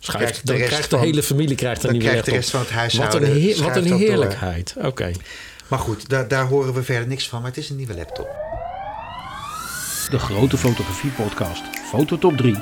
Schuift, 0.00 0.18
krijgt 0.24 0.40
de 0.40 0.46
dan 0.46 0.56
rest 0.56 0.68
krijgt 0.68 0.90
de 0.90 0.96
van- 0.96 1.04
hele 1.06 1.22
familie 1.22 1.56
krijgt 1.56 1.82
een 1.82 1.88
dan 1.88 1.98
nieuwe 1.98 2.08
krijgt 2.08 2.24
de 2.26 2.32
laptop. 2.32 2.50
rest 2.50 2.50
van 2.50 2.60
het 2.60 2.68
Wat 2.68 2.78
huishouden. 3.00 3.30
een, 3.30 3.40
heer- 3.42 3.62
wat 3.62 3.76
een 3.76 3.98
heerlijkheid. 3.98 4.74
Oké. 4.78 5.10
Maar 5.68 5.78
goed, 5.78 6.08
daar, 6.08 6.28
daar 6.28 6.46
horen 6.46 6.74
we 6.74 6.82
verder 6.82 7.08
niks 7.08 7.28
van. 7.28 7.40
Maar 7.40 7.48
het 7.50 7.58
is 7.58 7.70
een 7.70 7.76
nieuwe 7.76 7.94
laptop. 7.94 8.28
De 10.10 10.18
grote 10.18 10.56
fotografie-podcast 10.58 11.62
Fototop 11.90 12.36
3 12.36 12.56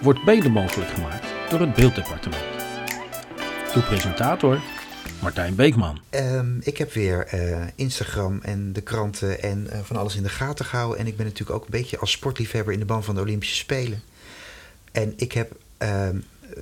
wordt 0.00 0.24
mede 0.24 0.48
mogelijk 0.48 0.90
gemaakt 0.90 1.26
door 1.50 1.60
het 1.60 1.74
Beelddepartement. 1.74 2.44
Uw 3.74 3.82
presentator 3.82 4.60
Martijn 5.22 5.54
Beekman. 5.54 6.00
Ehm, 6.10 6.58
ik 6.60 6.78
heb 6.78 6.92
weer 6.92 7.26
eh, 7.26 7.66
Instagram 7.74 8.40
en 8.42 8.72
de 8.72 8.80
kranten 8.80 9.42
en 9.42 9.70
eh, 9.70 9.78
van 9.82 9.96
alles 9.96 10.16
in 10.16 10.22
de 10.22 10.28
gaten 10.28 10.64
gehouden. 10.64 10.98
En 10.98 11.06
ik 11.06 11.16
ben 11.16 11.26
natuurlijk 11.26 11.58
ook 11.58 11.64
een 11.64 11.70
beetje 11.70 11.98
als 11.98 12.10
sportliefhebber 12.10 12.72
in 12.72 12.78
de 12.78 12.84
band 12.84 13.04
van 13.04 13.14
de 13.14 13.20
Olympische 13.20 13.56
Spelen. 13.56 14.02
En 14.92 15.12
ik 15.16 15.32
heb 15.32 15.52
ehm, 15.78 16.16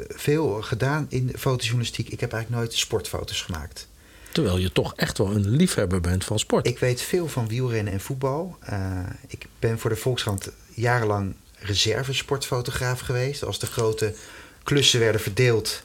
veel 0.09 0.63
gedaan 0.63 1.07
in 1.09 1.33
fotojournalistiek. 1.39 2.09
Ik 2.09 2.21
heb 2.21 2.33
eigenlijk 2.33 2.63
nooit 2.63 2.79
sportfoto's 2.79 3.43
gemaakt. 3.43 3.89
Terwijl 4.33 4.59
je 4.59 4.73
toch 4.73 4.95
echt 4.95 5.19
wel 5.19 5.35
een 5.35 5.49
liefhebber 5.49 6.01
bent 6.01 6.25
van 6.25 6.39
sport. 6.39 6.67
Ik 6.67 6.79
weet 6.79 7.01
veel 7.01 7.29
van 7.29 7.49
wielrennen 7.49 7.93
en 7.93 8.01
voetbal. 8.01 8.57
Eh, 8.61 9.01
ik 9.27 9.47
ben 9.59 9.79
voor 9.79 9.91
de 9.91 9.97
Volkskrant 9.97 10.51
jarenlang 10.75 11.35
reservesportfotograaf 11.61 13.01
geweest. 13.01 13.45
Als 13.45 13.59
de 13.59 13.67
grote 13.67 14.15
klussen 14.63 15.01
werden 15.01 15.21
verdeeld 15.21 15.83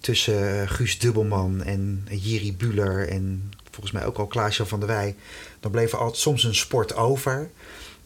tussen 0.00 0.60
eh, 0.60 0.70
Guus 0.70 0.98
Dubbelman 0.98 1.62
en 1.62 2.06
Jiri 2.10 2.56
Buller 2.56 3.08
en 3.08 3.52
volgens 3.70 3.94
mij 3.94 4.06
ook 4.06 4.18
al 4.18 4.26
Klaas-Jan 4.26 4.66
van 4.66 4.78
der 4.78 4.88
Wij. 4.88 5.16
Dan 5.60 5.70
bleef 5.70 5.92
er 5.92 5.98
altijd 5.98 6.20
soms 6.20 6.44
een 6.44 6.54
sport 6.54 6.94
over. 6.94 7.50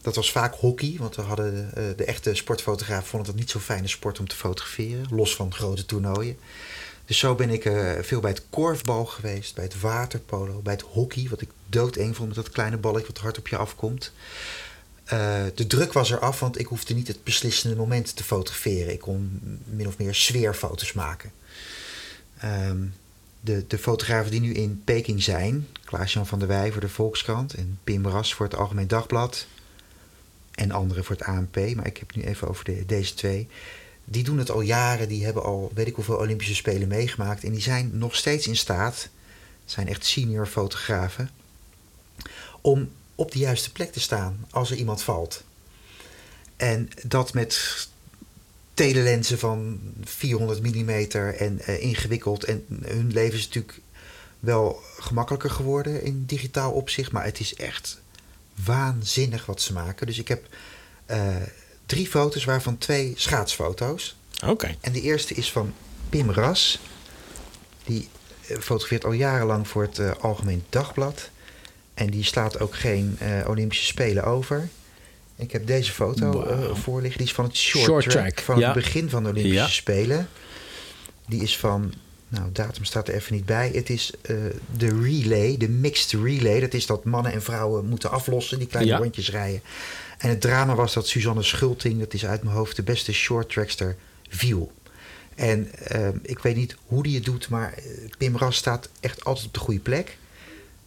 Dat 0.01 0.15
was 0.15 0.31
vaak 0.31 0.55
hockey, 0.55 0.95
want 0.99 1.15
we 1.15 1.21
hadden 1.21 1.71
eh, 1.75 1.83
de 1.95 2.05
echte 2.05 2.35
sportfotograaf 2.35 3.07
vonden 3.07 3.29
het 3.29 3.39
niet 3.39 3.49
zo'n 3.49 3.61
fijne 3.61 3.87
sport 3.87 4.19
om 4.19 4.27
te 4.27 4.35
fotograferen, 4.35 5.05
los 5.09 5.35
van 5.35 5.53
grote 5.53 5.85
toernooien. 5.85 6.37
Dus 7.05 7.17
zo 7.17 7.35
ben 7.35 7.49
ik 7.49 7.65
eh, 7.65 7.91
veel 8.01 8.19
bij 8.19 8.31
het 8.31 8.43
korfbal 8.49 9.05
geweest, 9.05 9.55
bij 9.55 9.63
het 9.63 9.79
waterpolo, 9.79 10.59
bij 10.59 10.73
het 10.73 10.81
hockey, 10.81 11.27
wat 11.29 11.41
ik 11.41 11.49
doodeng 11.69 12.15
vond 12.15 12.27
met 12.27 12.37
dat 12.37 12.49
kleine 12.49 12.77
balletje 12.77 13.07
wat 13.07 13.21
hard 13.21 13.37
op 13.37 13.47
je 13.47 13.57
afkomt. 13.57 14.11
Eh, 15.03 15.43
de 15.55 15.67
druk 15.67 15.93
was 15.93 16.11
eraf, 16.11 16.39
want 16.39 16.59
ik 16.59 16.65
hoefde 16.65 16.93
niet 16.93 17.07
het 17.07 17.23
beslissende 17.23 17.75
moment 17.75 18.15
te 18.15 18.23
fotograferen. 18.23 18.93
Ik 18.93 18.99
kon 18.99 19.39
min 19.65 19.87
of 19.87 19.97
meer 19.97 20.15
sfeerfoto's 20.15 20.93
maken. 20.93 21.31
Ehm, 22.37 22.79
de, 23.39 23.67
de 23.67 23.77
fotografen 23.77 24.31
die 24.31 24.39
nu 24.39 24.53
in 24.53 24.81
Peking 24.83 25.23
zijn, 25.23 25.67
Klaas-Jan 25.85 26.27
van 26.27 26.39
der 26.39 26.47
Wij 26.47 26.71
voor 26.71 26.81
de 26.81 26.89
Volkskrant 26.89 27.53
en 27.53 27.79
Pim 27.83 28.07
Ras 28.07 28.33
voor 28.33 28.45
het 28.45 28.55
Algemeen 28.55 28.87
Dagblad 28.87 29.47
en 30.51 30.71
anderen 30.71 31.03
voor 31.03 31.15
het 31.15 31.25
ANP, 31.25 31.55
maar 31.55 31.85
ik 31.85 31.97
heb 31.97 32.07
het 32.07 32.15
nu 32.15 32.23
even 32.23 32.47
over 32.47 32.65
de, 32.65 32.85
deze 32.85 33.13
twee. 33.13 33.47
Die 34.05 34.23
doen 34.23 34.37
het 34.37 34.51
al 34.51 34.61
jaren, 34.61 35.07
die 35.07 35.25
hebben 35.25 35.43
al 35.43 35.71
weet 35.73 35.87
ik 35.87 35.95
hoeveel 35.95 36.15
Olympische 36.15 36.55
Spelen 36.55 36.87
meegemaakt 36.87 37.43
en 37.43 37.51
die 37.51 37.61
zijn 37.61 37.89
nog 37.93 38.15
steeds 38.15 38.47
in 38.47 38.55
staat, 38.57 39.09
zijn 39.65 39.87
echt 39.87 40.05
senior 40.05 40.45
fotografen, 40.45 41.29
om 42.61 42.89
op 43.15 43.31
de 43.31 43.39
juiste 43.39 43.71
plek 43.71 43.91
te 43.91 43.99
staan 43.99 44.45
als 44.49 44.71
er 44.71 44.77
iemand 44.77 45.01
valt. 45.01 45.43
En 46.55 46.89
dat 47.03 47.33
met 47.33 47.89
telelensen 48.73 49.39
van 49.39 49.79
400 50.03 50.63
mm 50.63 50.89
en 50.89 51.59
eh, 51.59 51.81
ingewikkeld. 51.81 52.43
En 52.43 52.65
hun 52.83 53.11
leven 53.13 53.37
is 53.37 53.45
natuurlijk 53.45 53.81
wel 54.39 54.81
gemakkelijker 54.99 55.49
geworden 55.49 56.03
in 56.03 56.25
digitaal 56.25 56.71
opzicht. 56.71 57.11
Maar 57.11 57.23
het 57.23 57.39
is 57.39 57.55
echt 57.55 58.01
waanzinnig 58.65 59.45
wat 59.45 59.61
ze 59.61 59.73
maken. 59.73 60.07
Dus 60.07 60.19
ik 60.19 60.27
heb 60.27 60.45
eh, 61.05 61.35
drie 61.85 62.07
foto's, 62.07 62.45
waarvan 62.45 62.77
twee 62.77 63.13
schaatsfoto's. 63.15 64.15
Oké. 64.45 64.75
En 64.81 64.91
de 64.91 65.01
eerste 65.01 65.33
is 65.33 65.51
van 65.51 65.73
Pim 66.09 66.31
Ras. 66.31 66.79
Die 67.83 68.09
eh, 68.47 68.57
fotografeert 68.57 69.05
al 69.05 69.11
jarenlang 69.11 69.67
voor 69.67 69.81
het 69.81 70.19
Algemeen 70.19 70.63
Dagblad. 70.69 71.29
En 71.93 72.09
die 72.09 72.23
slaat 72.23 72.59
ook 72.59 72.75
geen 72.75 73.15
eh, 73.19 73.47
Olympische 73.47 73.85
Spelen 73.85 74.23
over. 74.23 74.69
Ik 75.35 75.51
heb 75.51 75.67
deze 75.67 75.91
foto 75.91 76.43
eh, 76.43 76.59
Wauw. 76.59 76.75
voor 76.75 77.01
liggen. 77.01 77.17
Die 77.17 77.27
is 77.27 77.33
van 77.33 77.45
het 77.45 77.55
short, 77.57 77.85
Short 77.85 78.09
track, 78.09 78.29
track, 78.29 78.39
Van 78.39 78.59
ja. 78.59 78.65
het 78.65 78.75
begin 78.75 79.09
van 79.09 79.23
de 79.23 79.29
Olympische 79.29 79.57
Ja. 79.57 79.67
Spelen. 79.67 80.29
Die 81.27 81.41
is 81.41 81.57
van... 81.57 81.93
Nou, 82.27 82.49
datum 82.51 82.83
staat 82.85 83.07
er 83.07 83.13
even 83.13 83.33
niet 83.35 83.45
bij. 83.45 83.71
Het 83.73 83.89
is 83.89 84.11
eh, 84.21 84.35
de 84.77 85.01
relay, 85.01 85.57
de 85.57 85.69
mixed 85.69 86.11
relay. 86.23 86.59
Dat 86.59 86.73
is 86.73 86.85
dat 86.85 87.03
mannen 87.05 87.31
en 87.31 87.41
vrouwen 87.41 87.85
moeten 87.85 88.11
aflossen. 88.11 88.57
Die 88.59 88.67
kleine 88.67 88.91
Ja. 88.91 88.97
rondjes 88.97 89.29
rijden. 89.31 89.61
En 90.17 90.29
het 90.29 90.41
drama 90.41 90.75
was 90.75 90.93
dat 90.93 91.07
Suzanne 91.07 91.43
Schulting... 91.43 91.99
dat 91.99 92.13
is 92.13 92.25
uit 92.25 92.43
mijn 92.43 92.55
hoofd 92.55 92.75
de 92.75 92.83
beste 92.83 93.13
short 93.13 93.49
trackster, 93.49 93.95
viel. 94.29 94.71
En 95.35 95.71
eh, 95.73 96.07
ik 96.21 96.39
weet 96.39 96.55
niet 96.55 96.75
hoe 96.85 97.03
die 97.03 97.15
het 97.15 97.25
doet, 97.25 97.49
maar 97.49 97.73
eh, 97.73 97.83
Pim 98.17 98.37
Ras 98.37 98.55
staat 98.55 98.89
echt 98.99 99.23
altijd 99.23 99.45
op 99.47 99.53
de 99.53 99.59
goede 99.59 99.79
plek. 99.79 100.17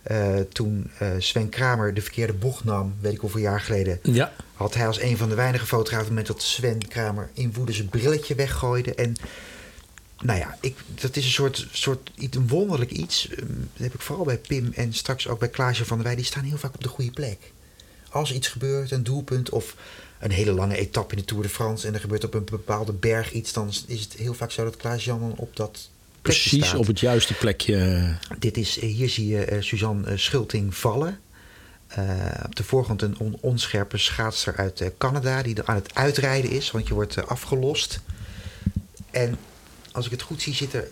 Eh, 0.04 0.34
toen 0.52 0.90
eh, 0.98 1.08
Sven 1.18 1.48
Kramer 1.48 1.94
de 1.94 2.00
verkeerde 2.00 2.32
bocht 2.32 2.64
nam, 2.64 2.94
weet 3.00 3.12
ik 3.12 3.20
hoeveel 3.20 3.40
jaar 3.40 3.60
geleden, 3.60 3.98
Ja. 4.02 4.32
had 4.54 4.74
hij 4.74 4.86
als 4.86 5.00
een 5.00 5.16
van 5.16 5.28
de 5.28 5.34
weinige 5.34 5.66
fotografen 5.66 6.06
het 6.06 6.08
moment 6.08 6.26
dat 6.26 6.42
Sven 6.42 6.88
Kramer 6.88 7.30
in 7.34 7.52
woede 7.52 7.72
zijn 7.72 7.88
brilletje 7.88 8.34
weggooide. 8.34 8.94
En 8.94 9.16
nou 10.22 10.38
ja, 10.38 10.56
ik, 10.60 10.76
dat 11.00 11.16
is 11.16 11.24
een 11.24 11.30
soort, 11.30 11.66
soort 11.72 12.10
iets, 12.14 12.36
een 12.36 12.48
wonderlijk 12.48 12.90
iets. 12.90 13.28
Ehm, 13.28 13.46
Dat 13.72 13.82
heb 13.82 13.94
ik 13.94 14.00
vooral 14.00 14.24
bij 14.24 14.38
Pim 14.38 14.72
en 14.74 14.92
straks 14.92 15.28
ook 15.28 15.38
bij 15.38 15.48
Klaasje 15.48 15.84
van 15.84 15.96
der 15.96 16.06
Wij. 16.06 16.16
Die 16.16 16.24
staan 16.24 16.44
heel 16.44 16.56
vaak 16.56 16.74
op 16.74 16.82
de 16.82 16.88
goede 16.88 17.10
plek. 17.10 17.52
Als 18.10 18.32
iets 18.32 18.48
gebeurt, 18.48 18.90
een 18.90 19.04
doelpunt 19.04 19.50
of 19.50 19.76
een 20.18 20.30
hele 20.30 20.52
lange 20.52 20.76
etappe 20.76 21.14
in 21.14 21.20
de 21.20 21.26
Tour 21.26 21.42
de 21.42 21.48
France... 21.48 21.86
en 21.86 21.94
er 21.94 22.00
gebeurt 22.00 22.24
op 22.24 22.34
een 22.34 22.44
bepaalde 22.44 22.92
berg 22.92 23.32
iets... 23.32 23.52
dan 23.52 23.72
is 23.86 24.00
het 24.00 24.12
heel 24.12 24.34
vaak 24.34 24.50
zo 24.50 24.64
dat 24.64 24.76
Klaas-Jan 24.76 25.20
dan 25.20 25.34
op 25.36 25.56
dat 25.56 25.88
Precies 26.24 26.66
staat. 26.66 26.78
op 26.78 26.86
het 26.86 27.00
juiste 27.00 27.34
plekje. 27.34 28.16
Dit 28.38 28.56
is, 28.56 28.78
eh, 28.78 28.88
hier 28.88 29.08
zie 29.08 29.26
je 29.26 29.44
eh, 29.44 29.62
Suzanne 29.62 30.06
eh, 30.06 30.18
Schulting 30.18 30.74
vallen. 30.76 31.20
Op 32.44 32.56
de 32.56 32.64
voorgrond 32.64 33.02
een 33.02 33.18
on- 33.18 33.38
onscherpe 33.40 33.98
schaatster 33.98 34.56
uit 34.56 34.90
Canada... 34.98 35.42
die 35.42 35.54
er 35.54 35.64
aan 35.64 35.74
het 35.74 35.94
uitrijden 35.94 36.50
is, 36.50 36.70
want 36.70 36.88
je 36.88 36.94
wordt 36.94 37.26
afgelost. 37.26 38.00
En 39.10 39.38
als 39.92 40.04
ik 40.04 40.10
het 40.10 40.22
goed 40.22 40.42
zie, 40.42 40.54
zit 40.54 40.72
er... 40.72 40.88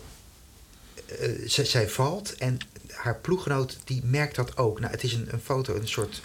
zij, 1.45 1.89
valt 1.89 2.35
en 2.35 2.57
haar 2.87 3.15
ploeggenoot 3.15 3.77
die 3.83 4.01
merkt 4.03 4.35
dat 4.35 4.57
ook. 4.57 4.79
Nou, 4.79 4.91
het 4.91 5.03
is 5.03 5.13
een, 5.13 5.27
een 5.31 5.41
foto, 5.41 5.75
een 5.75 5.87
soort, 5.87 6.21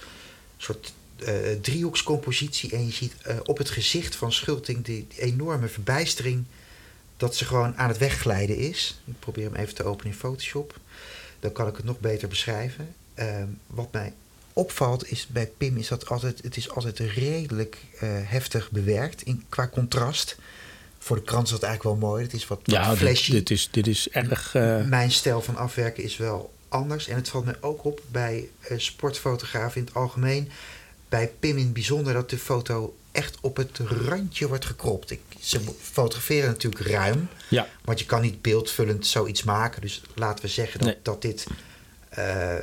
soort 0.56 0.92
eh, 1.16 1.34
driehoekscompositie. 1.60 2.72
En 2.72 2.86
je 2.86 2.92
ziet 2.92 3.14
op 3.44 3.58
het 3.58 3.70
gezicht 3.70 4.16
van 4.16 4.32
Schulting 4.32 4.84
die, 4.84 5.06
die 5.08 5.20
enorme 5.20 5.68
verbijstering... 5.68 6.44
dat 7.18 7.36
ze 7.36 7.44
gewoon 7.44 7.76
aan 7.76 7.88
het 7.88 7.98
wegglijden 7.98 8.56
is. 8.56 9.00
Ik 9.04 9.18
probeer 9.18 9.44
hem 9.44 9.54
even 9.54 9.74
te 9.74 9.84
openen 9.84 10.12
in 10.12 10.18
Photoshop. 10.18 10.76
dan 11.40 11.52
kan 11.52 11.68
ik 11.68 11.76
het 11.76 11.84
nog 11.84 12.00
beter 12.00 12.28
beschrijven. 12.28 12.94
Ehm, 13.14 13.46
wat 13.66 13.92
mij 13.92 14.12
opvalt 14.52 15.10
is 15.10 15.26
bij 15.26 15.46
Pim 15.56 15.76
is 15.76 15.88
dat 15.88 16.08
altijd, 16.08 16.42
het 16.42 16.56
is 16.56 16.70
altijd 16.70 16.98
redelijk 16.98 17.76
eh, 18.00 18.08
heftig 18.12 18.70
bewerkt 18.70 19.22
in, 19.22 19.44
qua 19.48 19.68
contrast. 19.68 20.36
Voor 20.98 21.16
de 21.16 21.22
krant 21.22 21.44
is 21.46 21.50
dat 21.50 21.62
eigenlijk 21.62 22.00
wel 22.00 22.08
mooi. 22.10 22.22
Het 22.22 22.32
is 22.32 22.46
wat, 22.46 22.60
wat 22.64 22.74
Ja, 22.74 22.90
dit, 22.90 22.98
flashy. 22.98 23.30
dit, 23.32 23.50
is, 23.50 23.68
dit 23.70 23.86
is 23.86 24.08
erg... 24.08 24.54
eh, 24.54 24.84
Mijn 24.84 25.10
stijl 25.10 25.42
van 25.42 25.56
afwerken 25.56 26.02
is 26.02 26.16
wel 26.16 26.52
anders. 26.68 27.08
En 27.08 27.16
het 27.16 27.28
valt 27.28 27.44
me 27.44 27.56
ook 27.60 27.84
op 27.84 28.00
bij 28.10 28.48
eh, 28.60 28.78
sportfotografen 28.78 29.80
in 29.80 29.86
het 29.86 29.94
algemeen. 29.94 30.50
Bij 31.08 31.32
Pim 31.38 31.56
in 31.56 31.64
het 31.64 31.72
bijzonder 31.72 32.12
dat 32.12 32.30
de 32.30 32.38
foto 32.38 32.96
echt 33.18 33.38
op 33.40 33.56
het 33.56 33.78
randje 33.78 34.48
wordt 34.48 34.64
gekropt. 34.64 35.10
Ik, 35.10 35.20
ze 35.40 35.60
fotograferen 35.80 36.48
natuurlijk 36.50 36.86
ruim. 36.86 37.28
ja, 37.48 37.68
Want 37.84 37.98
je 37.98 38.06
kan 38.06 38.20
niet 38.22 38.42
beeldvullend 38.42 39.06
zoiets 39.06 39.42
maken. 39.42 39.80
Dus 39.80 40.02
laten 40.14 40.44
we 40.44 40.50
zeggen 40.50 40.78
dat, 40.78 40.88
Nee. 40.88 40.98
dat 41.02 41.22
dit 41.22 41.46
eh, 42.08 42.54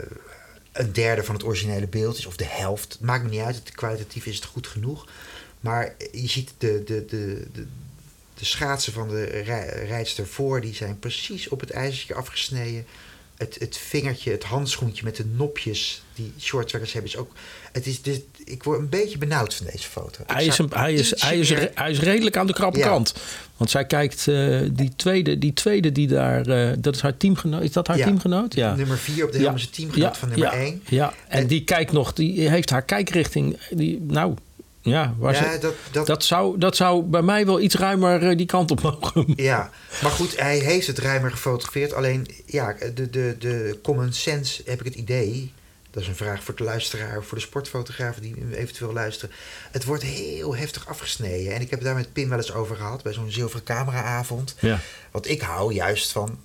een 0.72 0.94
derde 0.94 1.24
van 1.24 1.36
het 1.36 1.44
originele 1.44 1.88
beeld 1.88 2.18
is. 2.18 2.26
Of 2.26 2.36
de 2.36 2.46
helft. 2.48 2.94
Het 2.94 3.02
maakt 3.02 3.24
me 3.24 3.30
niet 3.30 3.40
uit. 3.42 3.56
Het, 3.56 3.72
kwalitatief 3.72 4.26
is 4.26 4.36
het 4.36 4.46
goed 4.46 4.68
genoeg. 4.68 5.08
Maar 5.60 5.96
je 6.12 6.28
ziet 6.28 6.54
de, 6.58 6.84
de, 6.86 7.06
de, 7.06 7.48
de, 7.54 7.66
de 8.34 8.46
schaatsen 8.46 8.94
van 8.94 9.08
de 9.10 9.24
rij- 9.24 9.86
rijdster 9.86 10.28
voor. 10.28 10.62
Die 10.62 10.76
zijn 10.76 11.00
precies 11.00 11.48
op 11.48 11.60
het 11.60 11.70
ijzertje 11.72 12.14
afgesneden. 12.16 12.86
Het, 13.38 13.56
het 13.60 13.78
vingertje, 13.78 14.32
het 14.32 14.44
handschoentje 14.44 15.04
met 15.04 15.16
de 15.16 15.26
nopjes 15.26 16.04
die 16.14 16.34
shorttrackers 16.40 16.94
hebben 16.94 17.12
is 17.12 17.18
ook... 17.18 17.32
Het 17.72 17.88
is, 17.88 18.02
dit, 18.02 18.24
ik 18.46 18.64
word 18.64 18.80
een 18.80 18.90
beetje 18.90 19.18
benauwd 19.18 19.54
van 19.56 19.66
deze 19.72 19.88
foto. 19.88 20.24
Hij 20.28 20.46
is, 20.46 20.58
een, 20.58 20.70
hij, 20.74 20.94
is, 20.94 21.22
hij, 21.22 21.38
is, 21.40 21.50
meer- 21.50 21.72
hij 21.76 21.92
is 21.92 22.00
redelijk 22.00 22.38
aan 22.38 22.48
de 22.48 22.54
krappe 22.54 22.78
Ja. 22.80 22.88
kant. 22.88 23.14
Want 23.58 23.70
zij 23.70 23.86
kijkt, 23.86 24.28
eh, 24.28 24.60
die, 24.72 24.92
tweede, 24.96 25.38
die 25.38 25.54
tweede 25.54 25.92
die 25.92 26.08
daar, 26.08 26.48
eh, 26.48 26.74
dat 26.80 26.96
is 26.96 27.02
haar 27.02 27.18
teamgenoot. 27.18 27.62
Is 27.62 27.72
dat 27.72 27.88
haar 27.88 27.98
Ja. 27.98 28.04
teamgenoot? 28.06 28.54
Ja. 28.56 28.76
Nummer 28.76 28.98
4 28.98 29.26
op 29.26 29.32
de 29.32 29.38
Ja. 29.38 29.44
Helmse 29.44 29.70
teamgenoot 29.70 30.18
van 30.18 30.30
nummer 30.30 30.48
ja, 30.54 30.60
1. 30.60 30.84
Ja, 30.90 31.14
en, 31.28 31.40
En- 31.42 31.48
die 31.48 31.64
kijkt 31.64 31.92
nog, 31.92 32.14
die 32.14 32.50
heeft 32.50 32.70
haar 32.70 32.82
kijkrichting. 32.84 33.58
Die, 33.70 34.02
nou, 34.08 34.34
ja, 34.82 35.14
waar 35.18 35.34
Ja, 35.34 35.52
ze, 35.54 35.60
dat, 35.60 35.74
dat, 35.92 36.08
dat, 36.08 36.24
zou, 36.24 36.58
dat 36.58 36.76
zou 36.76 37.04
bij 37.04 37.22
mij 37.22 37.46
wel 37.46 37.62
iets 37.62 37.76
ruimer 37.76 38.30
eh, 38.30 38.38
die 38.38 38.46
kant 38.46 38.72
op 38.72 38.82
mogen. 38.82 39.34
Ja, 39.36 39.70
maar 40.02 40.12
goed, 40.12 40.40
hij 40.40 40.58
heeft 40.58 40.88
het 40.88 40.98
ruimer 41.00 41.32
gefotografeerd. 41.32 41.94
Alleen, 41.94 42.28
ja, 42.46 42.76
de, 42.96 43.10
de, 43.10 43.36
de 43.40 43.80
common 43.84 44.14
sense 44.14 44.62
heb 44.66 44.80
ik 44.80 44.86
het 44.86 44.96
idee. 44.96 45.52
Dat 45.96 46.04
is 46.04 46.10
een 46.10 46.16
vraag 46.16 46.44
voor 46.44 46.56
de 46.56 46.64
luisteraar, 46.64 47.24
voor 47.24 47.38
de 47.38 47.44
sportfotografen 47.44 48.22
die 48.22 48.56
eventueel 48.56 48.94
luisteren. 48.94 49.36
Het 49.72 49.84
wordt 49.84 50.04
heel 50.04 50.56
heftig 50.56 50.88
afgesneden. 50.88 51.54
En 51.54 51.62
ik 51.62 51.70
heb 51.70 51.80
het 51.80 51.88
daar 51.88 51.96
met 51.96 52.14
Pim 52.14 52.30
wel 52.30 52.38
eens 52.38 52.54
over 52.54 52.76
gehad 52.76 53.04
bij 53.04 53.14
zo'n 53.14 53.32
zilveren 53.32 53.66
cameraavond. 53.66 54.56
Ja. 54.60 54.80
Want 55.12 55.30
ik 55.30 55.42
hou 55.42 55.74
juist 55.74 56.12
van 56.12 56.40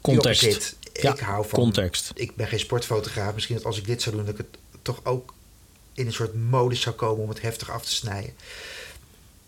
Context. 0.00 0.76
Ja, 0.92 1.12
ik 1.12 1.20
hou 1.20 1.48
van 1.48 1.58
context. 1.58 2.12
Ik 2.14 2.36
ben 2.36 2.46
geen 2.46 2.58
sportfotograaf. 2.58 3.34
Misschien 3.34 3.56
dat 3.56 3.64
als 3.64 3.78
ik 3.78 3.86
dit 3.86 4.02
zou 4.02 4.16
doen, 4.16 4.24
dat 4.24 4.34
ik 4.38 4.46
het 4.46 4.82
toch 4.82 5.00
ook 5.04 5.34
in 5.94 6.06
een 6.06 6.12
soort 6.12 6.34
modus 6.34 6.80
zou 6.80 6.94
komen 6.94 7.22
om 7.22 7.28
het 7.28 7.40
heftig 7.40 7.70
af 7.70 7.84
te 7.84 7.92
snijden. 7.92 8.34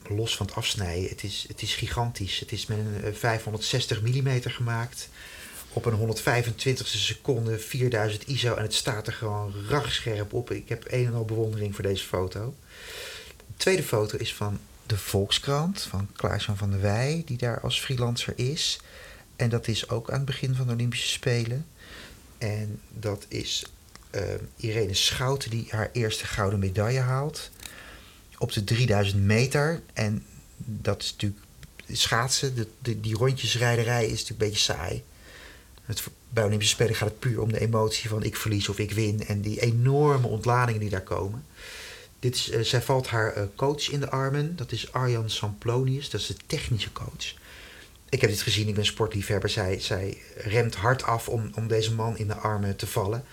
Los 0.09 0.37
van 0.37 0.47
het 0.47 0.55
afsnijden, 0.55 1.09
het 1.09 1.23
is, 1.23 1.45
het 1.49 1.63
is 1.63 1.75
gigantisch. 1.75 2.41
Het 2.41 2.53
is 2.53 2.67
met 2.67 2.79
een 2.79 3.03
eh, 3.03 3.13
560 3.13 4.03
mm 4.03 4.41
gemaakt. 4.43 5.09
Op 5.77 5.85
een 5.85 5.93
125 5.93 6.87
seconde, 6.89 7.59
4000 7.59 8.27
ISO. 8.27 8.55
En 8.55 8.63
het 8.63 8.75
staat 8.75 9.07
er 9.07 9.13
gewoon 9.13 9.55
ragscherp 9.69 10.33
op. 10.33 10.51
Ik 10.51 10.69
heb 10.69 10.85
een 10.89 11.07
en 11.07 11.15
al 11.15 11.25
bewondering 11.25 11.75
voor 11.75 11.85
deze 11.85 12.05
foto. 12.05 12.55
De 13.37 13.57
tweede 13.57 13.83
foto 13.83 14.19
is 14.19 14.35
van 14.35 14.59
de 14.87 14.97
Volkskrant, 14.97 15.83
van 15.83 16.09
Klaas-Jan 16.13 16.57
van 16.57 16.71
der 16.71 16.81
Wij, 16.81 17.23
die 17.27 17.37
daar 17.37 17.61
als 17.61 17.81
freelancer 17.81 18.33
is. 18.37 18.81
En 19.37 19.49
dat 19.49 19.69
is 19.69 19.89
ook 19.89 20.11
aan 20.11 20.17
het 20.17 20.25
begin 20.25 20.55
van 20.55 20.67
de 20.67 20.73
Olympische 20.73 21.09
Spelen. 21.09 21.67
En 22.39 22.81
dat 22.93 23.25
is 23.29 23.65
eh, 24.11 24.23
Irene 24.57 24.95
Schouten 24.95 25.51
die 25.51 25.67
haar 25.71 25.91
eerste 25.93 26.27
gouden 26.27 26.59
medaille 26.59 27.01
haalt. 27.01 27.51
Op 28.39 28.53
de 28.53 28.65
3000 28.65 29.23
meter. 29.23 29.83
En 29.93 30.25
dat 30.57 31.03
is 31.03 31.11
natuurlijk 31.13 31.43
schaatsen. 31.93 32.55
De- 32.83 33.01
die 33.01 33.15
rondjesrijderij 33.17 34.05
is 34.05 34.11
natuurlijk 34.11 34.31
een 34.41 34.49
beetje 34.49 34.73
saai. 34.75 35.03
Het, 35.87 36.03
bij 36.29 36.45
Olympische 36.45 36.75
Spelen 36.75 36.95
gaat 36.95 37.09
het 37.09 37.19
puur 37.19 37.41
om 37.41 37.53
de 37.53 37.61
emotie 37.61 38.09
van 38.09 38.23
ik 38.23 38.37
verlies 38.37 38.69
of 38.69 38.79
ik 38.79 38.93
win. 38.93 39.27
En 39.27 39.41
die 39.41 39.61
enorme 39.61 40.27
ontladingen 40.27 40.81
die 40.81 40.91
daar 40.91 41.03
komen. 41.03 41.45
Dit 42.19 42.35
is, 42.35 42.51
eh, 42.51 42.61
zij 42.61 42.83
valt 42.83 43.07
haar 43.07 43.33
eh, 43.33 43.43
coach 43.57 43.91
in 43.91 44.01
de 44.01 44.11
armen. 44.11 44.57
Dat 44.57 44.73
is 44.73 44.93
Arjan 44.93 45.31
Samplonius. 45.31 46.11
Dat 46.11 46.21
is 46.21 46.27
de 46.27 46.37
technische 46.47 46.93
coach. 46.93 47.35
Ik 48.09 48.21
heb 48.21 48.31
dit 48.31 48.43
gezien, 48.43 48.69
ik 48.69 48.75
ben 48.75 48.87
sportliefhebber. 48.87 49.51
Zij, 49.51 49.81
zij 49.81 50.19
remt 50.37 50.75
hard 50.75 51.03
af 51.03 51.29
om, 51.29 51.51
om 51.55 51.69
deze 51.69 51.95
man 51.95 52.19
in 52.19 52.27
de 52.27 52.35
armen 52.35 52.77
te 52.77 52.87
vallen. 52.87 53.25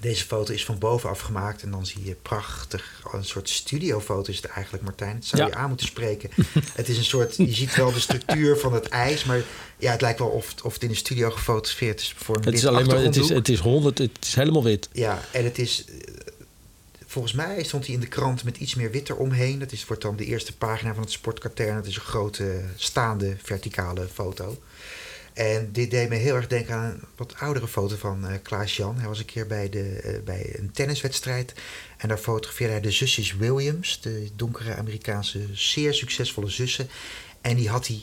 Deze 0.00 0.24
foto 0.24 0.52
is 0.52 0.64
van 0.64 0.78
bovenaf 0.78 1.20
gemaakt 1.20 1.62
en 1.62 1.70
dan 1.70 1.86
zie 1.86 2.04
je 2.04 2.14
prachtig, 2.22 3.02
een 3.12 3.24
soort 3.24 3.48
studiofoto 3.48 4.30
is 4.30 4.36
het 4.36 4.44
eigenlijk, 4.44 4.84
Martijn. 4.84 5.14
Het 5.14 5.24
zou 5.26 5.42
Ja. 5.42 5.48
je 5.48 5.54
aan 5.54 5.68
moeten 5.68 5.86
spreken. 5.86 6.30
het 6.74 6.88
is 6.88 6.96
een 6.98 7.04
soort, 7.04 7.36
je 7.36 7.54
ziet 7.54 7.74
wel 7.76 7.92
de 7.92 8.00
structuur 8.00 8.56
van 8.58 8.72
het 8.72 8.88
ijs, 8.88 9.24
maar 9.24 9.42
ja, 9.78 9.92
het 9.92 10.00
lijkt 10.00 10.18
wel 10.18 10.28
of, 10.28 10.54
of 10.62 10.72
het 10.74 10.82
in 10.82 10.88
een 10.90 10.96
studio 10.96 11.30
gefotografeerd 11.30 12.00
is 12.00 12.14
voor 12.16 12.36
een 12.36 12.44
Het 12.44 12.54
is 12.54 12.66
alleen 12.66 12.86
maar, 12.86 12.98
het 13.02 13.16
is, 13.16 13.28
het 13.28 13.48
is 13.48 13.58
100, 13.58 13.98
het 13.98 14.10
is 14.20 14.34
helemaal 14.34 14.64
wit. 14.64 14.88
Ja, 14.92 15.20
en 15.32 15.44
het 15.44 15.58
is. 15.58 15.84
eh, 15.84 15.96
Volgens 17.10 17.34
mij 17.34 17.62
stond 17.64 17.84
hij 17.86 17.94
in 17.94 18.00
de 18.00 18.06
krant 18.06 18.44
met 18.44 18.56
iets 18.56 18.74
meer 18.74 18.90
wit 18.90 19.08
eromheen. 19.08 19.58
Dat 19.58 19.72
is, 19.72 19.86
wordt 19.86 20.02
dan 20.02 20.16
de 20.16 20.24
eerste 20.24 20.56
pagina 20.56 20.94
van 20.94 21.02
het 21.02 21.12
sportkatern. 21.12 21.76
Het 21.76 21.86
is 21.86 21.96
een 21.96 22.02
grote 22.02 22.60
staande 22.76 23.36
verticale 23.42 24.06
foto. 24.12 24.58
En 25.38 25.72
dit 25.72 25.90
deed 25.90 26.08
me 26.08 26.14
heel 26.14 26.34
erg 26.34 26.46
denken 26.46 26.74
aan 26.74 26.84
een 26.84 27.00
wat 27.16 27.34
oudere 27.36 27.68
foto 27.68 27.96
van 27.96 28.28
eh 28.28 28.34
Klaas 28.42 28.76
Jan. 28.76 28.98
Hij 28.98 29.08
was 29.08 29.18
een 29.18 29.24
keer 29.24 29.46
bij, 29.46 29.68
de, 29.68 29.92
eh, 29.92 30.22
bij 30.24 30.54
een 30.58 30.70
tenniswedstrijd. 30.72 31.52
En 31.96 32.08
daar 32.08 32.18
fotografeerde 32.18 32.72
hij 32.72 32.82
de 32.82 32.90
zusjes 32.90 33.36
Williams. 33.36 34.00
De 34.00 34.28
donkere 34.36 34.74
Amerikaanse, 34.74 35.46
zeer 35.52 35.94
succesvolle 35.94 36.48
zussen. 36.48 36.88
En 37.40 37.56
die 37.56 37.68
had 37.68 37.86
hij 37.86 38.02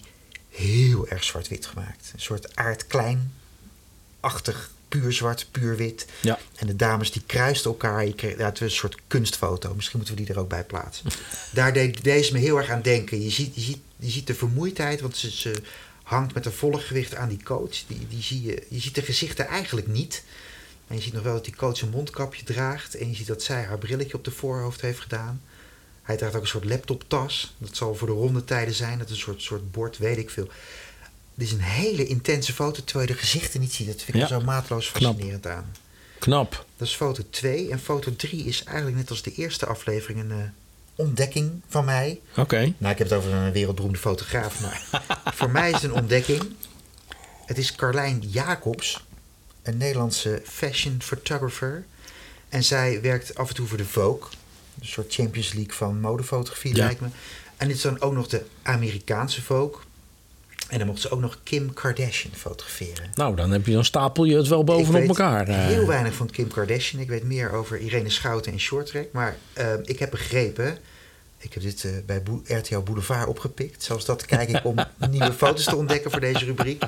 heel 0.49 1.07
erg 1.07 1.23
zwart-wit 1.23 1.65
gemaakt. 1.65 2.11
Een 2.13 2.21
soort 2.21 2.55
aardklein-achtig, 2.55 4.71
puur 4.89 5.13
zwart, 5.13 5.47
puur 5.51 5.75
wit. 5.75 6.05
Ja. 6.21 6.39
En 6.55 6.67
de 6.67 6.75
dames 6.75 7.11
die 7.11 7.23
kruisten 7.25 7.71
elkaar. 7.71 8.05
Je 8.05 8.15
kreeg, 8.15 8.37
ja, 8.37 8.45
het 8.45 8.59
was 8.59 8.69
een 8.69 8.75
soort 8.75 8.97
kunstfoto. 9.07 9.75
Misschien 9.75 9.97
moeten 9.97 10.15
we 10.15 10.23
die 10.23 10.33
er 10.33 10.39
ook 10.39 10.49
bij 10.49 10.63
plaatsen. 10.63 11.09
Daar 11.53 11.73
deed 11.73 12.03
deze 12.03 12.33
me 12.33 12.39
heel 12.39 12.57
erg 12.57 12.69
aan 12.69 12.81
denken. 12.81 13.21
Je 13.21 13.29
ziet, 13.29 13.55
je 13.55 13.61
ziet, 13.61 13.79
je 13.95 14.09
ziet 14.09 14.27
de 14.27 14.35
vermoeidheid, 14.35 15.01
want 15.01 15.17
ze, 15.17 15.31
ze 15.31 15.61
hangt 16.05 16.33
met 16.33 16.45
een 16.45 16.51
volle 16.51 16.79
gewicht 16.79 17.15
aan 17.15 17.29
die 17.29 17.43
coach. 17.43 17.83
Die, 17.87 18.07
die 18.09 18.21
zie 18.21 18.41
je, 18.43 18.63
je 18.69 18.79
ziet 18.79 18.95
de 18.95 19.01
gezichten 19.01 19.47
eigenlijk 19.47 19.87
niet. 19.87 20.23
Maar 20.87 20.97
je 20.97 21.03
ziet 21.03 21.13
nog 21.13 21.23
wel 21.23 21.33
dat 21.33 21.45
die 21.45 21.55
coach 21.55 21.81
een 21.81 21.89
mondkapje 21.89 22.43
draagt. 22.43 22.95
En 22.95 23.09
je 23.09 23.15
ziet 23.15 23.27
dat 23.27 23.43
zij 23.43 23.63
haar 23.63 23.77
brilletje 23.77 24.17
op 24.17 24.23
de 24.23 24.31
voorhoofd 24.31 24.81
heeft 24.81 24.99
gedaan. 24.99 25.41
Hij 26.01 26.17
draagt 26.17 26.35
ook 26.35 26.41
een 26.41 26.47
soort 26.47 26.65
laptoptas. 26.65 27.55
Dat 27.57 27.75
zal 27.75 27.95
voor 27.95 28.07
de 28.07 28.13
rondetijden 28.13 28.73
zijn. 28.73 28.97
Dat 28.97 29.07
is 29.07 29.13
een 29.13 29.19
soort, 29.21 29.41
soort 29.41 29.71
bord, 29.71 29.97
weet 29.97 30.17
ik 30.17 30.29
veel. 30.29 30.47
Dit 31.35 31.47
is 31.47 31.53
een 31.53 31.59
hele 31.61 32.05
intense 32.05 32.53
foto, 32.53 32.83
terwijl 32.83 33.07
je 33.07 33.13
de 33.13 33.19
gezichten 33.19 33.59
niet 33.59 33.73
ziet. 33.73 33.87
Dat 33.87 34.01
vind 34.01 34.17
ik 34.17 34.21
Ja. 34.23 34.27
zo 34.27 34.41
maatloos 34.41 34.91
Knap. 34.91 35.03
fascinerend 35.13 35.47
aan. 35.47 35.71
Knap. 36.19 36.65
Dat 36.77 36.87
is 36.87 36.93
foto 36.95 37.23
2. 37.29 37.69
En 37.71 37.79
foto 37.79 38.15
3 38.15 38.43
is 38.45 38.63
eigenlijk 38.63 38.97
net 38.97 39.09
als 39.09 39.21
de 39.21 39.33
eerste 39.33 39.65
aflevering 39.65 40.19
een 40.19 40.31
eh, 40.31 40.37
ontdekking 40.95 41.61
van 41.67 41.85
mij. 41.85 42.21
Oké. 42.37 42.57
Nou, 42.77 42.91
ik 42.93 42.97
heb 42.97 43.09
het 43.09 43.13
over 43.13 43.33
een 43.33 43.51
wereldberoemde 43.51 43.97
fotograaf, 43.99 44.61
maar 44.61 45.01
voor 45.37 45.49
mij 45.51 45.67
is 45.67 45.73
het 45.75 45.83
een 45.83 45.93
ontdekking. 45.93 46.41
Het 47.45 47.57
is 47.57 47.75
Carlijn 47.75 48.19
Jacobs, 48.19 49.05
een 49.63 49.77
Nederlandse 49.77 50.41
fashion 50.45 50.97
photographer. 51.01 51.85
En 52.49 52.63
zij 52.63 53.01
werkt 53.01 53.35
af 53.35 53.49
en 53.49 53.55
toe 53.55 53.67
voor 53.67 53.77
de 53.77 53.85
Vogue, 53.85 54.29
een 54.79 54.85
soort 54.87 55.13
Champions 55.13 55.53
League 55.53 55.73
van 55.73 55.99
modefotografie 55.99 56.75
Ja. 56.75 56.85
lijkt 56.85 57.01
me. 57.01 57.07
En 57.57 57.67
dit 57.67 57.75
is 57.77 57.81
dan 57.83 58.01
ook 58.01 58.13
nog 58.13 58.27
de 58.27 58.45
Amerikaanse 58.61 59.41
Vogue. 59.41 59.81
En 60.69 60.77
dan 60.77 60.87
mocht 60.87 61.01
ze 61.01 61.09
ook 61.09 61.19
nog 61.19 61.37
Kim 61.43 61.73
Kardashian 61.73 62.33
fotograferen. 62.35 63.09
Nou, 63.15 63.35
dan 63.35 63.51
heb 63.51 63.65
je 63.65 63.73
dan 63.73 63.85
stapel 63.85 64.23
je 64.23 64.35
het 64.37 64.47
wel 64.47 64.63
bovenop 64.63 65.07
elkaar. 65.07 65.47
eh. 65.47 65.65
Heel 65.65 65.85
weinig 65.87 66.13
van 66.13 66.29
Kim 66.29 66.47
Kardashian. 66.47 67.01
Ik 67.01 67.07
weet 67.09 67.23
meer 67.23 67.51
over 67.51 67.77
Irene 67.79 68.09
Schouten 68.09 68.51
en 68.51 68.59
Shorttrack. 68.59 69.07
Maar 69.11 69.35
eh, 69.53 69.73
ik 69.83 69.99
heb 69.99 70.09
begrepen. 70.11 70.77
Ik 71.37 71.53
heb 71.53 71.63
dit 71.63 71.83
eh, 71.83 71.91
bij 72.05 72.21
RTL 72.57 72.79
Boulevard 72.79 73.27
opgepikt. 73.27 73.83
Zelfs 73.83 74.05
dat 74.05 74.25
kijk 74.25 74.49
ik 74.49 74.65
om 74.65 74.75
nieuwe 75.09 75.33
foto's 75.33 75.63
te 75.65 75.75
ontdekken 75.75 76.11
voor 76.11 76.19
deze 76.19 76.45
rubriek. 76.45 76.83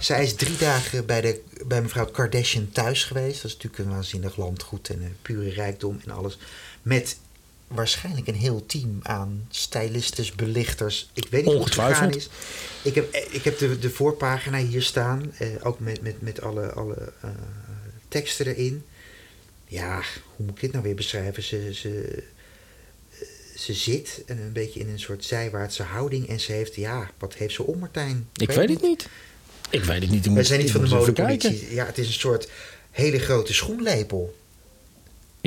Zij 0.00 0.22
is 0.22 0.34
drie 0.34 0.56
dagen 0.56 1.06
bij, 1.06 1.20
de, 1.20 1.40
bij 1.66 1.82
mevrouw 1.82 2.04
Kardashian 2.06 2.68
thuis 2.72 3.04
geweest. 3.04 3.42
Dat 3.42 3.44
is 3.50 3.56
natuurlijk 3.56 3.78
een 3.82 3.90
waanzinnig 3.94 4.36
landgoed 4.36 4.88
en 4.88 5.02
een 5.02 5.16
pure 5.22 5.50
rijkdom 5.50 6.00
en 6.04 6.10
alles. 6.12 6.38
Met 6.82 7.16
waarschijnlijk 7.68 8.26
een 8.26 8.34
heel 8.34 8.66
team 8.66 8.98
aan 9.02 9.46
stylistes, 9.50 10.32
belichters. 10.32 11.10
Ik 11.12 11.26
weet 11.30 11.44
niet 11.44 11.54
hoe 11.54 11.64
het 11.64 11.72
gegaan 11.74 11.88
Ongetwijfeld. 11.88 12.22
is. 12.22 12.28
Ik 12.82 12.94
heb, 12.94 13.14
ik 13.30 13.44
heb 13.44 13.58
de, 13.58 13.78
de 13.78 13.90
voorpagina 13.90 14.58
hier 14.58 14.82
staan. 14.82 15.32
eh, 15.38 15.48
ook 15.62 15.80
met, 15.80 16.02
met, 16.02 16.20
met 16.22 16.40
alle, 16.42 16.72
alle 16.72 17.12
eh, 17.20 17.30
teksten 18.08 18.46
erin. 18.46 18.84
Ja, 19.66 20.02
hoe 20.36 20.46
moet 20.46 20.54
ik 20.54 20.60
dit 20.60 20.72
nou 20.72 20.84
weer 20.84 20.94
beschrijven? 20.94 21.42
Ze, 21.42 21.70
ze, 21.74 22.22
eh, 23.10 23.26
ze 23.58 23.72
zit 23.74 24.22
en 24.26 24.38
een 24.38 24.52
beetje 24.52 24.80
in 24.80 24.88
een 24.88 25.00
soort 25.00 25.24
zijwaartse 25.24 25.82
houding. 25.82 26.28
En 26.28 26.40
ze 26.40 26.52
heeft, 26.52 26.74
ja, 26.74 27.10
wat 27.18 27.34
heeft 27.34 27.54
ze 27.54 27.62
om, 27.62 27.78
Martijn? 27.78 28.28
Ik 28.34 28.50
weet 28.50 28.68
het 28.68 28.82
niet. 28.82 29.08
Ik 29.70 29.84
weet 29.84 30.00
het 30.02 30.10
niet. 30.10 30.26
Moet- 30.26 30.46
zijn 30.46 30.60
niet 30.60 30.70
van 30.70 30.80
de 30.80 30.88
modepolitie. 30.88 31.74
Ja, 31.74 31.86
het 31.86 31.98
is 31.98 32.06
een 32.06 32.12
soort 32.12 32.50
hele 32.90 33.18
grote 33.18 33.54
schoenlepel. 33.54 34.36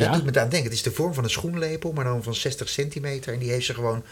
Dat 0.05 0.15
Ja? 0.15 0.21
doet 0.21 0.33
me 0.33 0.39
aan 0.41 0.49
denken. 0.49 0.69
Het 0.69 0.77
is 0.77 0.83
de 0.83 0.91
vorm 0.91 1.13
van 1.13 1.23
een 1.23 1.29
schoenlepel, 1.29 1.91
maar 1.91 2.03
dan 2.03 2.23
van 2.23 2.35
60 2.35 2.69
centimeter. 2.69 3.33
En 3.33 3.39
die 3.39 3.51
heeft 3.51 3.65
ze 3.65 3.73
gewoon 3.73 4.03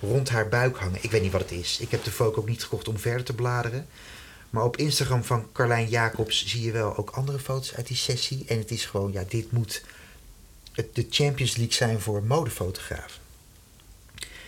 rond 0.00 0.28
haar 0.28 0.48
buik 0.48 0.76
hangen. 0.76 0.98
Ik 1.02 1.10
weet 1.10 1.22
niet 1.22 1.32
wat 1.32 1.40
het 1.40 1.50
is. 1.50 1.78
Ik 1.80 1.90
heb 1.90 2.04
de 2.04 2.10
foto 2.10 2.38
ook 2.40 2.48
niet 2.48 2.62
gekocht 2.62 2.88
om 2.88 2.98
verder 2.98 3.24
te 3.24 3.32
bladeren. 3.32 3.86
Maar 4.50 4.64
op 4.64 4.76
Instagram 4.76 5.24
van 5.24 5.46
Carlijn 5.52 5.88
Jacobs 5.88 6.46
zie 6.46 6.62
je 6.62 6.70
wel 6.72 6.96
ook 6.96 7.10
andere 7.10 7.38
foto's 7.38 7.74
uit 7.74 7.86
die 7.86 7.96
sessie. 7.96 8.44
En 8.48 8.58
het 8.58 8.70
is 8.70 8.84
gewoon, 8.84 9.12
ja, 9.12 9.22
dit 9.28 9.52
moet 9.52 9.82
het, 10.72 10.94
de 10.94 11.06
Champions 11.10 11.56
League 11.56 11.74
zijn 11.74 12.00
voor 12.00 12.22
modefotografen. 12.22 13.20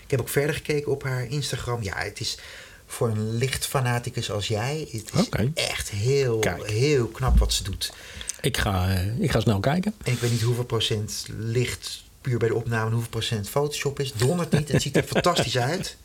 Ik 0.05 0.11
heb 0.11 0.21
ook 0.21 0.29
verder 0.29 0.55
gekeken 0.55 0.93
op 0.93 1.03
haar 1.03 1.27
Instagram. 1.27 1.83
Ja, 1.83 1.97
het 1.97 2.21
is 2.21 2.39
voor 2.87 3.09
een 3.09 3.37
licht 3.37 3.67
fanaticus 3.67 4.31
als 4.31 4.49
jij. 4.49 4.89
Het 4.93 5.11
is 5.15 5.29
echt 5.55 5.91
heel, 5.91 6.39
Kijk. 6.39 6.67
heel 6.71 7.07
knap 7.07 7.39
wat 7.39 7.53
ze 7.53 7.63
doet. 7.63 7.93
Ik 8.41 8.57
ga, 8.57 8.91
eh, 8.91 9.21
ik 9.21 9.31
ga 9.31 9.41
snel 9.41 9.61
kijken. 9.61 9.95
En 10.05 10.13
ik 10.13 10.19
weet 10.19 10.31
niet 10.31 10.43
hoeveel 10.43 10.65
procent 10.65 11.27
licht 11.39 12.03
puur 12.21 12.39
bij 12.39 12.49
de 12.49 12.55
opname 12.55 12.87
en 12.87 12.93
hoeveel 12.93 13.11
procent 13.11 13.49
Photoshop 13.49 14.01
is. 14.01 14.13
Dondert 14.13 14.53
niet. 14.53 14.69
Het 14.69 14.83
ziet 14.83 14.97
er 14.97 15.03
fantastisch 15.03 15.59
uit. 15.59 15.97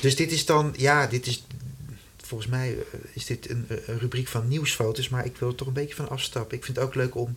Dus 0.00 0.16
dit 0.16 0.32
is 0.32 0.46
dan, 0.46 0.74
ja, 0.76 1.06
dit 1.06 1.26
is. 1.26 1.44
Volgens 2.16 2.50
mij 2.50 2.70
eh, 2.70 3.00
is 3.12 3.26
dit 3.26 3.50
een, 3.50 3.66
een 3.68 3.98
rubriek 3.98 4.28
van 4.28 4.48
nieuwsfoto's, 4.48 5.08
maar 5.08 5.24
ik 5.24 5.36
wil 5.36 5.48
er 5.48 5.54
toch 5.54 5.66
een 5.66 5.72
beetje 5.72 5.94
van 5.94 6.08
afstappen. 6.08 6.56
Ik 6.56 6.64
vind 6.64 6.76
het 6.76 6.86
ook 6.86 6.94
leuk 6.94 7.14
om, 7.14 7.36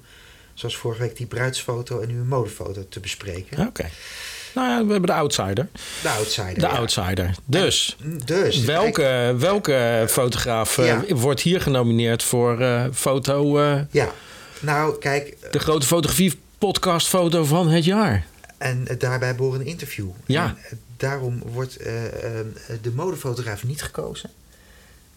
zoals 0.54 0.78
vorige 0.78 1.02
week, 1.02 1.18
die 1.18 1.26
bruidsfoto 1.26 2.00
en 2.00 2.08
nu 2.08 2.20
een 2.20 2.28
modefoto 2.28 2.86
te 2.90 3.00
bespreken. 3.00 3.68
Oké. 3.68 3.90
Nou 4.54 4.70
ja, 4.70 4.86
we 4.86 4.92
hebben 4.92 5.10
de 5.10 5.16
outsider. 5.16 5.68
De 6.02 6.10
outsider. 6.10 6.54
De 6.54 6.62
ja. 6.62 6.68
outsider. 6.68 7.36
Dus, 7.46 7.98
Dus. 8.26 8.60
welke, 8.64 9.36
welke 9.38 10.06
fotograaf 10.10 10.78
eh, 10.78 10.86
Ja. 10.86 11.16
wordt 11.16 11.42
hier 11.42 11.62
genomineerd 11.62 12.24
voor 12.24 12.60
eh, 12.62 12.86
foto, 12.94 13.58
eh, 13.60 13.80
Ja, 13.92 14.10
nou 14.60 14.98
kijk, 14.98 15.38
de 15.52 15.60
grote 15.60 15.86
fotografie 15.86 16.40
podcastfoto 16.58 17.44
van 17.46 17.70
het 17.70 17.86
jaar? 17.86 18.26
en 18.58 18.88
daarbij 18.98 19.36
behorende 19.36 19.66
interview. 19.66 20.08
Ja. 20.26 20.56
En 20.70 20.80
daarom 20.98 21.42
wordt 21.46 21.78
de 22.82 22.92
modefotograaf 22.96 23.64
niet 23.64 23.82
gekozen. 23.82 24.30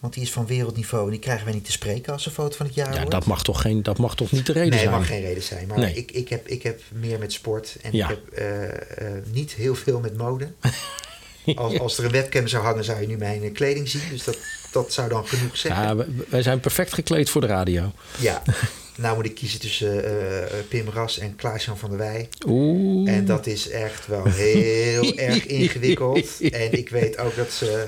Want 0.03 0.15
die 0.15 0.23
is 0.23 0.31
van 0.31 0.45
wereldniveau 0.45 1.05
en 1.05 1.11
die 1.11 1.19
krijgen 1.19 1.45
wij 1.45 1.53
niet 1.53 1.65
te 1.65 1.71
spreken 1.71 2.13
als 2.13 2.25
een 2.25 2.31
foto 2.31 2.55
van 2.57 2.65
het 2.65 2.75
jaar 2.75 2.89
Ja, 2.91 2.95
wordt. 2.95 3.11
dat 3.11 3.25
mag 3.25 3.43
toch, 3.43 3.61
geen, 3.61 3.83
dat 3.83 3.97
mag 3.97 4.15
toch 4.15 4.31
niet 4.31 4.45
de 4.45 4.51
reden 4.53 4.69
nee, 4.69 4.79
zijn? 4.79 4.91
mag 4.91 5.07
geen 5.07 5.21
reden 5.21 5.43
zijn. 5.43 5.67
Maar 5.67 5.77
Nee. 5.79 5.93
ik, 5.93 6.11
ik, 6.11 6.29
heb, 6.29 6.47
ik 6.47 6.63
heb 6.63 6.81
meer 6.91 7.19
met 7.19 7.33
sport 7.33 7.75
en 7.81 7.91
Ja. 7.95 8.09
ik 8.09 8.17
heb 8.17 8.37
eh, 8.39 8.63
eh, 9.07 9.23
niet 9.31 9.51
heel 9.53 9.75
veel 9.75 9.99
met 9.99 10.17
mode. 10.17 10.51
als, 11.55 11.79
als 11.79 11.97
er 11.97 12.05
een 12.05 12.11
webcam 12.11 12.47
zou 12.47 12.63
hangen, 12.63 12.83
zou 12.83 13.01
je 13.01 13.07
nu 13.07 13.17
mijn 13.17 13.43
eh, 13.43 13.53
kleding 13.53 13.89
zien. 13.89 14.01
Dus 14.11 14.23
dat, 14.23 14.37
dat 14.71 14.93
zou 14.93 15.09
dan 15.09 15.27
genoeg 15.27 15.57
zeggen. 15.57 15.83
Ja, 15.83 16.05
wij- 16.29 16.41
zijn 16.41 16.59
perfect 16.59 16.93
gekleed 16.93 17.29
voor 17.29 17.41
de 17.41 17.47
radio. 17.47 17.91
Ja. 18.19 18.41
Nou 18.97 19.15
moet 19.15 19.25
ik 19.25 19.35
kiezen 19.35 19.59
tussen 19.59 20.05
eh, 20.05 20.59
Pim 20.69 20.89
Ras 20.89 21.19
en 21.19 21.35
Klaas-Jan 21.35 21.77
van 21.77 21.89
der 21.89 21.97
Wij. 21.99 22.29
Oeh. 22.47 23.09
En 23.11 23.25
dat 23.25 23.47
is 23.47 23.69
echt 23.69 24.07
wel 24.07 24.25
heel 24.25 25.15
erg 25.17 25.45
ingewikkeld. 25.45 26.27
En 26.51 26.71
ik 26.77 26.89
weet 26.89 27.17
ook 27.17 27.35
dat 27.35 27.51
ze 27.51 27.87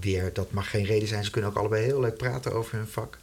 weer, 0.00 0.32
dat 0.32 0.50
mag 0.50 0.70
geen 0.70 0.84
reden 0.84 1.08
zijn, 1.08 1.24
ze 1.24 1.30
kunnen 1.30 1.50
ook 1.50 1.56
allebei 1.56 1.84
heel 1.84 2.00
leuk 2.00 2.16
praten 2.16 2.52
over 2.52 2.76
hun 2.76 2.88
vak. 2.88 3.18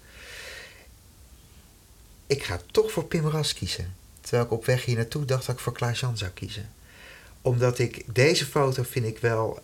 Ik 2.27 2.43
ga 2.43 2.61
toch 2.71 2.91
voor 2.91 3.05
Pim 3.05 3.27
Ras 3.27 3.53
kiezen. 3.53 3.95
Terwijl 4.21 4.43
ik 4.43 4.51
op 4.51 4.65
weg 4.65 4.85
hier 4.85 4.95
naartoe 4.95 5.25
dacht 5.25 5.45
dat 5.45 5.55
ik 5.55 5.61
voor 5.61 5.73
Klaas-Jan 5.73 6.17
zou 6.17 6.31
kiezen. 6.31 6.69
Omdat 7.41 7.79
ik 7.79 8.03
deze 8.05 8.45
foto 8.45 8.83
vind 8.83 9.05
ik 9.05 9.19
wel 9.19 9.59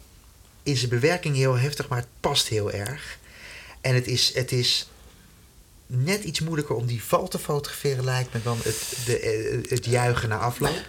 in 0.64 0.78
zijn 0.78 0.90
bewerking 0.90 1.36
heel 1.36 1.58
heftig, 1.58 1.88
maar 1.88 1.98
het 1.98 2.08
past 2.20 2.48
heel 2.48 2.72
erg. 2.72 3.18
En 3.82 3.96
het 3.96 4.08
is, 4.08 4.34
het 4.34 4.52
is 4.52 4.90
net 5.88 6.24
iets 6.24 6.40
moeilijker 6.40 6.76
om 6.76 6.86
die 6.86 7.04
val 7.04 7.28
te 7.28 7.40
fotograferen, 7.40 8.04
lijkt 8.04 8.34
me, 8.34 8.42
dan 8.44 8.58
het, 8.64 8.94
de, 9.06 9.20
eh, 9.20 9.70
het 9.70 9.86
juichen 9.86 10.30
na 10.30 10.38
afloop. 10.38 10.82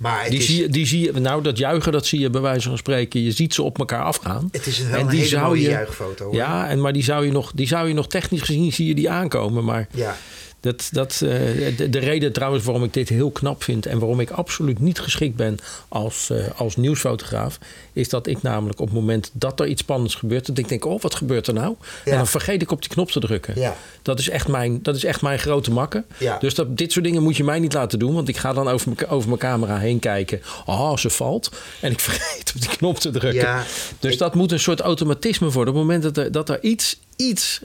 Maar 0.00 0.28
Die 0.30 0.38
is, 0.38 0.46
zie, 0.46 0.62
je, 0.62 0.68
die 0.68 0.86
zie 0.86 1.00
je, 1.00 1.20
nou 1.20 1.42
dat 1.42 1.58
juichen, 1.58 1.92
dat 1.92 2.06
zie 2.06 2.20
je 2.20 2.30
bij 2.30 2.40
wijze 2.40 2.68
van 2.68 2.78
spreken. 2.78 3.22
Je 3.22 3.30
ziet 3.30 3.54
ze 3.54 3.62
op 3.62 3.78
elkaar 3.78 4.02
afgaan. 4.02 4.48
het 4.50 4.66
is 4.66 4.78
een, 4.78 4.90
En 4.94 5.06
die 5.06 5.16
hele 5.16 5.28
zou 5.28 5.46
mooie 5.46 5.60
je- 5.60 5.68
juichfoto. 5.68 6.24
Hoor. 6.24 6.34
Ja, 6.34 6.68
en, 6.68 6.80
maar 6.80 6.92
die 6.92 7.02
zou, 7.04 7.26
je 7.26 7.32
nog, 7.32 7.52
die 7.54 7.66
zou 7.66 7.88
je 7.88 7.94
nog 7.94 8.08
technisch 8.08 8.40
gezien, 8.42 8.72
zie 8.72 8.86
je 8.86 8.94
die 8.94 9.10
aankomen. 9.10 9.64
Maar 9.64 9.88
ja. 9.94 10.16
Dat, 10.64 10.88
dat, 10.92 11.12
eh, 11.12 11.76
de, 11.76 11.90
de 11.90 11.98
reden 11.98 12.32
trouwens 12.32 12.64
waarom 12.64 12.84
ik 12.84 12.92
dit 12.92 13.08
heel 13.08 13.30
knap 13.30 13.62
vind... 13.62 13.86
en 13.86 13.98
waarom 13.98 14.20
ik 14.20 14.30
absoluut 14.30 14.78
niet 14.78 15.00
geschikt 15.00 15.36
ben 15.36 15.58
als, 15.88 16.30
eh, 16.30 16.44
als 16.56 16.76
nieuwsfotograaf... 16.76 17.58
is 17.92 18.08
dat 18.08 18.26
ik 18.26 18.42
namelijk 18.42 18.80
op 18.80 18.86
het 18.86 18.94
moment 18.94 19.30
dat 19.32 19.60
er 19.60 19.66
iets 19.66 19.82
spannends 19.82 20.14
gebeurt... 20.14 20.46
dat 20.46 20.58
ik 20.58 20.68
denk, 20.68 20.84
oh, 20.84 21.00
wat 21.00 21.14
gebeurt 21.14 21.46
er 21.46 21.54
nou? 21.54 21.74
Ja. 22.04 22.10
En 22.10 22.16
dan 22.16 22.26
vergeet 22.26 22.62
ik 22.62 22.70
op 22.70 22.80
die 22.80 22.90
knop 22.90 23.10
te 23.10 23.20
drukken. 23.20 23.60
Ja. 23.60 23.76
Dat, 24.02 24.18
is 24.18 24.28
echt 24.28 24.48
mijn, 24.48 24.82
dat 24.82 24.96
is 24.96 25.04
echt 25.04 25.22
mijn 25.22 25.38
grote 25.38 25.70
makke. 25.70 26.04
Ja. 26.18 26.38
Dus 26.38 26.54
dat, 26.54 26.76
dit 26.76 26.92
soort 26.92 27.04
dingen 27.04 27.22
moet 27.22 27.36
je 27.36 27.44
mij 27.44 27.58
niet 27.58 27.72
laten 27.72 27.98
doen... 27.98 28.14
want 28.14 28.28
ik 28.28 28.36
ga 28.36 28.52
dan 28.52 28.68
over 28.68 28.92
mijn, 28.96 29.08
over 29.08 29.28
mijn 29.28 29.40
camera 29.40 29.78
heen 29.78 29.98
kijken. 29.98 30.42
Oh, 30.66 30.96
ze 30.96 31.10
valt. 31.10 31.50
En 31.80 31.90
ik 31.90 32.00
vergeet 32.10 32.52
op 32.54 32.60
die 32.60 32.76
knop 32.76 32.98
te 32.98 33.10
drukken. 33.10 33.42
Ja, 33.42 33.64
dus 33.98 34.12
ik- 34.12 34.18
dat 34.18 34.34
moet 34.34 34.52
een 34.52 34.60
soort 34.60 34.80
automatisme 34.80 35.50
worden. 35.50 35.74
Op 35.74 35.80
het 35.80 35.88
moment 35.88 36.02
dat 36.02 36.24
er, 36.24 36.32
dat 36.32 36.48
er 36.48 36.62
iets, 36.62 36.98
iets 37.16 37.60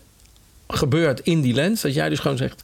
gebeurt 0.67 1.19
in 1.19 1.41
die 1.41 1.53
lens... 1.53 1.81
dat 1.81 1.93
jij 1.93 2.09
dus 2.09 2.19
gewoon 2.19 2.37
zegt... 2.37 2.63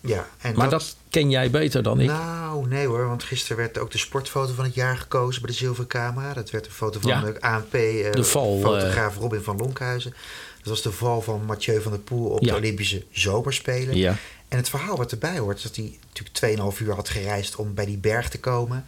ja. 0.00 0.28
En 0.40 0.54
Maar 0.56 0.70
dat, 0.70 0.96
ken 1.10 1.30
jij 1.30 1.50
beter 1.50 1.82
dan 1.82 2.00
ik. 2.00 2.06
Nou, 2.08 2.68
nee 2.68 2.86
hoor, 2.86 3.06
want 3.08 3.22
gisteren 3.22 3.56
werd 3.56 3.78
ook 3.78 3.90
de 3.90 3.98
sportfoto 3.98 4.52
van 4.54 4.64
het 4.64 4.74
jaar 4.74 4.96
gekozen 4.98 5.42
bij 5.42 5.50
de 5.50 5.56
zilveren 5.56 5.88
camera. 5.88 6.32
Dat 6.34 6.50
werd 6.50 6.66
een 6.66 6.72
foto 6.72 7.00
van 7.00 7.10
Ja. 7.10 7.20
de 7.20 7.40
ANP 7.40 7.70
De 7.72 8.10
eh 8.14 8.22
val, 8.22 8.60
fotograaf 8.60 9.16
Robin 9.16 9.42
van 9.42 9.56
Lonkhuizen. 9.56 10.10
Dat 10.58 10.68
was 10.68 10.82
de 10.82 10.92
val 10.92 11.22
van 11.22 11.44
Mathieu 11.44 11.80
van 11.80 11.92
der 11.92 12.00
Poel 12.00 12.28
op 12.28 12.40
Ja. 12.44 12.50
de 12.52 12.56
Olympische 12.58 13.04
Zomerspelen. 13.10 13.96
Ja. 13.96 14.16
En 14.48 14.56
het 14.56 14.68
verhaal 14.68 14.96
wat 14.96 15.12
erbij 15.12 15.38
hoort, 15.38 15.56
is 15.56 15.62
dat 15.62 15.76
hij 15.76 15.98
natuurlijk 16.14 16.36
2,5 16.74 16.80
uur 16.80 16.94
had 16.94 17.08
gereisd 17.08 17.56
om 17.56 17.74
bij 17.74 17.86
die 17.86 17.98
berg 17.98 18.28
te 18.28 18.40
komen. 18.40 18.84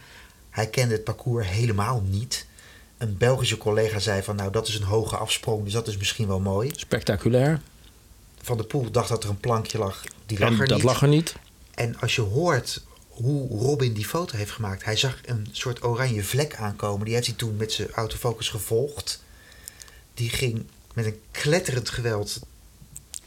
Hij 0.49 0.67
kende 0.67 0.93
het 0.93 1.03
parcours 1.03 1.47
helemaal 1.47 2.03
niet. 2.09 2.45
Een 2.97 3.17
Belgische 3.17 3.57
collega 3.57 3.99
zei 3.99 4.23
van, 4.23 4.35
nou 4.35 4.51
dat 4.51 4.67
is 4.67 4.75
een 4.75 4.83
hoge 4.83 5.15
afsprong, 5.17 5.63
dus 5.63 5.73
dat 5.73 5.87
is 5.87 5.97
misschien 5.97 6.27
wel 6.27 6.39
mooi. 6.39 6.71
Spectaculair. 6.75 7.61
Van 8.41 8.57
der 8.57 8.65
Poel 8.65 8.91
dacht 8.91 9.09
dat 9.09 9.23
er 9.23 9.29
een 9.29 9.39
plankje 9.39 9.77
lag, 9.77 10.03
die 10.25 10.39
lag 10.39 10.49
En 10.49 10.59
er 10.59 10.67
dat 10.67 10.77
niet. 10.77 10.85
lag 10.85 11.01
er 11.01 11.07
niet. 11.07 11.35
En 11.73 11.99
als 11.99 12.15
je 12.15 12.21
hoort 12.21 12.81
hoe 13.07 13.47
Robin 13.59 13.93
die 13.93 14.05
foto 14.05 14.37
heeft 14.37 14.51
gemaakt, 14.51 14.83
hij 14.85 14.95
zag 14.95 15.19
een 15.25 15.47
soort 15.51 15.83
oranje 15.83 16.23
vlek 16.23 16.55
aankomen. 16.55 17.05
Die 17.05 17.13
heeft 17.13 17.27
hij 17.27 17.35
toen 17.35 17.55
met 17.55 17.71
zijn 17.71 17.91
autofocus 17.91 18.49
gevolgd. 18.49 19.23
Die 20.13 20.29
ging 20.29 20.65
met 20.93 21.05
een 21.05 21.19
kletterend 21.31 21.89
geweld, 21.89 22.39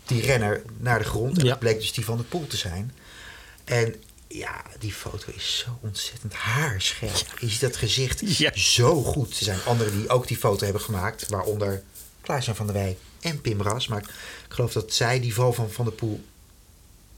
die 0.06 0.22
renner, 0.22 0.62
naar 0.78 0.98
de 0.98 1.04
grond. 1.04 1.38
En 1.38 1.44
Ja. 1.44 1.50
dat 1.50 1.58
bleek 1.58 1.80
dus 1.80 1.92
die 1.92 2.04
van 2.04 2.16
de 2.16 2.22
poel 2.22 2.46
te 2.46 2.56
zijn. 2.56 2.92
En 3.64 3.94
ja, 4.28 4.62
die 4.78 4.92
foto 4.92 5.32
is 5.36 5.58
zo 5.64 5.78
ontzettend 5.80 6.32
haarscherp. 6.32 7.38
Je 7.40 7.48
ziet 7.48 7.60
dat 7.60 7.76
gezicht 7.76 8.36
Ja. 8.38 8.50
zo 8.54 9.02
goed. 9.02 9.38
Er 9.38 9.44
zijn 9.44 9.58
anderen 9.66 9.92
die 9.98 10.08
ook 10.08 10.26
die 10.26 10.36
foto 10.36 10.64
hebben 10.64 10.82
gemaakt, 10.82 11.28
waaronder 11.28 11.82
Klaas-Jan 12.20 12.56
van 12.56 12.66
der 12.66 12.74
Wij 12.74 12.96
en 13.20 13.40
Pim 13.40 13.62
Ras. 13.62 13.88
Maar 13.88 14.04
ik 14.52 14.58
geloof 14.58 14.72
dat 14.72 14.92
zij 14.92 15.20
die 15.20 15.34
val 15.34 15.52
van 15.52 15.70
Van 15.70 15.84
der 15.84 15.94
Poel 15.94 16.24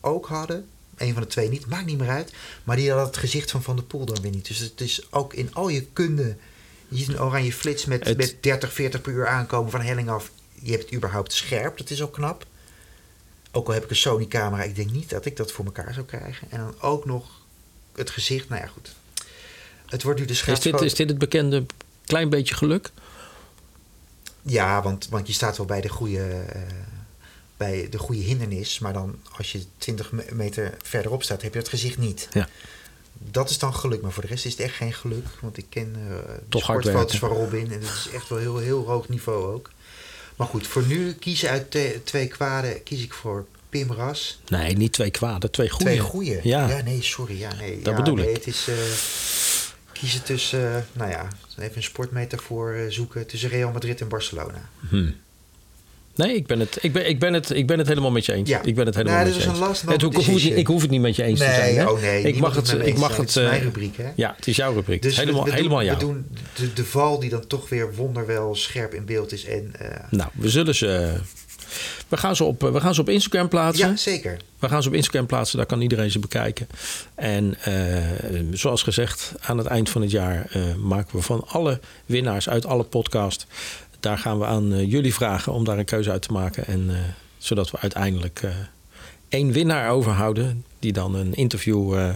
ook 0.00 0.26
hadden. 0.26 0.68
Een 0.96 1.12
van 1.12 1.22
de 1.22 1.28
twee 1.28 1.48
niet, 1.48 1.66
maakt 1.66 1.86
niet 1.86 1.98
meer 1.98 2.08
uit. 2.08 2.32
Maar 2.64 2.76
die 2.76 2.92
had 2.92 3.06
het 3.06 3.16
gezicht 3.16 3.50
van 3.50 3.62
Van 3.62 3.76
der 3.76 3.84
Poel 3.84 4.04
dan 4.04 4.20
weer 4.22 4.30
niet. 4.30 4.46
Dus 4.48 4.58
het 4.58 4.80
is 4.80 5.06
ook 5.12 5.34
in 5.34 5.54
al 5.54 5.68
je 5.68 5.86
kunde. 5.92 6.36
Je 6.88 6.96
ziet 6.98 7.08
een 7.08 7.20
oranje 7.20 7.52
flits 7.52 7.84
met, 7.84 8.04
Het- 8.04 8.16
met 8.16 8.36
30, 8.40 8.72
40 8.72 9.00
per 9.00 9.12
uur 9.12 9.26
aankomen 9.26 9.70
van 9.70 9.80
helling 9.80 10.08
af. 10.10 10.30
Je 10.52 10.70
hebt 10.70 10.82
het 10.84 10.94
überhaupt 10.94 11.32
scherp, 11.32 11.78
dat 11.78 11.90
is 11.90 12.02
ook 12.02 12.12
knap. 12.12 12.46
Ook 13.52 13.66
al 13.66 13.74
heb 13.74 13.84
ik 13.84 13.90
een 13.90 13.96
Sony 13.96 14.26
camera, 14.26 14.62
ik 14.62 14.76
denk 14.76 14.90
niet 14.90 15.10
dat 15.10 15.24
ik 15.26 15.36
dat 15.36 15.52
voor 15.52 15.64
elkaar 15.64 15.94
zou 15.94 16.06
krijgen. 16.06 16.50
En 16.50 16.58
dan 16.58 16.74
ook 16.80 17.04
nog 17.04 17.40
het 17.94 18.10
gezicht, 18.10 18.48
nou 18.48 18.60
ja 18.62 18.66
goed. 18.68 18.94
Het 19.86 20.02
wordt 20.02 20.20
nu 20.20 20.26
de 20.26 20.32
Is 20.32 20.60
dit, 20.60 20.80
is 20.80 20.94
dit 20.94 21.08
het 21.08 21.18
bekende 21.18 21.66
klein 22.04 22.28
beetje 22.28 22.54
geluk? 22.54 22.90
Ja, 24.42 24.82
want, 24.82 25.08
want 25.08 25.26
je 25.26 25.32
staat 25.32 25.56
wel 25.56 25.66
bij 25.66 25.80
de 25.80 25.88
goede, 25.88 26.26
eh, 26.28 26.62
bij 27.56 27.86
de 27.90 27.98
goede 27.98 28.20
hindernis. 28.22 28.78
Maar 28.78 28.92
dan 28.92 29.18
als 29.36 29.52
je 29.52 29.64
20 29.78 30.12
me- 30.12 30.24
meter 30.32 30.74
verderop 30.82 31.22
staat, 31.22 31.42
heb 31.42 31.52
je 31.52 31.58
het 31.58 31.68
gezicht 31.68 31.98
niet. 31.98 32.28
Ja. 32.32 32.48
Dat 33.30 33.50
is 33.50 33.58
dan 33.58 33.74
geluk. 33.74 34.02
Maar 34.02 34.12
voor 34.12 34.22
de 34.22 34.28
rest 34.28 34.44
is 34.44 34.52
het 34.52 34.60
echt 34.60 34.74
geen 34.74 34.92
geluk. 34.92 35.26
Want 35.40 35.56
ik 35.56 35.66
ken 35.68 35.94
eh 35.94 36.34
de 36.48 36.58
sportfoto's 36.58 37.18
van 37.18 37.28
Robin. 37.28 37.72
En 37.72 37.80
dat 37.80 37.88
is 37.90 38.08
echt 38.14 38.28
wel 38.28 38.38
heel, 38.38 38.56
heel 38.58 38.84
hoog 38.86 39.08
niveau 39.08 39.52
ook. 39.54 39.70
Maar 40.36 40.46
goed, 40.46 40.66
voor 40.66 40.82
nu 40.86 41.12
kiezen 41.12 41.48
uit 41.50 41.70
te- 41.70 42.00
twee 42.04 42.26
kwaden 42.26 42.82
kies 42.82 43.02
ik 43.02 43.12
voor 43.14 43.46
Pim 43.68 43.92
Ras. 43.92 44.40
Nee, 44.48 44.76
niet 44.76 44.92
twee 44.92 45.10
kwade, 45.10 45.50
twee 45.50 45.68
goede. 45.70 45.84
Twee 45.84 45.98
goeie. 45.98 46.40
Ja. 46.42 46.80
nee, 46.84 47.02
sorry. 47.02 47.38
Ja, 47.38 47.54
nee, 47.54 47.76
Dat 47.82 47.92
ja, 47.96 48.02
bedoel 48.02 48.14
nee, 48.14 48.28
ik. 48.30 48.34
Het 48.36 48.46
is 48.46 48.68
eh, 48.68 48.74
kiezen 49.92 50.22
tussen, 50.22 50.76
eh, 50.76 50.82
nou 50.92 51.10
ja, 51.10 51.28
even 51.58 51.76
een 51.76 51.82
sportmetafoor 51.82 52.86
zoeken. 52.88 53.26
Tussen 53.26 53.48
Real 53.48 53.72
Madrid 53.72 54.00
en 54.00 54.08
Barcelona. 54.08 54.68
Hm. 54.88 55.10
Nee, 56.14 56.34
ik 56.34 56.46
ben, 56.46 56.60
het, 56.60 56.78
ik, 56.80 56.92
ben, 56.92 57.08
ik, 57.08 57.18
ben 57.18 57.32
het, 57.32 57.50
ik 57.50 57.66
ben 57.66 57.78
het 57.78 57.88
helemaal 57.88 58.10
met 58.10 58.26
je 58.26 58.32
eens. 58.32 58.48
Ja. 58.48 58.62
Ik 58.62 58.74
ben 58.74 58.86
het 58.86 58.94
helemaal 58.94 59.16
Nou, 59.16 59.26
met 59.26 59.36
je 59.36 59.40
is 59.40 59.46
eens. 59.46 59.58
een 59.58 59.66
last 59.66 59.82
Het, 59.82 60.02
ik, 60.02 60.14
hoef 60.14 60.26
het 60.26 60.44
ik 60.44 60.66
hoef 60.66 60.82
het 60.82 60.90
niet 60.90 61.00
met 61.00 61.16
je 61.16 61.22
eens 61.22 61.38
te 61.38 61.44
zijn. 61.44 61.76
Hè? 61.76 61.86
oh 61.86 62.00
nee, 62.00 62.22
ik 62.22 62.38
mag 62.38 62.54
het, 62.54 62.72
ik 62.86 62.98
mag 62.98 63.16
het, 63.16 63.28
is 63.28 63.36
eh, 63.36 63.48
mijn 63.48 63.62
rubriek, 63.62 63.96
hè? 63.96 64.10
Ja, 64.16 64.34
het 64.36 64.46
is 64.46 64.56
jouw 64.56 64.74
rubriek. 64.74 65.02
Dus 65.02 65.16
helemaal 65.16 65.44
we, 65.44 65.50
we 65.50 65.56
helemaal 65.56 65.78
doen, 65.78 65.86
jou. 65.86 65.98
we 65.98 66.04
doen 66.04 66.26
de, 66.54 66.72
de 66.72 66.84
val 66.84 67.20
die 67.20 67.30
dan 67.30 67.46
toch 67.46 67.68
weer 67.68 67.94
wonderwel 67.94 68.54
scherp 68.54 68.94
in 68.94 69.04
beeld 69.04 69.32
is. 69.32 69.44
En 69.44 69.72
eh, 69.78 69.88
Nou, 70.10 70.30
we 70.34 70.48
zullen 70.48 70.74
ze... 70.74 71.12
we, 72.08 72.16
gaan 72.16 72.36
ze 72.36 72.44
op, 72.44 72.60
we 72.60 72.80
gaan 72.80 72.94
ze 72.94 73.00
op 73.00 73.08
Instagram 73.08 73.48
plaatsen. 73.48 73.88
Ja, 73.88 73.96
zeker. 73.96 74.36
We 74.58 74.68
gaan 74.68 74.82
ze 74.82 74.88
op 74.88 74.94
Instagram 74.94 75.26
plaatsen, 75.26 75.56
daar 75.56 75.66
kan 75.66 75.80
iedereen 75.80 76.10
ze 76.10 76.18
bekijken. 76.18 76.66
En 77.14 77.54
eh, 77.60 77.72
zoals 78.52 78.82
gezegd, 78.82 79.32
aan 79.40 79.58
het 79.58 79.66
eind 79.66 79.90
van 79.90 80.02
het 80.02 80.10
jaar 80.10 80.46
eh, 80.50 80.62
maken 80.74 81.16
we 81.16 81.22
van 81.22 81.44
alle 81.48 81.80
winnaars 82.06 82.48
uit 82.48 82.66
alle 82.66 82.84
podcasts. 82.84 83.46
Daar 84.04 84.18
gaan 84.18 84.38
we 84.38 84.44
aan 84.44 84.72
eh, 84.72 84.90
jullie 84.90 85.14
vragen 85.14 85.52
om 85.52 85.64
daar 85.64 85.78
een 85.78 85.84
keuze 85.84 86.10
uit 86.10 86.22
te 86.22 86.32
maken. 86.32 86.66
En, 86.66 86.90
eh, 86.90 86.96
zodat 87.38 87.70
we 87.70 87.78
uiteindelijk 87.80 88.40
eh, 88.42 88.50
één 89.28 89.52
winnaar 89.52 89.90
overhouden, 89.90 90.64
die 90.78 90.92
dan 90.92 91.14
een 91.14 91.34
interview 91.34 92.10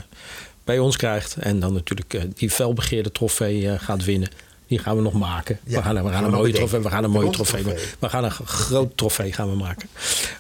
bij 0.64 0.78
ons 0.78 0.96
krijgt. 0.96 1.36
En 1.36 1.60
dan 1.60 1.72
natuurlijk 1.72 2.36
die 2.38 2.50
felbegeerde 2.50 3.12
trofee 3.12 3.78
gaat 3.78 4.04
winnen. 4.04 4.28
Die 4.66 4.78
gaan 4.78 4.96
we 4.96 5.02
nog 5.02 5.12
maken. 5.12 5.58
Ja, 5.64 5.76
we 5.76 5.82
gaan, 5.82 5.94
we 5.94 6.00
gaan 6.00 6.12
gaan 6.12 6.24
een 6.24 6.30
mooie 6.30 6.52
trofee. 6.52 6.80
We 6.80 6.88
gaan 6.88 7.04
een 7.04 7.10
mooie 7.10 7.30
trofee. 7.30 7.62
trofee. 7.62 7.84
We 7.98 8.08
gaan 8.08 8.24
een 8.24 8.30
groot 8.30 8.96
trofee 8.96 9.32
gaan 9.32 9.50
we 9.50 9.56
maken. 9.56 9.88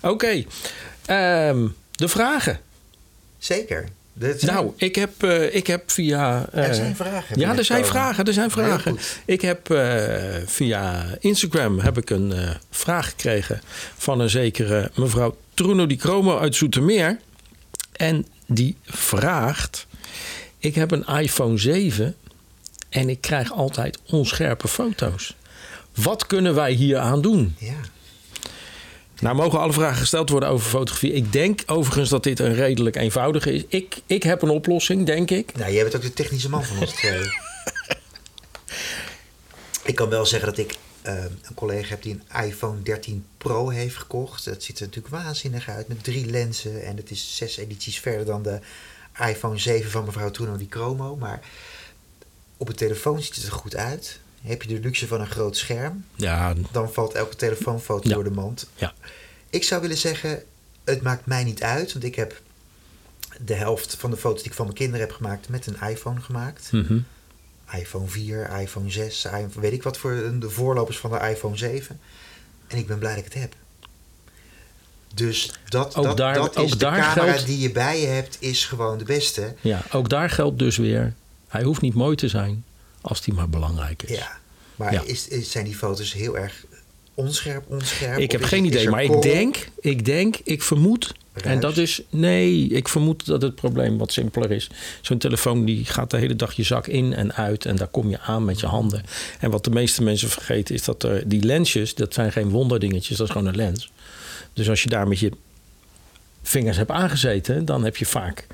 Oké, 0.02 0.44
ehm, 1.04 1.66
de 1.90 2.08
vragen. 2.08 2.60
Zeker. 3.38 3.88
Zijn- 4.20 4.54
Nou, 4.54 4.72
ik 4.76 4.94
heb, 4.94 5.22
eh, 5.22 5.54
ik 5.54 5.66
heb 5.66 5.90
via. 5.90 6.48
eh, 6.52 6.64
er 6.68 6.74
zijn 6.74 6.96
vragen. 6.96 7.38
ja, 7.40 7.56
er 7.56 7.64
zijn 7.64 7.84
vragen. 7.84 8.24
Er 8.24 8.32
zijn 8.32 8.50
vragen. 8.50 8.98
Ik 9.24 9.40
heb 9.40 9.70
eh, 9.70 10.14
via 10.46 11.04
Instagram 11.20 11.78
heb 11.78 11.98
ik 11.98 12.10
een 12.10 12.32
vraag 12.70 13.08
gekregen 13.08 13.60
van 13.96 14.20
een 14.20 14.30
zekere 14.30 14.90
mevrouw 14.94 15.36
Truno 15.54 15.86
Di 15.86 15.96
Cromo 15.96 16.38
uit 16.38 16.54
Zoetermeer. 16.54 17.18
En 17.92 18.26
die 18.46 18.76
vraagt: 18.84 19.86
Ik 20.58 20.74
heb 20.74 20.90
een 20.90 21.04
iPhone 21.06 21.58
7 21.58 22.14
en 22.88 23.08
ik 23.08 23.20
krijg 23.20 23.52
altijd 23.52 23.98
onscherpe 24.06 24.68
foto's. 24.68 25.36
Wat 25.94 26.26
kunnen 26.26 26.54
wij 26.54 26.72
hier 26.72 26.98
aan 26.98 27.20
doen? 27.22 27.54
Ja. 27.58 27.72
Nou 29.20 29.36
mogen 29.36 29.60
alle 29.60 29.72
vragen 29.72 29.96
gesteld 29.96 30.30
worden 30.30 30.48
over 30.48 30.70
fotografie. 30.70 31.12
Ik 31.12 31.32
denk 31.32 31.62
overigens 31.66 32.08
dat 32.08 32.22
dit 32.22 32.38
een 32.38 32.54
redelijk 32.54 32.96
eenvoudige 32.96 33.52
is. 33.52 33.64
Ik, 33.68 34.00
ik 34.06 34.22
heb 34.22 34.42
een 34.42 34.50
oplossing, 34.50 35.06
denk 35.06 35.30
ik. 35.30 35.56
Nou, 35.56 35.72
jij 35.72 35.82
bent 35.82 35.96
ook 35.96 36.02
de 36.02 36.12
technische 36.12 36.50
man 36.50 36.64
van 36.64 36.78
ons 36.78 36.92
twee. 36.92 37.20
ik 39.84 39.94
kan 39.94 40.08
wel 40.08 40.26
zeggen 40.26 40.48
dat 40.48 40.58
ik 40.58 40.74
eh, 41.02 41.24
een 41.24 41.54
collega 41.54 41.88
heb 41.88 42.02
die 42.02 42.20
een 42.28 42.44
iPhone 42.46 42.82
13 42.82 43.24
Pro 43.38 43.68
heeft 43.68 43.96
gekocht. 43.96 44.44
Dat 44.44 44.62
ziet 44.62 44.78
er 44.78 44.86
natuurlijk 44.86 45.14
waanzinnig 45.14 45.68
uit 45.68 45.88
met 45.88 46.04
drie 46.04 46.26
lenzen. 46.26 46.84
En 46.84 46.96
het 46.96 47.10
is 47.10 47.36
zes 47.36 47.56
edities 47.56 47.98
verder 48.00 48.24
dan 48.24 48.42
de 48.42 48.58
iPhone 49.26 49.58
7 49.58 49.90
van 49.90 50.04
mevrouw 50.04 50.30
Truno 50.30 50.56
Di 50.56 50.68
Cromo. 50.68 51.16
Maar 51.16 51.40
op 52.56 52.66
de 52.66 52.74
telefoon 52.74 53.22
ziet 53.22 53.34
het 53.34 53.44
er 53.44 53.52
goed 53.52 53.76
uit. 53.76 54.20
Heb 54.42 54.62
je 54.62 54.68
de 54.68 54.80
luxe 54.80 55.06
van 55.06 55.20
een 55.20 55.26
groot 55.30 55.56
scherm, 55.56 56.04
Ja, 56.14 56.54
dan 56.72 56.92
valt 56.92 57.14
elke 57.14 57.36
telefoonfoto 57.36 58.08
Ja. 58.08 58.14
door 58.14 58.24
de 58.24 58.30
mand. 58.30 58.68
ja. 58.74 58.92
Ik 59.50 59.64
zou 59.64 59.80
willen 59.80 59.96
zeggen, 59.96 60.42
het 60.84 61.02
maakt 61.02 61.26
mij 61.26 61.44
niet 61.44 61.62
uit. 61.62 61.92
Want 61.92 62.04
ik 62.04 62.14
heb 62.14 62.40
de 63.44 63.54
helft 63.54 63.94
van 63.98 64.10
de 64.10 64.16
foto's 64.16 64.38
die 64.42 64.50
ik 64.50 64.56
van 64.56 64.64
mijn 64.64 64.76
kinderen 64.76 65.06
heb 65.06 65.16
gemaakt 65.16 65.48
met 65.48 65.66
een 65.66 65.88
iPhone 65.88 66.20
gemaakt. 66.20 66.68
Mhm. 66.72 66.98
iPhone 67.74 68.06
4, 68.08 68.50
iPhone 68.60 68.90
6, 68.90 69.24
iPhone, 69.24 69.48
weet 69.60 69.72
ik 69.72 69.82
wat 69.82 69.98
voor 69.98 70.32
de 70.38 70.50
voorlopers 70.50 70.98
van 70.98 71.10
de 71.10 71.18
iPhone 71.18 71.56
7. 71.56 72.00
En 72.66 72.78
ik 72.78 72.86
ben 72.86 72.98
blij 72.98 73.14
dat 73.14 73.24
ik 73.24 73.32
het 73.32 73.42
heb. 73.42 73.54
Dus 75.14 75.52
dat, 75.68 75.96
Ook 75.96 76.04
dat, 76.04 76.16
daar- 76.16 76.34
dat 76.34 76.56
ook 76.56 76.64
is 76.64 76.70
de 76.70 76.76
camera 76.76 77.12
geldt- 77.12 77.46
die 77.46 77.58
je 77.58 77.72
bij 77.72 78.00
je 78.00 78.06
hebt, 78.06 78.36
is 78.40 78.64
gewoon 78.66 78.98
de 78.98 79.04
beste. 79.04 79.54
ja, 79.60 79.82
ook 79.92 80.08
daar 80.08 80.30
geldt 80.30 80.58
dus 80.58 80.76
weer. 80.76 81.14
Hij 81.48 81.62
hoeft 81.62 81.80
niet 81.80 81.94
mooi 81.94 82.16
te 82.16 82.28
zijn 82.28 82.64
als 83.00 83.22
die 83.22 83.34
maar 83.34 83.48
belangrijk 83.48 84.02
is. 84.02 84.16
Ja. 84.18 84.38
Maar 84.76 84.92
Ja. 84.92 85.02
Is, 85.04 85.28
zijn 85.28 85.64
die 85.64 85.74
foto's 85.74 86.12
heel 86.12 86.38
erg 86.38 86.64
onscherp, 87.14 87.64
onscherp? 87.68 88.18
Ik 88.18 88.32
heb 88.32 88.42
geen 88.42 88.64
het- 88.64 88.74
idee, 88.74 88.88
maar 88.88 89.02
ik 89.02 89.22
denk, 89.22 89.68
ik 89.80 90.04
denk, 90.04 90.36
ik 90.44 90.62
vermoed. 90.62 91.14
En 91.32 91.60
dat 91.60 91.76
is, 91.76 92.02
nee, 92.10 92.66
ik 92.68 92.88
vermoed 92.88 93.26
dat 93.26 93.42
het 93.42 93.54
probleem 93.54 93.98
wat 93.98 94.12
simpeler 94.12 94.50
is. 94.50 94.70
Zo'n 95.00 95.18
telefoon 95.18 95.64
die 95.64 95.84
gaat 95.84 96.10
de 96.10 96.16
hele 96.16 96.36
dag 96.36 96.52
je 96.52 96.62
zak 96.62 96.86
in 96.86 97.12
en 97.14 97.34
uit 97.34 97.64
en 97.64 97.76
daar 97.76 97.86
kom 97.88 98.10
je 98.10 98.20
aan 98.20 98.44
met 98.44 98.60
je 98.60 98.66
handen. 98.66 99.04
En 99.40 99.50
wat 99.50 99.64
de 99.64 99.70
meeste 99.70 100.02
mensen 100.02 100.28
vergeten 100.28 100.74
is 100.74 100.82
dat 100.84 101.02
er, 101.02 101.28
die 101.28 101.42
lensjes, 101.42 101.94
dat 101.94 102.14
zijn 102.14 102.32
geen 102.32 102.48
wonderdingetjes, 102.48 103.16
dat 103.16 103.26
is 103.26 103.32
gewoon 103.32 103.48
een 103.48 103.56
lens. 103.56 103.90
Dus 104.52 104.68
als 104.68 104.82
je 104.82 104.88
daar 104.88 105.08
met 105.08 105.18
je 105.18 105.30
vingers 106.42 106.76
hebt 106.76 106.90
aangezeten, 106.90 107.64
dan 107.64 107.84
heb 107.84 107.96
je 107.96 108.06
vaak 108.06 108.46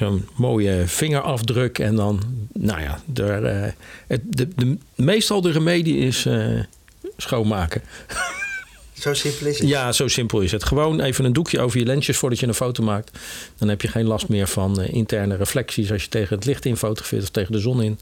zo'n 0.00 0.28
mooie 0.34 0.82
vingerafdruk. 0.86 1.78
En 1.78 1.94
dan, 1.96 2.20
nou 2.52 2.80
ja, 2.80 3.00
er, 3.14 3.44
eh, 3.44 3.72
het, 4.06 4.20
de, 4.24 4.48
de, 4.56 4.76
meestal 4.94 5.40
de 5.40 5.50
remedie 5.50 5.96
is 5.98 6.26
eh, 6.26 6.60
schoonmaken. 7.16 7.82
Zo 8.92 9.14
simpel 9.14 9.46
is 9.46 9.58
het. 9.58 9.68
Ja, 9.68 9.92
zo 9.92 10.08
simpel 10.08 10.40
is 10.40 10.52
het. 10.52 10.64
Gewoon 10.64 11.00
even 11.00 11.24
een 11.24 11.32
doekje 11.32 11.60
over 11.60 11.78
je 11.78 11.84
lensjes 11.84 12.16
voordat 12.16 12.38
je 12.38 12.46
een 12.46 12.54
foto 12.54 12.82
maakt. 12.82 13.18
Dan 13.58 13.68
heb 13.68 13.82
je 13.82 13.88
geen 13.88 14.06
last 14.06 14.28
meer 14.28 14.46
van 14.46 14.80
eh, 14.80 14.92
interne 14.94 15.36
reflecties 15.36 15.92
als 15.92 16.02
je 16.02 16.08
tegen 16.08 16.36
het 16.36 16.44
licht 16.44 16.64
in 16.64 16.76
fotografeert 16.76 17.22
of 17.22 17.28
tegen 17.28 17.52
de 17.52 17.58
zon 17.58 17.82
in. 17.82 17.98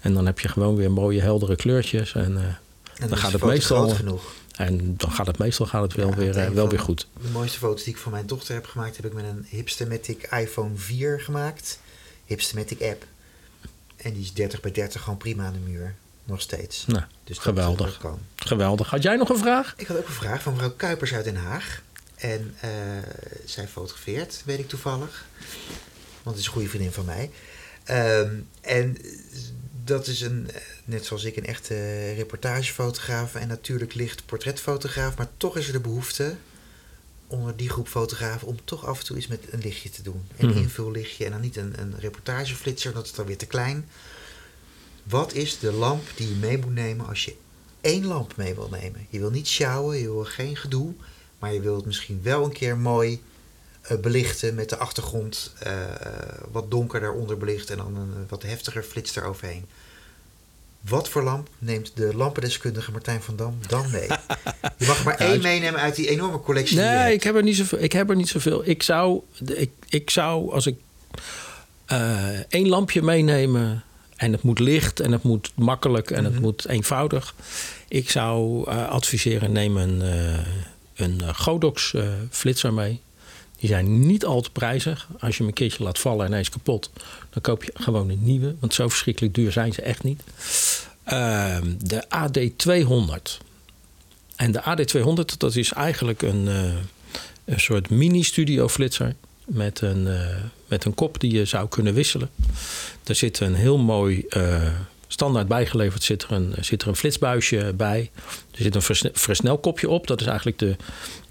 En 0.00 0.14
dan 0.14 0.26
heb 0.26 0.40
je 0.40 0.48
gewoon 0.48 0.76
weer 0.76 0.90
mooie 0.90 1.20
heldere 1.20 1.56
kleurtjes. 1.56 2.14
En, 2.14 2.22
En 2.36 2.58
dan 2.98 3.10
is 3.12 3.18
gaat 3.18 3.32
het 3.32 3.44
meestal- 3.44 3.88
genoeg. 3.88 4.32
En 4.58 4.96
dan 4.96 5.12
gaat 5.12 5.26
het 5.26 5.38
meestal 5.38 5.66
gaat 5.66 5.82
het 5.82 5.92
wel, 5.94 6.08
Ja, 6.08 6.16
weer, 6.16 6.36
eh, 6.38 6.48
wel 6.50 6.68
weer 6.68 6.80
goed. 6.80 7.06
De 7.22 7.28
mooiste 7.28 7.58
foto's 7.58 7.84
die 7.84 7.92
ik 7.94 7.98
van 8.00 8.12
mijn 8.12 8.26
dochter 8.26 8.54
heb 8.54 8.66
gemaakt, 8.66 8.96
heb 8.96 9.06
ik 9.06 9.12
met 9.12 9.24
een 9.24 9.46
Hipstamatic 9.48 10.22
iPhone 10.32 10.76
4 10.76 11.20
gemaakt. 11.20 11.78
Hipstamatic 12.24 12.82
app. 12.82 13.04
En 13.96 14.12
die 14.12 14.22
is 14.22 14.32
30 14.32 14.60
bij 14.60 14.72
30 14.72 15.02
gewoon 15.02 15.18
prima 15.18 15.44
aan 15.44 15.52
de 15.52 15.58
muur. 15.58 15.94
Nog 16.24 16.40
steeds. 16.40 16.86
Nou, 16.86 17.02
Dus 17.24 17.36
dat- 17.36 17.44
geweldig. 17.44 18.00
Geweldig. 18.36 18.90
Had 18.90 19.02
jij 19.02 19.16
nog 19.16 19.28
een 19.28 19.38
vraag? 19.38 19.74
Ik 19.76 19.86
had 19.86 19.96
ook 19.98 20.06
een 20.06 20.12
vraag 20.12 20.42
van 20.42 20.52
mevrouw 20.52 20.70
Kuipers 20.76 21.12
uit 21.14 21.24
Den 21.24 21.36
Haag. 21.36 21.82
En 22.16 22.54
eh, 22.60 22.70
zij 23.44 23.68
fotografeert, 23.68 24.42
weet 24.44 24.58
ik 24.58 24.68
toevallig. 24.68 25.24
Want 26.22 26.36
het 26.36 26.38
is 26.38 26.46
een 26.46 26.52
goede 26.52 26.68
vriendin 26.68 26.92
van 26.92 27.04
mij. 27.04 27.30
Ehm, 27.84 28.34
en 28.60 28.96
dat 29.88 30.06
is 30.06 30.20
een, 30.20 30.50
eh, 30.50 30.60
net 30.84 31.04
zoals 31.06 31.24
ik, 31.24 31.36
een 31.36 31.46
echte 31.46 32.12
reportagefotograaf. 32.12 33.34
En 33.34 33.48
natuurlijk 33.48 33.94
licht 33.94 34.26
portretfotograaf. 34.26 35.16
Maar 35.16 35.28
toch 35.36 35.56
is 35.56 35.66
er 35.66 35.72
de 35.72 35.80
behoefte 35.80 36.34
onder 37.26 37.56
die 37.56 37.68
groep 37.68 37.88
fotografen 37.88 38.48
om 38.48 38.56
toch 38.64 38.86
af 38.86 38.98
en 38.98 39.04
toe 39.04 39.16
iets 39.16 39.26
met 39.26 39.40
een 39.50 39.60
lichtje 39.60 39.90
te 39.90 40.02
doen. 40.02 40.22
Een 40.36 40.48
Mhm. 40.48 40.58
invullichtje 40.58 41.24
en 41.24 41.30
dan 41.30 41.40
niet 41.40 41.56
een, 41.56 41.72
een 41.80 41.94
reportageflitser, 41.98 42.92
dat 42.92 43.04
is 43.04 43.12
dan 43.12 43.26
weer 43.26 43.36
te 43.36 43.46
klein. 43.46 43.88
Wat 45.02 45.32
is 45.34 45.58
de 45.58 45.72
lamp 45.72 46.02
die 46.14 46.28
je 46.28 46.34
mee 46.34 46.58
moet 46.58 46.74
nemen 46.74 47.06
als 47.06 47.24
je 47.24 47.34
één 47.80 48.06
lamp 48.06 48.36
mee 48.36 48.54
wil 48.54 48.68
nemen? 48.70 49.06
Je 49.10 49.18
wil 49.18 49.30
niet 49.30 49.46
sjouwen, 49.48 49.96
je 49.98 50.04
wil 50.12 50.24
geen 50.24 50.56
gedoe, 50.56 50.92
maar 51.38 51.52
je 51.52 51.60
wil 51.60 51.76
het 51.76 51.84
misschien 51.84 52.20
wel 52.22 52.44
een 52.44 52.52
keer 52.52 52.76
mooi 52.78 53.12
eh, 53.12 53.20
belichten 53.96 54.54
met 54.54 54.68
de 54.68 54.76
achtergrond 54.76 55.52
eh, 55.58 55.72
wat 56.50 56.70
donkerder 56.70 57.12
onder 57.12 57.38
belicht 57.38 57.70
en 57.70 57.76
dan 57.76 57.96
een 57.96 58.12
eh, 58.14 58.20
wat 58.28 58.42
heftiger 58.42 58.82
flits 58.82 59.16
eroverheen. 59.16 59.64
Wat 60.80 61.08
voor 61.08 61.22
lamp 61.22 61.48
neemt 61.58 61.92
de 61.94 62.16
lampendeskundige 62.16 62.90
Martijn 62.92 63.22
van 63.22 63.36
Dam 63.36 63.58
dan 63.68 63.90
mee? 63.90 64.08
Je 64.76 64.86
mag 64.86 65.04
maar 65.04 65.14
één 65.30 65.42
meenemen 65.42 65.80
uit 65.80 65.94
die 65.96 66.08
enorme 66.08 66.40
collectie. 66.40 66.76
Nee, 66.76 67.12
ik 67.14 67.22
heb 67.22 67.34
er 67.34 67.42
niet 67.42 67.56
zoveel. 67.56 67.78
Ik 67.82 67.92
heb 67.92 68.10
er 68.10 68.16
niet 68.16 68.28
zoveel. 68.28 68.68
Ik 68.68 68.82
zou, 68.82 69.20
ik, 69.44 69.70
ik 69.88 70.10
zou 70.10 70.52
als 70.52 70.66
ik 70.66 70.76
eh, 71.86 72.28
één 72.48 72.68
lampje 72.68 73.02
meenemen 73.02 73.82
en 74.16 74.32
het 74.32 74.42
moet 74.42 74.58
licht 74.58 75.00
en 75.00 75.12
het 75.12 75.22
moet 75.22 75.52
makkelijk 75.54 76.10
en 76.10 76.22
Mhm. 76.22 76.32
het 76.32 76.40
moet 76.42 76.66
eenvoudig. 76.68 77.34
Ik 77.88 78.10
zou 78.10 78.68
eh, 78.70 78.88
adviseren 78.88 79.52
neem 79.52 79.76
een, 79.76 80.02
eh, 80.02 80.38
een 80.94 81.20
eh, 81.20 81.34
Godox 81.34 81.94
eh, 81.94 82.08
flitser 82.30 82.72
mee. 82.74 83.00
Die 83.58 83.68
zijn 83.68 84.06
niet 84.06 84.24
al 84.24 84.40
te 84.40 84.50
prijzig. 84.50 85.08
Als 85.20 85.32
je 85.32 85.38
hem 85.38 85.46
een 85.46 85.54
keertje 85.54 85.84
laat 85.84 85.98
vallen 85.98 86.26
en 86.26 86.32
hij 86.32 86.40
is 86.40 86.50
kapot, 86.50 86.90
dan 87.30 87.42
koop 87.42 87.64
je 87.64 87.72
gewoon 87.74 88.10
een 88.10 88.24
nieuwe. 88.24 88.54
Want 88.60 88.74
zo 88.74 88.88
verschrikkelijk 88.88 89.34
duur 89.34 89.52
zijn 89.52 89.72
ze 89.72 89.82
echt 89.82 90.02
niet. 90.02 90.22
Ehm, 91.04 91.72
de 91.78 92.04
AD200. 92.08 93.38
En 94.36 94.52
de 94.52 94.62
AD200, 94.62 95.38
dat 95.38 95.56
is 95.56 95.72
eigenlijk 95.72 96.22
een, 96.22 96.48
eh, 96.48 96.72
een 97.44 97.60
soort 97.60 97.90
mini-studio 97.90 98.68
flitser. 98.68 99.14
Met 99.44 99.80
een, 99.80 100.06
eh, 100.06 100.36
met 100.66 100.84
een 100.84 100.94
kop 100.94 101.20
die 101.20 101.32
je 101.32 101.44
zou 101.44 101.68
kunnen 101.68 101.94
wisselen. 101.94 102.30
Er 103.04 103.14
zit 103.14 103.40
een 103.40 103.54
heel 103.54 103.78
mooi, 103.78 104.24
eh, 104.28 104.72
standaard 105.08 105.48
bijgeleverd, 105.48 106.02
zit 106.02 106.22
er, 106.22 106.32
een, 106.32 106.54
zit 106.60 106.82
er 106.82 106.88
een 106.88 106.96
flitsbuisje 106.96 107.72
bij. 107.76 108.10
Er 108.50 108.62
zit 108.62 108.74
een 108.74 108.82
versne- 108.82 109.10
versnelkopje 109.12 109.88
op. 109.88 110.06
Dat 110.06 110.20
is 110.20 110.26
eigenlijk 110.26 110.58
de, 110.58 110.76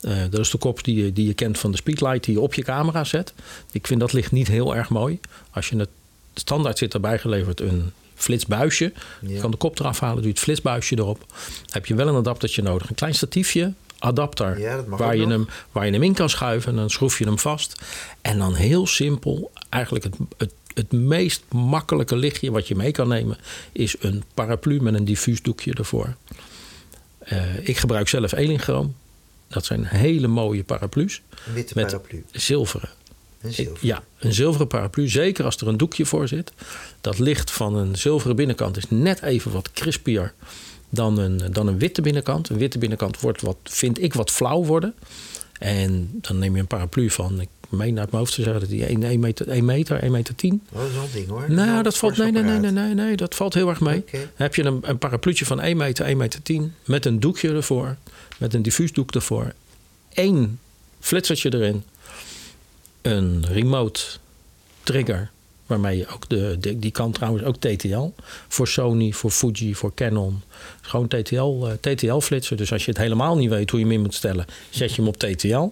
eh, 0.01 0.17
dat 0.29 0.39
is 0.39 0.49
de 0.49 0.57
kop 0.57 0.83
die 0.83 1.03
je, 1.03 1.13
die 1.13 1.27
je 1.27 1.33
kent 1.33 1.59
van 1.59 1.71
de 1.71 1.77
speedlight 1.77 2.23
die 2.23 2.33
je 2.33 2.41
op 2.41 2.53
je 2.53 2.63
camera 2.63 3.03
zet. 3.03 3.33
Ik 3.71 3.87
vind 3.87 3.99
dat 3.99 4.13
ligt 4.13 4.31
niet 4.31 4.47
heel 4.47 4.75
erg 4.75 4.89
mooi. 4.89 5.19
Als 5.51 5.69
je 5.69 5.77
het 5.77 5.89
standaard 6.33 6.77
zit 6.77 6.93
erbij 6.93 7.19
geleverd 7.19 7.59
een 7.61 7.91
flitsbuisje. 8.15 8.93
Je 9.21 9.39
kan 9.39 9.51
de 9.51 9.57
kop 9.57 9.79
eraf 9.79 9.99
halen, 9.99 10.15
doe 10.15 10.25
je 10.25 10.31
het 10.31 10.39
flitsbuisje 10.39 10.97
erop. 10.97 11.25
heb 11.69 11.85
je 11.85 11.95
wel 11.95 12.07
een 12.07 12.15
adaptertje 12.15 12.61
nodig. 12.61 12.89
Een 12.89 12.95
klein 12.95 13.15
statiefje, 13.15 13.73
adapter, 13.99 14.59
Ja, 14.59 14.83
waar, 14.85 15.15
je 15.15 15.21
nog. 15.21 15.29
hem, 15.31 15.47
waar 15.71 15.85
je 15.85 15.91
hem 15.91 16.03
in 16.03 16.13
kan 16.13 16.29
schuiven. 16.29 16.71
En 16.71 16.77
dan 16.77 16.89
schroef 16.89 17.17
je 17.17 17.25
hem 17.25 17.39
vast. 17.39 17.81
En 18.21 18.37
dan 18.37 18.53
heel 18.53 18.87
simpel, 18.87 19.51
eigenlijk 19.69 20.03
het, 20.03 20.15
het, 20.37 20.51
het 20.77 20.91
meest 20.91 21.43
makkelijke 21.51 22.15
lichtje 22.15 22.51
wat 22.51 22.67
je 22.67 22.75
mee 22.75 22.91
kan 22.91 23.07
nemen... 23.07 23.37
is 23.71 23.95
een 23.99 24.23
paraplu 24.33 24.81
met 24.81 24.93
een 24.93 25.05
diffuusdoekje 25.05 25.73
ervoor. 25.73 26.15
Eh, 27.19 27.67
ik 27.67 27.77
gebruik 27.77 28.07
zelf 28.07 28.31
elinchroom. 28.31 28.95
Dat 29.47 29.65
zijn 29.65 29.85
hele 29.85 30.27
mooie 30.27 30.63
paraplu's. 30.63 31.21
Een 31.47 31.53
witte 31.53 31.73
Met- 31.75 31.85
paraplu. 31.85 32.25
Zilveren. 32.31 32.89
Een 33.41 33.53
zilver. 33.53 33.85
Ja, 33.87 34.03
een 34.19 34.33
zilveren 34.33 34.67
paraplu. 34.67 35.09
Zeker 35.09 35.45
als 35.45 35.57
er 35.57 35.67
een 35.67 35.77
doekje 35.77 36.05
voor 36.05 36.27
zit. 36.27 36.51
Dat 37.01 37.19
licht 37.19 37.51
van 37.51 37.75
een 37.75 37.95
zilveren 37.95 38.35
binnenkant 38.35 38.77
is 38.77 38.89
net 38.89 39.21
even 39.21 39.51
wat 39.51 39.71
crispier 39.71 40.33
dan 40.89 41.17
een, 41.17 41.41
dan 41.51 41.67
een 41.67 41.79
witte 41.79 42.01
binnenkant. 42.01 42.49
Een 42.49 42.57
witte 42.57 42.77
binnenkant 42.77 43.19
wordt 43.19 43.41
wat, 43.41 43.57
vind 43.63 44.01
ik, 44.01 44.13
wat 44.13 44.31
flauw 44.31 44.63
worden. 44.63 44.93
En 45.59 46.09
dan 46.21 46.37
neem 46.37 46.53
je 46.53 46.59
een 46.61 46.67
paraplu 46.67 47.09
van, 47.09 47.41
ik 47.41 47.49
meen 47.69 47.99
uit 47.99 48.11
mijn 48.11 48.17
hoofd 48.23 48.33
te 48.35 48.41
zeggen 48.41 48.59
dat 48.61 48.69
die 48.69 48.85
1, 48.85 49.03
1 49.03 49.19
meter, 49.19 49.47
1 49.47 49.65
meter, 49.65 49.99
1 50.03 50.11
meter 50.11 50.35
10. 50.35 50.61
Oh, 50.71 50.79
dat 50.79 50.87
is 50.89 50.95
een 50.95 51.01
ding 51.13 51.27
hoor. 51.27 51.51
Nou, 51.51 51.83
dat 51.83 51.97
valt, 51.97 52.17
nee, 52.17 52.31
nee, 52.31 52.43
nee, 52.43 52.59
nee, 52.59 52.71
nee, 52.71 52.93
nee, 52.93 53.15
dat 53.15 53.35
valt 53.35 53.53
heel 53.53 53.69
erg 53.69 53.79
mee. 53.79 54.03
Dan 54.11 54.21
heb 54.35 54.55
je 54.55 54.63
een, 54.63 54.79
een 54.81 54.97
parapluutje 54.97 55.45
van 55.45 55.59
1 55.61 55.77
meter, 55.77 56.05
1 56.05 56.17
meter 56.17 56.41
10 56.41 56.73
met 56.85 57.05
een 57.05 57.19
doekje 57.19 57.49
ervoor, 57.49 57.95
met 58.37 58.53
een 58.53 58.61
diffuusdoek 58.61 59.11
ervoor. 59.11 59.53
Eén 60.13 60.59
flitsertje 60.99 61.53
erin, 61.53 61.83
een 63.01 63.45
remote 63.51 64.01
trigger, 64.83 65.29
waarmee 65.65 65.97
je 65.97 66.07
ook 66.07 66.29
de, 66.29 66.57
de- 66.59 66.79
die 66.79 66.91
kan 66.91 67.11
trouwens 67.11 67.43
ook 67.43 67.55
TTL. 67.57 68.11
Voor 68.47 68.67
Sony, 68.67 69.11
voor 69.11 69.31
Fuji, 69.31 69.75
voor 69.75 69.93
Canon. 69.93 70.41
Gewoon 70.81 71.07
TTL, 71.07 71.65
eh, 71.67 71.93
TTL-flitser. 71.93 72.57
Dus 72.57 72.71
als 72.71 72.85
je 72.85 72.91
het 72.91 72.99
helemaal 72.99 73.37
niet 73.37 73.49
weet 73.49 73.69
hoe 73.69 73.79
je 73.79 73.85
hem 73.85 73.93
in 73.95 74.01
moet 74.01 74.13
stellen, 74.13 74.45
zet 74.69 74.89
je 74.89 74.95
hem 75.01 75.07
op 75.07 75.17
TTL. 75.17 75.71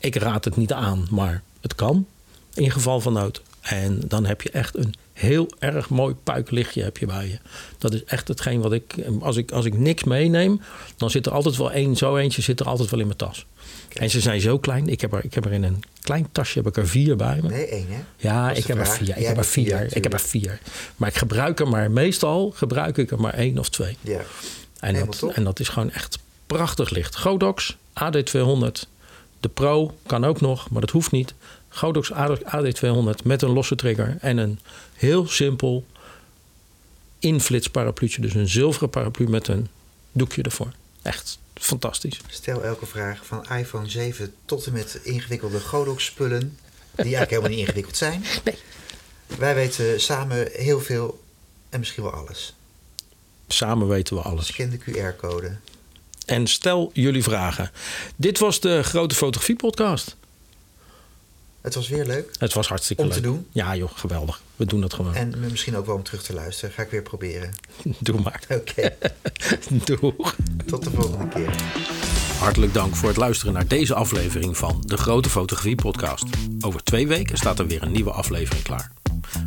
Ik 0.00 0.14
raad 0.16 0.44
het 0.44 0.56
niet 0.56 0.72
aan, 0.72 1.06
maar 1.10 1.42
het 1.60 1.74
kan 1.74 2.06
in 2.54 2.70
geval 2.70 3.00
van 3.00 3.12
nood. 3.12 3.42
En 3.60 4.00
dan 4.06 4.26
heb 4.26 4.42
je 4.42 4.50
echt 4.50 4.76
een 4.76 4.94
heel 5.12 5.48
erg 5.58 5.88
mooi 5.88 6.14
puiklichtje 6.14 6.82
heb 6.82 6.96
je 6.96 7.06
bij 7.06 7.28
je. 7.28 7.38
Dat 7.78 7.94
is 7.94 8.04
echt 8.04 8.28
hetgeen 8.28 8.60
wat 8.60 8.72
ik 8.72 8.94
als, 9.20 9.36
ik... 9.36 9.50
als 9.50 9.64
ik 9.64 9.78
niks 9.78 10.04
meeneem, 10.04 10.60
dan 10.96 11.10
zit 11.10 11.26
er 11.26 11.32
altijd 11.32 11.56
wel 11.56 11.72
één... 11.72 11.96
Zo 11.96 12.16
eentje 12.16 12.42
zit 12.42 12.60
er 12.60 12.66
altijd 12.66 12.90
wel 12.90 13.00
in 13.00 13.06
mijn 13.06 13.18
tas. 13.18 13.46
En 13.92 14.10
ze 14.10 14.20
zijn 14.20 14.40
zo 14.40 14.58
klein. 14.58 14.88
Ik 14.88 15.00
heb, 15.00 15.12
er, 15.12 15.24
ik 15.24 15.34
heb 15.34 15.44
er 15.44 15.52
in 15.52 15.62
een 15.62 15.82
klein 16.02 16.28
tasje 16.32 16.58
heb 16.58 16.66
ik 16.66 16.76
er 16.76 16.88
vier 16.88 17.16
bij 17.16 17.40
me. 17.42 17.48
Nee, 17.48 17.66
één 17.66 17.86
hè? 17.88 18.00
Ja, 18.16 18.50
ik 18.50 18.64
heb 18.66 18.78
er 18.78 18.86
vier. 18.86 19.08
Ik 19.08 19.16
Jij 19.18 19.26
heb 19.26 19.36
er 19.36 19.44
vier, 19.44 19.76
vier. 19.76 19.96
Ik 19.96 20.02
heb 20.02 20.12
er 20.12 20.20
vier. 20.20 20.60
Maar 20.96 21.08
ik 21.08 21.16
gebruik 21.16 21.60
er 21.60 21.68
maar 21.68 21.90
meestal 21.90 22.50
gebruik 22.50 22.96
ik 22.98 23.10
er 23.10 23.20
maar 23.20 23.34
één 23.34 23.58
of 23.58 23.68
twee. 23.68 23.96
Ja. 24.00 24.12
En 24.18 24.24
Helemaal 24.80 25.06
dat, 25.06 25.18
top. 25.18 25.32
en 25.32 25.44
dat 25.44 25.60
is 25.60 25.68
gewoon 25.68 25.90
echt 25.90 26.18
prachtig 26.46 26.90
licht. 26.90 27.16
Godox 27.16 27.76
AD200. 28.04 28.97
De 29.40 29.48
Pro 29.48 29.94
kan 30.06 30.24
ook 30.24 30.40
nog, 30.40 30.70
maar 30.70 30.80
dat 30.80 30.90
hoeft 30.90 31.10
niet. 31.10 31.34
Godox 31.68 32.12
AD200 32.12 33.24
met 33.24 33.42
een 33.42 33.50
losse 33.50 33.74
trigger 33.74 34.16
en 34.20 34.36
een 34.36 34.58
heel 34.94 35.26
simpel 35.26 35.86
inflits 37.18 37.68
parapluutje. 37.68 38.20
Dus 38.20 38.34
een 38.34 38.48
zilveren 38.48 38.90
paraplu 38.90 39.28
met 39.28 39.48
een 39.48 39.68
doekje 40.12 40.42
ervoor. 40.42 40.72
Echt 41.02 41.38
fantastisch. 41.54 42.20
Stel 42.28 42.64
elke 42.64 42.86
vraag 42.86 43.26
van 43.26 43.46
iPhone 43.48 43.88
7 43.88 44.34
tot 44.44 44.66
en 44.66 44.72
met 44.72 45.00
ingewikkelde 45.02 45.60
Godox-spullen. 45.60 46.58
Die 46.94 47.04
eigenlijk 47.04 47.30
helemaal 47.30 47.50
niet 47.50 47.60
ingewikkeld 47.60 47.96
zijn. 47.96 48.24
Nee. 48.44 48.58
Wij 49.38 49.54
weten 49.54 50.00
samen 50.00 50.48
heel 50.52 50.80
veel 50.80 51.22
en 51.68 51.78
misschien 51.78 52.02
wel 52.02 52.12
alles. 52.12 52.54
Samen 53.48 53.88
weten 53.88 54.16
we 54.16 54.22
alles. 54.22 54.46
Scan 54.46 54.70
de 54.70 54.78
QR-code. 54.78 55.56
En 56.28 56.46
stel 56.46 56.90
jullie 56.92 57.22
vragen. 57.22 57.70
Dit 58.16 58.38
was 58.38 58.60
de 58.60 58.82
Grote 58.82 59.14
Fotografie 59.14 59.56
Podcast. 59.56 60.16
Het 61.60 61.74
was 61.74 61.88
weer 61.88 62.06
leuk. 62.06 62.30
Het 62.38 62.52
was 62.52 62.68
hartstikke 62.68 63.02
Om 63.02 63.08
leuk. 63.08 63.16
te 63.16 63.22
doen. 63.22 63.46
Ja 63.52 63.76
joh, 63.76 63.90
geweldig. 63.94 64.40
We 64.56 64.64
doen 64.64 64.80
dat 64.80 64.94
gewoon. 64.94 65.14
En 65.14 65.34
misschien 65.50 65.76
ook 65.76 65.86
wel 65.86 65.94
om 65.94 66.02
terug 66.02 66.22
te 66.22 66.34
luisteren. 66.34 66.74
Ga 66.74 66.82
ik 66.82 66.90
weer 66.90 67.02
proberen. 67.02 67.50
Doe 68.00 68.20
maar. 68.20 68.42
Oké, 68.48 68.94
Doeg. 69.84 70.34
tot 70.66 70.84
de 70.84 70.90
volgende 70.90 71.28
keer. 71.28 71.54
Hartelijk 72.38 72.74
dank 72.74 72.96
voor 72.96 73.08
het 73.08 73.16
luisteren 73.18 73.52
naar 73.52 73.66
deze 73.66 73.94
aflevering 73.94 74.56
van 74.56 74.82
de 74.86 74.96
Grote 74.96 75.30
Fotografie 75.30 75.74
Podcast. 75.74 76.24
Over 76.60 76.82
twee 76.84 77.06
weken 77.06 77.36
staat 77.36 77.58
er 77.58 77.66
weer 77.66 77.82
een 77.82 77.92
nieuwe 77.92 78.10
aflevering 78.12 78.62
klaar. 78.62 78.92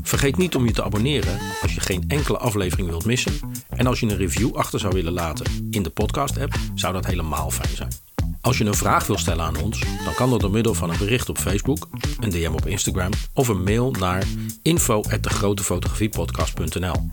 Vergeet 0.03 0.37
niet 0.37 0.55
om 0.55 0.65
je 0.65 0.71
te 0.71 0.83
abonneren 0.83 1.39
als 1.61 1.73
je 1.73 1.79
geen 1.79 2.03
enkele 2.07 2.37
aflevering 2.37 2.87
wilt 2.87 3.05
missen. 3.05 3.33
En 3.69 3.87
als 3.87 3.99
je 3.99 4.05
een 4.05 4.17
review 4.17 4.55
achter 4.55 4.79
zou 4.79 4.93
willen 4.93 5.13
laten 5.13 5.45
in 5.69 5.83
de 5.83 5.89
podcast-app, 5.89 6.55
zou 6.75 6.93
dat 6.93 7.05
helemaal 7.05 7.51
fijn 7.51 7.75
zijn. 7.75 8.10
Als 8.41 8.57
je 8.57 8.65
een 8.65 8.73
vraag 8.73 9.07
wil 9.07 9.17
stellen 9.17 9.45
aan 9.45 9.61
ons, 9.61 9.83
dan 10.03 10.13
kan 10.13 10.29
dat 10.29 10.39
door 10.39 10.51
middel 10.51 10.73
van 10.73 10.89
een 10.89 10.97
bericht 10.97 11.29
op 11.29 11.37
Facebook, 11.37 11.89
een 12.19 12.29
DM 12.29 12.51
op 12.53 12.65
Instagram 12.65 13.11
of 13.33 13.47
een 13.47 13.63
mail 13.63 13.91
naar 13.91 14.23
info@degrotefotografiepodcast.nl. 14.61 17.09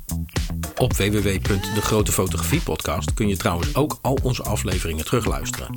Op 0.76 0.92
www.degrotefotografiepodcast 0.92 3.14
kun 3.14 3.28
je 3.28 3.36
trouwens 3.36 3.74
ook 3.74 3.98
al 4.02 4.18
onze 4.22 4.42
afleveringen 4.42 5.04
terugluisteren. 5.04 5.76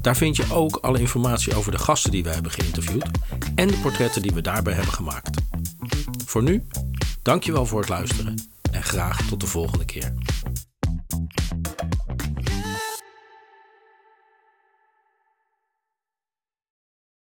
Daar 0.00 0.16
vind 0.16 0.36
je 0.36 0.52
ook 0.52 0.76
alle 0.76 1.00
informatie 1.00 1.54
over 1.54 1.72
de 1.72 1.78
gasten 1.78 2.10
die 2.10 2.22
we 2.22 2.30
hebben 2.30 2.52
geïnterviewd 2.52 3.10
en 3.54 3.68
de 3.68 3.76
portretten 3.76 4.22
die 4.22 4.32
we 4.32 4.40
daarbij 4.40 4.74
hebben 4.74 4.92
gemaakt. 4.92 5.40
Voor 6.26 6.42
nu, 6.42 6.66
dankjewel 7.22 7.66
voor 7.66 7.80
het 7.80 7.88
luisteren 7.88 8.50
en 8.70 8.82
graag 8.82 9.28
tot 9.28 9.40
de 9.40 9.46
volgende 9.46 9.84
keer. 9.84 10.14